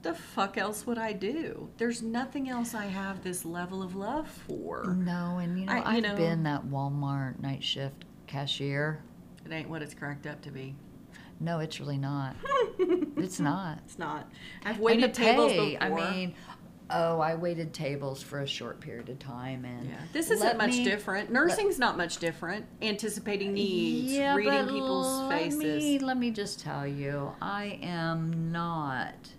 the 0.02 0.14
fuck 0.14 0.58
else 0.58 0.86
would 0.88 0.98
I 0.98 1.14
do? 1.14 1.70
There's 1.78 2.02
nothing 2.02 2.50
else 2.50 2.74
I 2.74 2.86
have 2.86 3.22
this 3.24 3.44
level 3.46 3.82
of 3.84 3.96
love 3.96 4.28
for. 4.48 4.86
No, 4.98 5.38
and 5.40 5.60
you 5.60 5.66
know, 5.66 5.74
I- 5.74 5.78
you 5.78 5.98
I've 5.98 6.04
know- 6.04 6.16
been 6.16 6.44
that 6.44 6.66
Walmart 6.66 7.40
night 7.40 7.64
shift 7.64 8.06
cashier. 8.28 9.02
It 9.46 9.52
ain't 9.52 9.70
what 9.70 9.82
it's 9.82 9.94
cracked 9.94 10.28
up 10.28 10.42
to 10.44 10.52
be. 10.52 10.76
No, 11.40 11.60
it's 11.60 11.80
really 11.80 11.98
not. 11.98 12.36
it's 13.18 13.40
not. 13.40 13.80
It's 13.86 13.98
not. 13.98 14.30
I've 14.66 14.76
And 14.76 14.84
waited 14.84 15.12
the 15.12 15.16
tables 15.16 15.52
pay, 15.54 15.76
before. 15.78 16.00
I 16.00 16.12
mean, 16.12 16.34
oh, 16.90 17.20
I 17.22 17.36
waited 17.36 17.74
tables 17.74 18.22
for 18.22 18.42
a 18.42 18.48
short 18.48 18.80
period 18.82 19.08
of 19.10 19.20
time, 19.20 19.64
and 19.64 19.88
Yeah. 19.88 19.96
This 20.12 20.32
isn't 20.32 20.58
much 20.58 20.72
me- 20.72 20.84
different. 20.84 21.32
Nursing's 21.32 21.80
not 21.80 21.96
much 21.98 22.18
different. 22.18 22.66
Anticipating 22.82 23.54
needs, 23.54 24.12
yeah, 24.12 24.36
reading 24.36 24.66
people's 24.68 25.22
let 25.30 25.40
faces. 25.40 25.62
Me, 25.84 26.00
let 26.00 26.18
me 26.18 26.30
just 26.32 26.60
tell 26.60 26.86
you, 26.86 27.32
I 27.42 27.80
am 27.82 28.52
not 28.52 29.30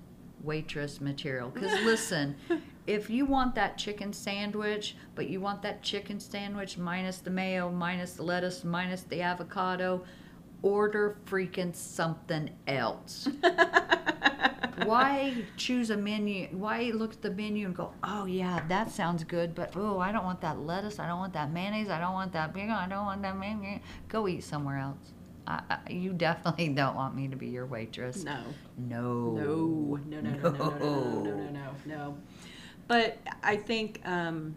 waitress 0.43 1.01
material. 1.01 1.51
Because 1.51 1.73
listen, 1.85 2.37
if 2.87 3.11
you 3.11 3.25
want 3.25 3.55
that 3.55 3.77
chicken 3.79 4.13
sandwich, 4.13 4.97
but 5.15 5.29
you 5.29 5.41
want 5.41 5.63
that 5.63 5.83
chicken 5.83 6.21
sandwich 6.21 6.79
minus 6.79 7.19
the 7.19 7.31
mayo, 7.31 7.71
minus 7.71 8.15
the 8.15 8.23
lettuce, 8.23 8.65
minus 8.65 9.03
the 9.03 9.23
avocado, 9.23 10.05
order 10.63 11.17
freaking 11.27 11.75
something 11.75 12.51
else. 12.67 13.29
why 14.85 15.45
choose 15.57 15.91
a 15.91 15.97
menu? 15.97 16.49
Why 16.53 16.91
look 16.95 17.13
at 17.13 17.23
the 17.23 17.31
menu 17.31 17.67
and 17.67 17.75
go, 17.75 17.93
oh 18.03 18.27
yeah, 18.27 18.63
that 18.69 18.91
sounds 18.91 19.25
good, 19.25 19.55
but 19.55 19.73
oh, 19.77 19.99
I 19.99 20.13
don't 20.13 20.25
want 20.25 20.41
that 20.43 20.61
lettuce, 20.61 20.99
I 20.99 21.07
don't 21.07 21.19
want 21.19 21.33
that 21.35 21.53
mayonnaise, 21.53 21.89
I 21.89 22.01
don't 22.01 22.15
want 22.15 22.33
that 22.33 22.53
bacon, 22.53 22.71
I 22.71 22.89
don't 22.89 23.07
want 23.07 23.23
that 23.23 23.39
menu. 23.39 23.79
Go 24.09 24.29
eat 24.29 24.45
somewhere 24.45 24.79
else. 24.79 25.13
I, 25.47 25.63
I, 25.71 25.91
you 25.91 26.13
definitely 26.13 26.69
don't 26.69 26.95
want 26.95 27.15
me 27.15 27.29
to 27.29 27.37
be 27.37 27.49
your 27.49 27.67
waitress. 27.67 28.25
No. 28.25 28.41
No. 28.77 29.35
No, 29.37 29.99
no, 30.07 30.21
no, 30.21 30.31
no, 30.31 30.51
no, 30.51 30.51
no, 30.51 30.51
no, 30.51 30.79
no, 30.79 31.23
no, 31.23 31.35
no, 31.35 31.51
no, 31.51 31.71
no. 31.87 32.17
But 32.87 33.19
I 33.43 33.57
think 33.57 34.01
um, 34.05 34.55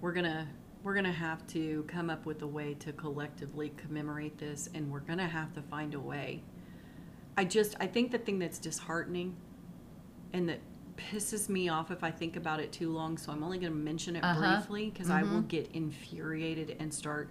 we're 0.00 0.12
gonna 0.12 0.48
we're 0.82 0.94
gonna 0.94 1.12
have 1.12 1.46
to 1.48 1.84
come 1.88 2.10
up 2.10 2.26
with 2.26 2.42
a 2.42 2.46
way 2.46 2.74
to 2.74 2.92
collectively 2.92 3.72
commemorate 3.76 4.38
this, 4.38 4.68
and 4.74 4.90
we're 4.90 5.00
gonna 5.00 5.28
have 5.28 5.52
to 5.54 5.62
find 5.62 5.94
a 5.94 6.00
way. 6.00 6.42
I 7.36 7.44
just 7.44 7.76
I 7.80 7.86
think 7.86 8.10
the 8.10 8.18
thing 8.18 8.38
that's 8.38 8.58
disheartening, 8.58 9.36
and 10.32 10.48
that 10.48 10.60
pisses 10.96 11.48
me 11.48 11.68
off 11.68 11.90
if 11.90 12.04
I 12.04 12.10
think 12.10 12.36
about 12.36 12.60
it 12.60 12.70
too 12.72 12.90
long. 12.92 13.18
So 13.18 13.32
I'm 13.32 13.42
only 13.42 13.58
gonna 13.58 13.70
mention 13.74 14.16
it 14.16 14.24
Uh-huh. 14.24 14.56
briefly 14.56 14.90
because 14.90 15.10
I 15.10 15.22
will 15.22 15.40
get 15.42 15.70
infuriated 15.72 16.76
and 16.78 16.92
start 16.92 17.30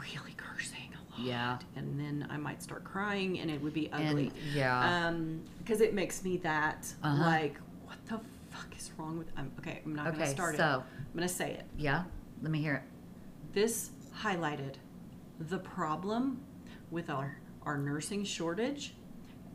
really 0.00 0.34
cursing 0.36 0.78
a 0.92 0.96
lot. 0.96 1.00
Yeah. 1.18 1.58
And 1.76 1.98
then 1.98 2.26
I 2.30 2.36
might 2.36 2.62
start 2.62 2.84
crying, 2.84 3.40
and 3.40 3.50
it 3.50 3.60
would 3.62 3.74
be 3.74 3.90
ugly 3.92 4.28
And 4.28 4.32
yeah. 4.54 5.06
um 5.08 5.40
because 5.58 5.80
it 5.80 5.94
makes 5.94 6.22
me 6.24 6.36
that 6.38 6.86
Uh-huh. 7.02 7.22
like 7.24 7.56
what 7.86 7.98
the 8.06 8.20
fuck 8.50 8.76
is 8.76 8.90
wrong 8.98 9.18
with 9.18 9.28
um, 9.36 9.50
okay 9.58 9.80
i'm 9.84 9.94
not 9.94 10.04
gonna 10.06 10.18
Okay, 10.24 10.30
start 10.32 10.54
it 10.54 10.58
so- 10.58 10.82
i'm 10.84 11.14
gonna 11.14 11.28
say 11.28 11.52
it 11.52 11.64
yeah. 11.76 12.04
Let 12.42 12.50
me 12.50 12.60
hear 12.60 12.74
it. 12.74 12.82
this 13.52 13.90
highlighted 14.22 14.74
the 15.40 15.58
problem 15.58 16.40
with 16.90 17.08
our 17.10 17.38
our 17.62 17.78
nursing 17.78 18.24
shortage 18.24 18.94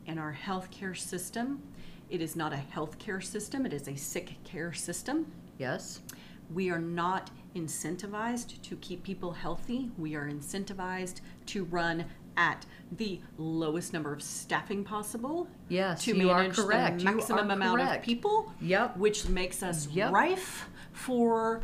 and 0.06 0.18
our 0.18 0.36
healthcare 0.46 0.96
system 0.96 1.62
it 2.08 2.20
is 2.20 2.34
not 2.36 2.52
a 2.52 2.60
healthcare 2.74 3.22
system 3.22 3.64
it 3.64 3.72
is 3.72 3.86
a 3.88 3.96
sick 3.96 4.34
care 4.44 4.72
system 4.72 5.26
Yes. 5.58 6.00
We 6.52 6.70
are 6.70 6.78
not 6.78 7.30
incentivized 7.54 8.60
to 8.62 8.76
keep 8.76 9.02
people 9.02 9.32
healthy. 9.32 9.90
We 9.98 10.14
are 10.14 10.28
incentivized 10.30 11.20
to 11.46 11.64
run 11.64 12.04
at 12.36 12.64
the 12.96 13.20
lowest 13.38 13.92
number 13.92 14.12
of 14.12 14.22
staffing 14.22 14.84
possible. 14.84 15.48
Yes, 15.68 16.04
to 16.04 16.16
you 16.16 16.30
are 16.30 16.42
manage 16.42 16.56
correct. 16.56 16.98
the 16.98 17.04
maximum 17.04 17.50
amount 17.50 17.80
of 17.80 18.02
people. 18.02 18.52
Yep. 18.60 18.96
Which 18.96 19.28
makes 19.28 19.62
us 19.62 19.88
Yep. 19.88 20.12
rife 20.12 20.68
for 20.92 21.60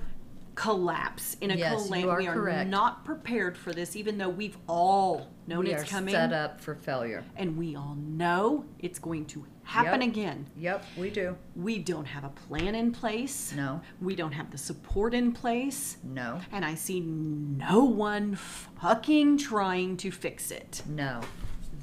collapse 0.57 1.37
in 1.41 1.51
a 1.53 1.55
Yes, 1.55 1.87
calamity. 1.87 2.09
are 2.09 2.19
we 2.19 2.27
are 2.27 2.35
correct. 2.35 2.70
not 2.70 3.05
prepared 3.05 3.57
for 3.57 3.73
this, 3.73 3.95
even 3.95 4.19
though 4.19 4.28
we've 4.31 4.57
all 4.69 5.28
known 5.47 5.65
we 5.66 5.73
it's 5.73 5.83
are 5.85 5.87
coming, 5.87 6.12
set 6.15 6.33
up 6.33 6.61
for 6.61 6.74
failure. 6.74 7.23
and 7.37 7.57
we 7.57 7.77
all 7.77 7.95
know 7.97 8.65
it's 8.81 8.99
going 8.99 9.27
to 9.27 9.45
happen 9.65 10.01
Yep. 10.01 10.11
again. 10.11 10.47
Yep, 10.57 10.85
we 10.97 11.11
do. 11.11 11.37
We 11.55 11.78
don't 11.78 12.07
have 12.07 12.24
a 12.24 12.31
plan 12.31 12.74
in 12.74 12.91
place. 12.91 13.53
No. 13.55 13.81
We 14.01 14.16
don't 14.16 14.33
have 14.33 14.51
the 14.51 14.59
support 14.59 15.12
in 15.12 15.33
place. 15.33 15.99
No. 16.03 16.41
And 16.51 16.65
I 16.65 16.74
see 16.74 17.01
no 17.01 17.85
one 17.85 18.35
fucking 18.35 19.39
trying 19.39 19.97
to 19.99 20.11
fix 20.11 20.51
it. 20.51 20.83
No. 20.89 21.20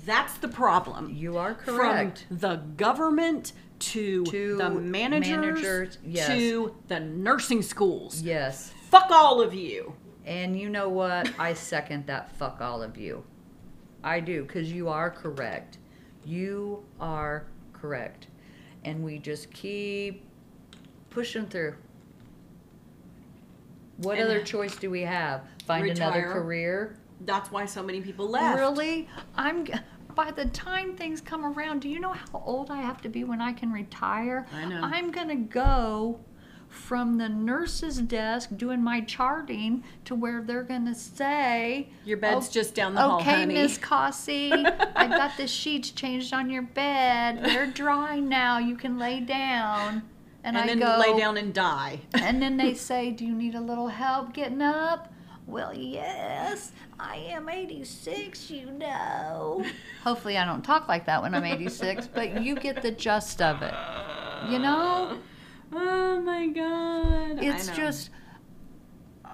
That's 0.05 0.33
the 0.37 0.47
problem. 0.49 1.09
You 1.13 1.37
are 1.37 1.53
correct. 1.53 2.25
From 2.27 2.37
the 2.39 2.55
government 2.75 3.53
to, 3.91 4.23
To 4.25 4.57
the 4.57 4.69
managers, 4.69 5.29
managers, 5.29 5.97
yes. 6.05 6.27
to 6.27 6.75
the 6.87 6.99
nursing 6.99 7.61
schools. 7.61 8.21
Yes. 8.21 8.73
Fuck 8.89 9.09
all 9.11 9.41
of 9.41 9.53
you. 9.53 9.93
And 10.25 10.57
you 10.57 10.69
know 10.69 10.89
what? 10.89 11.29
I 11.37 11.53
second 11.53 12.07
that 12.07 12.31
fuck 12.37 12.61
all 12.61 12.81
of 12.81 12.97
you. 12.97 13.23
I 14.03 14.19
do, 14.19 14.43
because 14.43 14.71
you 14.71 14.87
are 14.89 15.09
correct. 15.09 15.77
You 16.25 16.83
are 16.99 17.45
correct. 17.73 18.27
And 18.85 19.03
we 19.03 19.17
just 19.19 19.51
keep 19.53 20.25
pushing 21.09 21.45
through. 21.47 21.75
What 23.97 24.17
And- 24.17 24.25
other 24.25 24.41
choice 24.43 24.75
do 24.75 24.89
we 24.89 25.01
have? 25.01 25.41
Find 25.65 25.87
another 25.89 26.23
career? 26.23 26.97
That's 27.21 27.51
why 27.51 27.65
so 27.65 27.81
many 27.83 28.01
people 28.01 28.27
left. 28.27 28.57
Really? 28.59 29.07
I'm. 29.35 29.65
By 30.15 30.31
the 30.31 30.45
time 30.45 30.95
things 30.95 31.21
come 31.21 31.45
around, 31.45 31.81
do 31.81 31.89
you 31.89 31.99
know 31.99 32.13
how 32.13 32.43
old 32.45 32.69
I 32.69 32.77
have 32.81 33.01
to 33.01 33.09
be 33.09 33.23
when 33.23 33.41
I 33.41 33.53
can 33.53 33.71
retire? 33.71 34.45
I 34.53 34.65
know. 34.65 34.79
I'm 34.83 35.11
gonna 35.11 35.35
go 35.35 36.19
from 36.67 37.17
the 37.19 37.29
nurse's 37.29 37.97
desk 37.99 38.49
doing 38.57 38.81
my 38.83 38.99
charting 39.01 39.83
to 40.05 40.15
where 40.15 40.41
they're 40.41 40.63
gonna 40.63 40.95
say 40.95 41.87
Your 42.03 42.17
bed's 42.17 42.47
"Oh, 42.49 42.51
just 42.51 42.73
down 42.75 42.95
the 42.95 43.01
hall, 43.01 43.19
Okay, 43.21 43.31
honey." 43.31 43.53
Miss 43.53 43.77
Cossey, 43.77 44.51
I've 44.51 45.11
got 45.11 45.31
the 45.37 45.47
sheets 45.47 45.91
changed 45.91 46.33
on 46.33 46.49
your 46.49 46.63
bed. 46.63 47.43
They're 47.43 47.67
dry 47.67 48.19
now. 48.19 48.57
You 48.57 48.75
can 48.75 48.97
lay 48.97 49.19
down. 49.19 50.03
And, 50.45 50.57
and 50.57 50.57
I 50.57 50.67
then 50.67 50.79
go, 50.79 50.97
lay 50.99 51.17
down 51.17 51.37
and 51.37 51.53
die. 51.53 52.01
and 52.13 52.41
then 52.41 52.57
they 52.57 52.73
say, 52.89 53.11
Do 53.11 53.25
you 53.25 53.33
need 53.33 53.55
a 53.55 53.61
little 53.61 53.87
help 53.87 54.33
getting 54.33 54.61
up? 54.61 55.13
Well, 55.45 55.73
yes, 55.73 56.71
I 57.03 57.17
am 57.17 57.49
86, 57.49 58.49
you 58.49 58.71
know. 58.71 59.65
Hopefully, 60.03 60.37
I 60.37 60.45
don't 60.45 60.63
talk 60.63 60.87
like 60.87 61.05
that 61.05 61.21
when 61.21 61.35
I'm 61.35 61.43
86, 61.43 62.07
but 62.07 62.41
you 62.41 62.55
get 62.55 62.81
the 62.81 62.91
gist 62.91 63.41
of 63.41 63.61
it. 63.61 63.73
You 64.49 64.59
know? 64.59 65.19
oh 65.73 66.21
my 66.21 66.47
god. 66.47 67.43
It's 67.43 67.67
just, 67.69 68.09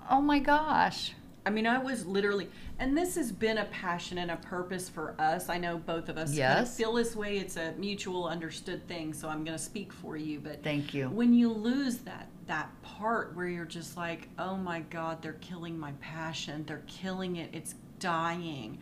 oh 0.09 0.21
my 0.21 0.39
gosh. 0.39 1.13
I 1.45 1.51
mean, 1.51 1.67
I 1.67 1.77
was 1.77 2.05
literally, 2.05 2.49
and 2.79 2.97
this 2.97 3.15
has 3.15 3.31
been 3.31 3.59
a 3.59 3.65
passion 3.65 4.17
and 4.17 4.31
a 4.31 4.37
purpose 4.37 4.89
for 4.89 5.15
us. 5.19 5.47
I 5.47 5.57
know 5.57 5.77
both 5.77 6.09
of 6.09 6.17
us 6.17 6.37
kind 6.37 6.59
of 6.59 6.69
feel 6.69 6.93
this 6.93 7.15
way. 7.15 7.37
It's 7.37 7.55
a 7.55 7.73
mutual 7.73 8.27
understood 8.27 8.87
thing, 8.87 9.13
so 9.13 9.29
I'm 9.29 9.43
going 9.43 9.57
to 9.57 9.63
speak 9.63 9.93
for 9.93 10.17
you. 10.17 10.39
But 10.39 10.63
Thank 10.63 10.93
you. 10.93 11.09
when 11.09 11.33
you 11.33 11.51
lose 11.51 11.99
that 11.99 12.27
that 12.49 12.69
part 12.81 13.35
where 13.35 13.47
you're 13.47 13.63
just 13.63 13.95
like, 13.95 14.27
oh 14.37 14.57
my 14.57 14.81
god, 14.81 15.21
they're 15.21 15.33
killing 15.33 15.79
my 15.79 15.93
passion. 16.01 16.65
They're 16.67 16.83
killing 16.87 17.37
it. 17.37 17.49
It's 17.53 17.75
dying. 17.99 18.79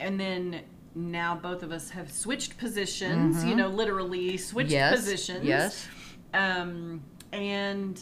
And 0.00 0.18
then 0.20 0.60
now 0.94 1.36
both 1.36 1.62
of 1.62 1.70
us 1.72 1.88
have 1.90 2.10
switched 2.12 2.58
positions. 2.58 3.44
You 3.44 3.54
know, 3.54 3.68
literally 3.68 4.36
switched 4.36 4.70
Mm-hmm. 4.72 4.92
Yes. 4.92 4.96
positions 5.00 5.44
Yes. 5.46 5.88
um, 6.34 7.02
and 7.32 8.00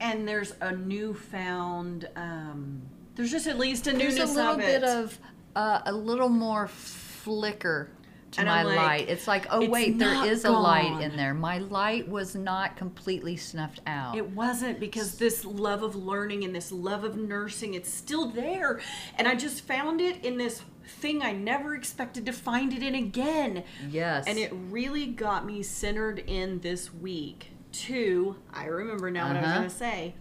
and 0.00 0.26
there's 0.28 0.54
a 0.60 0.74
newfound 0.74 2.08
um, 2.16 2.82
there's 3.14 3.30
just 3.30 3.46
at 3.46 3.58
least 3.58 3.86
a 3.88 3.92
newness 3.92 4.16
There's 4.16 4.30
a 4.30 4.34
little 4.34 4.52
of 4.54 4.58
bit 4.58 4.84
of, 4.84 5.18
uh, 5.54 5.80
a 5.86 5.92
little 5.92 6.28
more 6.28 6.66
flicker 6.68 7.90
to 8.32 8.40
And 8.40 8.48
my 8.48 8.62
like, 8.62 8.76
light. 8.76 9.08
It's 9.08 9.26
like, 9.28 9.46
oh, 9.50 9.60
it's 9.62 9.70
wait, 9.70 9.98
there 9.98 10.24
is 10.24 10.38
is 10.40 10.44
a 10.44 10.50
light 10.50 11.00
in 11.02 11.16
there. 11.16 11.34
My 11.34 11.58
light 11.58 12.08
was 12.08 12.34
not 12.34 12.76
completely 12.76 13.36
snuffed 13.36 13.80
out. 13.86 14.16
it 14.16 14.30
wasn't 14.30 14.80
because 14.80 15.16
this 15.16 15.44
love 15.44 15.82
of 15.82 15.94
learning 15.94 16.42
and 16.44 16.54
this 16.54 16.72
love 16.72 17.04
of 17.04 17.16
nursing 17.16 17.74
it's 17.74 17.92
still 17.92 18.26
there 18.28 18.80
and 19.18 19.28
i 19.28 19.34
just 19.34 19.62
found 19.66 20.00
it 20.00 20.24
in 20.24 20.36
this 20.38 20.62
thing 20.86 21.22
i 21.22 21.30
never 21.32 21.74
expected 21.74 22.24
to 22.26 22.32
find 22.32 22.72
it 22.72 22.82
in 22.82 22.94
again 22.94 23.62
yes. 23.88 24.24
and 24.26 24.38
it 24.38 24.50
really 24.70 25.06
got 25.06 25.44
me 25.46 25.62
centered 25.62 26.18
in 26.26 26.58
this 26.60 26.92
week 26.94 27.50
to 27.70 28.36
i 28.52 28.64
remember 28.66 29.10
now 29.10 29.28
what 29.28 29.36
i 29.36 29.40
was 29.40 29.46
Uh-huh. 29.48 29.58
going 29.58 29.70
to 29.70 29.76
say 29.76 30.14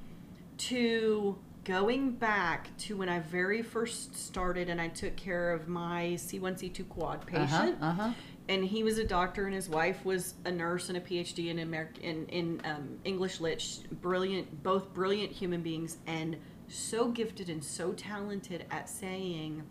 to 0.57 1.37
going 1.63 2.11
back 2.11 2.75
to 2.77 2.97
when 2.97 3.07
i 3.07 3.19
very 3.19 3.61
first 3.61 4.15
started 4.15 4.67
and 4.69 4.81
i 4.81 4.87
took 4.87 5.15
care 5.15 5.51
of 5.51 5.67
my 5.67 6.13
c1c2 6.17 6.87
quad 6.89 7.25
patient 7.27 7.77
Uh 7.81 7.91
huh. 7.93 8.11
and 8.49 8.63
he 8.65 8.83
was 8.83 8.97
a 8.97 9.03
doctor 9.03 9.45
and 9.45 9.53
his 9.53 9.69
wife 9.69 10.03
was 10.03 10.33
a 10.45 10.51
nurse 10.51 10.89
and 10.89 10.97
a 10.97 11.01
phd 11.01 11.37
in 11.49 11.59
American 11.59 12.01
in, 12.03 12.25
in 12.27 12.61
um, 12.65 12.97
english 13.05 13.39
lit 13.39 13.63
brilliant 14.01 14.63
both 14.63 14.91
brilliant 14.93 15.31
human 15.31 15.61
beings 15.61 15.97
and 16.07 16.35
so 16.67 17.09
gifted 17.09 17.49
and 17.49 17.63
so 17.63 17.91
talented 17.93 18.65
at 18.71 18.89
saying 18.89 19.61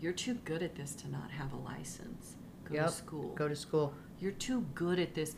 you're 0.00 0.12
too 0.12 0.34
good 0.44 0.62
at 0.62 0.76
this 0.76 0.94
to 0.94 1.10
not 1.10 1.30
have 1.30 1.52
a 1.52 1.56
license 1.56 2.36
go 2.64 2.74
Yep. 2.74 2.86
to 2.86 2.92
school 2.92 3.28
Go 3.34 3.48
to 3.48 3.56
school. 3.56 3.94
you're 4.20 4.30
too 4.32 4.60
good 4.76 5.00
at 5.00 5.14
this 5.14 5.34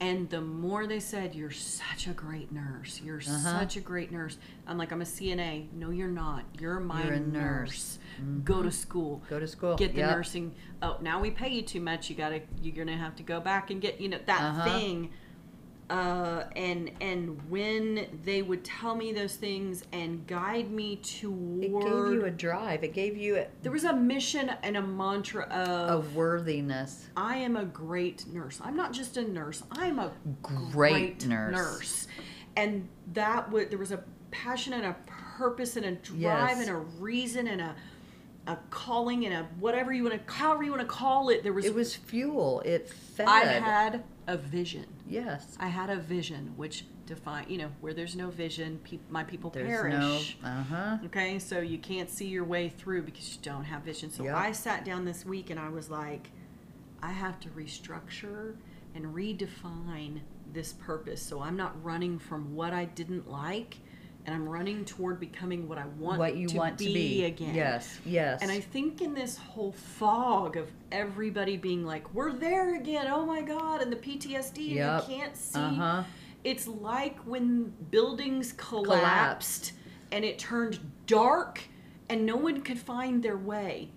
and 0.00 0.28
the 0.30 0.40
more 0.40 0.86
they 0.86 0.98
said 1.00 1.34
you're 1.34 1.50
such 1.50 2.06
a 2.08 2.12
great 2.12 2.50
nurse 2.50 3.00
you're 3.04 3.18
Uh-huh. 3.20 3.60
such 3.60 3.76
a 3.76 3.80
great 3.80 4.10
nurse 4.10 4.36
i'm 4.66 4.76
like 4.76 4.90
i'm 4.92 5.00
a 5.02 5.04
cna 5.04 5.66
no 5.72 5.90
you're 5.90 6.08
not 6.08 6.42
you're 6.60 6.80
my 6.80 7.04
You're 7.04 7.12
a 7.14 7.20
nurse, 7.20 7.98
nurse. 8.18 8.44
go 8.44 8.62
to 8.62 8.70
school 8.72 9.22
Go 9.30 9.38
to 9.38 9.46
school. 9.46 9.76
get 9.76 9.92
the 9.92 9.98
Yep. 10.00 10.16
nursing 10.16 10.54
oh 10.82 10.96
now 11.00 11.20
we 11.20 11.30
pay 11.30 11.48
you 11.48 11.62
too 11.62 11.80
much 11.80 12.10
you 12.10 12.16
gotta 12.16 12.40
you're 12.62 12.74
gonna 12.74 12.96
have 12.96 13.14
to 13.16 13.22
go 13.22 13.40
back 13.40 13.70
and 13.70 13.80
get 13.80 14.00
you 14.00 14.08
know 14.08 14.18
that 14.26 14.42
Uh-huh. 14.42 14.64
thing 14.64 15.10
uh, 15.90 16.44
and 16.56 16.90
and 17.00 17.38
when 17.50 18.06
they 18.24 18.40
would 18.42 18.64
tell 18.64 18.94
me 18.94 19.12
those 19.12 19.36
things 19.36 19.84
and 19.92 20.26
guide 20.26 20.70
me 20.70 20.96
toward. 20.96 21.62
It 21.64 21.72
gave 21.72 22.12
you 22.14 22.24
a 22.24 22.30
drive. 22.30 22.82
It 22.84 22.94
gave 22.94 23.16
you 23.16 23.36
a, 23.36 23.46
there 23.62 23.72
was 23.72 23.84
a 23.84 23.92
mission 23.92 24.50
and 24.62 24.76
a 24.76 24.82
mantra 24.82 25.44
of 25.44 26.06
a 26.06 26.10
worthiness. 26.16 27.06
I 27.16 27.36
am 27.36 27.56
a 27.56 27.64
great 27.64 28.26
nurse. 28.26 28.60
I'm 28.64 28.76
not 28.76 28.92
just 28.92 29.16
a 29.18 29.24
nurse. 29.30 29.62
I'm 29.72 29.98
a 29.98 30.10
Great 30.42 30.72
great, 30.72 31.26
nurse. 31.26 31.52
nurse. 31.52 32.08
And 32.56 32.88
that 33.12 33.50
would 33.52 33.70
there 33.70 33.78
was 33.78 33.92
a 33.92 34.02
passion 34.30 34.72
and 34.72 34.86
a 34.86 34.96
purpose 35.06 35.76
and 35.76 35.84
a 35.84 35.92
drive 35.92 36.18
Yes. 36.58 36.60
and 36.60 36.70
a 36.70 36.76
reason 36.76 37.46
and 37.48 37.60
a 37.60 37.74
a 38.46 38.58
calling 38.70 39.24
and 39.24 39.34
a 39.34 39.42
whatever 39.58 39.90
you 39.92 40.02
want 40.04 40.26
to 40.26 40.32
however 40.32 40.62
you 40.62 40.70
want 40.70 40.82
to 40.82 40.86
call 40.88 41.28
it. 41.30 41.42
There 41.42 41.52
was, 41.52 41.64
It 41.66 41.74
was 41.74 41.94
fuel. 41.94 42.60
It 42.64 42.88
fed. 42.88 43.26
I 43.28 43.40
had 43.44 44.04
a 44.26 44.36
vision. 44.36 44.86
Yes. 45.08 45.56
I 45.60 45.68
had 45.68 45.90
a 45.90 45.96
vision 45.96 46.52
which 46.56 46.84
define 47.06 47.44
you 47.48 47.58
know 47.58 47.70
where 47.80 47.92
there's 47.92 48.16
no 48.16 48.30
vision, 48.30 48.80
peop 48.84 49.00
my 49.10 49.22
people 49.24 49.50
There's 49.50 49.68
perish. 49.68 50.36
no. 50.42 50.48
Uh 50.48 50.62
huh. 50.62 50.98
Okay, 51.06 51.38
so 51.38 51.60
you 51.60 51.78
can't 51.78 52.08
see 52.10 52.26
your 52.26 52.44
way 52.44 52.68
through 52.68 53.02
because 53.02 53.34
you 53.34 53.40
don't 53.42 53.64
have 53.64 53.82
vision. 53.82 54.10
So 54.10 54.24
Yep. 54.24 54.34
I 54.34 54.52
sat 54.52 54.84
down 54.84 55.04
this 55.04 55.24
week 55.26 55.50
and 55.50 55.60
I 55.60 55.68
was 55.68 55.90
like, 55.90 56.30
I 57.02 57.10
have 57.12 57.38
to 57.40 57.48
restructure 57.50 58.56
and 58.94 59.06
redefine 59.14 60.20
this 60.52 60.72
purpose. 60.72 61.20
So 61.20 61.40
I'm 61.40 61.56
not 61.56 61.82
running 61.84 62.18
from 62.18 62.54
what 62.54 62.72
I 62.72 62.84
didn't 62.86 63.30
like 63.30 63.76
and 64.26 64.34
I'm 64.34 64.48
running 64.48 64.84
toward 64.84 65.20
becoming 65.20 65.68
what 65.68 65.76
I 65.78 65.86
want 65.98 66.18
What 66.18 66.36
you 66.36 66.48
to 66.48 66.56
want 66.56 66.78
be 66.78 66.86
to 66.86 66.92
be 66.94 67.24
again. 67.24 67.54
Yes. 67.54 67.98
Yes. 68.06 68.40
And 68.42 68.50
I 68.50 68.60
think 68.60 69.02
in 69.02 69.14
this 69.14 69.36
whole 69.36 69.72
fog 69.72 70.56
of 70.56 70.70
everybody 70.92 71.56
being 71.56 71.84
like, 71.84 72.12
we're 72.14 72.32
there 72.32 72.74
again, 72.76 73.06
oh 73.08 73.26
my 73.26 73.42
God, 73.42 73.82
and 73.82 73.92
the 73.92 73.96
PTSD, 73.96 74.74
Yep. 74.74 75.02
and 75.04 75.08
you 75.08 75.16
can't 75.16 75.36
see. 75.36 75.58
Uh-huh. 75.58 76.02
It's 76.42 76.66
like 76.66 77.18
when 77.20 77.72
buildings 77.90 78.52
collapsed 78.56 78.90
Collapsed. 78.90 79.72
and 80.12 80.24
it 80.24 80.38
turned 80.38 80.78
dark 81.06 81.60
and 82.08 82.26
no 82.26 82.36
one 82.36 82.60
could 82.62 82.78
find 82.78 83.22
their 83.22 83.36
way. 83.36 83.90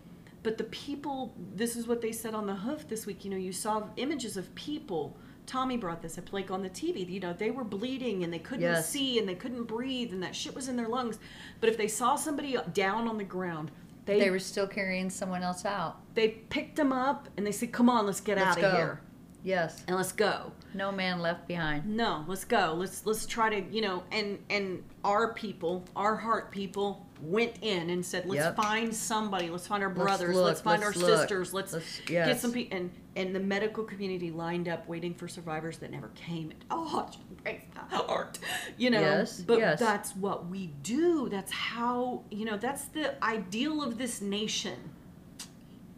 But 0.44 0.58
the 0.58 0.64
people, 0.66 1.34
this 1.56 1.76
is 1.76 1.88
what 1.88 2.00
they 2.02 2.12
said 2.14 2.34
on 2.34 2.46
the 2.48 2.56
hoof 2.56 2.88
this 2.88 3.06
week. 3.06 3.26
You 3.26 3.32
know, 3.32 3.38
you 3.38 3.52
saw 3.52 3.84
images 3.98 4.38
of 4.38 4.54
people. 4.56 5.18
Tommy 5.48 5.78
brought 5.78 6.02
this 6.04 6.18
up, 6.20 6.32
like 6.32 6.52
on 6.52 6.62
the 6.62 6.70
TV. 6.70 7.10
You 7.10 7.20
know, 7.20 7.34
they 7.34 7.50
were 7.50 7.64
bleeding 7.64 8.24
and 8.24 8.32
they 8.32 8.38
couldn't 8.40 8.62
Yes. 8.62 8.88
see 8.90 9.18
and 9.18 9.28
they 9.28 9.34
couldn't 9.34 9.64
breathe 9.64 10.12
and 10.14 10.22
that 10.22 10.36
shit 10.36 10.54
was 10.54 10.68
in 10.68 10.76
their 10.76 10.88
lungs. 10.90 11.18
But 11.62 11.70
if 11.70 11.78
they 11.78 11.88
saw 11.88 12.16
somebody 12.16 12.56
down 12.74 13.08
on 13.08 13.18
the 13.18 13.24
ground, 13.24 13.72
they 14.06 14.20
they 14.20 14.30
were 14.30 14.40
still 14.40 14.68
carrying 14.68 15.10
someone 15.10 15.42
else 15.44 15.66
out. 15.66 15.98
they 16.14 16.28
picked 16.30 16.76
them 16.76 16.92
up 16.94 17.28
and 17.38 17.46
they 17.48 17.52
said, 17.52 17.72
"Come 17.72 17.90
on, 17.90 18.06
let's 18.06 18.20
get 18.22 18.38
Let's 18.38 18.58
out 18.58 18.64
of 18.64 18.72
go. 18.72 18.78
here 18.78 19.02
Yes. 19.44 19.84
and 19.88 19.96
let's 19.98 20.12
go." 20.12 20.52
No 20.74 20.92
man 20.92 21.20
left 21.22 21.48
behind. 21.48 21.86
No, 21.88 22.24
let's 22.28 22.46
go. 22.46 22.74
Let's 22.78 23.06
let's 23.06 23.26
try 23.26 23.50
to, 23.50 23.74
you 23.74 23.82
know, 23.82 24.04
and 24.12 24.40
and 24.50 24.84
our 25.08 25.34
people, 25.34 25.86
our 25.96 26.18
heart 26.18 26.52
people 26.52 27.08
went 27.22 27.54
in 27.62 27.90
and 27.90 28.06
said, 28.06 28.26
"Let's 28.28 28.44
Yep. 28.44 28.56
find 28.58 28.94
somebody. 28.94 29.50
Let's 29.50 29.66
find 29.66 29.82
our 29.82 29.90
brothers. 29.90 30.36
look, 30.36 30.46
let's 30.46 30.62
find 30.62 30.82
let's 30.84 30.98
our 30.98 31.02
look. 31.04 31.20
sisters. 31.20 31.54
Let's, 31.54 31.72
Let's- 31.74 32.02
get 32.02 32.28
yes. 32.28 32.42
some 32.42 32.52
people." 32.52 32.78
And 32.78 32.92
and 33.16 33.34
the 33.34 33.40
medical 33.40 33.84
community 33.84 34.30
lined 34.30 34.68
up 34.68 34.88
waiting 34.88 35.16
for 35.16 35.28
survivors 35.28 35.78
that 35.80 35.90
never 35.92 36.10
came. 36.10 36.52
Oh, 36.70 37.08
it 37.10 37.44
breaks 37.44 37.66
my 37.74 37.98
heart, 37.98 38.38
you 38.78 38.90
know. 38.92 39.00
Yes, 39.00 39.42
but 39.42 39.58
yes. 39.58 39.80
that's 39.80 40.16
what 40.16 40.48
we 40.48 40.68
do. 40.84 41.30
That's 41.30 41.52
how 41.52 42.24
you 42.30 42.46
know. 42.46 42.58
That's 42.58 42.86
the 42.86 43.24
ideal 43.24 43.82
of 43.82 43.98
this 43.98 44.22
nation. 44.22 44.78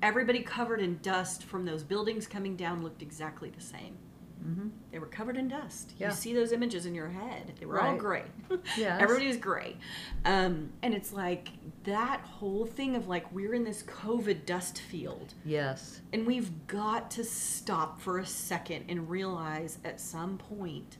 Everybody 0.01 0.39
covered 0.43 0.79
in 0.79 0.99
dust 1.01 1.43
from 1.43 1.65
those 1.65 1.83
buildings 1.83 2.27
coming 2.27 2.55
down 2.55 2.83
looked 2.83 3.01
exactly 3.01 3.49
the 3.49 3.59
same. 3.61 3.97
Mm-hmm. 4.45 4.69
They 4.91 4.99
were 4.99 5.07
covered 5.07 5.37
in 5.37 5.47
dust. 5.47 5.93
Yeah. 5.97 6.09
You 6.09 6.13
see 6.13 6.33
those 6.33 6.51
images 6.51 6.85
in 6.85 6.95
your 6.95 7.09
head. 7.09 7.53
They 7.59 7.65
were 7.65 7.81
all 7.81 7.95
gray. 7.95 8.23
Yes. 8.77 9.01
Everybody 9.01 9.27
was 9.27 9.37
gray. 9.37 9.77
Um, 10.25 10.71
and 10.81 10.93
it's 10.93 11.11
like 11.13 11.49
that 11.83 12.21
whole 12.21 12.65
thing 12.65 12.95
of 12.95 13.07
like 13.07 13.31
we're 13.33 13.53
in 13.53 13.63
this 13.63 13.83
COVID 13.83 14.45
dust 14.45 14.81
field. 14.81 15.33
Yes. 15.45 16.01
And 16.13 16.25
we've 16.25 16.67
got 16.67 17.11
to 17.11 17.23
stop 17.23 17.99
for 18.01 18.19
a 18.19 18.25
second 18.25 18.85
and 18.89 19.09
realize 19.09 19.79
at 19.83 19.99
some 19.99 20.37
point, 20.37 20.97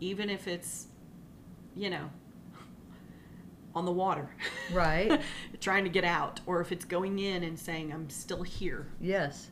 even 0.00 0.28
if 0.28 0.48
it's, 0.48 0.88
you 1.76 1.90
know, 1.90 2.10
on 3.74 3.84
the 3.84 3.92
water, 3.92 4.28
Right. 4.72 5.20
trying 5.60 5.84
to 5.84 5.90
get 5.90 6.04
out, 6.04 6.40
or 6.46 6.60
if 6.60 6.72
it's 6.72 6.84
going 6.84 7.18
in 7.20 7.44
and 7.44 7.58
saying, 7.58 7.92
I'm 7.92 8.10
still 8.10 8.42
here, 8.42 8.88
yes. 9.00 9.50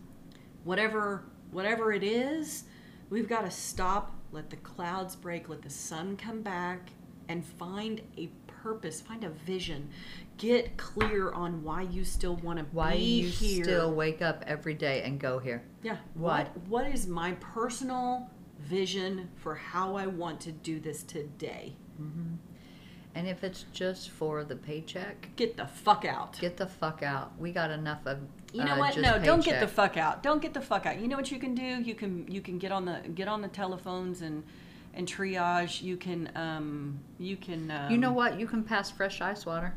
whatever 0.64 1.24
whatever 1.50 1.92
it 1.92 2.02
is 2.02 2.64
we've 3.12 3.28
got 3.28 3.42
to 3.44 3.50
stop 3.50 4.12
let 4.32 4.50
the 4.50 4.56
clouds 4.56 5.14
break 5.16 5.48
let 5.48 5.62
the 5.62 5.70
sun 5.70 6.16
come 6.16 6.42
back 6.42 6.90
and 7.28 7.44
find 7.44 8.00
a 8.16 8.28
purpose 8.46 9.00
find 9.00 9.24
a 9.24 9.28
vision 9.30 9.88
get 10.38 10.76
clear 10.76 11.30
on 11.32 11.62
why 11.62 11.82
you 11.82 12.04
still 12.04 12.36
want 12.36 12.58
to 12.58 12.64
Why 12.72 12.92
be 12.96 13.20
you 13.20 13.30
still 13.30 13.92
wake 13.92 14.22
up 14.22 14.42
every 14.46 14.74
day 14.74 15.02
and 15.02 15.18
go 15.20 15.38
here? 15.38 15.62
yeah 15.82 15.96
Why? 16.14 16.44
what 16.44 16.56
what 16.68 16.86
is 16.86 17.06
my 17.06 17.32
personal 17.40 18.30
vision 18.60 19.28
for 19.36 19.54
how 19.56 19.96
I 19.96 20.06
want 20.06 20.40
to 20.42 20.52
do 20.52 20.78
this 20.78 21.02
today. 21.02 21.74
Mm-hmm. 22.00 22.34
And 23.14 23.28
if 23.28 23.44
it's 23.44 23.64
just 23.72 24.10
for 24.10 24.44
the 24.44 24.56
paycheck, 24.56 25.28
Get 25.36 25.56
the 25.56 25.66
fuck 25.66 26.04
out. 26.04 26.38
get 26.38 26.56
the 26.56 26.66
fuck 26.66 27.02
out. 27.02 27.32
We 27.38 27.52
got 27.52 27.70
enough 27.70 28.06
of. 28.06 28.18
You 28.52 28.64
know 28.64 28.74
uh, 28.74 28.78
what? 28.78 28.98
No, 28.98 29.18
don't 29.18 29.44
get 29.44 29.60
the 29.60 29.68
fuck 29.68 29.96
out. 29.96 30.22
Don't 30.22 30.42
get 30.42 30.52
the 30.52 30.60
fuck 30.60 30.86
out. 30.86 31.00
You 31.00 31.08
know 31.08 31.16
what 31.16 31.30
you 31.30 31.38
can 31.38 31.54
do? 31.54 31.62
You 31.62 31.94
can 31.94 32.30
you 32.30 32.40
can 32.40 32.58
get 32.58 32.70
on 32.70 32.84
the 32.84 33.00
get 33.14 33.28
on 33.28 33.40
the 33.40 33.48
telephones 33.48 34.20
and 34.20 34.44
and 34.94 35.08
triage. 35.08 35.82
You 35.82 35.96
can 35.96 36.30
um 36.34 37.00
you 37.18 37.36
can 37.36 37.70
um, 37.70 37.90
You 37.90 37.98
know 37.98 38.12
what? 38.12 38.38
You 38.38 38.46
can 38.46 38.62
pass 38.62 38.90
fresh 38.90 39.20
ice 39.20 39.46
water. 39.46 39.74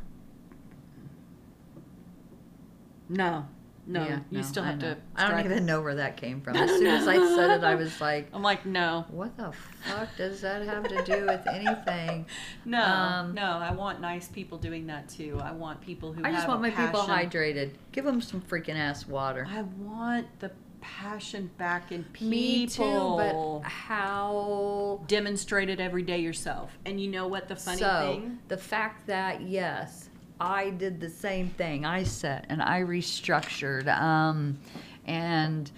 No, 3.08 3.48
no, 3.88 4.03
Yeah, 4.03 4.20
you 4.30 4.38
no, 4.40 4.44
still 4.44 4.64
have 4.64 4.80
to. 4.80 4.98
I 5.16 5.30
don't 5.30 5.45
even 5.45 5.66
know 5.66 5.82
where 5.82 5.95
that 5.95 6.18
came 6.18 6.41
from. 6.41 6.56
As 6.57 6.70
soon 6.72 6.88
as 6.88 7.07
I 7.07 7.16
said 7.16 7.52
it, 7.60 7.64
I 7.64 7.76
was 7.76 7.99
like, 8.02 8.30
I'm 8.34 8.41
like 8.41 8.66
no, 8.66 9.06
"What 9.10 9.38
the 9.38 9.52
fuck 9.84 10.16
does 10.18 10.41
that 10.41 10.64
have 10.64 10.88
to 10.88 11.03
do 11.03 11.26
with 11.26 11.45
anything?" 11.48 12.26
no, 12.66 12.82
Um, 12.82 13.34
no. 13.34 13.44
I 13.44 13.72
want 13.74 14.02
nice 14.02 14.28
people 14.28 14.57
doing 14.57 14.88
that 14.88 15.10
too. 15.10 15.40
I 15.44 15.52
want 15.52 15.82
people 15.82 16.14
who 16.14 16.24
I 16.24 16.32
just 16.32 16.48
want 16.48 16.62
my 16.62 16.72
people 16.72 17.02
hydrated. 17.02 17.72
Give 17.91 18.06
them 18.06 18.22
some 18.22 18.41
freaking 18.41 18.76
ass 18.76 19.07
water. 19.07 19.48
I 19.49 19.62
want 19.62 20.28
the 20.40 20.52
passion 20.82 21.49
back 21.57 21.91
in 21.91 22.03
people. 22.06 22.30
Me 22.30 22.68
too, 22.68 22.84
but 22.84 23.62
how? 23.68 25.03
demonstrate 25.07 25.70
it 25.70 25.80
every 25.80 26.03
day 26.03 26.20
yourself. 26.20 26.78
And 26.86 26.99
you 26.99 27.10
know 27.10 27.28
what 27.28 27.48
the 27.48 27.56
funny 27.56 27.80
so 27.80 28.20
thing? 28.20 28.40
the 28.48 28.57
fact 28.57 29.07
that 29.07 29.41
yes, 29.41 30.05
I 30.40 30.72
did 30.72 30.99
the 30.99 31.10
same 31.10 31.49
thing. 31.49 31.86
I 31.86 32.03
set 32.03 32.45
and 32.49 32.62
I 32.62 32.82
restructured, 32.82 33.88
um, 33.88 34.57
and 35.06 35.72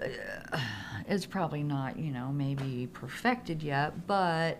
uh, 0.00 0.58
it's 1.08 1.26
probably 1.26 1.62
not 1.62 1.98
you 1.98 2.12
know 2.12 2.30
maybe 2.32 2.88
perfected 2.92 3.62
yet, 3.62 4.06
but 4.06 4.58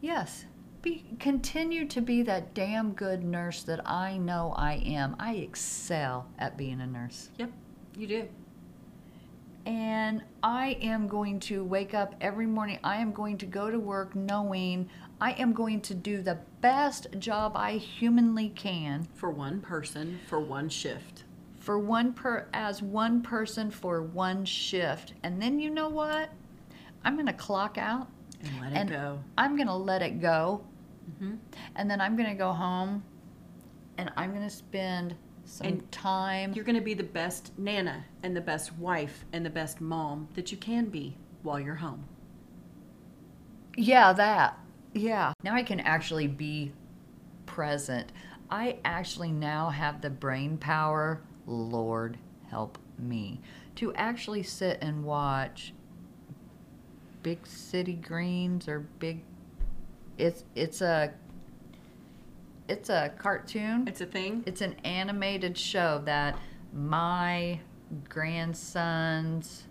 yes. 0.00 0.44
Be, 0.80 1.04
continue 1.18 1.86
to 1.88 2.00
be 2.00 2.22
that 2.22 2.54
damn 2.54 2.92
good 2.92 3.24
nurse 3.24 3.64
that 3.64 3.80
I 3.84 4.16
know 4.16 4.54
I 4.56 4.74
am. 4.74 5.16
I 5.18 5.34
excel 5.34 6.28
at 6.38 6.56
being 6.56 6.80
a 6.80 6.86
nurse. 6.86 7.30
Yep, 7.36 7.50
you 7.96 8.06
do. 8.06 8.28
And 9.66 10.22
I 10.42 10.78
am 10.80 11.08
going 11.08 11.40
to 11.40 11.64
wake 11.64 11.94
up 11.94 12.14
every 12.20 12.46
morning. 12.46 12.78
I 12.84 12.98
am 12.98 13.12
going 13.12 13.36
to 13.38 13.46
go 13.46 13.70
to 13.70 13.78
work 13.78 14.14
knowing 14.14 14.88
I 15.20 15.32
am 15.32 15.52
going 15.52 15.80
to 15.82 15.94
do 15.94 16.22
the 16.22 16.38
best 16.60 17.08
job 17.18 17.56
I 17.56 17.72
humanly 17.72 18.50
can 18.50 19.08
For 19.14 19.30
one 19.30 19.60
person, 19.60 20.20
for 20.26 20.38
one 20.40 20.68
shift. 20.68 21.24
for 21.58 21.78
one 21.78 22.12
per 22.12 22.46
as 22.52 22.82
one 22.82 23.20
person 23.22 23.70
for 23.70 24.02
one 24.02 24.44
shift. 24.44 25.14
And 25.22 25.40
then 25.42 25.58
you 25.60 25.70
know 25.70 25.88
what? 25.88 26.30
I'm 27.04 27.14
going 27.14 27.26
to 27.26 27.32
clock 27.32 27.78
out 27.78 28.08
And 28.42 28.60
let 28.60 28.72
and 28.72 28.90
it 28.90 28.92
go. 28.92 29.18
I'm 29.36 29.56
going 29.56 29.66
to 29.68 29.74
let 29.74 30.02
it 30.02 30.20
go. 30.20 30.62
hmm 31.18 31.34
And 31.74 31.90
then 31.90 32.00
I'm 32.00 32.16
going 32.16 32.28
to 32.28 32.34
go 32.36 32.52
home 32.52 33.02
and 33.98 34.10
I'm 34.16 34.30
going 34.30 34.44
to 34.48 34.54
spend 34.54 35.16
some 35.44 35.66
And 35.66 35.92
time 35.92 36.52
You're 36.52 36.64
going 36.64 36.76
to 36.76 36.82
be 36.82 36.94
the 36.94 37.02
best 37.02 37.52
nana 37.58 38.04
and 38.22 38.36
the 38.36 38.40
best 38.40 38.72
wife 38.76 39.24
and 39.32 39.44
the 39.44 39.50
best 39.50 39.80
mom 39.80 40.28
that 40.34 40.52
you 40.52 40.58
can 40.58 40.86
be 40.86 41.16
while 41.42 41.58
you're 41.58 41.76
home. 41.76 42.04
Yeah, 43.76 44.12
that. 44.12 44.58
Yeah. 44.92 45.32
Now 45.42 45.54
I 45.54 45.62
can 45.62 45.80
actually 45.80 46.26
be 46.26 46.72
present. 47.46 48.10
I 48.50 48.78
actually 48.84 49.32
now 49.32 49.70
have 49.70 50.00
the 50.00 50.10
brain 50.10 50.56
power, 50.56 51.20
Lord 51.46 52.16
help 52.50 52.78
me, 52.98 53.40
to 53.76 53.94
actually 53.94 54.42
sit 54.42 54.78
and 54.80 55.04
watch 55.04 55.74
Big 57.22 57.46
City 57.46 57.94
Greens 57.94 58.68
or 58.68 58.80
Big 58.98 59.22
it's 60.16 60.44
it's 60.54 60.80
a 60.80 61.12
it's 62.68 62.90
a 62.90 63.12
cartoon. 63.18 63.86
It's 63.86 64.00
a 64.00 64.06
thing. 64.06 64.42
It's 64.46 64.60
an 64.60 64.74
animated 64.84 65.56
show 65.56 66.02
that 66.04 66.38
my 66.72 67.60
grandsons 68.08 69.64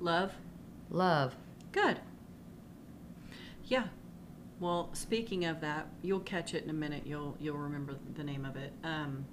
Love. 0.00 0.32
love. 0.90 1.34
Good. 1.72 2.00
Yeah. 3.64 3.84
Well, 4.60 4.90
speaking 4.92 5.44
of 5.44 5.60
that, 5.60 5.88
you'll 6.02 6.20
catch 6.20 6.54
it 6.54 6.64
in 6.64 6.70
a 6.70 6.74
minute. 6.74 7.02
You'll 7.06 7.36
you'll 7.38 7.58
remember 7.58 7.96
the 8.16 8.24
name 8.24 8.44
of 8.44 8.56
it. 8.56 8.72
Um, 8.82 9.24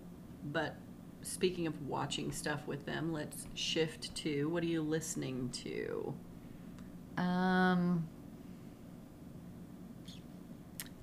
but 0.43 0.75
speaking 1.21 1.65
of 1.65 1.81
watching 1.87 2.31
stuff 2.31 2.67
with 2.67 2.85
them, 2.85 3.11
let's 3.11 3.47
shift 3.55 4.13
to 4.17 4.49
what 4.49 4.61
are 4.63 4.67
you 4.67 4.81
listening 4.81 5.49
to? 5.63 6.13
Um, 7.17 8.07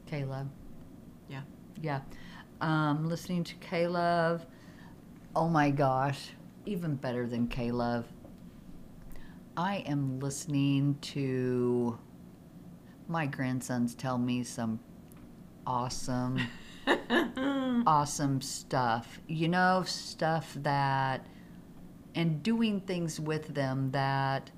Caleb. 0.06 0.50
Yeah. 1.28 1.42
Yeah. 1.80 2.00
Um, 2.60 3.08
listening 3.08 3.42
to 3.44 3.54
Caleb. 3.56 4.46
Oh 5.34 5.48
my 5.48 5.70
gosh. 5.70 6.30
Even 6.66 6.94
better 6.94 7.26
than 7.26 7.48
Caleb. 7.48 8.06
I 9.56 9.78
am 9.86 10.18
listening 10.20 10.96
to 11.02 11.98
my 13.08 13.26
grandsons 13.26 13.94
tell 13.94 14.16
me 14.16 14.42
some 14.44 14.80
awesome, 15.66 16.40
awesome 17.86 18.40
stuff. 18.40 19.20
You 19.28 19.48
know, 19.48 19.82
stuff 19.86 20.54
that, 20.62 21.26
and 22.14 22.42
doing 22.42 22.80
things 22.80 23.20
with 23.20 23.54
them 23.54 23.90
that 23.90 24.50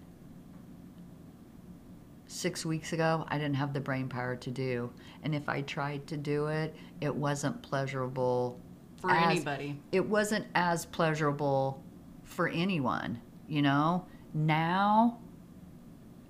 six 2.27 2.65
weeks 2.66 2.93
ago 2.93 3.25
I 3.29 3.39
didn't 3.39 3.55
have 3.55 3.73
the 3.73 3.81
brain 3.81 4.09
power 4.09 4.37
to 4.37 4.51
do. 4.51 4.93
And 5.25 5.35
if 5.35 5.49
I 5.49 5.62
tried 5.62 6.07
to 6.09 6.16
do 6.16 6.47
it, 6.47 6.75
it 7.01 7.15
wasn't 7.15 7.62
pleasurable 7.62 8.61
For 9.01 9.11
as- 9.11 9.31
anybody. 9.37 9.81
It 9.91 10.07
wasn't 10.09 10.47
as 10.55 10.87
pleasurable 10.87 11.83
for 12.23 12.49
anyone, 12.49 13.21
you 13.49 13.62
know? 13.62 14.07
Now 14.35 15.19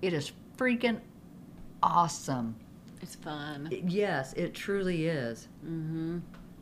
it 0.01 0.13
is 0.13 0.31
freaking 0.57 0.99
awesome. 1.81 2.55
It's 3.01 3.15
fun. 3.15 3.67
It- 3.71 3.83
yes, 3.85 4.33
it 4.33 4.53
truly 4.53 5.07
is. 5.07 5.47
Mm-hmm. 5.65 6.19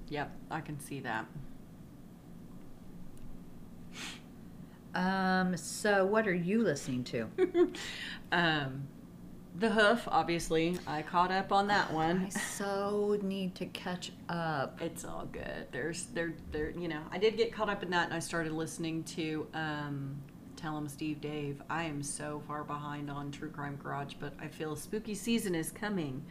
Yep, 0.10 0.32
I 0.52 0.62
can 0.62 0.80
see 0.80 1.00
that. 1.02 1.26
Um, 4.96 5.58
so 5.58 6.06
what 6.06 6.28
are 6.28 6.34
you 6.34 6.62
listening 6.64 7.04
to? 7.06 7.30
Um, 8.32 8.88
the 9.60 9.70
hoof, 9.70 10.08
obviously, 10.08 10.80
I 10.88 11.04
caught 11.04 11.30
up 11.32 11.52
on 11.52 11.68
that 11.68 11.94
one. 11.94 12.26
I 12.26 12.30
so 12.40 13.20
need 13.22 13.54
to 13.56 13.68
catch 13.68 14.12
up. 14.28 14.82
It's 14.82 15.06
all 15.06 15.28
good. 15.32 15.68
There's 15.72 16.06
there 16.16 16.34
there 16.52 16.72
you 16.72 16.88
know, 16.88 17.02
I 17.12 17.20
did 17.20 17.38
get 17.38 17.54
caught 17.54 17.70
up 17.70 17.84
in 17.84 17.92
that 17.92 18.06
and 18.06 18.14
I 18.16 18.18
started 18.18 18.54
listening 18.54 19.04
to 19.04 19.46
um 19.54 20.16
Tell 20.64 20.78
'em 20.78 20.88
Steve 20.88 21.20
Dave. 21.20 21.62
I 21.70 21.84
am 21.84 22.02
so 22.02 22.42
far 22.48 22.64
behind 22.64 23.12
on 23.12 23.32
True 23.32 23.50
Crime 23.50 23.76
Garage, 23.84 24.14
but 24.18 24.32
I 24.40 24.48
feel 24.48 24.78
spooky 24.78 25.14
season 25.14 25.56
is 25.56 25.72
coming. 25.74 26.24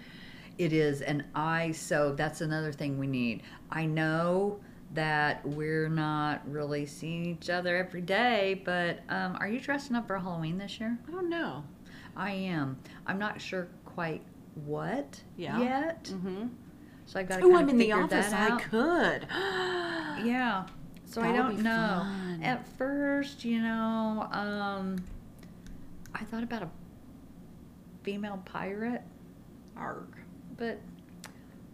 It 0.56 0.72
is, 0.72 1.02
and 1.02 1.22
I 1.34 1.72
so 1.72 2.14
that's 2.14 2.40
another 2.40 2.72
thing 2.72 2.96
we 2.98 3.06
need. 3.06 3.42
I 3.70 3.84
know 3.84 4.58
that 4.94 5.44
we're 5.46 5.90
not 5.90 6.50
really 6.50 6.86
seeing 6.86 7.26
each 7.26 7.50
other 7.50 7.76
every 7.76 8.00
day, 8.00 8.62
but 8.64 9.00
um, 9.10 9.36
are 9.38 9.48
you 9.48 9.60
dressing 9.60 9.94
up 9.96 10.06
for 10.06 10.18
Halloween 10.18 10.56
this 10.56 10.80
year? 10.80 10.96
I 11.06 11.10
don't 11.10 11.28
know. 11.28 11.62
I 12.16 12.30
am. 12.30 12.78
I'm 13.06 13.18
not 13.18 13.38
sure 13.38 13.68
quite 13.84 14.22
what 14.64 15.20
Yeah. 15.36 15.60
yet, 15.60 16.04
Mm-hmm. 16.04 16.46
so 17.04 17.20
I 17.20 17.22
got 17.24 17.40
to 17.40 17.44
Oh, 17.44 17.48
kind 17.50 17.56
I'm 17.58 17.64
of 17.64 17.68
in 17.68 17.76
the 17.76 17.92
office. 17.92 18.30
that 18.30 18.50
I 18.50 18.56
could. 18.62 19.26
Yeah. 20.26 20.64
So 21.12 21.20
I 21.20 21.30
That'll 21.30 21.48
don't 21.50 21.62
know. 21.62 21.98
fun. 22.06 22.40
At 22.42 22.66
first, 22.78 23.44
you 23.44 23.60
know, 23.60 24.26
um, 24.32 24.96
I 26.14 26.24
thought 26.24 26.42
about 26.42 26.62
a 26.62 26.68
female 28.02 28.40
pirate, 28.46 29.02
Arg. 29.76 30.08
but 30.56 30.80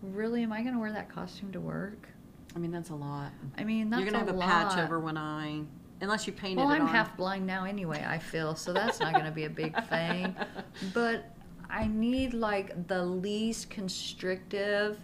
really, 0.02 0.42
am 0.42 0.52
I 0.52 0.62
going 0.62 0.74
to 0.74 0.80
wear 0.80 0.90
that 0.92 1.08
costume 1.08 1.52
to 1.52 1.60
work? 1.60 2.08
I 2.56 2.58
mean, 2.58 2.72
that's 2.72 2.90
a 2.90 2.96
lot. 2.96 3.30
I 3.56 3.62
mean, 3.62 3.90
that's 3.90 4.02
You're 4.02 4.10
gonna 4.10 4.24
have 4.24 4.34
a 4.34 4.40
patch 4.40 4.76
over 4.76 4.98
one 4.98 5.16
eye, 5.16 5.60
unless 6.00 6.26
you 6.26 6.32
painted 6.32 6.56
Well, 6.56 6.72
it 6.72 6.74
I'm 6.74 6.82
on. 6.82 6.88
half 6.88 7.16
blind 7.16 7.46
now 7.46 7.64
anyway. 7.64 8.04
I 8.04 8.18
feel 8.18 8.56
so 8.56 8.72
that's 8.72 8.98
not 8.98 9.12
going 9.12 9.26
to 9.26 9.30
be 9.30 9.44
a 9.44 9.50
big 9.50 9.80
thing. 9.88 10.34
But 10.92 11.32
I 11.70 11.86
need 11.86 12.34
like 12.34 12.88
the 12.88 13.04
least 13.04 13.70
constrictive. 13.70 14.98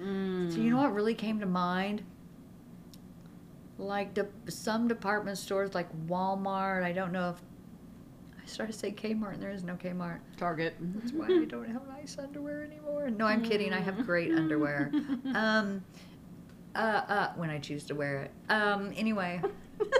Mm. 0.00 0.50
So 0.50 0.60
you 0.60 0.70
know 0.70 0.78
what 0.78 0.94
really 0.94 1.14
came 1.14 1.40
to 1.40 1.46
mind? 1.46 2.02
Like 3.78 4.14
de- 4.14 4.26
some 4.48 4.88
department 4.88 5.38
stores, 5.38 5.74
like 5.74 5.88
Walmart. 6.06 6.82
I 6.82 6.92
don't 6.92 7.12
know 7.12 7.30
if 7.30 7.36
I 8.42 8.46
started 8.46 8.72
to 8.72 8.78
say 8.78 8.92
Kmart, 8.92 9.34
and 9.34 9.42
there 9.42 9.50
is 9.50 9.64
no 9.64 9.74
Kmart. 9.74 10.20
Target. 10.38 10.74
That's 10.80 11.12
why 11.12 11.26
I 11.26 11.44
don't 11.44 11.70
have 11.70 11.86
nice 11.88 12.16
underwear 12.18 12.64
anymore. 12.64 13.10
No, 13.10 13.26
I'm 13.26 13.42
kidding. 13.42 13.72
I 13.72 13.80
have 13.80 14.06
great 14.06 14.32
underwear. 14.32 14.92
Um, 15.34 15.84
uh, 16.74 16.78
uh, 16.78 17.32
when 17.36 17.50
I 17.50 17.58
choose 17.58 17.84
to 17.84 17.94
wear 17.94 18.22
it. 18.22 18.30
Um, 18.50 18.92
anyway. 18.96 19.40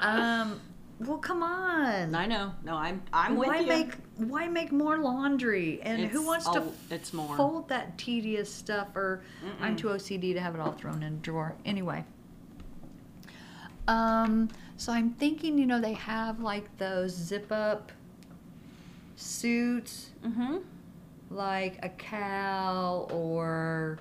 um, 0.00 0.60
well, 1.00 1.18
come 1.18 1.42
on. 1.42 2.14
I 2.14 2.26
know. 2.26 2.52
No, 2.64 2.74
I'm 2.74 3.02
I'm 3.12 3.36
with 3.36 3.48
why 3.48 3.60
you. 3.60 3.66
make 3.66 3.92
why 4.18 4.48
make 4.48 4.72
more 4.72 4.98
laundry? 4.98 5.80
And 5.82 6.04
who 6.06 6.32
It's 6.34 6.46
wants 6.46 6.50
to 6.50 6.94
it's 6.94 7.12
more. 7.12 7.36
fold 7.36 7.68
that 7.68 7.96
tedious 7.98 8.52
stuff? 8.52 8.88
Or 8.94 9.22
I'm 9.60 9.76
too 9.76 9.88
OCD 9.88 10.34
to 10.34 10.40
have 10.40 10.54
it 10.54 10.60
all 10.60 10.72
thrown 10.72 11.02
in 11.02 11.14
a 11.14 11.16
drawer. 11.16 11.54
Anyway. 11.64 12.04
Um, 13.86 14.48
so 14.76 14.92
I'm 14.92 15.10
thinking, 15.12 15.56
you 15.56 15.66
know, 15.66 15.80
they 15.80 15.94
have 15.94 16.40
like 16.40 16.76
those 16.76 17.12
zip 17.12 17.50
up 17.50 17.90
suits, 19.16 20.10
mm-hmm. 20.24 20.58
like 21.30 21.78
a 21.82 21.88
cow 21.88 23.08
or 23.10 23.98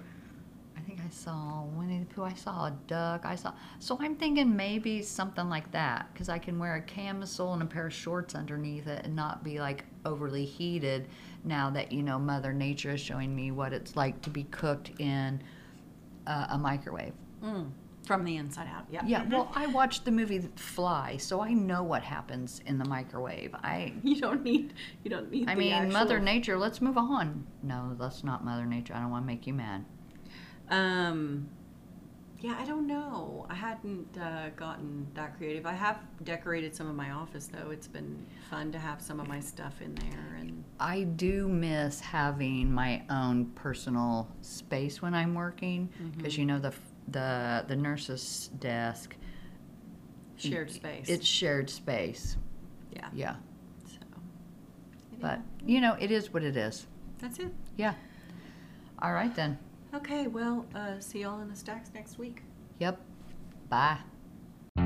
I 1.08 1.10
saw 1.10 1.64
Winnie 1.78 2.00
the 2.00 2.06
Pooh. 2.06 2.24
I 2.24 2.34
saw 2.34 2.66
a 2.66 2.72
duck. 2.86 3.26
I 3.26 3.36
saw. 3.36 3.54
So 3.80 3.98
I'm 4.02 4.16
thinking 4.16 4.54
maybe 4.54 5.02
something 5.02 5.48
like 5.48 5.72
that 5.72 6.10
because 6.12 6.28
I 6.28 6.38
can 6.38 6.60
wear 6.60 6.76
a 6.76 6.82
camisole 6.82 7.54
and 7.54 7.62
a 7.62 7.66
pair 7.66 7.88
of 7.88 7.94
shorts 7.94 8.36
underneath 8.36 8.88
it 8.88 9.06
and 9.06 9.16
not 9.16 9.42
be 9.42 9.60
like 9.60 9.86
overly 10.04 10.44
heated. 10.44 11.08
Now 11.46 11.70
that 11.70 11.94
you 11.94 12.04
know 12.04 12.20
Mother 12.20 12.52
Nature 12.52 12.92
is 12.92 13.00
showing 13.00 13.34
me 13.34 13.52
what 13.52 13.72
it's 13.72 13.96
like 13.96 14.22
to 14.24 14.30
be 14.30 14.44
cooked 14.46 14.92
in 15.00 15.42
uh, 16.26 16.48
a 16.50 16.58
microwave. 16.58 17.14
Mm. 17.42 17.70
From 18.06 18.26
the 18.26 18.36
inside 18.36 18.68
out. 18.68 18.86
Yeah. 18.92 19.04
Yeah. 19.06 19.26
Well, 19.30 19.50
I 19.56 19.68
watched 19.68 20.04
the 20.04 20.12
movie 20.12 20.50
Fly, 20.58 21.16
so 21.16 21.40
I 21.40 21.54
know 21.54 21.84
what 21.84 22.04
happens 22.04 22.62
in 22.66 22.78
the 22.78 22.86
microwave. 22.86 23.56
I. 23.56 23.94
You 24.04 24.20
don't 24.20 24.44
need. 24.44 24.74
You 25.06 25.12
don't 25.12 25.32
need. 25.32 25.50
I 25.50 25.56
mean, 25.56 25.72
actual- 25.72 25.94
Mother 25.94 26.20
Nature. 26.20 26.58
Let's 26.58 26.82
move 26.82 26.98
on. 26.98 27.48
No, 27.64 27.96
that's 27.98 28.26
not 28.26 28.44
Mother 28.44 28.66
Nature. 28.66 28.94
I 28.94 29.00
don't 29.00 29.12
want 29.12 29.24
to 29.24 29.28
make 29.28 29.48
you 29.48 29.54
mad. 29.54 29.86
Um, 30.70 31.50
yeah, 32.40 32.56
I 32.60 32.66
don't 32.66 32.86
know. 32.86 33.48
I 33.50 33.56
hadn't 33.56 34.16
uh, 34.18 34.50
gotten 34.56 35.08
that 35.16 35.38
creative. 35.38 35.66
I 35.66 35.74
have 35.74 35.98
decorated 36.24 36.76
some 36.76 36.88
of 36.88 36.96
my 36.96 37.12
office 37.12 37.48
though. 37.48 37.72
It's 37.72 37.88
been 37.88 38.24
fun 38.50 38.72
to 38.74 38.80
have 38.80 39.02
some 39.02 39.20
of 39.20 39.28
my 39.28 39.40
stuff 39.40 39.82
in 39.82 39.96
there, 39.96 40.38
and 40.40 40.64
I 40.80 41.04
do 41.04 41.48
miss 41.48 42.00
having 42.00 42.72
my 42.72 43.02
own 43.10 43.46
personal 43.56 44.28
space 44.42 45.02
when 45.02 45.16
I'm 45.16 45.34
working 45.34 45.90
because 46.16 46.38
you 46.38 46.46
know 46.46 46.60
the 46.60 46.74
the 47.08 47.66
the 47.68 47.76
nurse's 47.76 48.50
desk 48.60 49.16
shared 50.36 50.70
space. 50.70 51.10
it's 51.10 51.26
shared 51.26 51.70
space. 51.70 52.38
yeah. 52.92 53.08
Yeah, 53.14 53.36
So, 53.88 53.98
but 55.20 55.40
you 55.66 55.82
know 55.82 55.96
it 56.00 56.12
is 56.12 56.32
what 56.32 56.44
it 56.44 56.56
is. 56.56 56.86
that's 57.18 57.40
it. 57.40 57.52
Yeah. 57.78 57.96
All 59.02 59.14
right 59.14 59.34
then. 59.34 59.58
Okay. 59.98 60.28
Well, 60.28 60.64
uh, 60.76 61.00
see 61.00 61.22
y'all 61.22 61.42
in 61.42 61.50
the 61.50 61.56
stacks 61.56 61.90
next 61.92 62.20
week. 62.20 62.44
Yep. 62.78 63.02
Bye. 63.68 63.98
I 64.78 64.84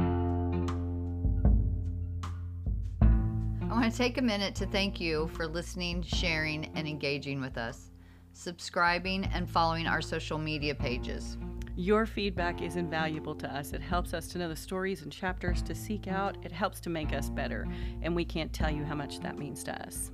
want 3.70 3.92
to 3.92 3.98
take 3.98 4.18
a 4.18 4.22
minute 4.22 4.56
to 4.56 4.66
thank 4.68 5.02
you 5.02 5.30
for 5.34 5.46
listening, 5.48 6.02
sharing, 6.02 6.72
and 6.76 6.88
engaging 6.88 7.42
with 7.42 7.58
us, 7.58 7.92
subscribing, 8.32 9.26
and 9.34 9.50
following 9.50 9.86
our 9.86 10.02
social 10.02 10.38
media 10.38 10.74
pages. 10.74 11.38
Your 11.76 12.06
feedback 12.06 12.62
is 12.62 12.78
invaluable 12.78 13.36
to 13.36 13.54
us. 13.54 13.74
It 13.74 13.82
helps 13.82 14.14
us 14.14 14.30
to 14.30 14.38
know 14.38 14.48
the 14.48 14.56
stories 14.56 15.02
and 15.02 15.12
chapters 15.12 15.62
to 15.64 15.76
seek 15.76 16.08
out. 16.08 16.38
It 16.46 16.54
helps 16.54 16.80
to 16.82 16.90
make 16.90 17.12
us 17.12 17.30
better, 17.30 17.68
and 18.02 18.16
we 18.16 18.24
can't 18.24 18.54
tell 18.54 18.72
you 18.72 18.86
how 18.86 18.96
much 18.96 19.20
that 19.20 19.38
means 19.38 19.62
to 19.66 19.86
us. 19.86 20.12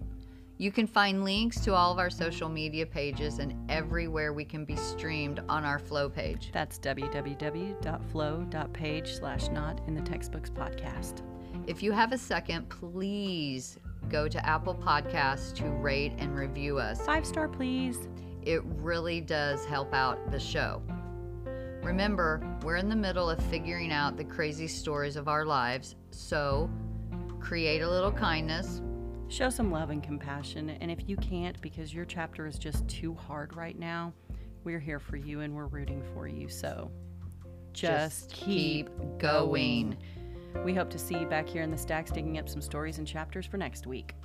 You 0.59 0.71
can 0.71 0.87
find 0.87 1.23
links 1.23 1.59
to 1.61 1.75
all 1.75 1.91
of 1.91 1.99
our 1.99 2.09
social 2.09 2.49
media 2.49 2.87
pages 2.87 3.37
and 3.37 3.53
everywhere 3.69 4.33
we 4.33 4.43
can 4.43 4.65
be 4.65 4.75
streamed 4.75 5.39
on 5.47 5.63
our 5.63 5.77
Flow 5.77 6.09
page. 6.09 6.49
That's 6.51 6.79
www.flow.page 6.79 9.13
slash 9.13 9.49
not 9.49 9.81
in 9.87 9.93
the 9.93 10.01
textbooks 10.01 10.49
podcast. 10.49 11.21
If 11.67 11.83
you 11.83 11.91
have 11.91 12.11
a 12.11 12.17
second, 12.17 12.69
please 12.69 13.77
go 14.09 14.27
to 14.27 14.43
Apple 14.45 14.73
Podcasts 14.73 15.53
to 15.57 15.65
rate 15.65 16.13
and 16.17 16.35
review 16.35 16.79
us. 16.79 17.05
Five 17.05 17.27
star, 17.27 17.47
please. 17.47 18.07
It 18.41 18.63
really 18.63 19.21
does 19.21 19.63
help 19.65 19.93
out 19.93 20.31
the 20.31 20.39
show. 20.39 20.81
Remember, 21.83 22.41
we're 22.63 22.77
in 22.77 22.89
the 22.89 22.95
middle 22.95 23.29
of 23.29 23.39
figuring 23.45 23.91
out 23.91 24.17
the 24.17 24.23
crazy 24.23 24.67
stories 24.67 25.17
of 25.17 25.27
our 25.27 25.45
lives, 25.45 25.95
so 26.09 26.67
create 27.39 27.81
a 27.81 27.89
little 27.89 28.11
kindness. 28.11 28.81
Show 29.29 29.49
some 29.49 29.71
love 29.71 29.89
and 29.89 30.01
compassion. 30.01 30.69
And 30.69 30.89
if 30.89 31.07
you 31.07 31.17
can't 31.17 31.59
because 31.61 31.93
your 31.93 32.05
chapter 32.05 32.47
is 32.47 32.57
just 32.57 32.87
too 32.87 33.13
hard 33.13 33.55
right 33.55 33.77
now, 33.77 34.13
we're 34.63 34.79
here 34.79 34.99
for 34.99 35.17
you 35.17 35.41
and 35.41 35.53
we're 35.55 35.67
rooting 35.67 36.01
for 36.13 36.27
you. 36.27 36.47
So 36.47 36.89
just, 37.73 38.31
keep 38.31 38.89
going. 39.17 39.97
We 40.63 40.73
hope 40.73 40.89
to 40.91 40.97
see 40.97 41.17
you 41.19 41.27
back 41.27 41.47
here 41.47 41.61
in 41.61 41.71
the 41.71 41.77
stacks 41.77 42.09
digging 42.09 42.37
up 42.37 42.49
some 42.49 42.61
stories 42.61 42.97
and 42.97 43.07
chapters 43.07 43.45
for 43.45 43.57
next 43.57 43.85
week. 43.85 44.15